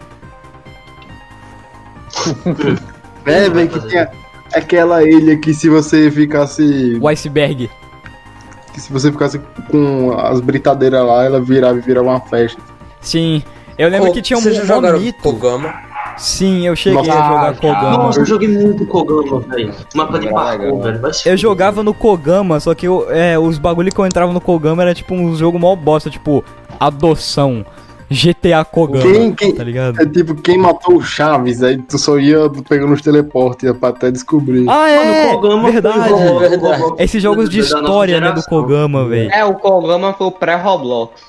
É, 3.27 3.49
velho, 3.49 3.69
que 3.69 3.87
tinha 3.87 4.09
aquela 4.53 5.03
ilha 5.03 5.37
que 5.37 5.53
se 5.53 5.69
você 5.69 6.09
ficasse. 6.09 6.97
O 7.01 7.07
iceberg. 7.07 7.69
Que 8.73 8.81
se 8.81 8.91
você 8.91 9.11
ficasse 9.11 9.39
com 9.69 10.17
as 10.17 10.39
britadeiras 10.39 11.05
lá, 11.05 11.25
ela 11.25 11.41
virava 11.41 11.77
e 11.77 11.81
virava 11.81 12.07
uma 12.07 12.21
festa. 12.21 12.61
Sim. 13.01 13.43
Eu 13.77 13.89
lembro 13.89 14.11
que 14.11 14.21
tinha 14.21 14.37
um 14.37 14.41
Vocês 14.41 14.67
monito. 14.67 15.21
Kogama? 15.21 15.87
Sim, 16.17 16.65
eu 16.65 16.75
cheguei 16.75 16.97
Nossa, 16.97 17.11
a 17.11 17.27
jogar 17.27 17.53
já. 17.53 17.61
Kogama. 17.61 17.97
Nossa, 17.97 18.19
eu 18.19 18.25
joguei 18.25 18.47
muito 18.47 18.85
Kogama, 18.87 19.39
velho. 19.41 19.73
Mapa 19.93 20.19
de 20.19 20.29
parkour, 20.29 20.81
velho. 20.81 21.01
Eu 21.25 21.37
jogava 21.37 21.83
no 21.83 21.93
Kogama, 21.93 22.59
só 22.59 22.73
que 22.73 22.87
eu, 22.87 23.07
é, 23.11 23.37
os 23.37 23.59
bagulho 23.59 23.91
que 23.91 23.99
eu 23.99 24.05
entrava 24.05 24.33
no 24.33 24.41
Kogama 24.41 24.81
era 24.81 24.95
tipo 24.95 25.13
um 25.13 25.35
jogo 25.35 25.59
mó 25.59 25.75
bosta, 25.75 26.09
tipo 26.09 26.43
Adoção, 26.79 27.63
GTA 28.09 28.63
Kogama, 28.63 29.03
Quem- 29.03 29.33
quem- 29.33 29.53
tá 29.53 29.63
ligado? 29.63 30.01
É 30.01 30.05
tipo, 30.05 30.33
quem 30.35 30.57
matou 30.57 30.95
o 30.95 31.01
Chaves, 31.01 31.61
aí 31.61 31.77
tu 31.77 31.97
só 31.97 32.17
ia 32.17 32.49
pegando 32.67 32.93
os 32.93 33.01
teleportes 33.01 33.69
pra 33.73 33.89
até 33.89 34.09
descobrir. 34.11 34.65
Ah, 34.69 34.89
é! 34.89 35.25
Mano, 35.27 35.41
Kogama 35.41 35.71
verdade! 35.71 36.09
foi 36.09 36.13
o- 36.31 36.39
Verdade. 36.39 36.83
Esses 36.99 37.21
jogos 37.21 37.49
de 37.49 37.59
história, 37.59 38.19
né, 38.21 38.31
do. 38.31 38.41
Kogama, 38.43 39.05
velho. 39.07 39.29
É, 39.31 39.43
o 39.43 39.55
Kogama 39.55 40.13
foi 40.13 40.27
o 40.27 40.31
pré-Roblox. 40.31 41.21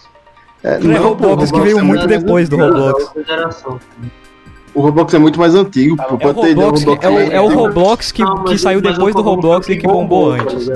É, 0.63 0.79
Não 0.79 0.93
é 0.93 0.99
pô, 0.99 1.09
Roblox 1.09 1.51
que 1.53 1.61
veio 1.61 1.79
é 1.79 1.83
muito 1.83 2.07
depois 2.07 2.49
do. 2.49 2.57
Roblox. 2.57 3.13
O 4.75 4.81
Roblox 4.81 5.15
é 5.15 5.19
muito 5.19 5.39
mais 5.41 5.55
antigo. 5.55 5.97
É 6.01 6.07
o 6.07 6.17
Roblox, 6.17 6.85
é 7.03 7.09
o, 7.09 7.19
é 7.33 7.41
o 7.41 7.49
Roblox 7.49 8.13
que, 8.13 8.23
que 8.47 8.59
saiu 8.59 8.81
depois 8.81 9.15
do 9.15 9.23
Roblox 9.23 9.69
e 9.69 9.77
que 9.77 9.87
bombou 9.87 10.37
tá 10.37 10.43
antes. 10.43 10.69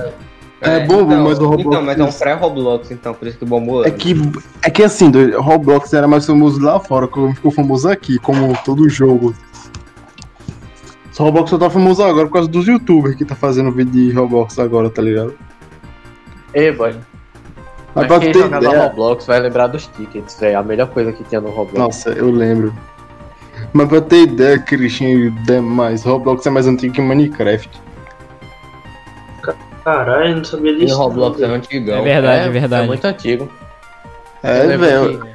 É 0.63 0.81
bom, 0.87 1.03
então, 1.03 1.25
mas 1.25 1.39
o 1.39 1.47
Roblox- 1.47 1.67
Então, 1.67 1.83
mas 1.83 1.99
é 1.99 2.05
um 2.05 2.13
pré-Roblox, 2.13 2.91
então, 2.91 3.15
por 3.15 3.27
isso 3.29 3.37
que 3.39 3.45
bombou. 3.45 3.85
É 3.85 3.91
que, 3.91 4.15
é 4.63 4.71
que 4.71 4.83
assim, 4.83 5.11
do- 5.11 5.41
Roblox 5.41 5.93
era 5.93 6.07
mais 6.07 6.25
famoso 6.25 6.61
lá 6.61 6.79
fora, 6.79 7.09
como 7.09 7.35
ficou 7.35 7.51
famoso 7.51 7.89
aqui, 7.89 8.19
como 8.19 8.57
todo 8.65 8.89
jogo. 8.89 9.35
Só 11.11 11.25
Roblox 11.25 11.51
só 11.51 11.59
tá 11.59 11.69
famoso 11.69 12.03
agora 12.03 12.27
por 12.27 12.33
causa 12.35 12.49
dos 12.49 12.67
youtubers 12.67 13.15
que 13.17 13.25
tá 13.25 13.35
fazendo 13.35 13.71
vídeo 13.71 13.93
de 13.93 14.13
Roblox 14.13 14.59
agora, 14.59 14.89
tá 14.89 15.03
ligado? 15.03 15.35
Ei, 16.55 16.73
boy. 16.73 16.95
Mas 17.95 18.07
Mas 18.07 18.07
pra 18.07 18.19
quem 18.21 18.31
ideia, 18.31 18.83
Roblox 18.89 19.27
vai 19.27 19.41
lembrar 19.41 19.67
dos 19.67 19.87
tickets, 19.89 20.39
velho. 20.41 20.59
A 20.59 20.63
melhor 20.63 20.89
coisa 20.89 21.13
que 21.13 21.23
tinha 21.25 21.41
no 21.41 21.51
Roblox. 21.51 21.79
nossa, 21.79 22.11
eu 22.11 22.31
lembro. 22.31 22.73
Mas 23.75 23.89
pra 23.89 24.01
ter 24.01 24.23
ideia, 24.23 24.59
Christian 24.59 25.09
e 25.09 25.31
demais, 25.31 26.03
Roblox 26.05 26.47
é 26.47 26.51
mais 26.51 26.67
antigo 26.67 26.95
que 26.95 27.03
Minecraft. 27.03 27.69
Caralho, 29.85 30.31
eu 30.31 30.37
não 30.37 30.45
sabia 30.45 30.73
E 30.73 30.77
disso. 30.79 30.95
o 30.95 30.99
Roblox 30.99 31.41
é 31.41 31.47
antigão. 31.47 31.99
É 31.99 32.03
verdade, 32.03 32.47
é 32.47 32.51
verdade. 32.51 32.85
É 32.85 32.87
muito 32.87 33.05
antigo. 33.05 33.49
Eu 34.43 34.51
É, 34.51 34.63
lembro 34.65 34.87
velho. 34.87 35.27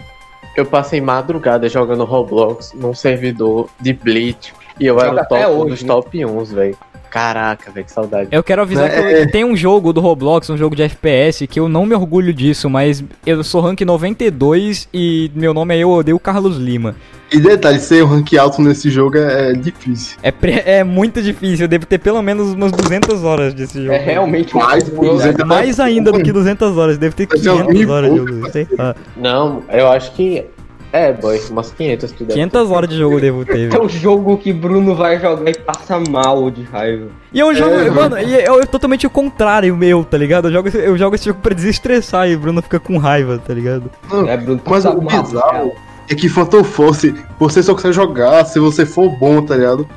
que 0.53 0.59
Eu 0.61 0.65
passei 0.65 0.99
madrugada 1.01 1.67
jogando 1.69 2.03
Roblox 2.05 2.73
num 2.73 2.93
servidor 2.93 3.69
de 3.79 3.93
Bleach. 3.93 4.53
E 4.79 4.85
eu 4.85 4.99
era 4.99 5.09
Joga 5.09 5.21
o 5.23 5.25
top, 5.27 5.45
um 5.45 5.49
hoje, 5.59 5.69
dos 5.71 5.81
né? 5.83 5.87
top 5.87 6.25
1, 6.25 6.43
velho. 6.45 6.77
Caraca, 7.09 7.71
velho, 7.71 7.85
que 7.85 7.91
saudade. 7.91 8.29
Eu 8.31 8.43
quero 8.43 8.61
avisar 8.61 8.89
que, 8.89 8.95
eu- 8.97 9.05
É. 9.07 9.25
que 9.25 9.31
tem 9.31 9.43
um 9.43 9.55
jogo 9.55 9.91
do 9.93 10.01
Roblox, 10.01 10.49
um 10.49 10.57
jogo 10.57 10.75
de 10.75 10.83
FPS, 10.83 11.47
que 11.47 11.59
eu 11.59 11.67
não 11.69 11.85
me 11.85 11.95
orgulho 11.95 12.33
disso, 12.33 12.69
mas 12.69 13.03
eu 13.25 13.43
sou 13.43 13.61
rank 13.61 13.81
92 13.81 14.87
e 14.93 15.31
meu 15.35 15.53
nome 15.53 15.75
é 15.75 15.79
Eu 15.79 15.89
Odeio 15.91 16.19
Carlos 16.19 16.57
Lima. 16.57 16.95
E 17.31 17.39
detalhe, 17.41 17.79
ser 17.79 18.03
um 18.03 18.07
rank 18.07 18.33
alto 18.35 18.61
nesse 18.61 18.89
jogo 18.89 19.17
é, 19.17 19.51
é 19.51 19.53
difícil. 19.53 20.17
É, 20.23 20.31
pre- 20.31 20.61
é 20.65 20.83
muito 20.83 21.21
difícil, 21.21 21.65
eu 21.65 21.67
devo 21.67 21.85
ter 21.85 21.97
pelo 21.97 22.21
menos 22.21 22.53
umas 22.53 22.71
200 22.71 23.23
horas 23.23 23.53
desse 23.53 23.79
jogo. 23.81 23.91
É 23.93 23.97
realmente 23.97 24.55
Mais, 24.55 24.83
jogo 24.85 24.95
pô, 24.95 25.09
200 25.13 25.45
Mais 25.45 25.79
ainda 25.79 26.11
do 26.11 26.21
que 26.23 26.31
200 26.31 26.77
horas, 26.77 26.97
deve 26.97 27.15
ter 27.15 27.27
Vai 27.27 27.37
ser 27.37 27.49
uns 27.51 27.57
500 27.63 27.73
mil 27.73 27.87
e 27.87 27.91
horas 27.91 28.11
de 28.11 28.17
jogo, 28.17 28.51
sei 28.51 28.67
lá. 28.77 28.95
Não, 29.17 29.63
eu 29.69 29.87
acho 29.89 30.11
que. 30.13 30.45
É, 30.93 31.11
boy, 31.11 31.39
umas 31.51 31.71
500 31.71 32.11
tu 32.13 32.19
deve 32.23 32.33
500 32.33 32.71
horas 32.71 32.89
de 32.89 32.97
jogo 32.97 33.15
eu 33.17 33.19
devo 33.21 33.45
ter. 33.45 33.65
É 33.65 33.67
velho. 33.67 33.83
um 33.83 33.89
jogo 33.89 34.37
que 34.37 34.53
Bruno 34.53 34.95
vai 34.95 35.19
jogar 35.19 35.49
e 35.51 35.53
passa 35.57 35.99
mal 36.09 36.49
de 36.49 36.63
raiva. 36.63 37.07
E 37.33 37.41
é 37.41 37.45
um 37.45 37.53
jogo, 37.53 37.75
É, 37.75 37.89
mano, 37.89 38.17
e 38.19 38.35
é, 38.35 38.43
é 38.45 38.65
totalmente 38.65 39.05
o 39.05 39.09
contrário 39.09 39.75
meu, 39.75 40.05
tá 40.05 40.17
ligado? 40.17 40.47
Eu 40.47 40.53
jogo, 40.53 40.67
esse- 40.69 40.77
eu 40.77 40.97
jogo 40.97 41.15
esse 41.15 41.25
jogo 41.25 41.39
pra 41.41 41.53
desestressar 41.53 42.29
e 42.29 42.35
o 42.35 42.39
Bruno 42.39 42.61
fica 42.61 42.79
com 42.79 42.97
raiva, 42.97 43.37
tá 43.37 43.53
ligado? 43.53 43.91
É, 44.27 44.37
Bruno 44.37 44.61
Mas 44.65 44.83
passa 44.85 44.97
o 44.97 45.03
mal, 45.03 45.23
bizarro 45.23 45.41
cara. 45.51 45.71
é 46.09 46.15
que 46.15 46.29
Phantom 46.29 46.63
Force, 46.63 47.13
você 47.37 47.61
só 47.61 47.73
consegue 47.73 47.93
jogar 47.93 48.45
se 48.45 48.57
você 48.57 48.85
for 48.85 49.09
bom, 49.09 49.41
tá 49.41 49.55
ligado? 49.57 49.87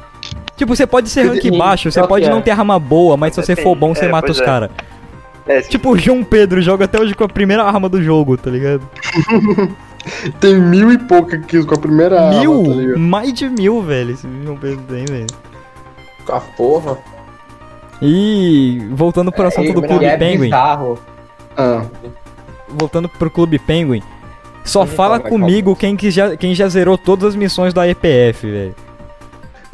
Tipo, 0.57 0.75
você 0.75 0.87
pode 0.89 1.09
ser 1.09 1.23
rank 1.23 1.57
baixo, 1.57 1.91
você 1.91 2.03
que 2.03 2.09
pode 2.09 2.27
é. 2.27 2.29
não 2.31 2.43
ter 2.43 2.51
arma 2.51 2.79
boa, 2.81 3.17
mas 3.17 3.35
se 3.35 3.41
você 3.43 3.55
for 3.55 3.75
bom, 3.77 3.95
você 3.95 4.07
É, 4.07 4.09
mata 4.11 4.31
os 4.33 4.41
é. 4.41 4.45
caras. 4.45 4.71
É, 5.47 5.61
Tipo, 5.63 5.93
o 5.93 5.99
João 5.99 6.23
Pedro 6.23 6.61
joga 6.61 6.85
até 6.85 7.01
hoje 7.01 7.15
com 7.15 7.25
a 7.25 7.29
primeira 7.29 7.63
arma 7.65 7.89
do 7.89 8.03
jogo, 8.03 8.37
tá 8.37 8.51
ligado? 8.51 8.83
Tem 10.41 10.55
mil 10.59 10.91
e 10.93 10.99
pouca 10.99 11.39
kills 11.39 11.67
com 11.67 11.75
a 11.75 11.79
primeira 11.79 12.21
arma, 12.21 12.33
tá 12.35 12.41
mil? 12.41 12.99
Mais 12.99 13.33
de 13.33 13.49
mil, 13.49 13.83
velho, 13.83 14.13
esse 14.13 14.27
João 14.45 14.57
Pedro 14.57 14.83
tem, 14.89 15.05
velho. 15.05 15.27
A 16.29 16.41
porra. 16.41 16.99
E 18.01 18.81
voltando 18.93 19.31
pro 19.31 19.47
assunto 19.47 19.73
do 19.75 19.85
E 19.85 19.89
Clube 19.89 20.05
é 20.05 20.17
Penguin. 20.17 20.45
bizarro. 20.45 20.99
Ah, 21.57 21.83
Voltando 22.69 23.09
pro 23.09 23.31
Clube 23.31 23.59
Penguin. 23.59 24.03
Só 24.65 24.83
Ele 24.85 24.91
fala 24.93 25.19
vai 25.19 25.31
comigo 25.31 25.75
quem, 25.75 25.97
que 25.97 26.11
já, 26.11 26.37
quem 26.37 26.55
já 26.55 26.69
zerou 26.69 26.97
todas 26.97 27.31
as 27.31 27.37
missões 27.37 27.75
da 27.75 27.87
EPF, 27.89 28.47
velho. 28.51 28.75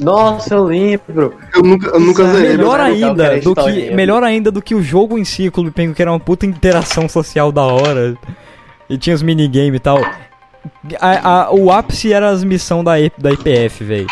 Nossa, 0.01 0.55
eu 0.55 0.65
lembro. 0.65 1.35
eu 1.55 1.63
nunca, 1.63 1.89
eu 1.89 2.01
nunca 2.01 2.23
é 2.23 2.33
zerei. 2.33 2.57
Melhor 2.57 2.81
é 2.81 2.83
ainda, 2.83 3.41
do 3.41 3.55
que, 3.55 3.91
melhor 3.95 4.23
ainda 4.23 4.51
do 4.51 4.61
que 4.63 4.75
o 4.75 4.83
jogo 4.83 5.19
em 5.19 5.25
si, 5.25 5.49
o 5.49 5.53
Clube 5.53 5.71
Penguin, 5.71 5.95
que 5.95 6.03
era 6.03 6.13
uma 6.13 6.21
puta 6.21 6.45
interação 6.47 7.09
social 7.09 7.51
da 7.53 7.63
hora. 7.63 8.17
E 8.89 8.97
tinha 8.99 9.15
os 9.15 9.23
minigame 9.23 9.77
e 9.77 9.81
tal. 9.81 9.99
A- 11.01 11.47
a- 11.47 11.51
o 11.53 11.71
ápice 11.73 12.13
era 12.13 12.29
as 12.31 12.43
missões 12.45 12.85
da, 12.85 12.93
da 13.19 13.33
IPF, 13.33 13.85
velho. 13.85 14.07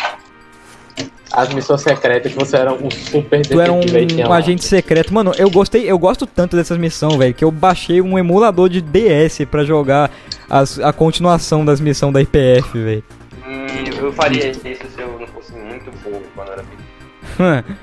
As 1.33 1.53
missões 1.53 1.81
secretas 1.81 2.31
que 2.31 2.37
você 2.37 2.55
era 2.55 2.71
um 2.73 2.89
super 2.89 3.41
Tu 3.45 3.59
era 3.59 3.71
um, 3.73 3.81
detetive 3.81 4.23
um 4.23 4.31
agente 4.31 4.63
secreto. 4.63 5.13
Mano, 5.13 5.33
eu 5.37 5.49
gostei, 5.49 5.89
eu 5.89 5.99
gosto 5.99 6.25
tanto 6.25 6.55
dessas 6.55 6.77
missões, 6.77 7.15
velho, 7.17 7.33
que 7.33 7.43
eu 7.43 7.51
baixei 7.51 8.01
um 8.01 8.17
emulador 8.17 8.69
de 8.69 8.79
DS 8.81 9.43
pra 9.49 9.65
jogar 9.65 10.09
as- 10.49 10.79
a 10.79 10.93
continuação 10.93 11.65
das 11.65 11.81
missões 11.81 12.13
da 12.13 12.21
IPF, 12.21 12.79
velho. 12.81 13.03
Hum, 13.45 13.65
eu 13.99 14.13
faria 14.13 14.49
isso 14.49 14.61
se 14.61 14.77
eu 15.01 15.17
não 15.19 15.27
fosse 15.27 15.51
muito 15.53 15.91
burro 16.03 16.21
quando 16.33 16.51
era 16.53 16.63
pequeno. 16.63 17.75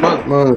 Mano, 0.00 0.18
pra 0.24 0.56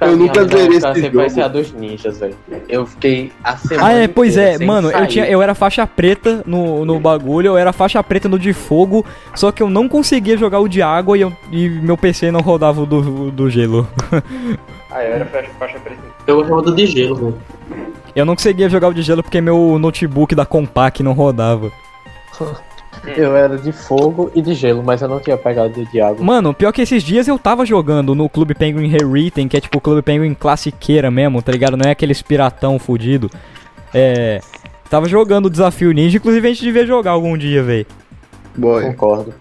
Eu 0.00 0.16
nunca 0.16 0.44
zerei 0.44 0.76
esse 0.78 0.80
sempre 0.80 1.10
vai 1.10 1.28
jogo. 1.28 1.30
ser 1.30 1.42
a 1.42 1.48
dos 1.48 1.72
ninjas, 1.72 2.18
velho. 2.18 2.34
Eu 2.68 2.86
fiquei 2.86 3.32
a 3.44 3.56
semana 3.56 3.86
Ah, 3.88 3.92
é, 3.92 4.08
pois 4.08 4.36
é, 4.36 4.58
mano, 4.64 4.90
eu, 4.90 5.06
tinha, 5.06 5.26
eu 5.26 5.42
era 5.42 5.54
faixa 5.54 5.86
preta 5.86 6.42
no, 6.46 6.84
no 6.84 6.98
bagulho, 6.98 7.48
eu 7.48 7.56
era 7.58 7.72
faixa 7.72 8.02
preta 8.02 8.28
no 8.28 8.38
de 8.38 8.52
fogo, 8.52 9.04
só 9.34 9.52
que 9.52 9.62
eu 9.62 9.68
não 9.68 9.88
conseguia 9.88 10.36
jogar 10.36 10.60
o 10.60 10.68
de 10.68 10.80
água 10.82 11.16
e, 11.18 11.20
eu- 11.20 11.32
e 11.52 11.68
meu 11.68 11.96
PC 11.96 12.30
não 12.30 12.40
rodava 12.40 12.80
o 12.82 12.86
do, 12.86 13.30
do 13.30 13.50
gelo. 13.50 13.86
Ah, 14.88 15.02
eu 15.04 15.12
era 15.14 15.26
faixa, 15.26 15.50
faixa 15.58 15.78
preta. 15.80 16.00
Eu 16.26 16.36
gostava 16.36 16.62
do 16.62 16.74
de 16.74 16.86
gelo, 16.86 17.16
velho. 17.16 17.34
Eu 18.14 18.24
não 18.24 18.34
conseguia 18.34 18.66
jogar 18.68 18.88
o 18.88 18.94
de 18.94 19.02
gelo 19.02 19.22
porque 19.22 19.42
meu 19.42 19.78
notebook 19.78 20.34
da 20.34 20.46
Compaq 20.46 21.02
não 21.02 21.12
rodava. 21.12 21.70
Eu 23.16 23.36
era 23.36 23.56
de 23.56 23.72
fogo 23.72 24.30
e 24.34 24.42
de 24.42 24.54
gelo, 24.54 24.82
mas 24.84 25.00
eu 25.02 25.08
não 25.08 25.20
tinha 25.20 25.36
pegado 25.36 25.84
de 25.86 26.00
água. 26.00 26.24
Mano, 26.24 26.52
pior 26.52 26.72
que 26.72 26.82
esses 26.82 27.02
dias 27.02 27.28
eu 27.28 27.38
tava 27.38 27.64
jogando 27.64 28.14
no 28.14 28.28
Clube 28.28 28.54
Penguin 28.54 28.88
Rewritten, 28.88 29.48
que 29.48 29.56
é 29.56 29.60
tipo 29.60 29.78
o 29.78 29.80
Clube 29.80 30.02
Penguin 30.02 30.34
classiqueira 30.34 31.10
mesmo, 31.10 31.40
tá 31.42 31.52
ligado? 31.52 31.76
Não 31.76 31.88
é 31.88 31.92
aqueles 31.92 32.20
piratão 32.22 32.78
fudido. 32.78 33.30
É. 33.94 34.40
Tava 34.90 35.08
jogando 35.08 35.46
o 35.46 35.50
Desafio 35.50 35.92
Ninja, 35.92 36.16
inclusive 36.16 36.46
a 36.46 36.50
gente 36.52 36.62
devia 36.62 36.86
jogar 36.86 37.12
algum 37.12 37.36
dia, 37.36 37.62
véi. 37.62 37.86
Boy, 38.56 38.84
Concordo. 38.84 39.34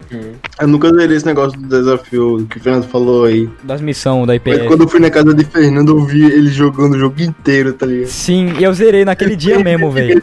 eu 0.59 0.67
nunca 0.67 0.89
zerei 0.93 1.15
esse 1.15 1.25
negócio 1.25 1.57
do 1.57 1.67
desafio 1.69 2.45
que 2.49 2.57
o 2.57 2.59
Fernando 2.61 2.85
falou 2.87 3.23
aí. 3.25 3.49
Das 3.63 3.79
missões 3.79 4.27
da 4.27 4.33
Mas 4.33 4.35
IPF. 4.35 4.67
quando 4.67 4.81
eu 4.81 4.87
fui 4.89 4.99
na 4.99 5.09
casa 5.09 5.33
de 5.33 5.45
Fernando, 5.45 5.97
eu 5.97 6.05
vi 6.05 6.25
ele 6.25 6.49
jogando 6.49 6.95
o 6.95 6.99
jogo 6.99 7.21
inteiro, 7.21 7.71
tá 7.71 7.85
ligado? 7.85 8.09
Sim, 8.09 8.53
e 8.59 8.63
eu 8.63 8.73
zerei 8.73 9.05
naquele 9.05 9.35
dia 9.37 9.57
mesmo, 9.59 9.89
véi. 9.89 10.21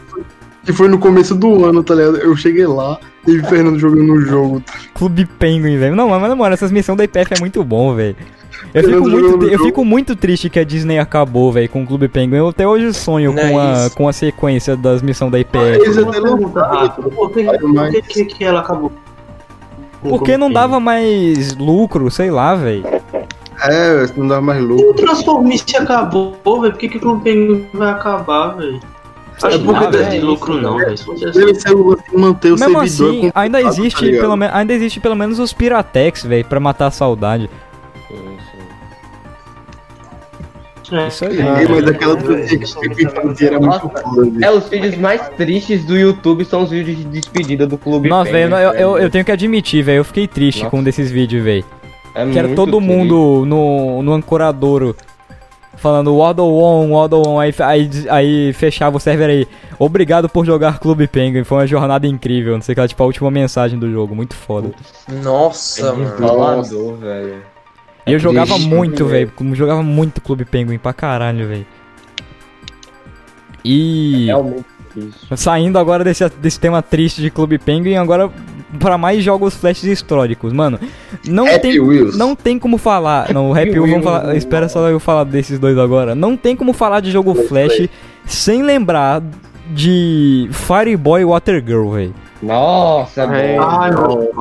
Que 0.63 0.71
foi 0.71 0.87
no 0.87 0.97
começo 0.97 1.35
do 1.35 1.65
ano, 1.65 1.83
tá 1.83 1.93
ligado? 1.93 2.17
Eu 2.17 2.35
cheguei 2.37 2.65
lá 2.65 2.97
e 3.27 3.37
vi 3.37 3.47
Fernando 3.47 3.77
jogando 3.77 4.13
o 4.13 4.21
jogo. 4.21 4.61
Tá? 4.61 4.73
Clube 4.93 5.25
Penguin, 5.25 5.77
velho. 5.77 5.95
Não, 5.95 6.07
mas 6.07 6.21
na 6.21 6.35
moral, 6.35 6.53
essas 6.53 6.71
missões 6.71 6.97
da 6.97 7.03
IPF 7.03 7.33
é 7.33 7.39
muito 7.39 7.63
bom, 7.63 7.93
velho. 7.93 8.15
Eu 8.73 8.83
fico, 8.83 9.07
muito, 9.07 9.37
no 9.37 9.49
eu 9.49 9.59
fico 9.59 9.85
muito 9.85 10.15
triste 10.15 10.49
que 10.49 10.57
a 10.59 10.63
Disney 10.63 10.97
acabou, 10.97 11.51
velho, 11.51 11.69
com 11.69 11.83
o 11.83 11.85
Clube 11.85 12.07
Penguin. 12.07 12.37
Eu 12.37 12.47
até 12.47 12.67
hoje 12.67 12.93
sonho 12.93 13.33
Não 13.33 13.41
com, 13.49 13.61
é 13.61 13.85
a, 13.85 13.89
com 13.89 14.07
a 14.07 14.13
sequência 14.13 14.75
das 14.75 15.01
missões 15.01 15.31
da 15.31 15.39
IPF. 15.39 15.81
Eles 15.81 15.97
Uma 15.97 16.09
até 16.09 16.59
rápida. 16.61 17.09
Por 17.09 17.31
que, 17.31 17.43
mas- 17.43 17.59
por 17.59 17.91
que, 17.91 18.01
que, 18.01 18.25
que 18.25 18.43
ela 18.43 18.61
acabou? 18.61 18.91
o 20.01 20.09
Porque 20.09 20.37
não 20.37 20.51
dava 20.51 20.79
mais 20.79 21.55
lucro, 21.55 22.09
sei 22.09 22.31
lá, 22.31 22.55
velho. 22.55 22.83
É, 23.63 24.07
não 24.17 24.27
dava 24.27 24.41
mais 24.41 24.63
O 24.63 24.67
louco. 24.67 24.93
Transformice 24.93 25.77
acabou, 25.77 26.31
velho. 26.61 26.73
Por 26.73 26.77
que, 26.79 26.89
que 26.89 26.97
o 26.97 27.01
Clube 27.01 27.23
Penguin 27.23 27.67
vai 27.73 27.91
acabar, 27.91 28.55
velho? 28.55 28.79
Acho 29.41 29.59
que 29.59 29.65
porque 29.65 29.79
nada 29.83 29.97
é 29.97 30.19
lucro 30.19 30.61
não, 30.61 30.77
velho. 30.77 30.95
Deve 31.33 31.55
ser 31.55 31.75
manter 32.13 32.51
o 32.51 32.59
Mesmo 32.59 32.59
servidor. 32.59 32.83
assim, 32.83 33.31
ainda 33.33 33.57
computado, 33.59 33.79
existe, 33.79 34.11
tá 34.15 34.21
pelo 34.21 34.37
menos, 34.37 34.55
ainda 34.55 34.73
existe 34.73 34.99
pelo 34.99 35.15
menos 35.15 35.39
os 35.39 35.53
Piratex, 35.53 36.23
velho, 36.23 36.45
pra 36.45 36.59
matar 36.59 36.87
a 36.87 36.91
saudade. 36.91 37.49
É. 40.91 41.07
Isso 41.07 41.25
aí. 41.25 41.39
É, 41.39 41.67
mas 41.67 41.87
aquela 41.87 42.17
que 42.17 43.59
muito 43.59 43.89
foda. 43.89 44.45
É, 44.45 44.51
os 44.51 44.67
vídeos 44.69 44.95
mais 44.97 45.27
tristes 45.29 45.83
do 45.85 45.97
YouTube 45.97 46.45
são 46.45 46.63
os 46.63 46.69
vídeos 46.69 46.97
de 46.97 47.03
despedida 47.05 47.65
do 47.65 47.77
clube. 47.77 48.09
Nossa, 48.09 48.31
velho, 48.31 48.53
eu, 48.55 48.71
eu, 48.73 48.97
eu 48.99 49.09
tenho 49.09 49.25
que 49.25 49.31
admitir, 49.31 49.81
velho, 49.83 49.97
eu 49.99 50.03
fiquei 50.03 50.27
triste 50.27 50.59
Nossa. 50.59 50.69
com 50.71 50.79
um 50.79 50.83
desses 50.83 51.09
vídeos, 51.09 51.43
velho. 51.43 51.65
É 52.13 52.29
Que 52.29 52.37
era 52.37 52.49
todo 52.49 52.77
triste. 52.77 52.87
mundo 52.93 53.43
no, 53.45 54.03
no 54.03 54.13
ancoradouro 54.13 54.95
falando 55.83 56.15
Waddle 56.17 56.57
On, 56.57 56.91
Waddle 56.93 57.27
On, 57.27 57.39
aí, 57.39 57.53
aí, 57.59 57.89
aí 58.09 58.53
fechava 58.53 58.95
o 58.95 58.99
server 58.99 59.29
aí. 59.29 59.47
Obrigado 59.77 60.29
por 60.29 60.45
jogar 60.45 60.79
Clube 60.79 61.07
Penguin, 61.07 61.43
foi 61.43 61.57
uma 61.59 61.67
jornada 61.67 62.07
incrível. 62.07 62.53
Não 62.55 62.61
sei 62.61 62.71
o 62.71 62.75
que 62.75 62.81
lá, 62.81 62.87
tipo 62.87 63.03
a 63.03 63.05
última 63.05 63.29
mensagem 63.29 63.77
do 63.77 63.91
jogo, 63.91 64.15
muito 64.15 64.33
foda. 64.33 64.71
Nossa, 65.21 65.89
É 65.89 65.91
mano. 65.91 66.95
velho. 66.95 67.43
E 68.07 68.13
eu 68.13 68.19
jogava 68.19 68.53
triste, 68.53 68.69
muito, 68.69 69.03
né? 69.03 69.09
velho, 69.11 69.31
como 69.35 69.53
jogava 69.53 69.83
muito 69.83 70.21
Clube 70.21 70.45
Penguin 70.45 70.77
pra 70.77 70.93
caralho, 70.93 71.47
velho. 71.47 71.65
E 73.63 74.25
Realmente 74.25 74.65
triste. 74.93 75.37
saindo 75.37 75.77
agora 75.79 76.03
desse, 76.03 76.27
desse 76.29 76.59
tema 76.59 76.81
triste 76.81 77.21
de 77.21 77.29
Clube 77.29 77.57
Penguin, 77.57 77.95
agora 77.95 78.29
pra 78.79 78.97
mais 78.97 79.23
jogos 79.23 79.55
flash 79.55 79.83
históricos, 79.83 80.53
mano. 80.53 80.79
Não 81.27 81.45
Happy 81.47 81.59
tem 81.59 81.79
Wheels. 81.79 82.17
Não 82.17 82.35
tem 82.35 82.59
como 82.59 82.77
falar. 82.77 83.33
Não, 83.33 83.51
o 83.51 83.53
Happy 83.53 83.79
Wheels, 83.79 83.89
vamos 83.89 84.03
falar. 84.03 84.35
Espera 84.35 84.69
só 84.69 84.87
eu 84.89 84.99
falar 84.99 85.23
desses 85.23 85.59
dois 85.59 85.77
agora. 85.77 86.15
Não 86.15 86.35
tem 86.35 86.55
como 86.55 86.73
falar 86.73 86.99
de 86.99 87.11
jogo 87.11 87.33
Flash 87.35 87.87
sem 88.25 88.63
lembrar 88.63 89.21
de 89.71 90.49
Fireboy 90.51 91.25
Water 91.25 91.63
Girl, 91.65 91.91
velho. 91.91 92.13
Nossa, 92.41 93.21
é. 93.23 93.57
Ai, 93.57 93.91
meu. 93.91 94.31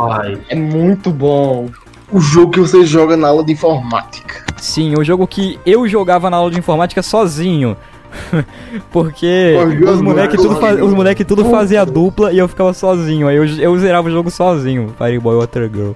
É 0.48 0.54
muito 0.56 1.10
bom. 1.10 1.68
O 2.10 2.20
jogo 2.20 2.52
que 2.52 2.60
você 2.60 2.84
joga 2.84 3.16
na 3.16 3.28
aula 3.28 3.44
de 3.44 3.52
informática. 3.52 4.44
Sim, 4.58 4.94
o 4.98 5.04
jogo 5.04 5.26
que 5.26 5.58
eu 5.64 5.88
jogava 5.88 6.28
na 6.28 6.36
aula 6.36 6.50
de 6.50 6.58
informática 6.58 7.02
sozinho. 7.02 7.76
Porque 8.90 9.54
os 9.56 9.74
jogo 9.74 10.04
moleque 10.04 10.36
sozinho. 10.36 10.54
tudo, 10.54 10.60
faz, 10.60 10.82
os 10.82 10.94
moleque 10.94 11.24
tudo 11.24 11.44
fazia 11.46 11.84
dupla 11.84 12.32
e 12.32 12.38
eu 12.38 12.48
ficava 12.48 12.72
sozinho. 12.72 13.28
Aí 13.28 13.36
eu, 13.36 13.44
eu 13.44 13.78
zerava 13.78 14.08
o 14.08 14.10
jogo 14.10 14.30
sozinho, 14.30 14.94
Fireboy 14.98 15.36
Water 15.36 15.70
Girl. 15.72 15.92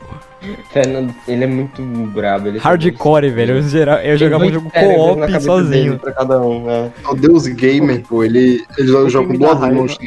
Fernando, 0.71 1.14
ele 1.27 1.45
é 1.45 1.47
muito 1.47 1.83
brabo. 1.83 2.49
Ele 2.49 2.59
Hardcore, 2.59 3.31
velho. 3.31 3.57
Eu, 3.57 3.62
zera, 3.62 4.05
eu 4.05 4.17
jogava 4.17 4.45
um 4.45 4.53
jogo 4.53 4.71
co-op 4.71 5.41
sozinho. 5.41 5.99
Pra 5.99 6.12
cada 6.12 6.41
um, 6.41 6.71
é. 6.71 6.91
O 7.09 7.14
Deus 7.14 7.47
Gamer, 7.47 8.03
pô, 8.07 8.23
ele, 8.23 8.64
ele 8.79 8.89
joga, 8.89 9.27
com 9.27 9.35
duas 9.35 9.59
mãos. 9.61 9.99
né? 9.99 10.07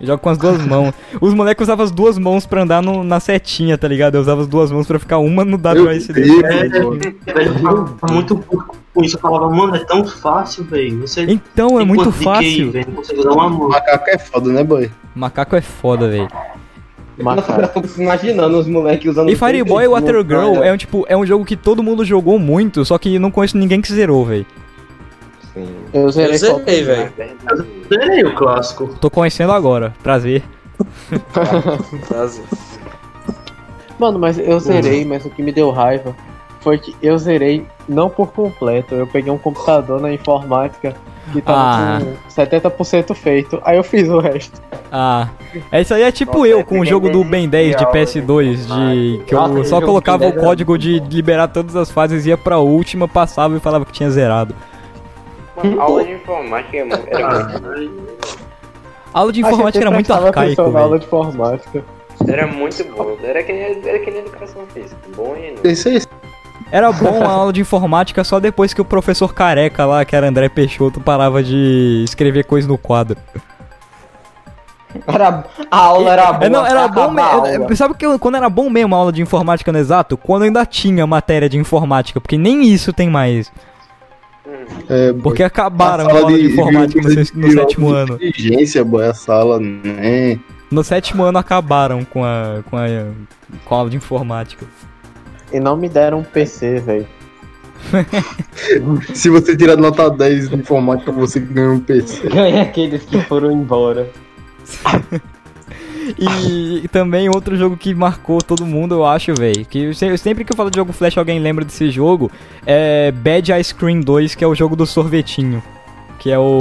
Eu 0.00 0.06
jogo 0.08 0.18
com 0.22 0.28
as 0.28 0.36
duas 0.38 0.64
mãos. 0.66 0.92
Os 1.20 1.32
moleques 1.32 1.62
usavam 1.62 1.84
as 1.84 1.90
duas 1.90 2.18
mãos 2.18 2.44
pra 2.46 2.62
andar 2.62 2.82
no- 2.82 3.02
na 3.02 3.18
setinha, 3.18 3.78
tá 3.78 3.88
ligado? 3.88 4.16
Eu 4.16 4.20
usava 4.20 4.42
as 4.42 4.46
duas 4.46 4.70
mãos 4.70 4.86
pra 4.86 4.98
ficar 4.98 5.18
uma 5.18 5.44
no 5.44 5.56
WSD. 5.56 6.22
É, 6.44 6.66
eu 6.66 7.54
ficava 7.54 7.96
muito 8.12 8.36
puto 8.36 8.74
com 8.94 9.02
isso. 9.04 9.16
Eu 9.16 9.20
falava, 9.20 9.48
mano, 9.48 9.74
é 9.76 9.84
tão 9.84 10.04
fácil, 10.06 10.64
velho. 10.64 11.02
Então, 11.30 11.80
é 11.80 11.84
muito 11.84 12.12
fácil. 12.12 12.72
mão. 13.48 13.68
Macaco 13.70 14.10
é 14.10 14.18
foda, 14.18 14.52
né, 14.52 14.62
boy? 14.62 14.90
Macaco 15.14 15.56
é 15.56 15.60
foda, 15.60 16.08
velho. 16.08 16.28
Nossa, 17.18 17.52
eu 17.52 17.68
tô 17.82 18.02
imaginando 18.02 18.58
os 18.58 18.66
moleques 18.68 19.10
usando. 19.10 19.30
E 19.30 19.34
Fireboy 19.36 19.84
tudo 19.84 19.92
Water 19.94 20.16
Girl 20.16 20.62
é 20.62 20.70
um 20.72 20.76
tipo, 20.76 21.06
é 21.08 21.16
um 21.16 21.24
jogo 21.24 21.46
que 21.46 21.56
todo 21.56 21.82
mundo 21.82 22.04
jogou 22.04 22.38
muito, 22.38 22.84
só 22.84 22.98
que 22.98 23.18
não 23.18 23.30
conheço 23.30 23.56
ninguém 23.56 23.80
que 23.80 23.90
zerou, 23.90 24.26
velho. 24.26 24.44
Sim. 25.56 25.68
Eu 25.94 26.10
zerei, 26.10 26.34
Eu 26.34 26.38
zerei, 26.38 26.84
velho. 26.84 27.12
Zerei 27.88 28.24
o 28.24 28.34
clássico. 28.34 28.88
Tô 29.00 29.08
conhecendo 29.10 29.52
agora, 29.52 29.94
prazer. 30.02 30.42
Mano, 33.98 34.18
mas 34.18 34.38
eu 34.38 34.60
zerei, 34.60 35.04
mas 35.06 35.24
o 35.24 35.30
que 35.30 35.42
me 35.42 35.50
deu 35.50 35.70
raiva 35.70 36.14
foi 36.60 36.76
que 36.76 36.94
eu 37.00 37.16
zerei 37.16 37.64
não 37.88 38.10
por 38.10 38.28
completo. 38.32 38.94
Eu 38.94 39.06
peguei 39.06 39.32
um 39.32 39.38
computador 39.38 39.98
na 40.00 40.12
informática 40.12 40.94
que 41.32 41.40
tava 41.40 41.58
Ah. 41.58 41.98
com 42.00 42.28
70% 42.28 43.14
feito. 43.14 43.58
Aí 43.64 43.78
eu 43.78 43.82
fiz 43.84 44.08
o 44.10 44.18
resto. 44.18 44.60
Ah, 44.92 45.28
é 45.72 45.80
isso 45.80 45.94
aí 45.94 46.02
é 46.02 46.12
tipo 46.12 46.38
Nossa, 46.38 46.48
eu 46.48 46.64
com 46.64 46.80
o 46.80 46.84
jogo 46.84 47.08
do 47.08 47.24
Ben 47.24 47.48
10 47.48 47.76
de 47.76 47.84
legal, 47.84 47.92
PS2, 47.92 48.56
de 48.66 49.24
que 49.24 49.34
eu 49.34 49.64
só 49.64 49.80
colocava 49.80 50.24
o 50.24 50.28
Ben 50.28 50.32
10 50.34 50.44
código 50.44 50.76
de 50.78 51.00
liberar 51.00 51.48
todas 51.48 51.74
as 51.74 51.90
fases, 51.90 52.26
ia 52.26 52.36
pra 52.36 52.58
última, 52.58 53.08
passava 53.08 53.56
e 53.56 53.60
falava 53.60 53.84
que 53.86 53.92
tinha 53.92 54.10
zerado. 54.10 54.54
Mano, 55.56 55.80
aula 55.80 56.04
de 56.04 56.12
informática 56.12 56.76
é 56.76 56.84
mu- 56.84 56.92
era 57.06 57.44
muito, 57.44 58.18
A 59.14 59.18
aula 59.20 59.32
de 59.32 59.40
informática 59.40 59.82
era 59.84 59.90
muito 59.90 60.12
arcaico, 60.12 60.62
na 60.70 60.78
aula 60.80 60.88
velho. 60.88 61.00
de 61.00 61.06
informática. 61.06 61.84
era 62.28 62.46
muito 62.46 62.84
bom. 62.96 63.16
Era 63.22 63.42
que, 63.42 63.52
era 63.52 63.98
que 64.00 64.10
nem 64.10 64.20
educação 64.20 64.62
física. 64.74 64.96
Bom 65.16 65.34
e 65.36 65.52
não. 65.52 65.60
É 65.64 65.72
esse. 65.72 66.06
Era 66.72 66.90
bom 66.92 67.22
a 67.24 67.28
aula 67.30 67.52
de 67.52 67.60
informática 67.60 68.24
só 68.24 68.40
depois 68.40 68.74
que 68.74 68.80
o 68.80 68.84
professor 68.84 69.32
careca 69.32 69.86
lá, 69.86 70.04
que 70.04 70.14
era 70.16 70.28
André 70.28 70.48
Peixoto, 70.48 71.00
parava 71.00 71.42
de 71.42 72.02
escrever 72.04 72.44
coisa 72.44 72.66
no 72.66 72.76
quadro. 72.76 73.16
Era, 75.06 75.44
a 75.70 75.76
aula 75.78 76.10
era 76.12 76.32
boa. 76.32 76.44
É, 76.46 76.48
não, 76.48 76.66
era 76.66 76.88
bom 76.88 77.10
mesmo. 77.10 77.30
aula. 77.30 77.76
Sabe 77.76 77.94
que 77.94 78.06
eu- 78.06 78.18
quando 78.18 78.36
era 78.36 78.48
bom 78.48 78.70
mesmo 78.70 78.94
a 78.94 78.98
aula 78.98 79.12
de 79.12 79.20
informática 79.20 79.70
no 79.70 79.78
exato? 79.78 80.16
Quando 80.16 80.42
ainda 80.44 80.64
tinha 80.64 81.06
matéria 81.06 81.48
de 81.48 81.58
informática, 81.58 82.20
porque 82.20 82.38
nem 82.38 82.64
isso 82.64 82.92
tem 82.92 83.08
mais. 83.10 83.52
É. 84.88 85.12
Porque 85.12 85.42
acabaram 85.42 86.04
a 86.06 86.10
sala 86.10 86.20
aula 86.20 86.32
de 86.36 86.42
de- 86.46 86.52
informática 86.52 87.02
no, 87.02 87.14
de- 87.14 87.32
no 87.36 87.52
sétimo 87.52 87.88
ano. 87.92 88.14
Inteligência, 88.14 88.84
boy, 88.84 89.04
a 89.04 89.14
sala, 89.14 89.58
né? 89.58 90.38
No 90.70 90.82
sétimo 90.84 91.22
ano 91.24 91.38
acabaram 91.38 92.04
com 92.04 92.24
a, 92.24 92.62
com 92.70 92.76
a, 92.76 92.86
com 93.64 93.74
a 93.74 93.78
aula 93.78 93.90
de 93.90 93.96
informática. 93.96 94.64
E 95.52 95.60
não 95.60 95.76
me 95.76 95.88
deram 95.88 96.18
um 96.20 96.24
PC, 96.24 96.80
velho. 96.80 97.06
Se 99.14 99.28
você 99.28 99.56
tirar 99.56 99.76
nota 99.76 100.10
10 100.10 100.48
de 100.50 100.56
informática, 100.56 101.12
você 101.12 101.38
ganha 101.40 101.70
um 101.70 101.80
PC. 101.80 102.28
Ganha 102.28 102.62
aqueles 102.62 103.04
que 103.04 103.20
foram 103.22 103.50
embora. 103.52 104.08
E, 106.18 106.82
e 106.84 106.88
também 106.88 107.28
outro 107.28 107.56
jogo 107.56 107.76
que 107.76 107.94
marcou 107.94 108.38
todo 108.38 108.64
mundo, 108.66 108.94
eu 108.94 109.04
acho, 109.06 109.34
velho. 109.34 109.64
Que 109.64 109.92
sempre 110.18 110.44
que 110.44 110.52
eu 110.52 110.56
falo 110.56 110.70
de 110.70 110.76
jogo 110.76 110.92
Flash, 110.92 111.16
alguém 111.18 111.38
lembra 111.38 111.64
desse 111.64 111.90
jogo. 111.90 112.30
É 112.64 113.10
Bad 113.12 113.52
Ice 113.60 113.74
Cream 113.74 114.00
2, 114.00 114.34
que 114.34 114.44
é 114.44 114.46
o 114.46 114.54
jogo 114.54 114.76
do 114.76 114.86
sorvetinho. 114.86 115.62
Que 116.18 116.30
é 116.32 116.38
o. 116.38 116.58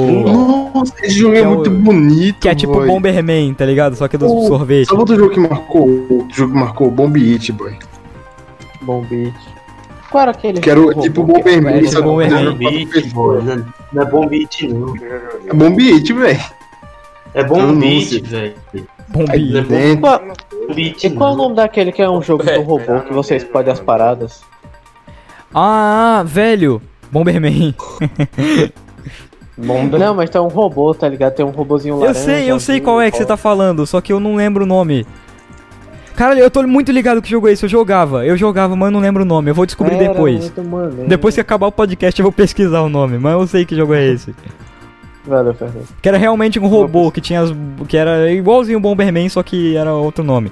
Nossa, 0.74 0.94
esse 1.02 1.18
jogo 1.18 1.36
é, 1.36 1.40
é 1.40 1.48
o- 1.48 1.56
muito 1.56 1.70
bonito. 1.72 2.40
Que 2.40 2.50
é 2.50 2.56
tipo 2.56 2.74
boy. 2.74 2.88
Bomberman, 2.88 3.54
tá 3.54 3.66
ligado? 3.66 3.96
Só 3.96 4.08
que 4.08 4.16
é 4.16 4.20
do 4.20 4.26
O- 4.28 4.48
sorvete. 4.48 4.88
Sabe 4.88 5.00
outro 5.00 5.16
jogo 5.16 5.32
que 5.34 5.40
marcou? 5.40 5.90
Outro 6.10 6.36
jogo 6.38 6.52
que 6.54 6.60
marcou 6.60 6.92
Bomb 6.92 7.16
It, 7.18 7.52
boy. 7.54 7.74
Bom 8.82 9.02
beat. 9.10 9.34
Qual 10.12 10.22
era 10.22 10.32
aquele 10.32 10.60
Que 10.60 10.70
era 10.70 10.80
o- 10.80 10.94
tipo 11.02 11.22
o 11.22 11.24
Bomberman, 11.24 11.74
É, 11.84 12.00
o 12.00 12.04
Bomberman. 12.04 12.44
Né? 13.44 13.66
Não 13.94 14.02
é 14.02 14.06
bom 14.06 14.28
beat, 14.28 14.62
não. 14.64 14.94
É 15.48 15.54
bom 15.54 15.76
beat, 15.76 16.12
velho. 16.14 16.40
É 17.34 17.44
bom 17.44 17.60
Anúncio. 17.60 18.22
beat, 18.22 18.28
velho. 18.30 18.54
Bom 19.08 19.26
Aí 19.30 19.40
bi. 19.54 19.62
dentro. 19.62 20.02
Qual- 20.02 20.22
E 20.78 21.10
qual 21.12 21.30
é 21.32 21.34
o 21.34 21.38
nome 21.38 21.56
daquele 21.56 21.92
que 21.92 22.02
é 22.02 22.10
um 22.10 22.22
jogo 22.22 22.44
do 22.44 22.62
robô 22.62 23.02
que 23.02 23.14
você 23.14 23.36
explode 23.36 23.70
as 23.70 23.80
paradas? 23.80 24.42
Ah, 25.54 26.24
velho. 26.26 26.82
Bomberman. 27.12 27.74
Bomba. 29.58 29.98
Não, 29.98 30.14
mas 30.16 30.30
tem 30.30 30.42
um 30.42 30.48
robô, 30.48 30.94
tá 30.94 31.08
ligado? 31.08 31.34
Tem 31.36 31.46
um 31.46 31.50
robôzinho 31.50 31.96
Eu 31.96 32.00
laranja. 32.00 32.20
sei, 32.20 32.52
eu 32.52 32.60
sei 32.60 32.82
qual 32.82 33.00
é 33.00 33.10
que 33.10 33.18
você 33.18 33.26
tá 33.26 33.38
falando, 33.38 33.86
só 33.88 34.02
que 34.02 34.12
eu 34.12 34.20
não 34.20 34.36
lembro 34.36 34.64
o 34.64 34.68
nome. 34.68 35.06
Cara, 36.16 36.38
eu 36.38 36.50
tô 36.50 36.64
muito 36.64 36.92
ligado 36.92 37.22
que 37.22 37.30
jogo 37.30 37.48
é 37.48 37.52
esse, 37.54 37.64
eu 37.64 37.70
jogava. 37.70 38.26
Eu 38.26 38.36
jogava, 38.38 38.76
mas 38.76 38.88
eu 38.88 38.92
não 38.92 39.00
lembro 39.00 39.24
o 39.24 39.26
nome. 39.26 39.52
Eu 39.52 39.56
vou 39.56 39.66
descobrir 39.66 39.96
Era 39.96 40.10
depois. 40.10 40.52
Depois 41.08 41.36
que 41.36 41.42
acabar 41.42 41.68
o 41.68 41.72
podcast 41.72 42.20
eu 42.20 42.24
vou 42.24 42.32
pesquisar 42.32 42.82
o 42.82 42.90
nome, 42.90 43.18
mas 43.18 43.34
eu 43.34 43.48
sei 43.48 43.66
que 43.66 43.76
jogo 43.76 43.94
é 43.94 44.06
esse. 44.08 44.34
Valeu, 45.28 45.54
Fernando. 45.54 45.88
Que 46.02 46.08
era 46.10 46.18
realmente 46.18 46.60
um 46.60 46.68
robô 46.68 47.12
que 47.12 47.20
tinha 47.22 47.42
as. 47.42 47.52
que 47.88 47.98
era 47.98 48.32
igualzinho 48.32 48.78
o 48.78 48.82
Bomberman, 48.82 49.28
só 49.30 49.42
que 49.42 49.76
era 49.76 49.94
outro 49.94 50.24
nome. 50.24 50.52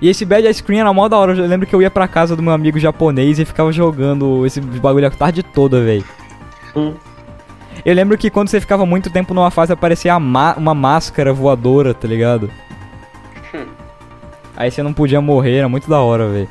E 0.00 0.08
esse 0.08 0.24
Bad 0.24 0.46
Ice 0.48 0.62
Cream 0.62 0.80
era 0.80 0.92
mó 0.92 1.08
da 1.08 1.18
hora. 1.18 1.32
Eu 1.34 1.46
lembro 1.46 1.66
que 1.66 1.74
eu 1.74 1.82
ia 1.82 1.90
pra 1.90 2.06
casa 2.06 2.36
do 2.36 2.42
meu 2.42 2.52
amigo 2.52 2.78
japonês 2.78 3.38
e 3.40 3.44
ficava 3.44 3.72
jogando 3.72 4.46
esse 4.46 4.60
bagulho 4.60 5.06
a 5.06 5.10
tarde 5.10 5.42
toda, 5.42 5.82
velho. 5.82 6.04
Hum. 6.76 6.94
Eu 7.84 7.94
lembro 7.94 8.16
que 8.16 8.30
quando 8.30 8.48
você 8.48 8.60
ficava 8.60 8.86
muito 8.86 9.10
tempo 9.10 9.34
numa 9.34 9.50
fase 9.50 9.72
aparecia 9.72 10.16
uma 10.16 10.74
máscara 10.74 11.32
voadora, 11.32 11.92
tá 11.94 12.06
ligado? 12.06 12.48
Aí 14.56 14.70
você 14.70 14.82
não 14.82 14.92
podia 14.92 15.20
morrer, 15.20 15.58
era 15.58 15.68
muito 15.68 15.88
da 15.88 16.00
hora, 16.00 16.28
velho. 16.28 16.48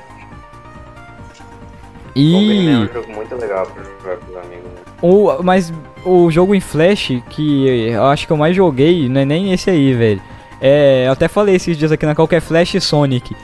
Bomberman 2.15 2.67
é 2.67 2.71
E. 2.71 2.75
um 2.77 2.93
jogo 2.93 3.13
muito 3.13 3.35
legal 3.35 3.65
pra 3.67 3.83
jogar 3.83 4.17
com 4.17 4.31
os 4.31 4.37
amigos. 4.37 4.63
né? 4.63 4.81
O, 5.01 5.43
mas 5.43 5.73
o 6.07 6.31
jogo 6.31 6.55
em 6.55 6.59
Flash 6.59 7.11
que 7.29 7.67
eu 7.89 8.05
acho 8.05 8.25
que 8.25 8.33
eu 8.33 8.37
mais 8.37 8.55
joguei 8.55 9.07
não 9.09 9.21
é 9.21 9.25
nem 9.25 9.51
esse 9.53 9.69
aí, 9.69 9.93
velho. 9.93 10.21
É, 10.59 11.05
eu 11.07 11.11
até 11.11 11.27
falei 11.27 11.55
esses 11.55 11.77
dias 11.77 11.91
aqui 11.91 12.05
na 12.05 12.15
qual 12.15 12.27
que 12.27 12.35
é 12.35 12.39
Flash 12.41 12.75
Sonic. 12.81 13.35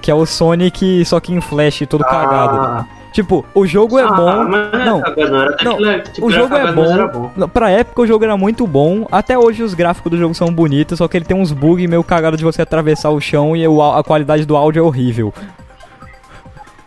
Que 0.00 0.10
é 0.10 0.14
o 0.14 0.26
Sonic 0.26 1.04
só 1.04 1.20
que 1.20 1.32
em 1.32 1.40
Flash, 1.40 1.82
todo 1.88 2.04
cagado. 2.04 2.56
Ah, 2.60 2.86
Tipo, 3.12 3.44
o 3.54 3.64
jogo 3.64 3.96
é 3.96 4.06
bom. 4.08 4.44
não, 4.44 4.70
Não, 4.84 5.00
cagado, 5.00 5.56
não. 5.62 6.00
Tipo, 6.02 6.26
O 6.26 6.32
jogo 6.32 6.52
é 6.56 6.58
cagado, 6.66 7.12
bom. 7.12 7.30
Não, 7.36 7.48
Pra 7.48 7.70
época 7.70 8.02
o 8.02 8.06
jogo 8.06 8.24
era 8.24 8.36
muito 8.36 8.66
bom. 8.66 9.06
Até 9.10 9.38
hoje 9.38 9.62
os 9.62 9.72
gráficos 9.72 10.10
do 10.10 10.18
jogo 10.18 10.34
são 10.34 10.52
bonitos, 10.52 10.98
só 10.98 11.06
que 11.06 11.16
ele 11.16 11.24
tem 11.24 11.36
uns 11.36 11.52
bugs 11.52 11.88
meio 11.88 12.02
cagado 12.02 12.36
de 12.36 12.42
você 12.42 12.60
atravessar 12.62 13.10
o 13.10 13.20
chão 13.20 13.56
e 13.56 13.64
a 13.64 14.02
qualidade 14.02 14.44
do 14.44 14.56
áudio 14.56 14.80
é 14.80 14.82
horrível. 14.82 15.32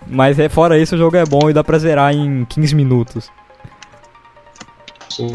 Mas 0.06 0.38
é, 0.38 0.50
fora 0.50 0.78
isso 0.78 0.96
o 0.96 0.98
jogo 0.98 1.16
é 1.16 1.26
bom 1.26 1.50
e 1.50 1.54
dá 1.54 1.64
pra 1.64 1.78
zerar 1.78 2.14
em 2.14 2.46
15 2.46 2.76
minutos. 2.76 3.32
Sim. 5.10 5.32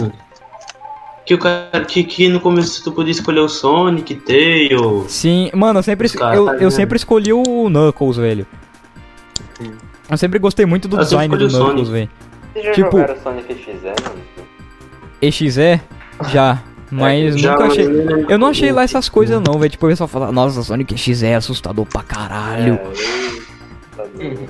Que, 1.25 1.35
o 1.35 1.39
cara, 1.39 1.85
que, 1.87 2.03
que 2.03 2.29
no 2.29 2.41
começo 2.41 2.83
tu 2.83 2.91
podia 2.93 3.13
escolher 3.13 3.41
o 3.41 3.49
Sonic, 3.49 4.15
Tails. 4.17 5.11
Sim, 5.13 5.51
mano, 5.55 5.79
eu 5.79 5.83
sempre, 5.83 6.09
eu, 6.35 6.47
tá 6.47 6.57
eu 6.57 6.71
sempre 6.71 6.97
escolhi 6.97 7.33
o 7.33 7.69
Knuckles, 7.69 8.17
velho. 8.17 8.47
Eu 10.11 10.17
sempre 10.19 10.39
gostei 10.39 10.67
muito 10.67 10.89
do 10.89 10.97
Eu 10.97 11.05
design 11.05 11.37
do 11.37 11.49
Knuckles, 11.49 11.89
velho. 11.89 12.11
Vocês 12.53 12.65
já 12.67 12.73
Tipo- 12.73 12.91
jogaram 12.99 13.17
Sonic 13.23 13.55
XZ, 13.55 13.83
mano? 13.83 14.23
EXE, 15.23 15.81
já. 16.29 16.63
Mas 16.91 17.41
Já 17.41 17.53
nunca 17.53 17.65
achei. 17.65 17.87
Eu 18.29 18.37
não 18.39 18.49
achei 18.49 18.71
lá 18.71 18.83
essas 18.83 19.09
coisas, 19.09 19.41
não, 19.41 19.59
velho. 19.59 19.71
Tipo, 19.71 19.87
o 19.87 19.89
pessoal 19.89 20.09
fala, 20.09 20.31
nossa, 20.31 20.63
Sonic 20.63 20.99
XE 20.99 21.25
é 21.25 21.37
assustador 21.37 21.87
pra 21.87 22.03
caralho. 22.03 22.79
É, 24.19 24.27
eu-. 24.27 24.49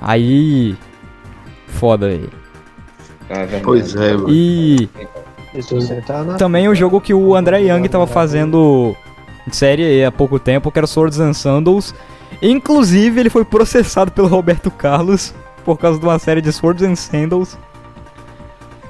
Aí. 0.00 0.76
Foda, 1.68 2.08
velho. 2.08 2.30
É. 3.28 3.60
Pois 3.62 3.94
é, 3.94 4.14
mano. 4.14 4.26
E 4.30 4.88
tá 6.06 6.22
na. 6.24 6.34
também 6.34 6.68
o 6.68 6.74
jogo 6.74 7.00
que 7.00 7.14
o 7.14 7.34
André 7.34 7.60
Young 7.60 7.88
tava 7.88 8.06
fazendo 8.06 8.94
série 9.50 10.04
há 10.04 10.10
pouco 10.12 10.38
tempo, 10.38 10.70
que 10.70 10.78
era 10.78 10.86
Swords 10.86 11.20
and 11.20 11.32
Sandals. 11.32 11.94
Inclusive, 12.42 13.20
ele 13.20 13.30
foi 13.30 13.44
processado 13.44 14.10
pelo 14.10 14.26
Roberto 14.28 14.70
Carlos 14.70 15.32
por 15.64 15.78
causa 15.78 15.98
de 15.98 16.04
uma 16.04 16.18
série 16.18 16.42
de 16.42 16.52
Swords 16.52 16.82
and 16.82 16.96
Sandals. 16.96 17.56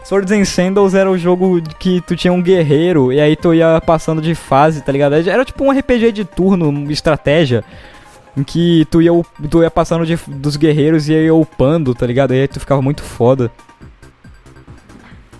Swords 0.04 0.32
and 0.32 0.44
Sandals 0.44 0.94
era 0.94 1.10
o 1.10 1.16
jogo 1.16 1.62
que 1.78 2.00
tu 2.02 2.14
tinha 2.14 2.32
um 2.32 2.42
guerreiro 2.42 3.12
e 3.12 3.20
aí 3.20 3.34
tu 3.36 3.54
ia 3.54 3.80
passando 3.80 4.20
de 4.20 4.34
fase, 4.34 4.82
tá 4.82 4.92
ligado? 4.92 5.14
Era 5.14 5.44
tipo 5.44 5.64
um 5.64 5.70
RPG 5.70 6.12
de 6.12 6.24
turno, 6.24 6.90
estratégia, 6.90 7.64
em 8.36 8.42
que 8.42 8.86
tu 8.90 9.00
ia, 9.00 9.10
tu 9.48 9.62
ia 9.62 9.70
passando 9.70 10.04
de- 10.04 10.18
dos 10.26 10.56
guerreiros 10.56 11.08
e 11.08 11.12
ia 11.14 11.34
upando, 11.34 11.94
tá 11.94 12.06
ligado? 12.06 12.34
E 12.34 12.40
aí 12.42 12.48
tu 12.48 12.60
ficava 12.60 12.82
muito 12.82 13.02
foda. 13.02 13.50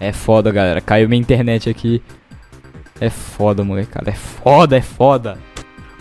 É 0.06 0.12
foda, 0.12 0.50
galera. 0.52 0.80
Caiu 0.80 1.08
minha 1.08 1.20
internet 1.20 1.68
aqui. 1.70 2.02
É 3.00 3.10
foda, 3.10 3.64
molecada. 3.64 4.10
É 4.10 4.14
foda, 4.14 4.76
é 4.76 4.80
foda. 4.82 5.38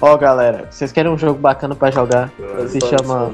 Ó, 0.02 0.18
galera, 0.18 0.68
vocês 0.70 0.92
querem 0.92 1.12
um 1.12 1.18
jogo 1.18 1.40
bacana 1.40 1.74
pra 1.76 1.90
jogar? 1.90 2.30
Se 2.68 2.80
chama 2.82 3.32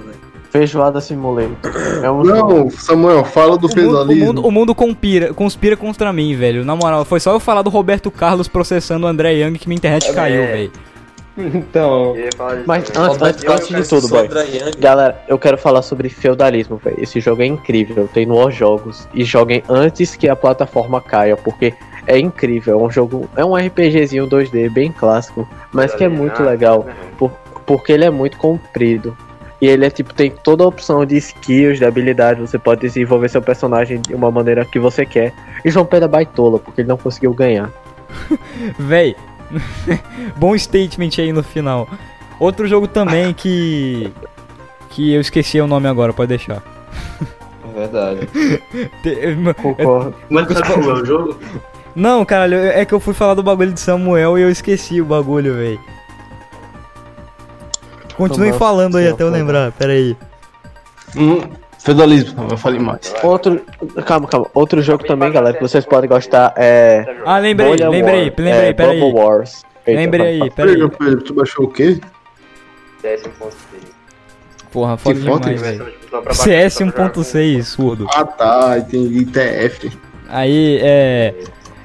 Feijoada 0.52 1.02
Simulator. 1.02 1.72
É 2.04 2.12
um 2.12 2.24
jogo. 2.24 2.54
Não, 2.54 2.70
Samuel, 2.70 3.24
fala 3.26 3.58
do 3.58 3.66
O 3.66 3.70
mundo, 3.70 3.72
o 3.72 3.74
feudalismo. 3.74 4.26
mundo, 4.26 4.48
o 4.48 4.52
mundo 4.52 4.76
conspira, 4.76 5.34
conspira 5.34 5.76
contra 5.76 6.14
mim, 6.14 6.36
velho. 6.36 6.64
Na 6.64 6.76
moral, 6.76 7.04
foi 7.06 7.20
só 7.20 7.34
eu 7.34 7.40
falar 7.40 7.62
do 7.64 7.70
Roberto 7.70 8.12
Carlos 8.12 8.48
processando 8.48 9.06
o 9.06 9.10
André 9.10 9.34
Young 9.34 9.58
que 9.58 9.68
minha 9.68 9.78
internet 9.78 10.14
caiu, 10.14 10.46
velho. 10.46 10.72
Então, 11.40 12.14
Mas 12.66 12.84
antes, 12.96 13.22
antes, 13.22 13.44
antes 13.46 13.68
de 13.68 13.90
tudo, 13.90 14.08
boy. 14.10 14.28
Galera, 14.80 15.24
eu 15.28 15.38
quero 15.40 15.58
falar 15.58 15.82
sobre 15.82 16.10
feudalismo, 16.10 16.78
velho. 16.78 16.98
Esse 17.02 17.20
jogo 17.20 17.42
é 17.42 17.46
incrível, 17.46 18.10
tem 18.14 18.26
no 18.26 18.50
jogos 18.52 19.08
e 19.14 19.24
joguem 19.24 19.64
antes 19.70 20.16
que 20.16 20.28
a 20.28 20.36
plataforma 20.36 21.00
caia, 21.02 21.38
porque 21.38 21.74
é 22.08 22.18
incrível. 22.18 22.80
É 22.80 22.84
um 22.84 22.92
jogo, 22.92 23.30
é 23.36 23.46
um 23.46 23.56
RPGzinho 23.56 24.28
2D 24.28 24.70
bem 24.70 24.92
clássico, 24.92 25.48
mas 25.72 25.94
que 25.96 26.04
é 26.04 26.10
muito 26.10 26.42
legal, 26.44 26.86
por- 27.18 27.32
porque 27.66 27.92
ele 27.94 28.06
é 28.06 28.10
muito 28.10 28.38
comprido. 28.38 29.16
E 29.62 29.68
ele 29.68 29.86
é 29.86 29.90
tipo, 29.90 30.14
tem 30.14 30.32
toda 30.32 30.64
a 30.64 30.68
opção 30.68 31.06
de 31.06 31.18
skills, 31.18 31.80
de 31.80 31.86
habilidade, 31.86 32.40
você 32.40 32.58
pode 32.58 32.82
desenvolver 32.82 33.28
seu 33.30 33.42
personagem 33.42 34.00
de 34.02 34.16
uma 34.16 34.32
maneira 34.32 34.64
que 34.64 34.80
você 34.80 35.06
quer. 35.06 35.34
E 35.66 35.70
João 35.70 35.86
Pedro 35.86 36.06
é 36.06 36.08
baitola, 36.08 36.60
porque 36.60 36.82
ele 36.82 36.88
não 36.88 36.98
conseguiu 36.98 37.34
ganhar. 37.34 37.70
Véi. 38.80 39.16
Bom 40.38 40.58
statement 40.58 41.12
aí 41.18 41.32
no 41.32 41.44
final. 41.44 41.88
Outro 42.40 42.68
jogo 42.68 42.88
também 42.88 43.34
que. 43.34 44.12
Que 44.90 45.14
eu 45.14 45.22
esqueci 45.22 45.60
o 45.62 45.68
nome 45.68 45.88
agora, 45.88 46.14
pode 46.14 46.30
deixar. 46.30 46.64
é 47.64 47.80
verdade. 47.80 48.28
Concordo. 49.62 50.16
Mas 50.30 50.48
sabe 50.48 50.74
qual 50.74 50.98
é 50.98 51.02
o 51.02 51.06
jogo? 51.06 51.40
Não, 51.96 52.24
caralho, 52.24 52.58
é 52.58 52.86
que 52.86 52.94
eu 52.94 53.00
fui 53.00 53.14
falar 53.14 53.34
do 53.34 53.44
bagulho 53.44 53.74
de 53.74 53.80
Samuel 53.80 54.38
e 54.38 54.42
eu 54.42 54.50
esqueci 54.50 55.02
o 55.02 55.06
bagulho, 55.06 55.56
véi. 55.56 55.80
Continue 58.16 58.54
falando 58.54 58.98
aí 58.98 59.08
até 59.08 59.24
eu 59.24 59.30
lembrar, 59.30 59.72
peraí. 59.72 60.16
Hum, 61.16 61.42
feudalismo, 61.80 62.48
eu 62.50 62.58
falei 62.58 62.80
mais. 62.80 63.14
Outro. 63.24 63.62
Calma, 64.06 64.28
calma. 64.28 64.48
Outro 64.54 64.82
jogo 64.82 65.04
também, 65.06 65.32
galera, 65.32 65.56
que 65.56 65.62
vocês 65.62 65.86
podem 65.86 66.10
gostar 66.10 66.54
é. 66.58 67.06
Ah, 67.26 67.38
lembrei, 67.40 67.70
Bolha 67.70 67.90
lembrei, 67.90 68.16
War, 68.16 68.34
lembrei, 68.38 68.70
é, 68.70 68.74
peraí. 68.74 69.00
Bubble 69.00 69.20
Wars. 69.20 69.64
Eita, 69.88 70.02
Lembrei 70.02 70.28
aí, 70.42 70.52
peraí. 70.52 70.76
Peraí, 70.78 70.90
Pedro, 71.00 71.22
tu 71.24 71.34
baixou 71.34 71.66
o 71.66 71.70
quê? 71.70 72.00
CS 73.02 73.24
1.6. 73.24 73.52
Porra, 74.72 74.98
foda 74.98 75.20
Que 75.20 75.26
foto, 75.26 75.50
demais, 75.50 75.62
velho? 75.62 75.86
CS 76.34 76.74
só 76.74 76.86
pra 76.92 76.92
jogar 76.92 77.10
com- 77.12 77.22
1.6, 77.22 77.64
surdo. 77.68 78.08
Ah 78.14 78.24
tá, 78.24 78.78
entendi, 78.78 79.26
TF. 79.26 79.92
Aí, 80.28 80.80
é. 80.84 81.34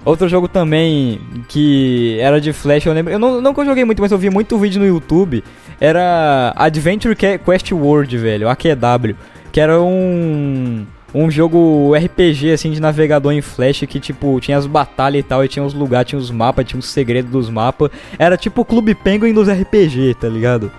Outro 0.04 0.28
jogo 0.28 0.46
também 0.48 1.18
que 1.48 2.18
era 2.20 2.38
de 2.38 2.52
Flash, 2.52 2.84
eu 2.84 2.92
lembro. 2.92 3.10
Eu 3.10 3.18
não, 3.18 3.40
não 3.40 3.54
que 3.54 3.60
eu 3.60 3.64
joguei 3.64 3.86
muito, 3.86 4.02
mas 4.02 4.12
eu 4.12 4.18
vi 4.18 4.28
muito 4.28 4.58
vídeo 4.58 4.78
no 4.80 4.86
YouTube. 4.86 5.42
Era 5.80 6.52
Adventure 6.56 7.16
Que- 7.16 7.38
Quest 7.38 7.72
World, 7.72 8.18
velho, 8.18 8.48
AQW. 8.50 9.16
Que 9.54 9.60
era 9.60 9.80
um. 9.80 10.84
Um 11.14 11.30
jogo 11.30 11.94
RPG, 11.94 12.50
assim, 12.50 12.72
de 12.72 12.80
navegador 12.80 13.30
em 13.32 13.40
Flash 13.40 13.84
que, 13.88 14.00
tipo, 14.00 14.40
tinha 14.40 14.58
as 14.58 14.66
batalhas 14.66 15.20
e 15.20 15.22
tal, 15.22 15.44
e 15.44 15.48
tinha 15.48 15.64
os 15.64 15.72
lugares, 15.72 16.08
tinha 16.08 16.18
os 16.18 16.28
mapas, 16.28 16.66
tinha 16.66 16.80
os 16.80 16.88
segredos 16.88 17.30
dos 17.30 17.48
mapas. 17.48 17.88
Era 18.18 18.36
tipo 18.36 18.62
o 18.62 18.64
Clube 18.64 18.96
Penguin 18.96 19.32
dos 19.32 19.48
RPG, 19.48 20.16
tá 20.20 20.28
ligado? 20.28 20.72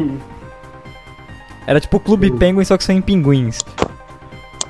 Era 1.66 1.78
tipo 1.78 1.98
o 1.98 2.00
Clube 2.00 2.30
Penguin, 2.30 2.64
só 2.64 2.78
que 2.78 2.84
sem 2.84 3.02
pinguins. 3.02 3.58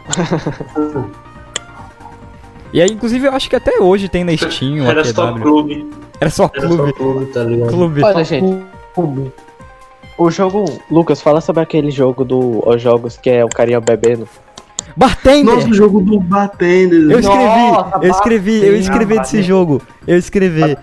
E 2.72 2.82
aí, 2.82 2.88
inclusive, 2.90 3.24
eu 3.28 3.32
acho 3.32 3.48
que 3.48 3.54
até 3.54 3.78
hoje 3.78 4.08
tem 4.08 4.24
na 4.24 4.36
Steam 4.36 4.84
Era 4.84 5.04
só 5.04 5.32
clube. 5.32 5.88
Era 6.20 6.28
só 6.28 6.50
Era 6.52 6.66
clube. 6.66 6.90
só 6.90 6.92
clube, 6.96 7.26
tá 7.26 7.44
ligado? 7.44 7.70
Clube. 7.70 8.02
Olha, 8.02 8.24
gente. 8.24 8.64
O 10.16 10.30
jogo. 10.30 10.64
Lucas, 10.90 11.20
fala 11.20 11.40
sobre 11.40 11.62
aquele 11.62 11.90
jogo 11.90 12.24
do 12.24 12.62
Os 12.68 12.80
Jogos 12.80 13.16
que 13.16 13.30
é 13.30 13.44
o 13.44 13.48
carinha 13.48 13.80
bebendo. 13.80 14.28
Bartender! 14.96 15.54
Nossa, 15.54 15.68
o 15.68 15.74
jogo 15.74 16.00
do 16.00 16.20
Batender. 16.20 17.10
eu 17.10 17.18
escrevi, 17.18 17.70
Nossa, 17.72 17.98
eu 18.00 18.10
escrevi, 18.10 18.64
eu 18.64 18.76
escrevi 18.76 19.06
desse 19.06 19.16
Bartender. 19.16 19.44
jogo. 19.44 19.82
Eu 20.06 20.18
escrevi. 20.18 20.76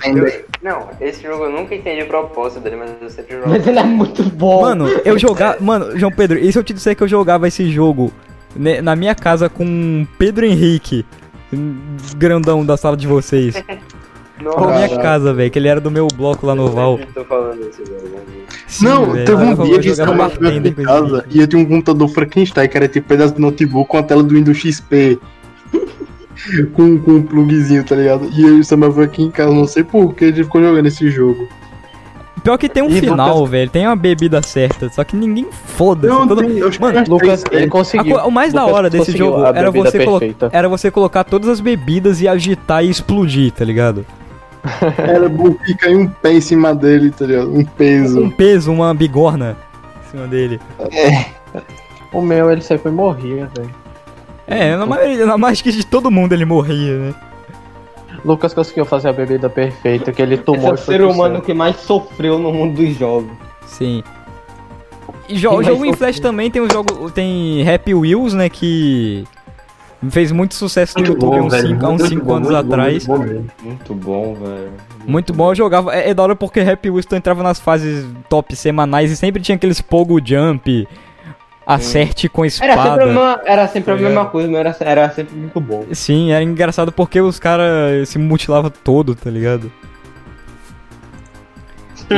Não, 0.61 0.89
esse 0.99 1.23
jogo 1.23 1.45
eu 1.45 1.51
nunca 1.51 1.73
entendi 1.73 2.01
a 2.01 2.05
proposta 2.05 2.59
dele, 2.59 2.75
mas 2.75 2.91
eu 3.01 3.09
sempre 3.09 3.37
jogo. 3.37 3.49
Mas 3.49 3.65
ele 3.65 3.79
é 3.79 3.83
muito 3.83 4.23
bom. 4.23 4.61
Mano, 4.61 4.87
eu 5.05 5.17
jogava. 5.17 5.57
Mano, 5.61 5.97
João 5.97 6.11
Pedro, 6.11 6.37
e 6.37 6.51
se 6.51 6.59
eu 6.59 6.63
te 6.63 6.73
disser 6.73 6.95
que 6.95 7.03
eu 7.03 7.07
jogava 7.07 7.47
esse 7.47 7.69
jogo 7.71 8.11
né, 8.55 8.81
na 8.81 8.95
minha 8.95 9.15
casa 9.15 9.47
com 9.47 10.05
Pedro 10.17 10.45
Henrique, 10.45 11.05
grandão 12.17 12.65
da 12.65 12.75
sala 12.75 12.97
de 12.97 13.07
vocês? 13.07 13.63
Na 14.43 14.67
minha 14.75 14.97
casa, 14.97 15.33
velho, 15.33 15.51
que 15.51 15.59
ele 15.59 15.67
era 15.67 15.79
do 15.79 15.91
meu 15.91 16.07
bloco 16.07 16.45
lá 16.45 16.55
no 16.55 16.67
Val. 16.69 16.99
Sim, 18.67 18.85
não, 18.85 19.13
teve 19.13 19.33
um 19.35 19.55
dia 19.63 19.79
que 19.79 19.89
esse 19.89 20.01
em 20.01 20.61
esse 20.61 20.71
casa 20.83 21.25
e 21.29 21.39
eu 21.39 21.47
tinha 21.47 21.61
um 21.61 21.65
computador 21.65 22.07
Frankenstein, 22.09 22.67
que 22.69 22.77
era 22.77 22.87
tipo 22.87 23.07
pedaço 23.07 23.35
de 23.35 23.41
notebook 23.41 23.89
com 23.89 23.97
a 23.97 24.03
tela 24.03 24.23
do 24.23 24.33
Windows 24.33 24.57
XP. 24.57 25.19
com, 26.73 26.97
com 26.99 27.11
um 27.11 27.21
plugzinho, 27.23 27.83
tá 27.83 27.95
ligado? 27.95 28.27
E 28.33 28.41
eu 28.43 28.57
e 28.57 28.59
o 28.61 28.63
Samuel 28.63 28.91
foi 28.93 29.05
aqui 29.05 29.23
em 29.23 29.29
casa, 29.31 29.53
não 29.53 29.67
sei 29.67 29.83
por 29.83 30.13
que 30.13 30.25
a 30.25 30.27
gente 30.29 30.43
ficou 30.43 30.61
jogando 30.61 30.85
esse 30.87 31.09
jogo. 31.09 31.47
Pior 32.43 32.57
que 32.57 32.67
tem 32.67 32.81
um 32.81 32.89
E 32.89 32.99
final, 32.99 33.35
Lucas- 33.35 33.51
velho, 33.51 33.69
tem 33.69 33.85
uma 33.85 33.95
bebida 33.95 34.41
certa, 34.41 34.89
só 34.89 35.03
que 35.03 35.15
ninguém 35.15 35.45
foda-se. 35.51 36.11
Não, 36.11 36.27
todo- 36.27 36.41
tem, 36.41 36.57
eu 36.57 36.67
acho 36.69 36.79
que 36.79 36.83
Mano, 36.83 37.03
Lucas, 37.07 37.43
ele 37.51 37.61
né? 37.65 37.67
conseguiu. 37.67 38.15
Co- 38.17 38.27
o 38.27 38.31
mais 38.31 38.51
da 38.51 38.61
Lucas 38.61 38.75
hora 38.77 38.89
desse 38.89 39.15
jogo 39.15 39.45
era 39.45 39.69
você, 39.69 40.03
colo- 40.03 40.19
era 40.51 40.67
você 40.69 40.89
colocar 40.89 41.23
todas 41.23 41.47
as 41.49 41.59
bebidas 41.59 42.19
e 42.19 42.27
agitar 42.27 42.83
e 42.83 42.89
explodir, 42.89 43.51
tá 43.51 43.63
ligado? 43.63 44.03
Era 44.97 45.27
bom 45.27 45.51
que 45.53 45.73
cair 45.75 45.95
um 45.97 46.07
pé 46.07 46.33
em 46.33 46.41
cima 46.41 46.73
dele, 46.75 47.09
tá 47.11 47.25
ligado? 47.25 47.49
Um 47.51 47.59
Um 47.59 47.65
peso. 47.65 48.31
peso, 48.37 48.71
uma 48.71 48.93
bigorna 48.93 49.57
em 50.05 50.11
cima 50.11 50.27
dele. 50.27 50.59
O 52.13 52.21
meu, 52.21 52.51
ele 52.51 52.61
sempre 52.61 52.91
morria, 52.91 53.49
velho. 53.55 53.73
É, 54.47 54.75
na 54.75 54.85
maioria, 54.85 55.25
na 55.25 55.37
mais 55.37 55.61
que 55.61 55.71
de 55.71 55.85
todo 55.85 56.11
mundo 56.11 56.33
ele 56.33 56.45
morria, 56.45 56.97
né? 56.97 57.13
Lucas 58.23 58.53
conseguiu 58.53 58.85
fazer 58.85 59.09
a 59.09 59.13
bebida 59.13 59.49
perfeita, 59.49 60.11
que 60.11 60.21
ele 60.21 60.35
Esse 60.35 60.43
tomou 60.43 60.71
é 60.71 60.73
o 60.73 60.77
ser 60.77 61.01
humano 61.01 61.35
céu. 61.35 61.43
que 61.43 61.53
mais 61.53 61.77
sofreu 61.77 62.37
no 62.37 62.51
mundo 62.51 62.75
dos 62.75 62.95
jogos. 62.97 63.31
Sim. 63.65 64.03
E 65.27 65.35
jo 65.37 65.63
jogo 65.63 65.85
em? 65.85 65.93
Flash 65.93 66.19
também 66.19 66.51
tem 66.51 66.61
um 66.61 66.69
jogo. 66.69 67.09
Tem 67.09 67.67
Happy 67.67 67.95
Wheels, 67.95 68.33
né? 68.33 68.49
Que 68.49 69.23
fez 70.09 70.31
muito 70.31 70.55
sucesso 70.55 70.97
no 70.99 71.05
YouTube 71.05 71.37
bom, 71.37 71.45
uns 71.45 71.53
velho. 71.53 71.67
5 71.69 71.85
há 71.85 71.89
uns 71.89 71.99
Muito 71.99 72.09
cinco 72.09 72.25
bom, 72.25 72.35
anos 72.35 72.49
muito 72.49 72.65
atrás. 72.73 73.07
muito 73.07 73.23
bom. 73.27 73.45
Muito 73.63 73.95
bom, 73.95 74.33
velho. 74.35 74.71
Muito 75.05 75.33
bom, 75.33 75.51
eu 75.51 75.55
jogava. 75.55 75.95
É, 75.95 76.09
é 76.09 76.13
da 76.13 76.23
hora 76.23 76.35
porque 76.35 76.59
Happy 76.59 76.89
Wheels 76.89 77.05
tu 77.05 77.15
entrava 77.15 77.43
nas 77.43 77.59
fases 77.59 78.05
top 78.29 78.55
semanais 78.55 79.11
e 79.11 79.15
sempre 79.17 79.41
tinha 79.41 79.55
aqueles 79.55 79.81
Pogo 79.81 80.19
Jump, 80.23 80.87
acerte 81.65 82.27
com 82.27 82.43
Era 82.43 82.49
sempre 82.51 82.69
a 82.69 82.75
espada. 82.75 83.05
mesma, 83.05 83.41
era 83.45 83.67
sempre 83.67 83.93
a 83.93 83.95
Tá 83.95 84.01
mesma 84.01 84.25
coisa, 84.25 84.49
mas 84.49 84.59
era, 84.59 84.75
era 84.91 85.09
sempre 85.11 85.35
muito 85.35 85.59
bom. 85.59 85.85
Sim, 85.91 86.31
era 86.31 86.43
engraçado 86.43 86.91
porque 86.91 87.21
os 87.21 87.39
caras 87.39 88.09
se 88.09 88.17
mutilavam 88.17 88.71
todo, 88.83 89.15
tá 89.15 89.29
ligado? 89.29 89.71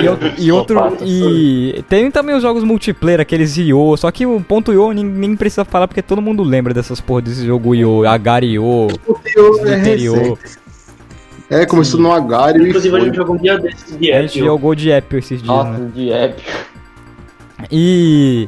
E, 0.02 0.07
outro- 0.07 0.32
e 0.38 0.52
outro. 0.52 0.80
E 1.06 1.84
tem 1.90 2.10
também 2.11 2.36
os 2.36 2.41
jogos 2.41 2.64
multiplayer, 2.64 3.20
aqueles 3.22 3.57
Io, 3.57 3.95
só 3.98 4.10
que 4.11 4.26
o 4.26 4.40
ponto 4.41 4.72
Io 4.74 4.91
nem, 4.94 5.03
nem 5.06 5.36
precisa 5.36 5.64
falar 5.65 5.88
porque 5.88 6.02
todo 6.02 6.22
mundo 6.22 6.41
lembra 6.44 6.74
dessas 6.74 6.99
porra 7.02 7.22
desse 7.22 7.45
jogo 7.45 7.74
Io, 7.76 8.07
Agario, 8.07 8.88
é 9.65 9.78
interior. 9.80 10.38
É, 11.49 11.65
começou 11.65 11.99
no 11.99 12.11
Agário 12.11 12.65
e 12.65 12.70
Inclusive, 12.70 12.95
a 12.95 12.99
foi. 12.99 13.07
gente 13.07 13.15
jogou 13.15 13.36
um 13.36 13.38
dia 13.40 13.57
desses 13.60 13.98
de 13.99 14.11
A 14.11 14.22
gente 14.22 14.30
Apple. 14.32 14.45
jogou 14.45 14.74
de 14.76 14.91
Apple 14.94 15.20
esses 15.20 15.41
dias, 15.41 15.48
Nossa, 15.56 15.78
né? 15.78 15.91
de 15.94 16.11
épico. 16.11 16.49
E. 17.72 18.48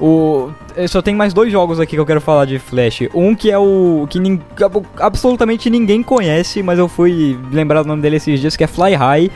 O. 0.00 0.50
eu 0.76 0.88
Só 0.88 1.00
tem 1.02 1.14
mais 1.14 1.32
dois 1.32 1.52
jogos 1.52 1.78
aqui 1.78 1.92
que 1.94 2.00
eu 2.00 2.06
quero 2.06 2.20
falar 2.20 2.44
de 2.44 2.58
Flash. 2.58 3.02
Um 3.14 3.34
que 3.34 3.50
é 3.50 3.58
o. 3.58 4.06
que 4.08 4.18
nin- 4.18 4.40
absolutamente 4.98 5.68
ninguém 5.70 6.02
conhece, 6.02 6.62
mas 6.62 6.78
eu 6.78 6.88
fui 6.88 7.38
lembrar 7.52 7.82
o 7.82 7.86
nome 7.86 8.02
dele 8.02 8.16
esses 8.16 8.40
dias, 8.40 8.56
que 8.56 8.64
é 8.64 8.66
Fly 8.66 8.94
High. 8.94 9.30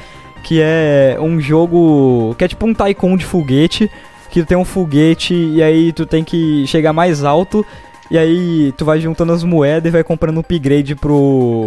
Que 0.46 0.60
é 0.62 1.16
um 1.20 1.40
jogo. 1.40 2.36
que 2.38 2.44
é 2.44 2.48
tipo 2.48 2.64
um 2.66 2.72
Tycoon 2.72 3.16
de 3.16 3.24
foguete. 3.24 3.90
Que 4.30 4.42
tu 4.42 4.46
tem 4.46 4.56
um 4.56 4.64
foguete 4.64 5.34
e 5.34 5.60
aí 5.60 5.92
tu 5.92 6.06
tem 6.06 6.22
que 6.22 6.64
chegar 6.68 6.92
mais 6.92 7.24
alto. 7.24 7.66
E 8.08 8.16
aí 8.16 8.72
tu 8.78 8.84
vai 8.84 9.00
juntando 9.00 9.32
as 9.32 9.42
moedas 9.42 9.88
e 9.88 9.92
vai 9.92 10.04
comprando 10.04 10.38
upgrade 10.38 10.94
pro. 10.94 11.66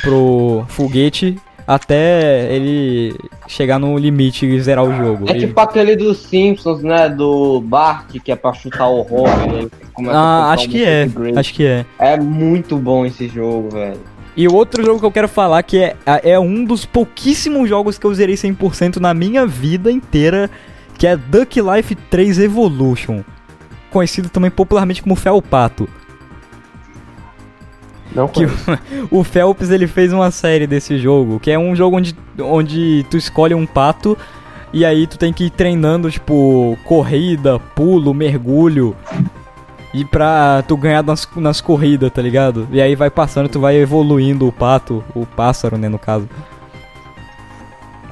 pro 0.00 0.64
foguete. 0.68 1.36
Até 1.66 2.50
ele 2.54 3.14
chegar 3.48 3.78
no 3.78 3.96
limite 3.98 4.44
e 4.46 4.60
zerar 4.60 4.84
o 4.84 4.94
jogo. 4.96 5.24
É 5.30 5.36
E- 5.36 5.40
tipo 5.40 5.58
aquele 5.60 5.94
dos 5.96 6.18
Simpsons, 6.18 6.82
né? 6.82 7.08
Do 7.10 7.60
Bart, 7.60 8.06
que 8.22 8.32
é 8.32 8.36
pra 8.36 8.52
chutar 8.54 8.88
o 8.88 9.04
começa 9.04 10.16
a 10.16 10.48
Ah, 10.48 10.52
acho 10.52 10.68
que 10.68 10.82
é. 10.84 11.04
upgrade. 11.04 11.38
Acho 11.38 11.54
que 11.54 11.64
é. 11.66 11.84
É 11.98 12.18
muito 12.18 12.76
bom 12.76 13.04
esse 13.06 13.28
jogo, 13.28 13.70
velho. 13.70 13.98
E 14.36 14.48
o 14.48 14.54
outro 14.54 14.84
jogo 14.84 14.98
que 14.98 15.06
eu 15.06 15.12
quero 15.12 15.28
falar 15.28 15.62
que 15.62 15.78
é, 15.78 15.96
é 16.04 16.38
um 16.38 16.64
dos 16.64 16.84
pouquíssimos 16.84 17.68
jogos 17.68 17.98
que 17.98 18.04
eu 18.04 18.14
zerei 18.14 18.34
100% 18.34 18.96
na 18.96 19.14
minha 19.14 19.46
vida 19.46 19.90
inteira, 19.90 20.50
que 20.98 21.06
é 21.06 21.16
Duck 21.16 21.60
Life 21.60 21.94
3 21.94 22.40
Evolution, 22.40 23.22
conhecido 23.90 24.28
também 24.28 24.50
popularmente 24.50 25.02
como 25.02 25.14
Felpato. 25.14 25.88
Não 28.12 28.28
Que 28.28 28.44
o 29.10 29.22
Phelps 29.24 29.70
ele 29.70 29.86
fez 29.86 30.12
uma 30.12 30.30
série 30.30 30.66
desse 30.66 30.98
jogo, 30.98 31.38
que 31.38 31.50
é 31.50 31.58
um 31.58 31.74
jogo 31.74 31.96
onde, 31.96 32.16
onde 32.40 33.06
tu 33.10 33.16
escolhe 33.16 33.54
um 33.54 33.66
pato 33.66 34.16
e 34.72 34.84
aí 34.84 35.06
tu 35.06 35.16
tem 35.16 35.32
que 35.32 35.44
ir 35.44 35.50
treinando, 35.50 36.10
tipo, 36.10 36.76
corrida, 36.84 37.60
pulo, 37.60 38.12
mergulho. 38.12 38.96
E 39.94 40.04
pra 40.04 40.64
tu 40.66 40.76
ganhar 40.76 41.04
nas, 41.04 41.26
nas 41.36 41.60
corridas, 41.60 42.10
tá 42.12 42.20
ligado? 42.20 42.66
E 42.72 42.82
aí 42.82 42.96
vai 42.96 43.08
passando, 43.08 43.48
tu 43.48 43.60
vai 43.60 43.76
evoluindo 43.76 44.46
o 44.46 44.52
pato, 44.52 45.04
o 45.14 45.24
pássaro, 45.24 45.78
né, 45.78 45.88
no 45.88 46.00
caso. 46.00 46.28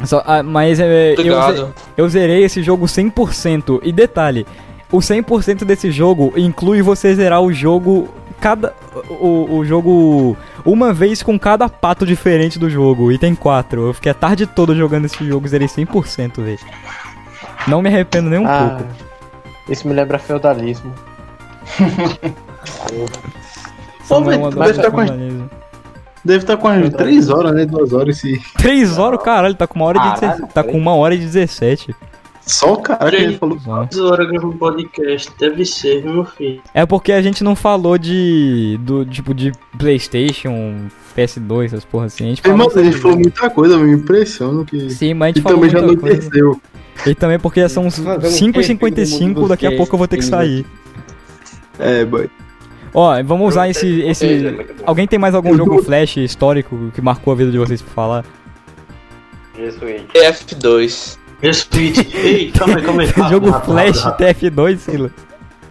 Só, 0.04 0.22
ah, 0.24 0.44
mas 0.44 0.78
é, 0.78 1.14
eu, 1.18 1.72
eu 1.96 2.08
zerei 2.08 2.44
esse 2.44 2.62
jogo 2.62 2.86
100%. 2.86 3.80
E 3.82 3.92
detalhe, 3.92 4.46
o 4.92 4.98
100% 4.98 5.64
desse 5.64 5.90
jogo 5.90 6.32
inclui 6.36 6.82
você 6.82 7.14
zerar 7.16 7.40
o 7.40 7.52
jogo 7.52 8.08
cada 8.40 8.74
o, 9.08 9.58
o 9.58 9.64
jogo 9.64 10.36
uma 10.64 10.92
vez 10.92 11.22
com 11.22 11.38
cada 11.38 11.68
pato 11.68 12.06
diferente 12.06 12.58
do 12.58 12.70
jogo. 12.70 13.10
E 13.10 13.18
tem 13.18 13.34
quatro. 13.34 13.88
Eu 13.88 13.94
fiquei 13.94 14.12
a 14.12 14.14
tarde 14.14 14.46
toda 14.46 14.74
jogando 14.74 15.06
esse 15.06 15.26
jogo, 15.26 15.48
zerei 15.48 15.66
100%, 15.68 16.42
velho. 16.42 16.58
Não 17.66 17.82
me 17.82 17.88
arrependo 17.88 18.30
nem 18.30 18.38
um 18.38 18.46
Ah, 18.46 18.76
pouco. 18.78 18.92
Isso 19.68 19.86
me 19.86 19.94
lembra 19.94 20.18
feudalismo. 20.18 20.92
É 24.10 24.24
velho, 24.24 24.50
deve 24.50 24.70
estar 24.70 24.90
de 24.90 24.90
com. 24.90 25.48
Deve 26.24 26.38
estar 26.38 26.56
com 26.56 26.68
umas 26.68 26.90
3 26.90 27.30
horas, 27.30 27.52
né? 27.52 27.64
2 27.66 27.92
horas 27.92 28.16
esse. 28.16 28.40
Três 28.58 28.98
horas, 28.98 29.22
caralho, 29.22 29.54
tá 29.54 29.66
com 29.66 29.76
uma 29.76 29.86
hora 29.86 29.98
de 29.98 30.04
Caralho, 30.04 30.36
17, 30.38 30.54
tá 30.54 30.62
com 30.62 30.78
uma 30.78 30.94
hora 30.94 31.14
e 31.14 31.18
17. 31.18 31.94
Só 32.44 32.74
o 32.74 32.82
cara 32.82 33.10
que 33.10 33.16
ele 33.16 33.38
falou. 33.38 33.58
Só. 33.60 33.76
Quantas 33.76 34.00
horas 34.00 34.28
gravando 34.28 34.54
um 34.54 34.58
podcast? 34.58 35.30
Deve 35.38 35.64
ser, 35.64 36.04
meu 36.04 36.24
filho. 36.24 36.60
É 36.74 36.84
porque 36.84 37.12
a 37.12 37.22
gente 37.22 37.42
não 37.44 37.54
falou 37.54 37.96
de. 37.96 38.78
do 38.82 39.04
tipo 39.04 39.32
de 39.32 39.52
Playstation, 39.78 40.88
PS2, 41.16 41.66
essas 41.66 41.84
porra 41.84 42.06
assim. 42.06 42.24
A 42.24 42.28
gente 42.28 42.42
falou, 42.42 42.58
Irmão, 42.58 42.80
a 42.80 42.84
gente 42.84 42.96
falou 42.98 43.16
muita 43.16 43.48
coisa, 43.50 43.78
me 43.78 43.92
impressiona 43.92 44.64
que. 44.64 44.90
Sim, 44.90 45.14
mas 45.14 45.26
a 45.26 45.28
gente 45.28 45.38
E 45.38 45.42
falou 45.42 45.58
também 45.58 45.70
já 45.70 45.80
muita 45.80 46.00
coisa. 46.00 46.16
anoiteceu. 46.18 46.60
E 47.06 47.14
também 47.14 47.38
porque 47.38 47.68
são 47.68 47.86
uns 47.86 47.98
Fazendo 47.98 48.52
5h55, 48.52 49.48
daqui 49.48 49.66
a 49.66 49.76
pouco 49.76 49.94
eu 49.94 49.98
vou 49.98 50.08
ter 50.08 50.16
que 50.18 50.24
sair. 50.24 50.66
É, 51.78 52.04
boy. 52.04 52.30
Ó, 52.94 53.22
vamos 53.22 53.48
usar 53.48 53.68
esse. 53.68 54.02
esse... 54.02 54.66
Alguém 54.84 55.06
tem 55.06 55.18
mais 55.18 55.34
algum 55.34 55.56
jogo 55.56 55.82
flash 55.82 56.18
histórico 56.18 56.90
que 56.94 57.00
marcou 57.00 57.32
a 57.32 57.36
vida 57.36 57.50
de 57.50 57.58
vocês 57.58 57.80
pra 57.80 57.92
falar? 57.94 58.24
G-Switch. 59.56 60.02
F2. 60.14 61.18
Respeite. 61.40 62.16
Ei, 62.16 62.52
calma 62.52 62.76
aí, 62.76 62.82
calma 62.82 63.02
aí. 63.02 63.08
jogo 63.30 63.50
calma, 63.50 63.64
flash 63.64 64.02
calma. 64.02 64.16
TF2, 64.18 64.76
Sila. 64.78 65.10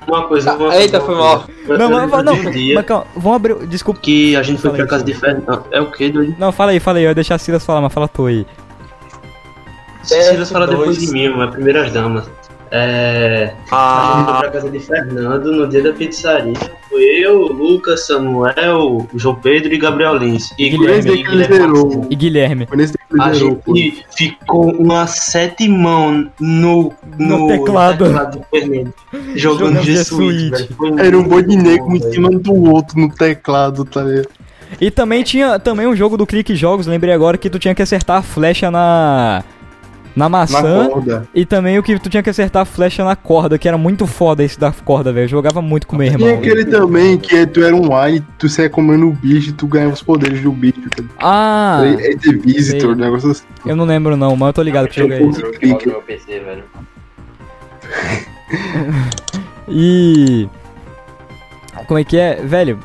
Uma 0.07 0.28
coisa, 0.28 0.53
uma 0.56 0.76
Eita, 0.76 0.99
coisa, 0.99 1.06
foi 1.06 1.15
mal. 1.15 1.45
Não, 1.68 1.91
Eu 1.91 2.07
mas, 2.07 2.23
não, 2.26 2.36
mas 2.73 2.86
calma, 2.86 3.06
vamos 3.15 3.36
abrir. 3.36 3.68
Desculpa. 3.68 3.99
Que 4.02 4.36
a 4.36 4.41
gente 4.44 4.61
foi 4.61 4.72
pra 4.72 4.88
casa 4.88 5.03
de 5.03 5.14
Sila. 5.14 5.36
Fernando. 5.36 5.65
É 5.72 5.80
o 5.80 5.91
que, 5.91 6.10
doido? 6.10 6.36
Não, 6.40 6.52
fala 6.52 6.72
aí, 6.72 6.80
fala 6.80 6.98
aí, 6.98 7.03
eu 7.06 7.10
ia 7.10 7.15
deixar 7.15 7.36
a 7.36 7.38
Silas 7.38 7.64
falar, 7.64 7.82
mas 7.82 7.94
fala 7.94 8.07
tu 8.07 8.26
aí. 8.26 8.45
Silas 10.03 10.52
fala 10.52 10.68
depois 10.68 10.98
F2. 10.98 11.06
de 11.06 11.11
mim, 11.11 11.30
mas 11.30 11.52
primeiras 11.52 11.91
damas. 11.94 12.30
É. 12.72 13.52
A 13.69 14.15
gente 14.15 14.26
foi 14.26 14.34
Ah, 14.34 14.38
pra 14.39 14.52
casa 14.52 14.69
de 14.69 14.80
Fernando 14.80 15.52
no 15.52 15.68
dia 15.68 15.84
da 15.84 15.91
pizzaria. 15.93 16.53
Foi 16.89 17.02
eu, 17.03 17.41
Lucas, 17.48 18.07
Samuel, 18.07 19.07
João 19.15 19.35
Pedro 19.35 19.73
e 19.73 19.77
Gabriel 19.77 20.15
Lins. 20.15 20.53
E 20.57 20.69
Guilherme. 20.69 21.23
E 22.10 22.15
Guilherme. 22.15 22.65
Foi 22.65 22.77
nesse 22.77 22.93
dia 22.93 23.02
que 23.14 23.22
A 23.22 23.34
gente 23.34 24.06
ficou 24.15 24.72
uma 24.72 25.06
sete 25.07 25.68
mãos 25.68 26.27
no, 26.39 26.93
No 27.18 27.48
teclado. 27.48 28.06
do 28.31 28.45
Fernando. 28.49 28.93
Jogando 29.35 29.35
Jogando 29.35 29.81
G 29.84 29.95
G 29.98 30.03
Suite. 30.06 30.39
Suite. 30.49 30.52
velho. 30.52 30.76
Foi 30.95 31.06
Era 31.07 31.18
um 31.18 31.23
boi 31.23 31.43
de 31.43 31.57
negro 31.57 31.93
em 31.95 31.99
cima 32.11 32.30
do 32.30 32.53
outro 32.72 32.98
no 32.99 33.14
teclado, 33.14 33.84
tá 33.84 34.02
ligado? 34.02 34.30
E 34.80 34.89
também 34.89 35.22
tinha 35.23 35.60
também 35.60 35.85
um 35.88 35.95
jogo 35.95 36.15
do 36.15 36.26
Clique 36.26 36.56
Jogos, 36.56 36.88
lembrei 36.88 37.14
agora 37.14 37.38
que 37.38 37.49
tu 37.49 37.60
tinha 37.60 37.76
que 37.76 37.81
acertar 37.81 38.18
a 38.19 38.22
flecha 38.22 38.72
na 38.72 39.43
Na 40.15 40.27
maçã. 40.27 40.89
Na. 41.05 41.23
E 41.33 41.45
também 41.45 41.79
o 41.79 41.83
que 41.83 41.97
tu 41.99 42.09
tinha 42.09 42.21
que 42.21 42.29
acertar 42.29 42.63
a 42.63 42.65
flecha 42.65 43.03
na 43.03 43.15
corda, 43.15 43.57
que 43.57 43.67
era 43.67 43.77
muito 43.77 44.05
foda 44.05 44.43
esse 44.43 44.59
da 44.59 44.71
corda, 44.71 45.13
velho. 45.13 45.25
Eu 45.25 45.29
jogava 45.29 45.61
muito 45.61 45.88
com 45.88 45.95
meu 45.95 46.07
irmão. 46.07 46.27
Tem 46.27 46.38
aquele 46.38 46.65
também 46.65 47.17
que 47.17 47.45
tu 47.47 47.63
era 47.63 47.75
um 47.75 47.95
ai, 47.95 48.21
tu 48.38 48.49
saia 48.49 48.69
comendo 48.69 49.07
o 49.07 49.13
bicho 49.13 49.49
e 49.49 49.53
tu 49.53 49.67
ganhava 49.67 49.93
os 49.93 50.03
poderes 50.03 50.41
do 50.41 50.51
bicho. 50.51 50.81
Tá? 50.89 51.03
Ah! 51.19 51.81
É 51.85 52.15
The 52.15 52.33
Visitor, 52.33 52.81
sei. 52.81 52.89
um 52.89 52.95
negócio 52.95 53.31
assim. 53.31 53.43
Eu 53.65 53.75
não 53.75 53.85
lembro 53.85 54.17
não, 54.17 54.35
mas 54.35 54.47
eu 54.47 54.53
tô 54.53 54.61
ligado 54.61 54.88
que 54.88 54.99
jogo 54.99 55.13
é 55.13 55.21
esse. 55.21 55.88
meu 55.88 56.01
PC, 56.01 56.39
velho. 56.39 56.63
E. 59.67 60.47
Como 61.88 61.99
é 61.99 62.03
que 62.03 62.17
é? 62.17 62.35
Velho, 62.35 62.79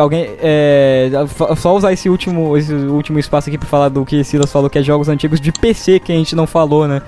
alguém. 0.00 0.30
É. 0.40 1.10
Só 1.56 1.76
usar 1.76 1.92
esse 1.92 2.08
último, 2.08 2.56
esse 2.56 2.72
último 2.72 3.18
espaço 3.18 3.48
aqui 3.48 3.58
pra 3.58 3.68
falar 3.68 3.88
do 3.88 4.04
que 4.04 4.22
Silas 4.24 4.50
falou, 4.52 4.68
que 4.70 4.78
é 4.78 4.82
jogos 4.82 5.08
antigos 5.08 5.40
de 5.40 5.52
PC 5.52 6.00
que 6.00 6.12
a 6.12 6.14
gente 6.16 6.34
não 6.34 6.46
falou, 6.46 6.86
né? 6.88 7.02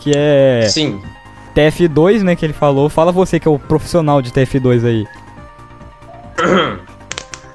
Que 0.00 0.12
é. 0.16 0.66
Sim. 0.68 1.00
TF2, 1.54 2.22
né? 2.22 2.36
Que 2.36 2.46
ele 2.46 2.52
falou. 2.52 2.88
Fala 2.88 3.12
você 3.12 3.38
que 3.40 3.48
é 3.48 3.50
o 3.50 3.58
profissional 3.58 4.22
de 4.22 4.30
TF2 4.30 4.84
aí. 4.86 5.06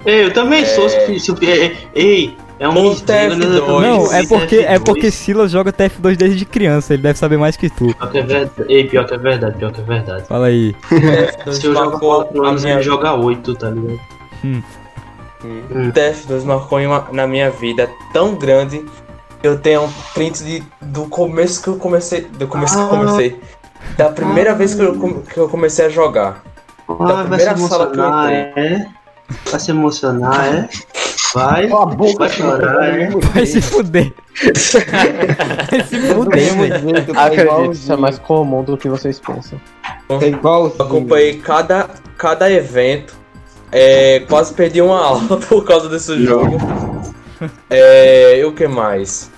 Eu 0.05 0.31
também 0.33 0.63
sou. 0.65 0.87
Se, 0.87 1.19
se, 1.19 1.33
ei, 1.41 1.75
ei, 1.95 2.37
é 2.59 2.69
um 2.69 2.77
O 2.77 2.89
mistério, 2.89 3.35
né? 3.35 3.45
TF2. 3.45 3.55
Eu 3.55 3.65
também 3.65 3.89
Não, 3.89 4.05
sou 4.05 4.13
é 4.13 4.25
porque, 4.27 4.55
é 4.57 4.77
TF2. 4.77 4.83
porque 4.83 5.11
Silas 5.11 5.51
joga 5.51 5.73
TF2 5.73 6.15
desde 6.15 6.45
criança, 6.45 6.93
ele 6.93 7.03
deve 7.03 7.17
saber 7.17 7.37
mais 7.37 7.57
que 7.57 7.69
tu. 7.69 7.87
Pior 7.95 8.11
que 8.11 8.17
é 8.17 8.21
verdade. 8.21 8.51
Ei, 8.69 8.83
pior 8.87 9.05
que 9.05 9.13
é 9.13 9.17
verdade, 9.17 9.57
pior 9.57 9.71
que 9.71 9.81
é 9.81 9.83
verdade. 9.83 10.25
Fala 10.27 10.45
aí. 10.47 10.75
Se 11.51 11.65
eu 11.67 11.73
jogo 11.73 11.91
marcou 11.91 12.23
4 12.23 12.45
a 12.45 12.49
anos, 12.49 12.63
ele 12.63 12.81
joga 12.81 13.13
8, 13.13 13.55
tá 13.55 13.69
ligado? 13.69 13.99
TF2 15.93 16.43
marcou 16.43 16.79
em 16.79 16.87
uma- 16.87 17.07
na 17.11 17.27
minha 17.27 17.49
vida 17.51 17.89
tão 18.13 18.35
grande 18.35 18.83
que 19.41 19.47
eu 19.47 19.59
tenho 19.59 19.83
um 19.83 19.91
print 20.13 20.43
de, 20.43 20.63
do 20.81 21.05
começo 21.07 21.61
que 21.61 21.67
eu 21.67 21.75
comecei. 21.77 22.21
Do 22.21 22.47
começo 22.47 22.75
que 22.75 22.81
eu 22.83 22.87
comecei. 22.87 23.39
Da 23.97 24.09
primeira 24.09 24.55
vez 24.55 24.73
que 24.73 24.81
eu, 24.81 24.95
come- 24.97 25.21
que 25.21 25.37
eu 25.37 25.47
comecei 25.49 25.85
a 25.85 25.89
jogar. 25.89 26.43
Ah, 26.87 26.93
vai 27.23 27.39
se 27.39 27.45
primeira 27.45 27.57
sala 27.57 27.87
que 27.91 27.99
eu 27.99 28.03
emocionar, 28.03 28.31
é? 28.31 28.87
Vai 29.51 29.59
se 29.59 29.71
emocionar, 29.71 30.45
é? 30.55 30.69
Vai, 31.33 31.65
a 31.65 31.85
boca, 31.85 32.19
vai 32.19 32.29
chorar, 32.29 32.83
é? 32.97 33.09
Vai 33.09 33.45
se 33.45 33.61
fuder. 33.61 34.13
Vai 35.69 35.83
se 35.83 35.99
fuder, 35.99 36.53
velho. 36.55 37.19
Acredito, 37.19 37.71
isso 37.73 37.91
é 37.91 37.97
mais 37.97 38.17
comum 38.19 38.63
do 38.63 38.77
que 38.77 38.87
vocês 38.89 39.19
pensam. 39.19 39.59
É 40.21 40.27
igual. 40.27 40.71
Eu 40.79 40.85
acompanhei 40.85 41.37
cada, 41.39 41.89
cada 42.17 42.49
evento. 42.51 43.15
É, 43.77 44.21
quase 44.21 44.53
perdi 44.53 44.81
uma 44.81 44.97
aula 44.97 45.35
por 45.49 45.65
causa 45.65 45.89
desse 45.89 46.23
jogo. 46.23 46.57
É, 47.69 48.39
e 48.39 48.45
o 48.45 48.53
que 48.53 48.69
mais? 48.69 49.29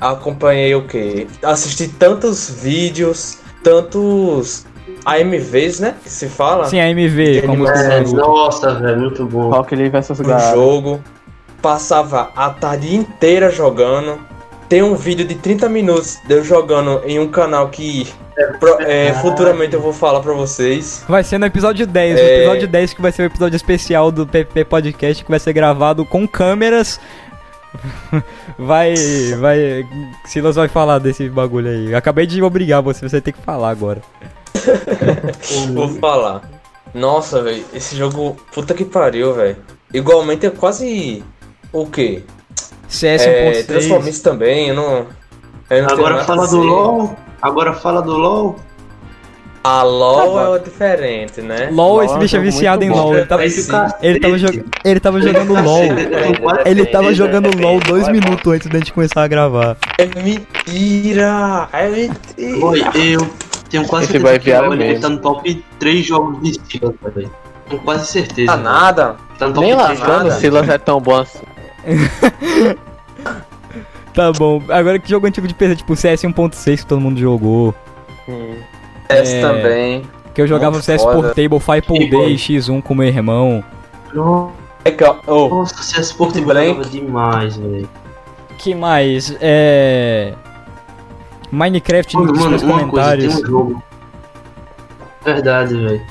Acompanhei 0.00 0.74
o 0.74 0.86
que? 0.86 1.26
Assisti 1.42 1.88
tantos 1.88 2.48
vídeos, 2.48 3.38
tantos 3.62 4.64
AMVs, 5.04 5.78
né? 5.80 5.94
Que 6.02 6.08
se 6.08 6.26
fala. 6.26 6.64
Sim, 6.64 6.80
a 6.80 6.88
MV, 6.88 7.42
como 7.42 7.68
É, 7.68 8.00
nossa, 8.00 8.74
velho, 8.76 9.00
muito 9.00 9.26
bom. 9.26 9.50
Rock 9.50 9.76
Lee 9.76 9.90
vs 9.90 10.16
do 10.16 10.24
Gato. 10.24 10.54
jogo. 10.54 11.00
Passava 11.60 12.30
a 12.34 12.48
tarde 12.48 12.96
inteira 12.96 13.50
jogando. 13.50 14.18
Tem 14.70 14.82
um 14.82 14.94
vídeo 14.94 15.26
de 15.26 15.34
30 15.34 15.68
minutos 15.68 16.16
de 16.26 16.32
eu 16.34 16.42
jogando 16.42 17.02
em 17.04 17.18
um 17.18 17.28
canal 17.28 17.68
que 17.68 18.08
pro- 18.58 18.80
é, 18.82 19.12
futuramente 19.14 19.74
eu 19.74 19.80
vou 19.80 19.92
falar 19.92 20.20
pra 20.20 20.32
vocês. 20.32 21.04
Vai 21.08 21.22
ser 21.24 21.38
no 21.38 21.46
episódio 21.46 21.86
10, 21.86 22.16
o 22.18 22.22
É. 22.22 22.36
episódio 22.38 22.68
10 22.68 22.94
que 22.94 23.02
vai 23.02 23.12
ser 23.12 23.22
o 23.22 23.26
episódio 23.26 23.56
especial 23.56 24.10
do 24.10 24.26
PP 24.26 24.64
Podcast 24.64 25.24
que 25.24 25.30
vai 25.30 25.38
ser 25.40 25.52
gravado 25.52 26.04
com 26.04 26.26
câmeras. 26.26 26.98
Vai, 28.56 28.94
vai, 29.40 29.84
Silas 30.24 30.54
vai 30.54 30.68
falar 30.68 31.00
desse 31.00 31.28
bagulho 31.28 31.68
aí. 31.68 31.92
Acabei 31.92 32.24
de 32.24 32.40
obrigar 32.40 32.80
você, 32.80 33.08
você 33.08 33.20
tem 33.20 33.34
que 33.34 33.40
falar 33.40 33.70
agora. 33.70 34.00
Vou 35.74 35.88
falar. 35.98 36.42
Nossa, 36.94 37.42
velho, 37.42 37.64
esse 37.74 37.96
jogo, 37.96 38.36
puta 38.52 38.74
que 38.74 38.84
pariu, 38.84 39.34
velho. 39.34 39.56
Igualmente 39.92 40.46
é 40.46 40.50
quase 40.50 41.24
o 41.72 41.84
quê? 41.86 42.22
CS 42.88 43.22
É, 43.26 43.50
1.6. 43.50 43.66
Transformice 43.66 44.22
também, 44.22 44.68
eu 44.68 44.74
não. 44.76 45.06
eu 45.68 45.82
não 45.82 45.90
Agora 45.90 46.24
fala 46.24 46.46
do. 46.46 46.58
LOL. 46.62 47.16
Agora 47.44 47.74
fala 47.74 48.00
do 48.00 48.16
LOL. 48.16 48.56
A 49.62 49.82
LOL 49.82 50.56
é 50.56 50.58
diferente, 50.60 51.42
né? 51.42 51.68
LOL, 51.70 52.02
esse 52.02 52.08
LOL 52.08 52.14
é 52.14 52.16
um 52.16 52.18
bicho 52.20 52.36
é 52.36 52.40
viciado 52.40 52.84
em. 52.84 52.88
LOL. 52.88 53.14
Ele 53.14 53.26
tava, 53.26 53.44
Esse 53.44 53.70
ele 54.00 54.18
tava, 54.18 54.38
jo- 54.38 54.64
ele 54.82 55.00
tava 55.00 55.20
jogando 55.20 55.52
LOL. 55.62 55.82
Ele 56.64 56.86
tava 56.86 57.12
jogando 57.12 57.50
LOL 57.60 57.80
dois 57.80 58.08
minutos 58.08 58.50
antes 58.50 58.66
da 58.68 58.78
gente 58.78 58.94
começar 58.94 59.22
a 59.24 59.28
gravar. 59.28 59.76
É 59.98 60.06
mentira! 60.06 61.68
É 61.70 61.88
mentira! 61.88 62.66
Oi, 62.66 62.82
eu 63.12 63.30
tenho 63.68 63.86
quase 63.86 64.04
Esse 64.04 64.12
certeza 64.12 64.32
vai 64.32 64.38
que 64.38 64.52
LOL, 64.66 64.74
ele 64.74 64.98
tá 64.98 65.08
no 65.10 65.18
top 65.18 65.64
3 65.78 66.06
jogos 66.06 66.40
de 66.42 66.50
estilo, 66.50 66.94
velho. 67.14 67.30
Tenho 67.68 67.82
quase 67.82 68.06
certeza. 68.06 68.46
Tá 68.52 68.56
velho. 68.56 68.64
nada! 68.64 69.16
Tá 69.38 69.48
no 69.48 69.52
top 69.54 69.66
Nem 69.66 69.76
3 69.76 69.88
lascando, 69.90 70.14
o 70.14 70.18
jogos. 70.28 70.34
Silas 70.34 70.68
é 70.70 70.78
tão 70.78 70.98
bom 70.98 71.20
assim. 71.20 71.44
Tá 74.14 74.30
bom. 74.32 74.62
Agora 74.68 74.98
que 74.98 75.10
jogo 75.10 75.26
antigo 75.26 75.46
de 75.48 75.54
PC, 75.54 75.76
tipo 75.76 75.96
CS 75.96 76.22
1.6 76.22 76.76
que 76.78 76.86
todo 76.86 77.00
mundo 77.00 77.18
jogou. 77.18 77.74
Esse 79.10 79.36
É. 79.36 79.40
também. 79.40 80.02
Que 80.32 80.40
eu 80.42 80.46
jogava 80.46 80.72
Muito 80.72 80.84
CS 80.84 81.02
foda. 81.02 81.14
Portable, 81.34 81.60
Five 81.60 82.08
Day 82.10 82.34
X1 82.36 82.82
com 82.82 82.94
meu 82.94 83.06
irmão. 83.08 83.62
É 84.84 84.90
que, 84.90 85.02
ó, 85.04 85.16
ô, 85.26 85.48
Nossa, 85.48 85.82
CS 85.82 86.12
Porto 86.12 86.40
Blank. 86.42 86.68
jogava 86.68 86.88
demais, 86.88 87.56
velho. 87.56 87.88
Que 88.58 88.74
mais? 88.74 89.36
É. 89.40 90.34
Minecraft 91.50 92.14
Mano, 92.16 92.28
nos 92.28 92.38
mano, 92.38 92.50
meus 92.50 92.62
uma 92.62 92.72
coisa, 92.72 92.86
comentários. 92.90 93.34
tem 93.36 93.44
um 93.44 93.46
jogo. 93.48 93.82
Verdade, 95.24 95.74
velho. 95.76 96.02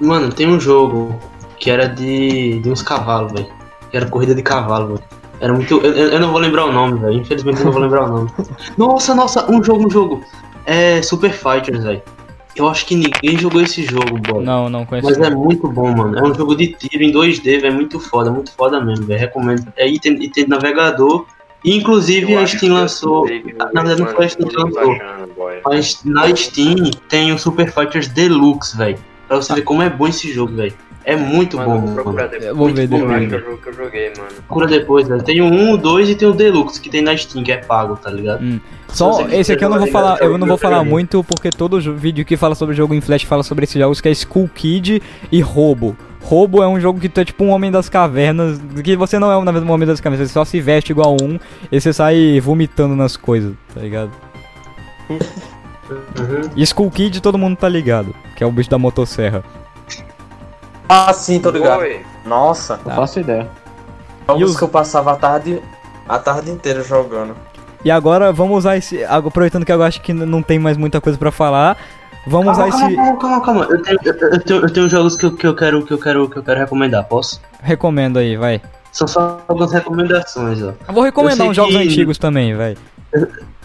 Mano, 0.00 0.32
tem 0.32 0.48
um 0.48 0.58
jogo 0.60 1.14
que 1.58 1.70
era 1.70 1.88
de, 1.88 2.60
de 2.60 2.70
uns 2.70 2.82
cavalos, 2.82 3.32
velho. 3.32 3.46
Que 3.90 3.96
era 3.96 4.06
corrida 4.06 4.34
de 4.34 4.42
cavalo, 4.42 4.88
velho. 4.88 5.00
Era 5.40 5.52
muito. 5.52 5.80
Eu, 5.80 5.92
eu 5.92 6.20
não 6.20 6.30
vou 6.30 6.40
lembrar 6.40 6.66
o 6.66 6.72
nome, 6.72 6.98
velho. 6.98 7.14
Infelizmente 7.14 7.58
eu 7.58 7.66
não 7.66 7.72
vou 7.72 7.82
lembrar 7.82 8.04
o 8.04 8.08
nome. 8.08 8.30
Nossa, 8.78 9.14
nossa, 9.14 9.50
um 9.50 9.62
jogo, 9.62 9.86
um 9.86 9.90
jogo. 9.90 10.24
É 10.66 11.02
Super 11.02 11.32
Fighters, 11.32 11.84
velho. 11.84 12.02
Eu 12.56 12.68
acho 12.68 12.86
que 12.86 12.94
ninguém 12.94 13.36
jogou 13.36 13.60
esse 13.60 13.82
jogo, 13.82 14.16
boy. 14.18 14.44
Não, 14.44 14.68
não 14.68 14.86
conheço. 14.86 15.08
Mas 15.08 15.18
é 15.18 15.28
muito 15.28 15.66
bom, 15.68 15.90
mano. 15.90 16.16
É 16.16 16.22
um 16.22 16.32
jogo 16.32 16.54
de 16.54 16.68
tiro 16.68 17.02
em 17.02 17.12
2D, 17.12 17.42
velho. 17.42 17.66
É 17.66 17.70
muito 17.70 17.98
foda, 17.98 18.30
muito 18.30 18.52
foda 18.52 18.80
mesmo, 18.80 19.06
velho. 19.06 19.18
Recomendo. 19.18 19.72
É 19.76 19.88
item, 19.88 20.22
item 20.22 20.44
de 20.44 20.50
navegador. 20.50 21.26
E, 21.64 21.76
inclusive 21.76 22.32
Eu 22.32 22.38
a 22.38 22.46
Steam 22.46 22.74
lançou. 22.74 23.26
Na 23.72 23.82
verdade, 23.82 24.02
não 24.02 24.08
foi 24.08 24.26
a 24.26 24.28
Steam 24.28 24.48
que 24.48 24.56
lançou. 24.56 24.96
Mas 25.64 26.04
na 26.04 26.34
Steam 26.36 26.90
tem 27.08 27.32
o 27.32 27.38
Super 27.38 27.72
Fighters 27.72 28.06
Deluxe, 28.06 28.76
velho. 28.76 28.98
Pra 29.26 29.38
você 29.38 29.54
ver 29.54 29.62
como 29.62 29.82
é 29.82 29.90
bom 29.90 30.06
esse 30.06 30.30
jogo, 30.32 30.54
velho. 30.54 30.74
É 31.04 31.14
muito 31.16 31.58
Mano, 31.58 31.74
eu 31.74 31.80
bom, 31.80 31.86
vou 31.86 31.94
procurar 31.94 32.26
depois. 32.28 32.48
Eu 32.48 32.56
vou 32.56 32.68
ver 32.68 32.88
Muito 32.88 32.94
Eu 32.94 33.08
depois. 33.08 33.28
que 33.28 33.34
é 33.34 33.38
o 33.38 33.40
jogo 33.40 33.58
que 33.58 33.68
eu 33.68 33.72
joguei, 33.74 34.12
mano. 34.16 34.30
Procura 34.46 34.66
depois, 34.66 35.06
velho. 35.06 35.22
Tem 35.22 35.40
o 35.42 35.44
1, 35.44 35.72
o 35.72 35.76
2 35.76 36.10
e 36.10 36.14
tem 36.14 36.26
o 36.26 36.32
Deluxe, 36.32 36.80
que 36.80 36.88
tem 36.88 37.02
na 37.02 37.16
Steam, 37.16 37.44
que 37.44 37.52
é 37.52 37.58
pago, 37.58 37.96
tá 37.96 38.10
ligado? 38.10 38.60
Só 38.88 39.12
Se 39.12 39.24
você 39.24 39.36
esse 39.36 39.52
aqui 39.52 39.64
eu 39.64 39.68
não 39.68 39.78
vou 39.78 39.88
falar, 39.88 40.18
eu 40.22 40.38
não 40.38 40.46
vou 40.46 40.56
falar 40.56 40.82
muito 40.84 41.22
porque 41.24 41.50
todo 41.50 41.78
vídeo 41.94 42.24
que 42.24 42.36
fala 42.36 42.54
sobre 42.54 42.74
jogo 42.74 42.94
em 42.94 43.00
flash 43.00 43.22
fala 43.24 43.42
sobre 43.42 43.64
esses 43.64 43.78
jogos 43.78 44.00
que 44.00 44.08
é 44.08 44.12
Skull 44.12 44.48
Kid 44.54 45.02
e 45.30 45.40
Robo. 45.40 45.96
Robo 46.22 46.62
é 46.62 46.68
um 46.68 46.80
jogo 46.80 46.98
que 46.98 47.08
tu 47.08 47.20
é 47.20 47.24
tipo 47.24 47.44
um 47.44 47.50
homem 47.50 47.70
das 47.70 47.88
cavernas, 47.90 48.58
que 48.82 48.96
você 48.96 49.18
não 49.18 49.30
é 49.30 49.36
um 49.36 49.44
na 49.44 49.52
mesma 49.52 49.70
homem 49.74 49.86
das 49.86 50.00
cavernas, 50.00 50.28
você 50.28 50.32
só 50.32 50.44
se 50.44 50.58
veste 50.58 50.90
igual 50.90 51.16
um 51.20 51.38
e 51.70 51.78
você 51.78 51.92
sai 51.92 52.40
vomitando 52.40 52.96
nas 52.96 53.14
coisas, 53.16 53.52
tá 53.74 53.80
ligado? 53.80 54.10
Uhum. 55.86 56.50
E 56.56 56.62
Skull 56.62 56.90
Kid 56.90 57.20
todo 57.20 57.36
mundo 57.36 57.56
tá 57.58 57.68
ligado, 57.68 58.14
que 58.34 58.42
é 58.42 58.46
o 58.46 58.50
bicho 58.50 58.70
da 58.70 58.78
motosserra. 58.78 59.44
Ah, 60.88 61.12
sim, 61.12 61.40
tô 61.40 61.50
ligado. 61.50 61.80
Oi. 61.80 62.04
Nossa, 62.24 62.78
Não 62.84 62.94
faço 62.94 63.20
ideia. 63.20 63.48
jogos 64.28 64.40
E 64.42 64.44
os- 64.44 64.56
que 64.56 64.62
eu 64.64 64.68
passava 64.68 65.12
a 65.12 65.16
tarde, 65.16 65.62
a 66.08 66.18
tarde 66.18 66.50
inteira 66.50 66.82
jogando. 66.82 67.34
E 67.84 67.90
agora 67.90 68.32
vamos 68.32 68.58
usar 68.58 68.76
esse, 68.76 69.04
aproveitando 69.04 69.64
que 69.64 69.72
eu 69.72 69.82
acho 69.82 70.00
que 70.00 70.12
não 70.12 70.42
tem 70.42 70.58
mais 70.58 70.76
muita 70.76 71.00
coisa 71.00 71.18
pra 71.18 71.30
falar, 71.30 71.76
vamos 72.26 72.52
usar 72.52 72.70
Calma, 72.70 72.86
esse 72.86 72.96
calma, 72.96 73.18
calma, 73.18 73.40
calma. 73.42 73.64
Eu 73.70 73.82
tenho, 73.82 73.98
eu, 74.02 74.14
eu 74.14 74.40
tenho, 74.40 74.60
eu 74.62 74.70
tenho 74.72 74.88
jogos 74.88 75.16
que 75.16 75.26
eu, 75.26 75.32
que 75.36 75.46
eu 75.46 75.54
quero, 75.54 75.84
que 75.84 75.92
eu 75.92 75.98
quero, 75.98 76.28
que 76.28 76.36
eu 76.38 76.42
quero 76.42 76.60
recomendar, 76.60 77.04
posso? 77.04 77.40
recomendo 77.62 78.18
aí, 78.18 78.36
vai. 78.36 78.60
São 78.92 79.06
só 79.08 79.40
algumas 79.48 79.72
recomendações, 79.72 80.62
ó. 80.62 80.72
Eu 80.88 80.94
vou 80.94 81.02
recomendar 81.02 81.46
uns 81.46 81.56
jogos 81.56 81.74
que- 81.74 81.82
antigos 81.82 82.16
também, 82.18 82.54
vai. 82.54 82.76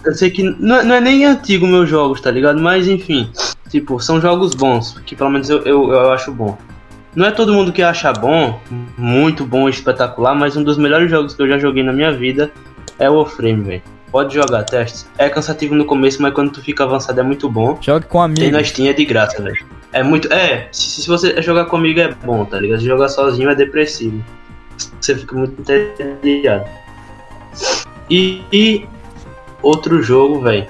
Eu 0.06 0.14
sei 0.16 0.30
que 0.32 0.44
não 0.44 0.78
é, 0.78 0.84
não 0.84 0.96
é 0.96 1.02
nem 1.02 1.24
antigo 1.26 1.68
meus 1.68 1.88
jogos, 1.90 2.20
tá 2.22 2.32
ligado? 2.32 2.60
Mas 2.60 2.88
enfim, 2.88 3.30
tipo, 3.70 4.00
são 4.02 4.20
jogos 4.20 4.54
bons, 4.54 4.98
que 5.06 5.16
pelo 5.16 5.30
menos 5.30 5.50
eu, 5.50 5.60
eu, 5.64 5.92
eu 5.92 6.12
acho 6.12 6.32
bom. 6.32 6.58
Não 7.20 7.26
é 7.26 7.32
todo 7.32 7.54
mundo 7.54 7.74
que 7.74 7.84
acha 7.84 8.14
bom, 8.14 8.62
muito 8.98 9.46
bom, 9.46 9.68
espetacular, 9.68 10.34
mas 10.34 10.56
um 10.56 10.64
dos 10.64 10.78
melhores 10.78 11.12
jogos 11.12 11.36
que 11.36 11.42
eu 11.42 11.50
já 11.50 11.58
joguei 11.58 11.84
na 11.84 11.92
minha 11.92 12.14
vida 12.14 12.50
é 12.98 13.10
o 13.10 13.16
Warframe, 13.16 13.62
velho. 13.62 13.82
Pode 14.10 14.34
jogar, 14.34 14.64
teste. 14.64 15.06
É 15.18 15.28
cansativo 15.28 15.76
no 15.76 15.84
começo, 15.84 16.22
mas 16.22 16.34
quando 16.34 16.54
tu 16.54 16.62
fica 16.62 16.86
avançado 16.86 17.20
é 17.20 17.24
muito 17.24 17.50
bom. 17.50 17.78
Jogue 17.82 18.06
com 18.06 18.20
Tem 18.20 18.46
amigos. 18.46 18.52
na 18.54 18.64
Steam 18.64 18.88
é 18.88 18.94
de 18.94 19.04
graça, 19.04 19.44
velho. 19.44 19.66
É 19.92 20.02
muito. 20.02 20.32
É, 20.32 20.70
se, 20.72 21.02
se 21.02 21.08
você 21.10 21.42
jogar 21.42 21.66
comigo 21.66 22.00
é 22.00 22.08
bom, 22.24 22.46
tá 22.46 22.58
ligado? 22.58 22.80
Se 22.80 22.86
jogar 22.86 23.10
sozinho 23.10 23.50
é 23.50 23.56
depressivo. 23.56 24.24
Você 25.02 25.14
fica 25.14 25.36
muito 25.36 25.60
entediado. 25.60 26.70
E, 28.10 28.42
e 28.50 28.88
outro 29.62 30.02
jogo, 30.02 30.40
velho, 30.40 30.68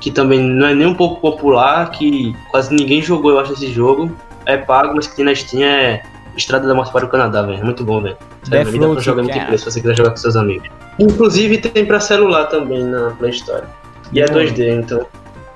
que 0.00 0.10
também 0.10 0.40
não 0.40 0.66
é 0.66 0.74
nem 0.74 0.88
um 0.88 0.94
pouco 0.94 1.20
popular, 1.20 1.88
que 1.92 2.34
quase 2.50 2.74
ninguém 2.74 3.00
jogou, 3.00 3.30
eu 3.30 3.38
acho, 3.38 3.52
esse 3.52 3.72
jogo. 3.72 4.10
É 4.46 4.56
pago, 4.56 4.94
mas 4.94 5.06
que 5.06 5.16
tem 5.16 5.24
na 5.24 5.34
Steam 5.34 5.62
é 5.62 6.02
Estrada 6.36 6.66
da 6.66 6.74
Morte 6.74 6.92
para 6.92 7.04
o 7.04 7.08
Canadá, 7.08 7.42
velho. 7.42 7.60
É 7.60 7.64
muito 7.64 7.84
bom, 7.84 8.00
velho. 8.00 8.16
Sério, 8.42 8.78
dá 8.78 8.88
pra 8.88 9.00
jogar 9.00 9.22
muito 9.22 9.46
preço 9.46 9.64
se 9.64 9.70
você 9.72 9.80
quiser 9.80 9.96
jogar 9.96 10.10
com 10.10 10.16
seus 10.16 10.36
amigos. 10.36 10.68
Inclusive 10.98 11.58
tem 11.58 11.84
pra 11.86 12.00
celular 12.00 12.46
também 12.46 12.84
na 12.84 13.10
Play 13.10 13.30
Store. 13.30 13.64
E 14.12 14.20
é 14.20 14.26
2D, 14.26 14.80
então. 14.80 15.06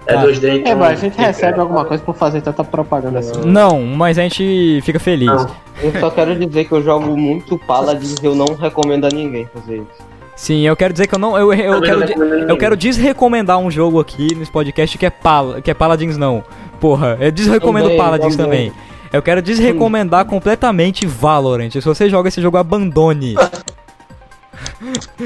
É 0.07 0.15
Ah. 0.15 0.23
2D, 0.23 0.61
então. 0.61 0.73
É, 0.73 0.75
mas 0.75 0.93
a 0.99 1.03
gente 1.03 1.19
recebe 1.19 1.61
alguma 1.61 1.85
coisa 1.85 2.03
por 2.03 2.15
fazer 2.15 2.41
tanta 2.41 2.65
propaganda 2.65 3.19
assim. 3.19 3.41
Não, 3.45 3.83
mas 3.83 4.19
a 4.19 4.23
gente 4.23 4.81
fica 4.83 4.99
feliz. 4.99 5.27
Não. 5.27 5.51
Eu 5.83 5.93
só 6.01 6.11
quero 6.11 6.35
dizer 6.35 6.65
que 6.65 6.73
eu 6.73 6.83
jogo 6.83 7.17
muito 7.17 7.59
Paladins 7.59 8.17
e 8.23 8.25
eu 8.27 8.35
não 8.35 8.47
recomendo 8.55 9.05
a 9.05 9.11
ninguém 9.11 9.47
fazer 9.53 9.77
isso. 9.77 10.09
Sim, 10.35 10.61
eu 10.67 10.77
quero 10.77 10.93
dizer 10.93 11.09
que 11.09 11.15
eu 11.15 11.19
não. 11.19 11.37
Eu, 11.37 11.53
eu, 11.53 11.81
Também 11.81 12.07
quero, 12.07 12.25
eu 12.49 12.57
quero 12.57 12.77
desrecomendar 12.77 13.59
um 13.59 13.69
jogo 13.71 13.99
aqui 14.01 14.35
nesse 14.37 14.51
podcast 14.51 14.97
que 14.97 15.05
é, 15.05 15.11
Pal 15.11 15.55
que 15.63 15.71
é 15.71 15.75
Paladins, 15.75 16.17
não. 16.17 16.45
Porra, 16.81 17.17
eu 17.21 17.31
desrecomendo 17.33 17.87
Também, 17.87 17.99
Paladins 17.99 18.37
também. 18.37 18.71
também. 18.71 18.89
Eu 19.13 19.23
quero 19.23 19.41
desrecomendar 19.41 20.25
completamente 20.27 21.07
Valorant. 21.07 21.71
Se 21.71 21.81
você 21.81 22.09
joga 22.11 22.29
esse 22.29 22.43
jogo, 22.43 22.57
abandone. 22.57 23.35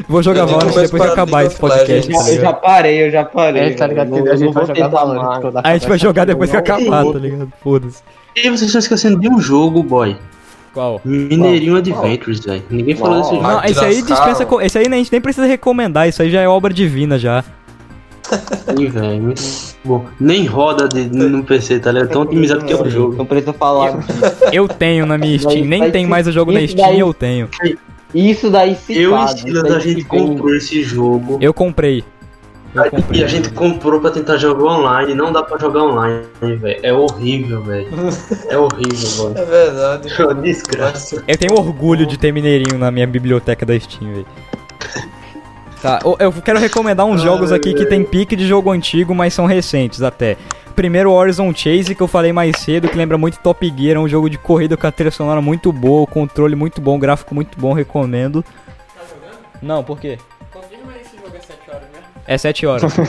Vou 0.08 0.22
jogar 0.22 0.42
Eu 0.42 0.46
Valorant 0.46 0.68
depois 0.68 0.90
que 0.90 0.96
para 0.96 1.12
acabar 1.12 1.44
esse 1.44 1.56
podcast. 1.56 2.08
Legends. 2.08 2.24
tá 2.26 2.32
Eu 2.32 2.40
já 2.40 2.52
parei, 2.52 3.06
eu 3.06 3.10
já 3.10 3.24
parei. 3.24 3.62
É, 3.62 3.70
tá 3.74 3.86
ligado 3.86 4.16
Eu 4.16 4.32
a 4.32 4.36
gente 4.36 4.46
não 4.46 4.52
vai 4.52 4.66
jogar 4.66 4.88
Valorant 4.88 5.42
A 5.64 5.72
gente 5.72 5.88
vai 5.88 5.98
jogar 5.98 6.24
depois 6.24 6.50
que 6.50 6.56
Não, 6.56 6.62
acabar, 6.62 7.12
tá 7.12 7.18
ligado? 7.18 7.52
Foda-se. 7.62 8.02
E 8.36 8.42
vocês 8.42 8.62
estão 8.62 8.78
esquecendo 8.78 9.20
de 9.20 9.28
um 9.28 9.38
jogo, 9.40 9.82
boy. 9.82 10.16
Qual? 10.72 11.00
Mineirinho 11.04 11.76
Adventures, 11.76 12.40
velho. 12.40 12.62
Ninguém 12.70 12.96
falou 12.96 13.16
Uau. 13.16 13.22
desse 13.22 13.34
jogo. 13.34 13.46
Não, 13.46 13.64
esse 13.64 13.84
aí 13.84 14.02
dispensa. 14.02 14.46
Esse 14.62 14.78
aí 14.78 14.86
a 14.86 14.90
gente 14.90 15.12
nem 15.12 15.20
precisa 15.20 15.46
recomendar, 15.46 16.08
isso 16.08 16.22
aí 16.22 16.30
já 16.30 16.40
é 16.40 16.48
obra 16.48 16.72
divina 16.72 17.18
já. 17.18 17.44
Sim, 18.22 18.86
velho. 18.88 19.22
Muito 19.22 19.42
bom. 19.84 20.04
Nem 20.18 20.46
roda 20.46 20.88
de, 20.88 21.04
no 21.08 21.42
PC, 21.44 21.80
tá 21.80 21.92
ligado? 21.92 22.10
Tão 22.10 22.22
otimizado 22.22 22.64
que 22.64 22.72
é 22.72 22.76
o 22.76 22.88
jogo. 22.88 23.14
Não 23.16 23.26
precisa 23.26 23.52
falar. 23.52 23.98
Eu 24.52 24.68
tenho 24.68 25.04
na 25.06 25.18
minha 25.18 25.38
Steam, 25.38 25.64
nem 25.64 25.90
tem 25.90 26.06
mais 26.06 26.26
o 26.26 26.32
jogo 26.32 26.52
na 26.52 26.66
Steam, 26.66 26.86
daí- 26.88 27.00
eu 27.00 27.12
tenho. 27.12 27.48
Isso 28.14 28.50
daí 28.50 28.74
se 28.76 28.96
Eu 28.98 29.10
e 29.10 29.14
faz, 29.14 29.40
Silas, 29.40 29.70
a 29.72 29.78
gente 29.78 30.04
comprou 30.04 30.54
esse 30.54 30.82
jogo. 30.82 31.38
Eu 31.40 31.52
comprei. 31.54 32.04
Eu 32.74 32.84
E 33.12 33.22
a 33.22 33.26
gente 33.26 33.50
comprou 33.50 34.00
pra 34.00 34.10
tentar 34.10 34.38
jogar 34.38 34.64
online. 34.64 35.14
Não 35.14 35.30
dá 35.30 35.42
pra 35.42 35.58
jogar 35.58 35.82
online, 35.84 36.22
velho. 36.40 36.80
É 36.82 36.92
horrível, 36.92 37.62
velho. 37.62 37.88
É 38.48 38.56
horrível, 38.56 39.24
mano. 39.24 39.38
É 39.38 39.44
verdade. 39.44 40.08
É 40.18 40.24
uma 40.24 40.34
desgraça. 40.34 41.22
Eu 41.28 41.36
tenho 41.36 41.52
orgulho 41.58 42.06
de 42.06 42.18
ter 42.18 42.32
Mineirinho 42.32 42.78
na 42.78 42.90
minha 42.90 43.06
biblioteca 43.06 43.66
da 43.66 43.78
Steam, 43.78 44.10
velho. 44.12 44.26
Tá, 45.82 45.98
eu- 46.20 46.32
quero 46.32 46.58
recomendar 46.60 47.04
uns 47.04 47.20
jogos 47.20 47.50
aqui 47.50 47.74
que 47.74 47.84
tem 47.84 48.04
pique 48.04 48.36
de 48.36 48.46
jogo 48.46 48.70
antigo, 48.70 49.12
mas 49.14 49.34
são 49.34 49.46
recentes 49.46 50.00
até. 50.00 50.36
Primeiro 50.76 51.10
Horizon 51.12 51.52
Chase, 51.54 51.94
que 51.94 52.00
eu 52.00 52.06
falei 52.08 52.32
mais 52.32 52.56
cedo, 52.60 52.88
que 52.88 52.96
lembra 52.96 53.18
muito 53.18 53.38
Top 53.40 53.66
Gear, 53.76 53.96
é 53.96 54.00
um 54.00 54.08
jogo 54.08 54.30
de 54.30 54.38
corrida 54.38 54.76
com 54.76 54.86
a 54.86 54.92
trilha 54.92 55.10
sonora 55.10 55.40
muito 55.42 55.72
boa, 55.72 56.06
controle 56.06 56.54
muito 56.54 56.80
bom, 56.80 56.98
gráfico 56.98 57.34
muito 57.34 57.58
bom, 57.60 57.72
recomendo. 57.72 58.44
Não, 59.60 59.82
por 59.84 59.98
quê? 59.98 60.18
É 62.26 62.38
7 62.38 62.64
horas. 62.66 62.82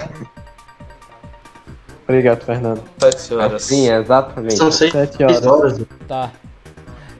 Obrigado, 2.08 2.44
Fernando. 2.44 2.82
Sete 3.00 3.34
horas. 3.34 3.64
Sim, 3.64 3.90
exatamente. 3.90 4.58
São 4.58 4.72
seis 4.72 4.92
Sete 4.92 5.24
horas. 5.24 5.46
horas. 5.48 5.82
tá. 6.08 6.32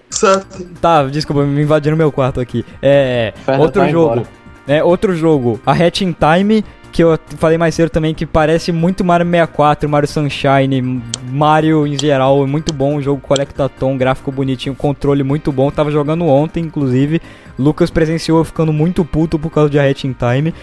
Sete. 0.10 0.66
Tá, 0.82 1.04
desculpa, 1.06 1.44
me 1.44 1.62
invadiram 1.62 1.96
meu 1.96 2.12
quarto 2.12 2.40
aqui. 2.42 2.66
É. 2.82 3.34
Fernando 3.46 3.62
outro 3.64 3.82
vai 3.82 3.92
jogo. 3.92 4.14
embora. 4.16 4.28
É, 4.68 4.84
outro 4.84 5.16
jogo. 5.16 5.60
A 5.66 5.72
Hatch 5.74 6.02
in 6.02 6.14
Time, 6.14 6.64
que 6.92 7.04
eu 7.04 7.18
falei 7.38 7.58
mais 7.58 7.76
cedo 7.76 7.90
também, 7.90 8.14
que 8.14 8.26
parece 8.26 8.72
muito 8.72 9.04
Mario 9.04 9.26
64, 9.26 9.90
Mario 9.90 10.08
Sunshine, 10.08 11.02
Mario 11.30 11.86
em 11.86 11.98
geral. 11.98 12.44
é 12.44 12.48
Muito 12.48 12.74
bom, 12.74 12.96
um 12.96 13.02
jogo 13.02 13.22
Collectathon, 13.22 13.98
gráfico 13.98 14.32
bonitinho, 14.32 14.76
controle 14.76 15.24
muito 15.24 15.52
bom. 15.52 15.70
Tava 15.70 15.92
jogando 15.92 16.26
ontem, 16.26 16.64
inclusive. 16.64 17.22
Lucas 17.58 17.90
presenciou 17.90 18.40
eu 18.40 18.46
ficando 18.46 18.72
muito 18.72 19.04
puto 19.04 19.38
por 19.38 19.50
causa 19.50 19.70
de 19.70 19.80
A 19.80 19.90
Hatch 19.90 20.06
in 20.06 20.14
Time. 20.14 20.54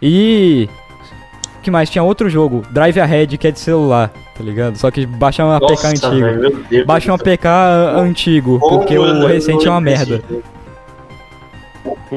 E. 0.00 0.68
O 1.58 1.62
que 1.64 1.70
mais? 1.70 1.88
Tinha 1.88 2.02
outro 2.02 2.28
jogo, 2.28 2.62
Drive 2.70 3.00
Ahead, 3.00 3.38
que 3.38 3.48
é 3.48 3.50
de 3.50 3.58
celular, 3.58 4.12
tá 4.36 4.44
ligado? 4.44 4.76
Só 4.76 4.90
que 4.90 5.06
baixa 5.06 5.42
um 5.42 5.50
APK 5.50 5.86
antigo. 5.86 6.84
Baixa 6.84 7.10
um 7.10 7.14
APK 7.14 7.48
antigo, 7.96 8.60
porque 8.60 8.98
o 8.98 9.26
recente 9.26 9.66
é 9.66 9.70
uma 9.70 9.80
merda. 9.80 10.22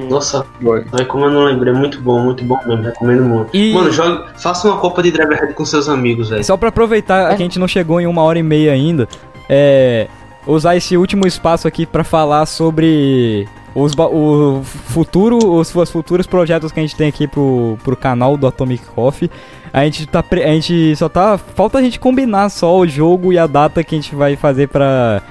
Nossa, 0.09 0.45
velho, 0.61 1.05
como 1.07 1.25
eu 1.25 1.31
não 1.31 1.43
lembrei, 1.45 1.73
muito 1.73 1.99
bom, 2.01 2.19
muito 2.19 2.43
bom 2.43 2.57
mesmo, 2.65 2.83
recomendo 2.83 3.23
muito. 3.23 3.55
E- 3.55 3.73
Mano, 3.73 3.91
joga, 3.91 4.27
faça 4.37 4.67
uma 4.67 4.77
copa 4.77 5.01
de 5.03 5.11
Driver 5.11 5.39
Head 5.39 5.53
com 5.53 5.65
seus 5.65 5.89
amigos, 5.89 6.29
velho. 6.29 6.43
Só 6.43 6.55
pra 6.55 6.69
aproveitar 6.69 7.29
que 7.29 7.33
a 7.35 7.37
gente 7.37 7.59
não 7.59 7.67
chegou 7.67 7.99
em 7.99 8.07
uma 8.07 8.21
hora 8.23 8.37
e 8.39 8.43
meia 8.43 8.71
ainda, 8.73 9.07
é. 9.49 10.07
Usar 10.45 10.77
esse 10.77 10.95
último 10.95 11.27
espaço 11.27 11.67
aqui 11.67 11.85
pra 11.85 12.05
falar 12.05 12.45
sobre 12.45 13.45
os, 13.75 13.91
o 13.97 14.61
futuro, 14.63 15.37
os, 15.45 15.75
os 15.75 15.91
futuros 15.91 16.25
projetos 16.25 16.71
que 16.71 16.79
a 16.79 16.83
gente 16.83 16.95
tem 16.95 17.09
aqui 17.09 17.27
pro, 17.27 17.77
pro 17.83 17.97
canal 17.97 18.37
do 18.37 18.47
Atomic 18.47 18.85
Coffee. 18.95 19.29
A 19.73 19.83
gente, 19.83 20.05
tá, 20.07 20.23
pre- 20.23 20.45
a 20.45 20.53
gente 20.53 20.95
só 20.95 21.09
tá. 21.09 21.37
Falta 21.37 21.79
a 21.79 21.81
gente 21.81 21.99
combinar 21.99 22.47
só 22.47 22.77
o 22.77 22.87
jogo 22.87 23.33
e 23.33 23.37
a 23.37 23.45
data 23.45 23.83
que 23.83 23.93
a 23.93 23.97
gente 23.97 24.15
vai 24.15 24.37
fazer 24.37 24.69
pra 24.69 25.21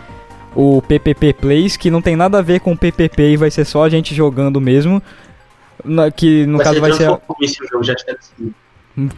o 0.56 0.80
PPP 0.82 1.34
Plays, 1.34 1.76
que 1.76 1.90
não 1.90 2.00
tem 2.02 2.16
nada 2.16 2.38
a 2.38 2.42
ver 2.42 2.60
com 2.60 2.72
o 2.72 2.76
PPP 2.76 3.32
e 3.32 3.36
vai 3.36 3.50
ser 3.50 3.64
só 3.66 3.84
a 3.84 3.88
gente 3.88 4.14
jogando 4.14 4.60
mesmo. 4.60 5.02
Na- 5.84 6.10
que 6.10 6.46
no 6.46 6.58
caso 6.58 6.80
vai 6.80 6.92
ser 6.92 7.04
Transformice 7.06 7.62
o 7.62 7.68
jogo, 7.68 7.84
já 7.84 7.94
tinha 7.94 8.16
decidido. 8.16 8.54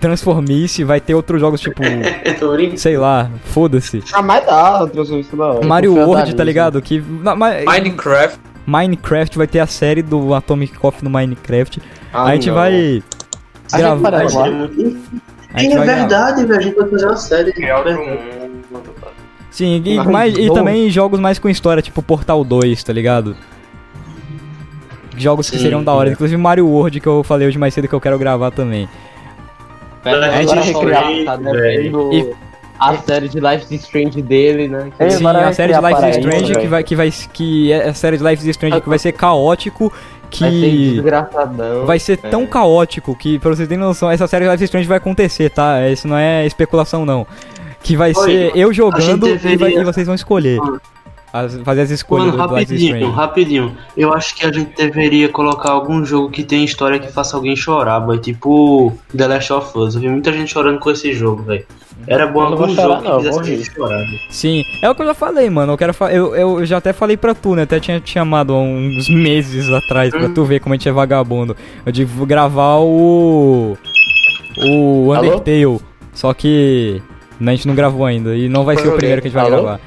Transformice, 0.01 0.83
vai 0.83 1.01
ter 1.01 1.15
outros 1.15 1.41
jogos 1.41 1.61
tipo. 1.61 1.81
Sei 2.77 2.97
lá, 2.99 3.31
foda-se. 3.45 4.03
Ah, 4.13 4.21
mas 4.21 4.45
dá, 4.45 4.89
isso 5.21 5.37
da 5.37 5.47
hora. 5.53 5.65
Mario 5.67 5.95
World, 5.95 6.35
tá 6.35 6.43
ligado? 6.43 6.83
Que 6.83 6.99
na- 7.01 7.37
ma- 7.37 7.53
Minecraft. 7.65 8.41
Minecraft 8.67 9.39
vai 9.39 9.47
ter 9.47 9.61
a 9.61 9.67
série 9.67 10.03
do 10.03 10.35
Atomic 10.35 10.77
Coffee 10.77 11.05
no 11.05 11.11
Minecraft. 11.11 11.81
Ah, 12.13 12.25
a 12.25 12.35
gente 12.35 12.49
não. 12.49 12.55
vai 12.57 13.03
A 13.73 13.79
gente 15.61 15.73
É 15.73 15.77
vai 15.79 15.87
gravar. 15.87 16.01
verdade, 16.01 16.45
velho, 16.45 16.59
a 16.59 16.63
gente 16.63 16.75
pode 16.75 16.91
fazer 16.91 17.07
uma 17.07 17.17
série. 17.17 17.53
Criar 17.53 17.79
outro 17.79 17.95
Verdade. 17.95 19.18
Sim, 19.51 19.83
e, 19.85 19.97
Mas 19.97 20.07
mais, 20.07 20.39
e 20.39 20.51
também 20.53 20.91
jogos 20.91 21.19
mais 21.19 21.39
com 21.39 21.49
história, 21.49 21.83
tipo 21.83 22.03
Portal 22.03 22.45
2, 22.45 22.83
tá 22.85 22.93
ligado? 22.93 23.35
Jogos 25.17 25.51
que 25.51 25.57
Sim. 25.57 25.63
seriam 25.65 25.83
da 25.83 25.93
hora. 25.93 26.11
Inclusive 26.11 26.41
Mario 26.41 26.67
World, 26.69 27.01
que 27.01 27.07
eu 27.07 27.23
falei 27.25 27.49
hoje 27.49 27.59
mais 27.59 27.75
cedo 27.75 27.89
que 27.89 27.95
eu 27.95 28.01
quero 28.01 28.19
gravar 28.19 28.51
também. 28.51 28.89
Pera, 30.03 30.31
A 30.33 30.43
gente 30.43 30.55
recriar, 30.73 31.05
tá 31.25 31.37
devendo 31.37 32.13
E- 32.13 32.33
a 32.79 32.97
série 32.99 33.29
de 33.29 33.41
Life 33.41 33.75
is 33.75 33.83
Strange 33.83 34.23
dele, 34.23 34.69
né? 34.69 34.93
Ei, 35.01 35.11
Sim, 35.11 35.27
a 35.27 35.53
série 35.53 35.73
de 35.73 35.81
Life 35.81 36.09
is 36.11 36.17
Strange 36.19 36.55
que 36.61 36.67
vai, 36.69 36.85
que 36.85 36.95
vai. 36.95 37.11
Que 37.33 37.73
é 37.73 37.89
a 37.89 37.95
série 37.95 38.17
de 38.19 38.23
Life 38.23 38.43
is 38.43 38.49
Strange 38.51 38.81
que 38.81 38.89
vai 38.89 38.99
ser 38.99 39.13
caótico. 39.13 39.93
Vai 40.39 40.51
ser 40.53 40.61
Que. 40.61 40.91
desgraçadão. 40.93 41.87
Vai 41.87 41.99
ser 41.99 42.19
tão 42.19 42.47
caótico 42.47 43.17
que, 43.17 43.39
pra 43.39 43.49
vocês 43.51 43.67
terem 43.67 43.83
noção, 43.83 44.11
essa 44.11 44.27
série 44.29 44.45
de 44.45 44.51
Life 44.53 44.63
is 44.63 44.69
Strange 44.69 44.87
vai 44.87 44.99
acontecer, 44.99 45.49
tá? 45.51 45.89
Isso 45.89 46.07
não 46.07 46.17
é 46.17 46.47
especulação, 46.47 47.05
não. 47.05 47.27
Que 47.83 47.97
vai 47.97 48.11
Oi, 48.11 48.15
ser 48.15 48.53
eu 48.57 48.73
jogando 48.73 49.27
e, 49.29 49.33
deveria- 49.33 49.59
vai- 49.59 49.73
e 49.73 49.85
vocês 49.85 50.07
vão 50.07 50.15
escolher. 50.15 50.59
As- 51.31 51.57
fazer 51.63 51.83
as 51.83 51.91
escolhas 51.91 52.27
Mano, 52.35 52.39
do 52.39 52.55
rapidinho, 52.55 53.11
rapidinho. 53.11 53.77
Eu 53.95 54.15
acho 54.15 54.35
que 54.35 54.47
a 54.47 54.53
gente 54.53 54.75
deveria 54.75 55.29
colocar 55.29 55.71
algum 55.73 56.03
jogo 56.03 56.31
que 56.31 56.43
tem 56.43 56.65
história 56.65 56.99
que 56.99 57.13
faça 57.13 57.37
alguém 57.37 57.55
chorar, 57.55 58.01
boy. 58.01 58.19
Tipo 58.19 58.97
The 59.15 59.27
Last 59.29 59.53
of 59.53 59.79
Us. 59.79 59.95
Eu 59.95 60.01
vi 60.01 60.09
muita 60.09 60.33
gente 60.33 60.51
chorando 60.51 60.79
com 60.81 60.91
esse 60.91 61.13
jogo, 61.13 61.43
velho. 61.43 61.67
Era 62.07 62.27
bom 62.27 62.41
algum 62.41 62.57
vou 62.57 62.69
chorar, 62.71 63.03
jogo 63.03 63.21
que 63.21 63.27
não, 63.31 63.45
fizesse 63.45 63.71
chorar. 63.75 64.07
Sim, 64.31 64.65
é 64.83 64.89
o 64.89 64.95
que 64.95 65.03
eu 65.03 65.07
já 65.07 65.15
falei, 65.15 65.51
mano. 65.51 65.75
Eu 65.75 65.77
quero 65.77 65.95
eu, 66.11 66.35
eu 66.35 66.65
já 66.65 66.79
até 66.79 66.95
falei 66.95 67.17
pra 67.17 67.35
tu, 67.35 67.55
né? 67.55 67.63
Até 67.63 67.79
tinha 67.79 68.01
te 68.01 68.11
chamado 68.11 68.55
há 68.55 68.59
uns 68.63 69.09
meses 69.11 69.69
atrás 69.71 70.11
pra 70.11 70.31
tu 70.31 70.45
ver 70.45 70.61
como 70.61 70.73
a 70.75 70.77
gente 70.79 70.89
é 70.89 70.93
vagabundo. 70.93 71.55
Eu 71.85 71.93
de 71.93 72.07
gravar 72.07 72.77
o. 72.79 73.77
O 74.57 75.13
Alô? 75.13 75.27
Undertale. 75.37 75.79
Só 76.15 76.33
que. 76.33 77.03
A 77.41 77.51
gente 77.51 77.69
não 77.69 77.75
gravou 77.75 78.05
ainda. 78.05 78.35
E 78.37 78.49
não 78.49 78.65
vai 78.65 78.77
ser 78.77 78.89
o 78.89 78.97
primeiro 78.97 79.23
que 79.23 79.29
a 79.29 79.31
gente 79.31 79.41
vai 79.41 79.51
Alô? 79.53 79.63
gravar. 79.63 79.81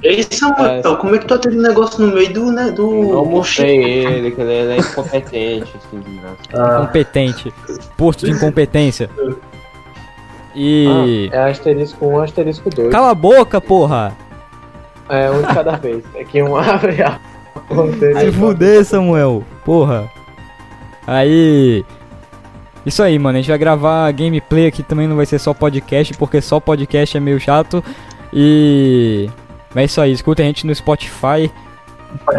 Ei, 0.00 0.22
Samuel, 0.22 0.96
como 0.98 1.16
é 1.16 1.18
que 1.18 1.24
tu 1.26 1.34
tá 1.34 1.38
tendo 1.38 1.60
negócio 1.60 2.06
no 2.06 2.14
meio 2.14 2.32
do, 2.32 2.52
né, 2.52 2.70
do... 2.70 3.14
Eu 3.14 3.24
mostrei 3.24 4.04
ele, 4.04 4.30
que 4.30 4.40
ele 4.40 4.72
é 4.72 4.76
incompetente, 4.76 5.72
assim, 5.76 5.98
desgraçado. 5.98 6.38
Ah, 6.54 6.82
Incompetente. 6.82 7.52
Posto 7.96 8.26
de 8.26 8.32
incompetência. 8.32 9.10
E. 10.56 11.28
É 11.32 11.50
asterisco 11.50 12.06
1, 12.06 12.20
asterisco 12.22 12.70
2. 12.70 12.90
Cala 12.90 13.10
a 13.10 13.14
boca, 13.14 13.60
porra! 13.60 14.16
É 15.08 15.30
um 15.30 15.42
de 15.42 15.48
cada 15.54 15.76
vez. 15.76 16.02
É 16.14 16.24
que 16.24 16.42
um 16.42 16.56
abre 16.56 17.02
a. 17.02 17.20
Se 18.20 18.32
fuder, 18.32 18.84
Samuel. 18.84 19.44
Porra. 19.64 20.10
Aí. 21.06 21.84
Isso 22.86 23.02
aí, 23.02 23.18
mano. 23.18 23.36
A 23.36 23.40
gente 23.40 23.50
vai 23.50 23.58
gravar 23.58 24.12
gameplay 24.12 24.68
aqui 24.68 24.82
também. 24.84 25.08
Não 25.08 25.16
vai 25.16 25.26
ser 25.26 25.40
só 25.40 25.52
podcast, 25.52 26.16
porque 26.16 26.40
só 26.40 26.60
podcast 26.60 27.16
é 27.16 27.20
meio 27.20 27.40
chato. 27.40 27.82
E. 28.32 29.28
É 29.74 29.84
isso 29.84 30.00
aí. 30.00 30.12
Escuta 30.12 30.42
a 30.42 30.44
gente 30.46 30.64
no 30.64 30.72
Spotify, 30.72 31.50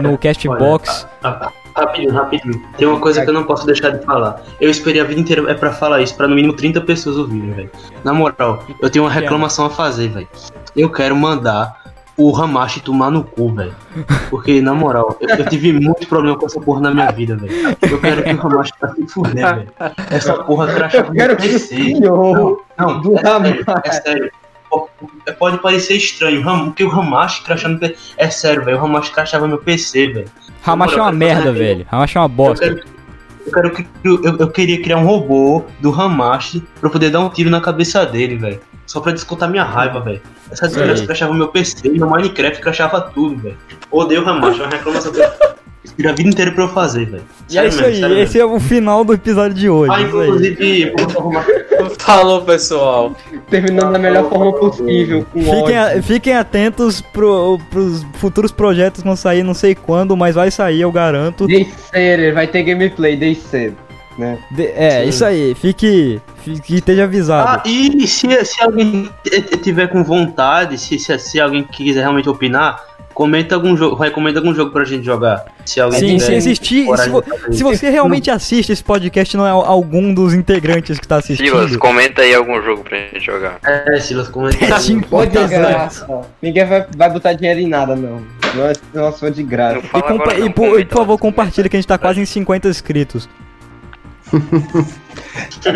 no 0.01 0.17
Castbox. 0.17 1.05
a, 1.21 1.51
rapidinho, 1.75 2.13
rapidinho. 2.13 2.63
Tem 2.77 2.87
uma 2.87 2.99
coisa 2.99 3.21
que 3.23 3.29
eu 3.29 3.33
não 3.33 3.43
posso 3.43 3.65
deixar 3.65 3.89
de 3.89 4.03
falar. 4.05 4.41
Eu 4.59 4.71
esperei 4.71 5.01
a 5.01 5.03
vida 5.03 5.19
inteira 5.19 5.51
é 5.51 5.53
pra 5.53 5.71
falar 5.71 6.01
isso, 6.01 6.15
pra 6.15 6.27
no 6.27 6.35
mínimo 6.35 6.53
30 6.53 6.81
pessoas 6.81 7.17
ouvirem, 7.17 7.51
velho. 7.51 7.71
Na 8.03 8.13
moral, 8.13 8.63
eu 8.81 8.89
tenho 8.89 9.03
uma 9.03 9.11
reclamação 9.11 9.65
a 9.65 9.69
fazer, 9.69 10.07
velho. 10.07 10.27
Eu 10.75 10.89
quero 10.89 11.15
mandar 11.15 11.86
o 12.17 12.35
Hamashi 12.35 12.79
tomar 12.81 13.11
no 13.11 13.23
cu, 13.23 13.53
velho. 13.53 13.75
Porque, 14.29 14.59
na 14.61 14.73
moral, 14.73 15.15
eu, 15.21 15.29
eu 15.29 15.45
tive 15.49 15.71
muito 15.71 16.07
problema 16.07 16.37
com 16.37 16.45
essa 16.47 16.59
porra 16.59 16.81
na 16.81 16.91
minha 16.91 17.11
vida, 17.11 17.35
velho. 17.35 17.77
Eu 17.81 17.99
quero 18.01 18.23
que 18.23 18.33
o 18.33 18.41
Hamashi 18.47 18.71
tá 18.79 18.93
se 18.93 19.07
fuder, 19.07 19.55
velho. 19.55 19.67
Essa 20.09 20.33
porra 20.43 20.67
crachava 20.73 21.13
Eu 21.15 21.35
que 21.35 21.47
PC. 21.47 21.55
o 21.55 21.59
senhor 21.77 22.63
Não, 22.77 23.01
do 23.01 23.17
é 23.17 23.21
sério, 23.21 23.65
é 23.83 23.91
sério. 23.91 24.31
Pode 25.39 25.59
parecer 25.59 25.95
estranho, 25.95 26.43
porque 26.65 26.83
o 26.83 26.91
Hamashi 26.91 27.43
crachava 27.43 27.73
no 27.75 27.79
PC. 27.79 27.95
É 28.17 28.29
sério, 28.29 28.65
velho. 28.65 28.77
O 28.77 28.85
Hamashi 28.85 29.11
crachava 29.11 29.47
meu 29.47 29.57
PC, 29.59 30.07
velho. 30.07 30.27
Hamashi 30.65 30.95
é 30.95 31.01
uma 31.01 31.11
eu 31.11 31.17
quero 31.17 31.17
merda, 31.17 31.51
velho. 31.53 31.85
Hamashi 31.91 32.17
é 32.17 32.21
uma 32.21 32.25
Eu 32.25 32.29
bosta. 32.29 32.65
quero, 32.67 32.83
eu, 33.47 33.53
quero 33.53 33.71
que- 33.71 33.87
eu, 34.03 34.37
eu 34.39 34.47
queria 34.49 34.81
criar 34.81 34.97
um 34.97 35.05
robô 35.05 35.63
do 35.79 35.91
Hamashi 35.91 36.61
pra 36.79 36.87
eu 36.87 36.91
poder 36.91 37.09
dar 37.09 37.19
um 37.21 37.29
tiro 37.29 37.49
na 37.49 37.59
cabeça 37.61 38.05
dele, 38.05 38.35
velho. 38.37 38.59
Só 38.85 38.99
pra 39.01 39.11
descontar 39.11 39.49
minha 39.49 39.63
raiva, 39.63 39.99
velho. 39.99 40.21
Essa 40.49 40.67
desgraça 40.67 41.05
crachava 41.05 41.33
meu 41.33 41.49
PC, 41.49 41.89
meu 41.89 42.09
Minecraft 42.09 42.61
crachava 42.61 43.01
tudo, 43.01 43.37
velho. 43.37 43.57
Odeio 43.91 44.23
o 44.23 44.29
Hamashi, 44.29 44.61
é 44.61 44.63
uma 44.63 44.71
reclamação 44.71 45.11
tira 45.95 46.11
a 46.11 46.13
vida 46.13 46.29
inteira 46.29 46.51
pra 46.51 46.63
eu 46.65 46.69
fazer, 46.69 47.05
velho. 47.05 47.23
E 47.49 47.57
é 47.57 47.67
isso 47.67 47.83
aí, 47.83 48.19
esse 48.21 48.39
é 48.39 48.45
o 48.45 48.59
final 48.59 49.03
do 49.03 49.13
episódio 49.13 49.53
de 49.55 49.69
hoje. 49.69 49.91
Ah, 49.93 50.01
inclusive, 50.01 50.93
eu 50.97 51.07
vou 51.09 51.19
arrumar. 51.21 51.45
Falou, 51.99 52.41
pessoal. 52.41 53.15
Terminando 53.49 53.93
da 53.93 53.99
melhor 53.99 54.29
forma 54.29 54.51
possível, 54.53 55.25
com 55.31 55.39
Fiquem, 55.41 55.77
a- 55.77 56.01
fiquem 56.01 56.33
atentos 56.35 57.01
pro, 57.01 57.59
pros 57.69 58.03
futuros 58.15 58.51
projetos 58.51 59.01
que 59.01 59.07
vão 59.07 59.15
sair, 59.15 59.43
não 59.43 59.53
sei 59.53 59.75
quando, 59.75 60.15
mas 60.17 60.35
vai 60.35 60.49
sair, 60.51 60.81
eu 60.81 60.91
garanto. 60.91 61.45
Desde 61.47 61.71
cedo, 61.91 62.33
vai 62.33 62.47
ter 62.47 62.63
gameplay 62.63 63.15
desde 63.15 63.43
cedo. 63.43 63.77
Né? 64.17 64.39
De- 64.49 64.65
é, 64.75 65.03
Sim. 65.03 65.09
isso 65.09 65.23
aí, 65.25 65.53
fique, 65.53 66.19
fique 66.43 66.75
esteja 66.77 67.03
Ah, 67.03 67.05
avisado. 67.05 67.69
e 67.69 68.07
se, 68.07 68.27
se 68.45 68.63
alguém 68.63 69.07
tiver 69.61 69.87
com 69.89 70.03
vontade, 70.03 70.75
se, 70.79 70.97
se, 70.97 71.19
se 71.19 71.39
alguém 71.39 71.63
quiser 71.63 71.99
realmente 72.01 72.27
opinar, 72.27 72.81
comenta 73.17 73.55
algum 73.55 73.75
jogo, 73.75 73.95
recomenda 73.95 74.39
algum 74.39 74.53
jogo 74.53 74.69
pra 74.69 74.83
gente 74.85 75.03
jogar. 75.03 75.43
Se 75.65 75.81
alguém 75.81 75.99
Sim, 75.99 76.19
se 76.19 76.33
existir, 76.35 76.85
se, 76.97 77.09
vo- 77.09 77.23
se 77.51 77.63
você 77.63 77.89
realmente 77.89 78.29
assiste 78.29 78.71
esse 78.71 78.83
podcast, 78.83 79.35
não 79.35 79.47
é 79.47 79.49
algum 79.49 80.13
dos 80.13 80.35
integrantes 80.35 80.99
que 80.99 81.07
tá 81.07 81.15
assistindo. 81.15 81.47
Silas, 81.47 81.75
comenta 81.77 82.21
aí 82.21 82.35
algum 82.35 82.61
jogo 82.61 82.83
pra 82.83 82.95
gente 82.95 83.19
jogar. 83.25 83.57
É, 83.65 83.99
Silas, 83.99 84.27
comenta 84.29 84.63
aí. 84.63 84.79
Sim, 84.79 84.99
Pô, 84.99 85.25
de 85.25 85.31
Fortaleza. 85.35 85.57
graça. 85.57 86.07
Ninguém 86.39 86.63
vai, 86.67 86.85
vai 86.95 87.09
botar 87.09 87.33
dinheiro 87.33 87.59
em 87.59 87.67
nada, 87.67 87.95
não. 87.95 88.21
Nós, 88.53 88.79
nós 88.93 89.19
foi 89.19 89.31
de 89.31 89.41
graça. 89.41 89.79
E, 89.79 89.89
agora 89.97 90.39
e 90.39 90.49
por, 90.51 90.79
e 90.79 90.85
por 90.85 90.97
favor, 90.99 91.17
compartilha 91.17 91.67
que 91.67 91.75
a 91.75 91.79
gente 91.79 91.87
tá 91.87 91.97
quase 91.97 92.21
em 92.21 92.25
50 92.25 92.67
inscritos. 92.69 93.27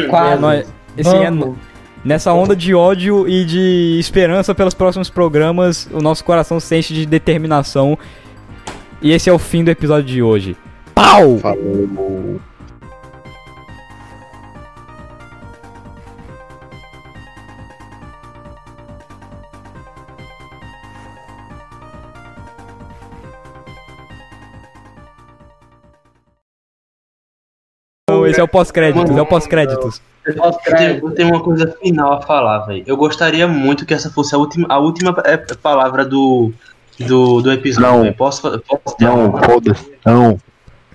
Quase. 0.10 0.34
É, 0.34 0.38
nós- 0.38 0.60
é- 0.98 1.02
Vamos. 1.04 1.58
Nessa 2.04 2.34
onda 2.34 2.56
de 2.56 2.74
ódio 2.74 3.28
e 3.28 3.46
de 3.46 3.98
esperança 4.00 4.54
pelos 4.54 4.74
próximos 4.74 5.10
programas, 5.10 5.88
o 5.92 6.02
nosso 6.02 6.24
coração 6.24 6.60
se 6.60 6.76
enche 6.78 6.94
de 6.94 7.06
determinação. 7.06 7.98
E 9.02 9.12
esse 9.12 9.30
é 9.30 9.34
o 9.34 9.40
fim 9.40 9.64
do 9.64 9.72
episódio 9.72 10.06
de 10.06 10.22
hoje. 10.22 10.56
Pau! 10.94 11.38
Falou. 11.38 12.40
Esse 28.28 28.40
é 28.40 28.44
o 28.44 28.48
pós-créditos, 28.48 29.16
é 29.16 29.22
o 29.22 29.26
pós-créditos. 29.26 30.02
Eu 30.26 30.52
tenho, 30.78 30.98
eu 30.98 31.12
tenho 31.12 31.30
uma 31.30 31.42
coisa 31.42 31.76
final 31.82 32.14
a 32.14 32.22
falar, 32.22 32.60
velho. 32.60 32.84
Eu 32.86 32.96
gostaria 32.96 33.48
muito 33.48 33.86
que 33.86 33.94
essa 33.94 34.10
fosse 34.10 34.36
a 34.36 34.38
última, 34.38 34.68
a 34.70 34.78
última 34.78 35.16
é, 35.26 35.38
palavra 35.38 36.06
do, 36.06 36.52
do, 37.00 37.42
do 37.42 37.52
episódio. 37.52 38.06
Não. 38.06 38.14
Posso, 38.14 38.42
posso 38.62 38.98
ter 38.98 39.06
Não, 39.06 39.36
foda-se. 39.44 39.92
Não. 40.06 40.40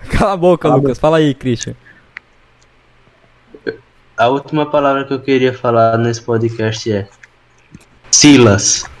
Cala 0.09 0.33
a 0.33 0.37
boca, 0.37 0.69
Lucas. 0.69 0.97
Fala 0.97 1.17
aí, 1.17 1.33
Christian. 1.33 1.75
A 4.17 4.29
última 4.29 4.65
palavra 4.65 5.03
que 5.03 5.13
eu 5.13 5.19
queria 5.19 5.53
falar 5.53 5.97
nesse 5.97 6.21
podcast 6.21 6.91
é 6.91 7.07
Silas. 8.09 8.89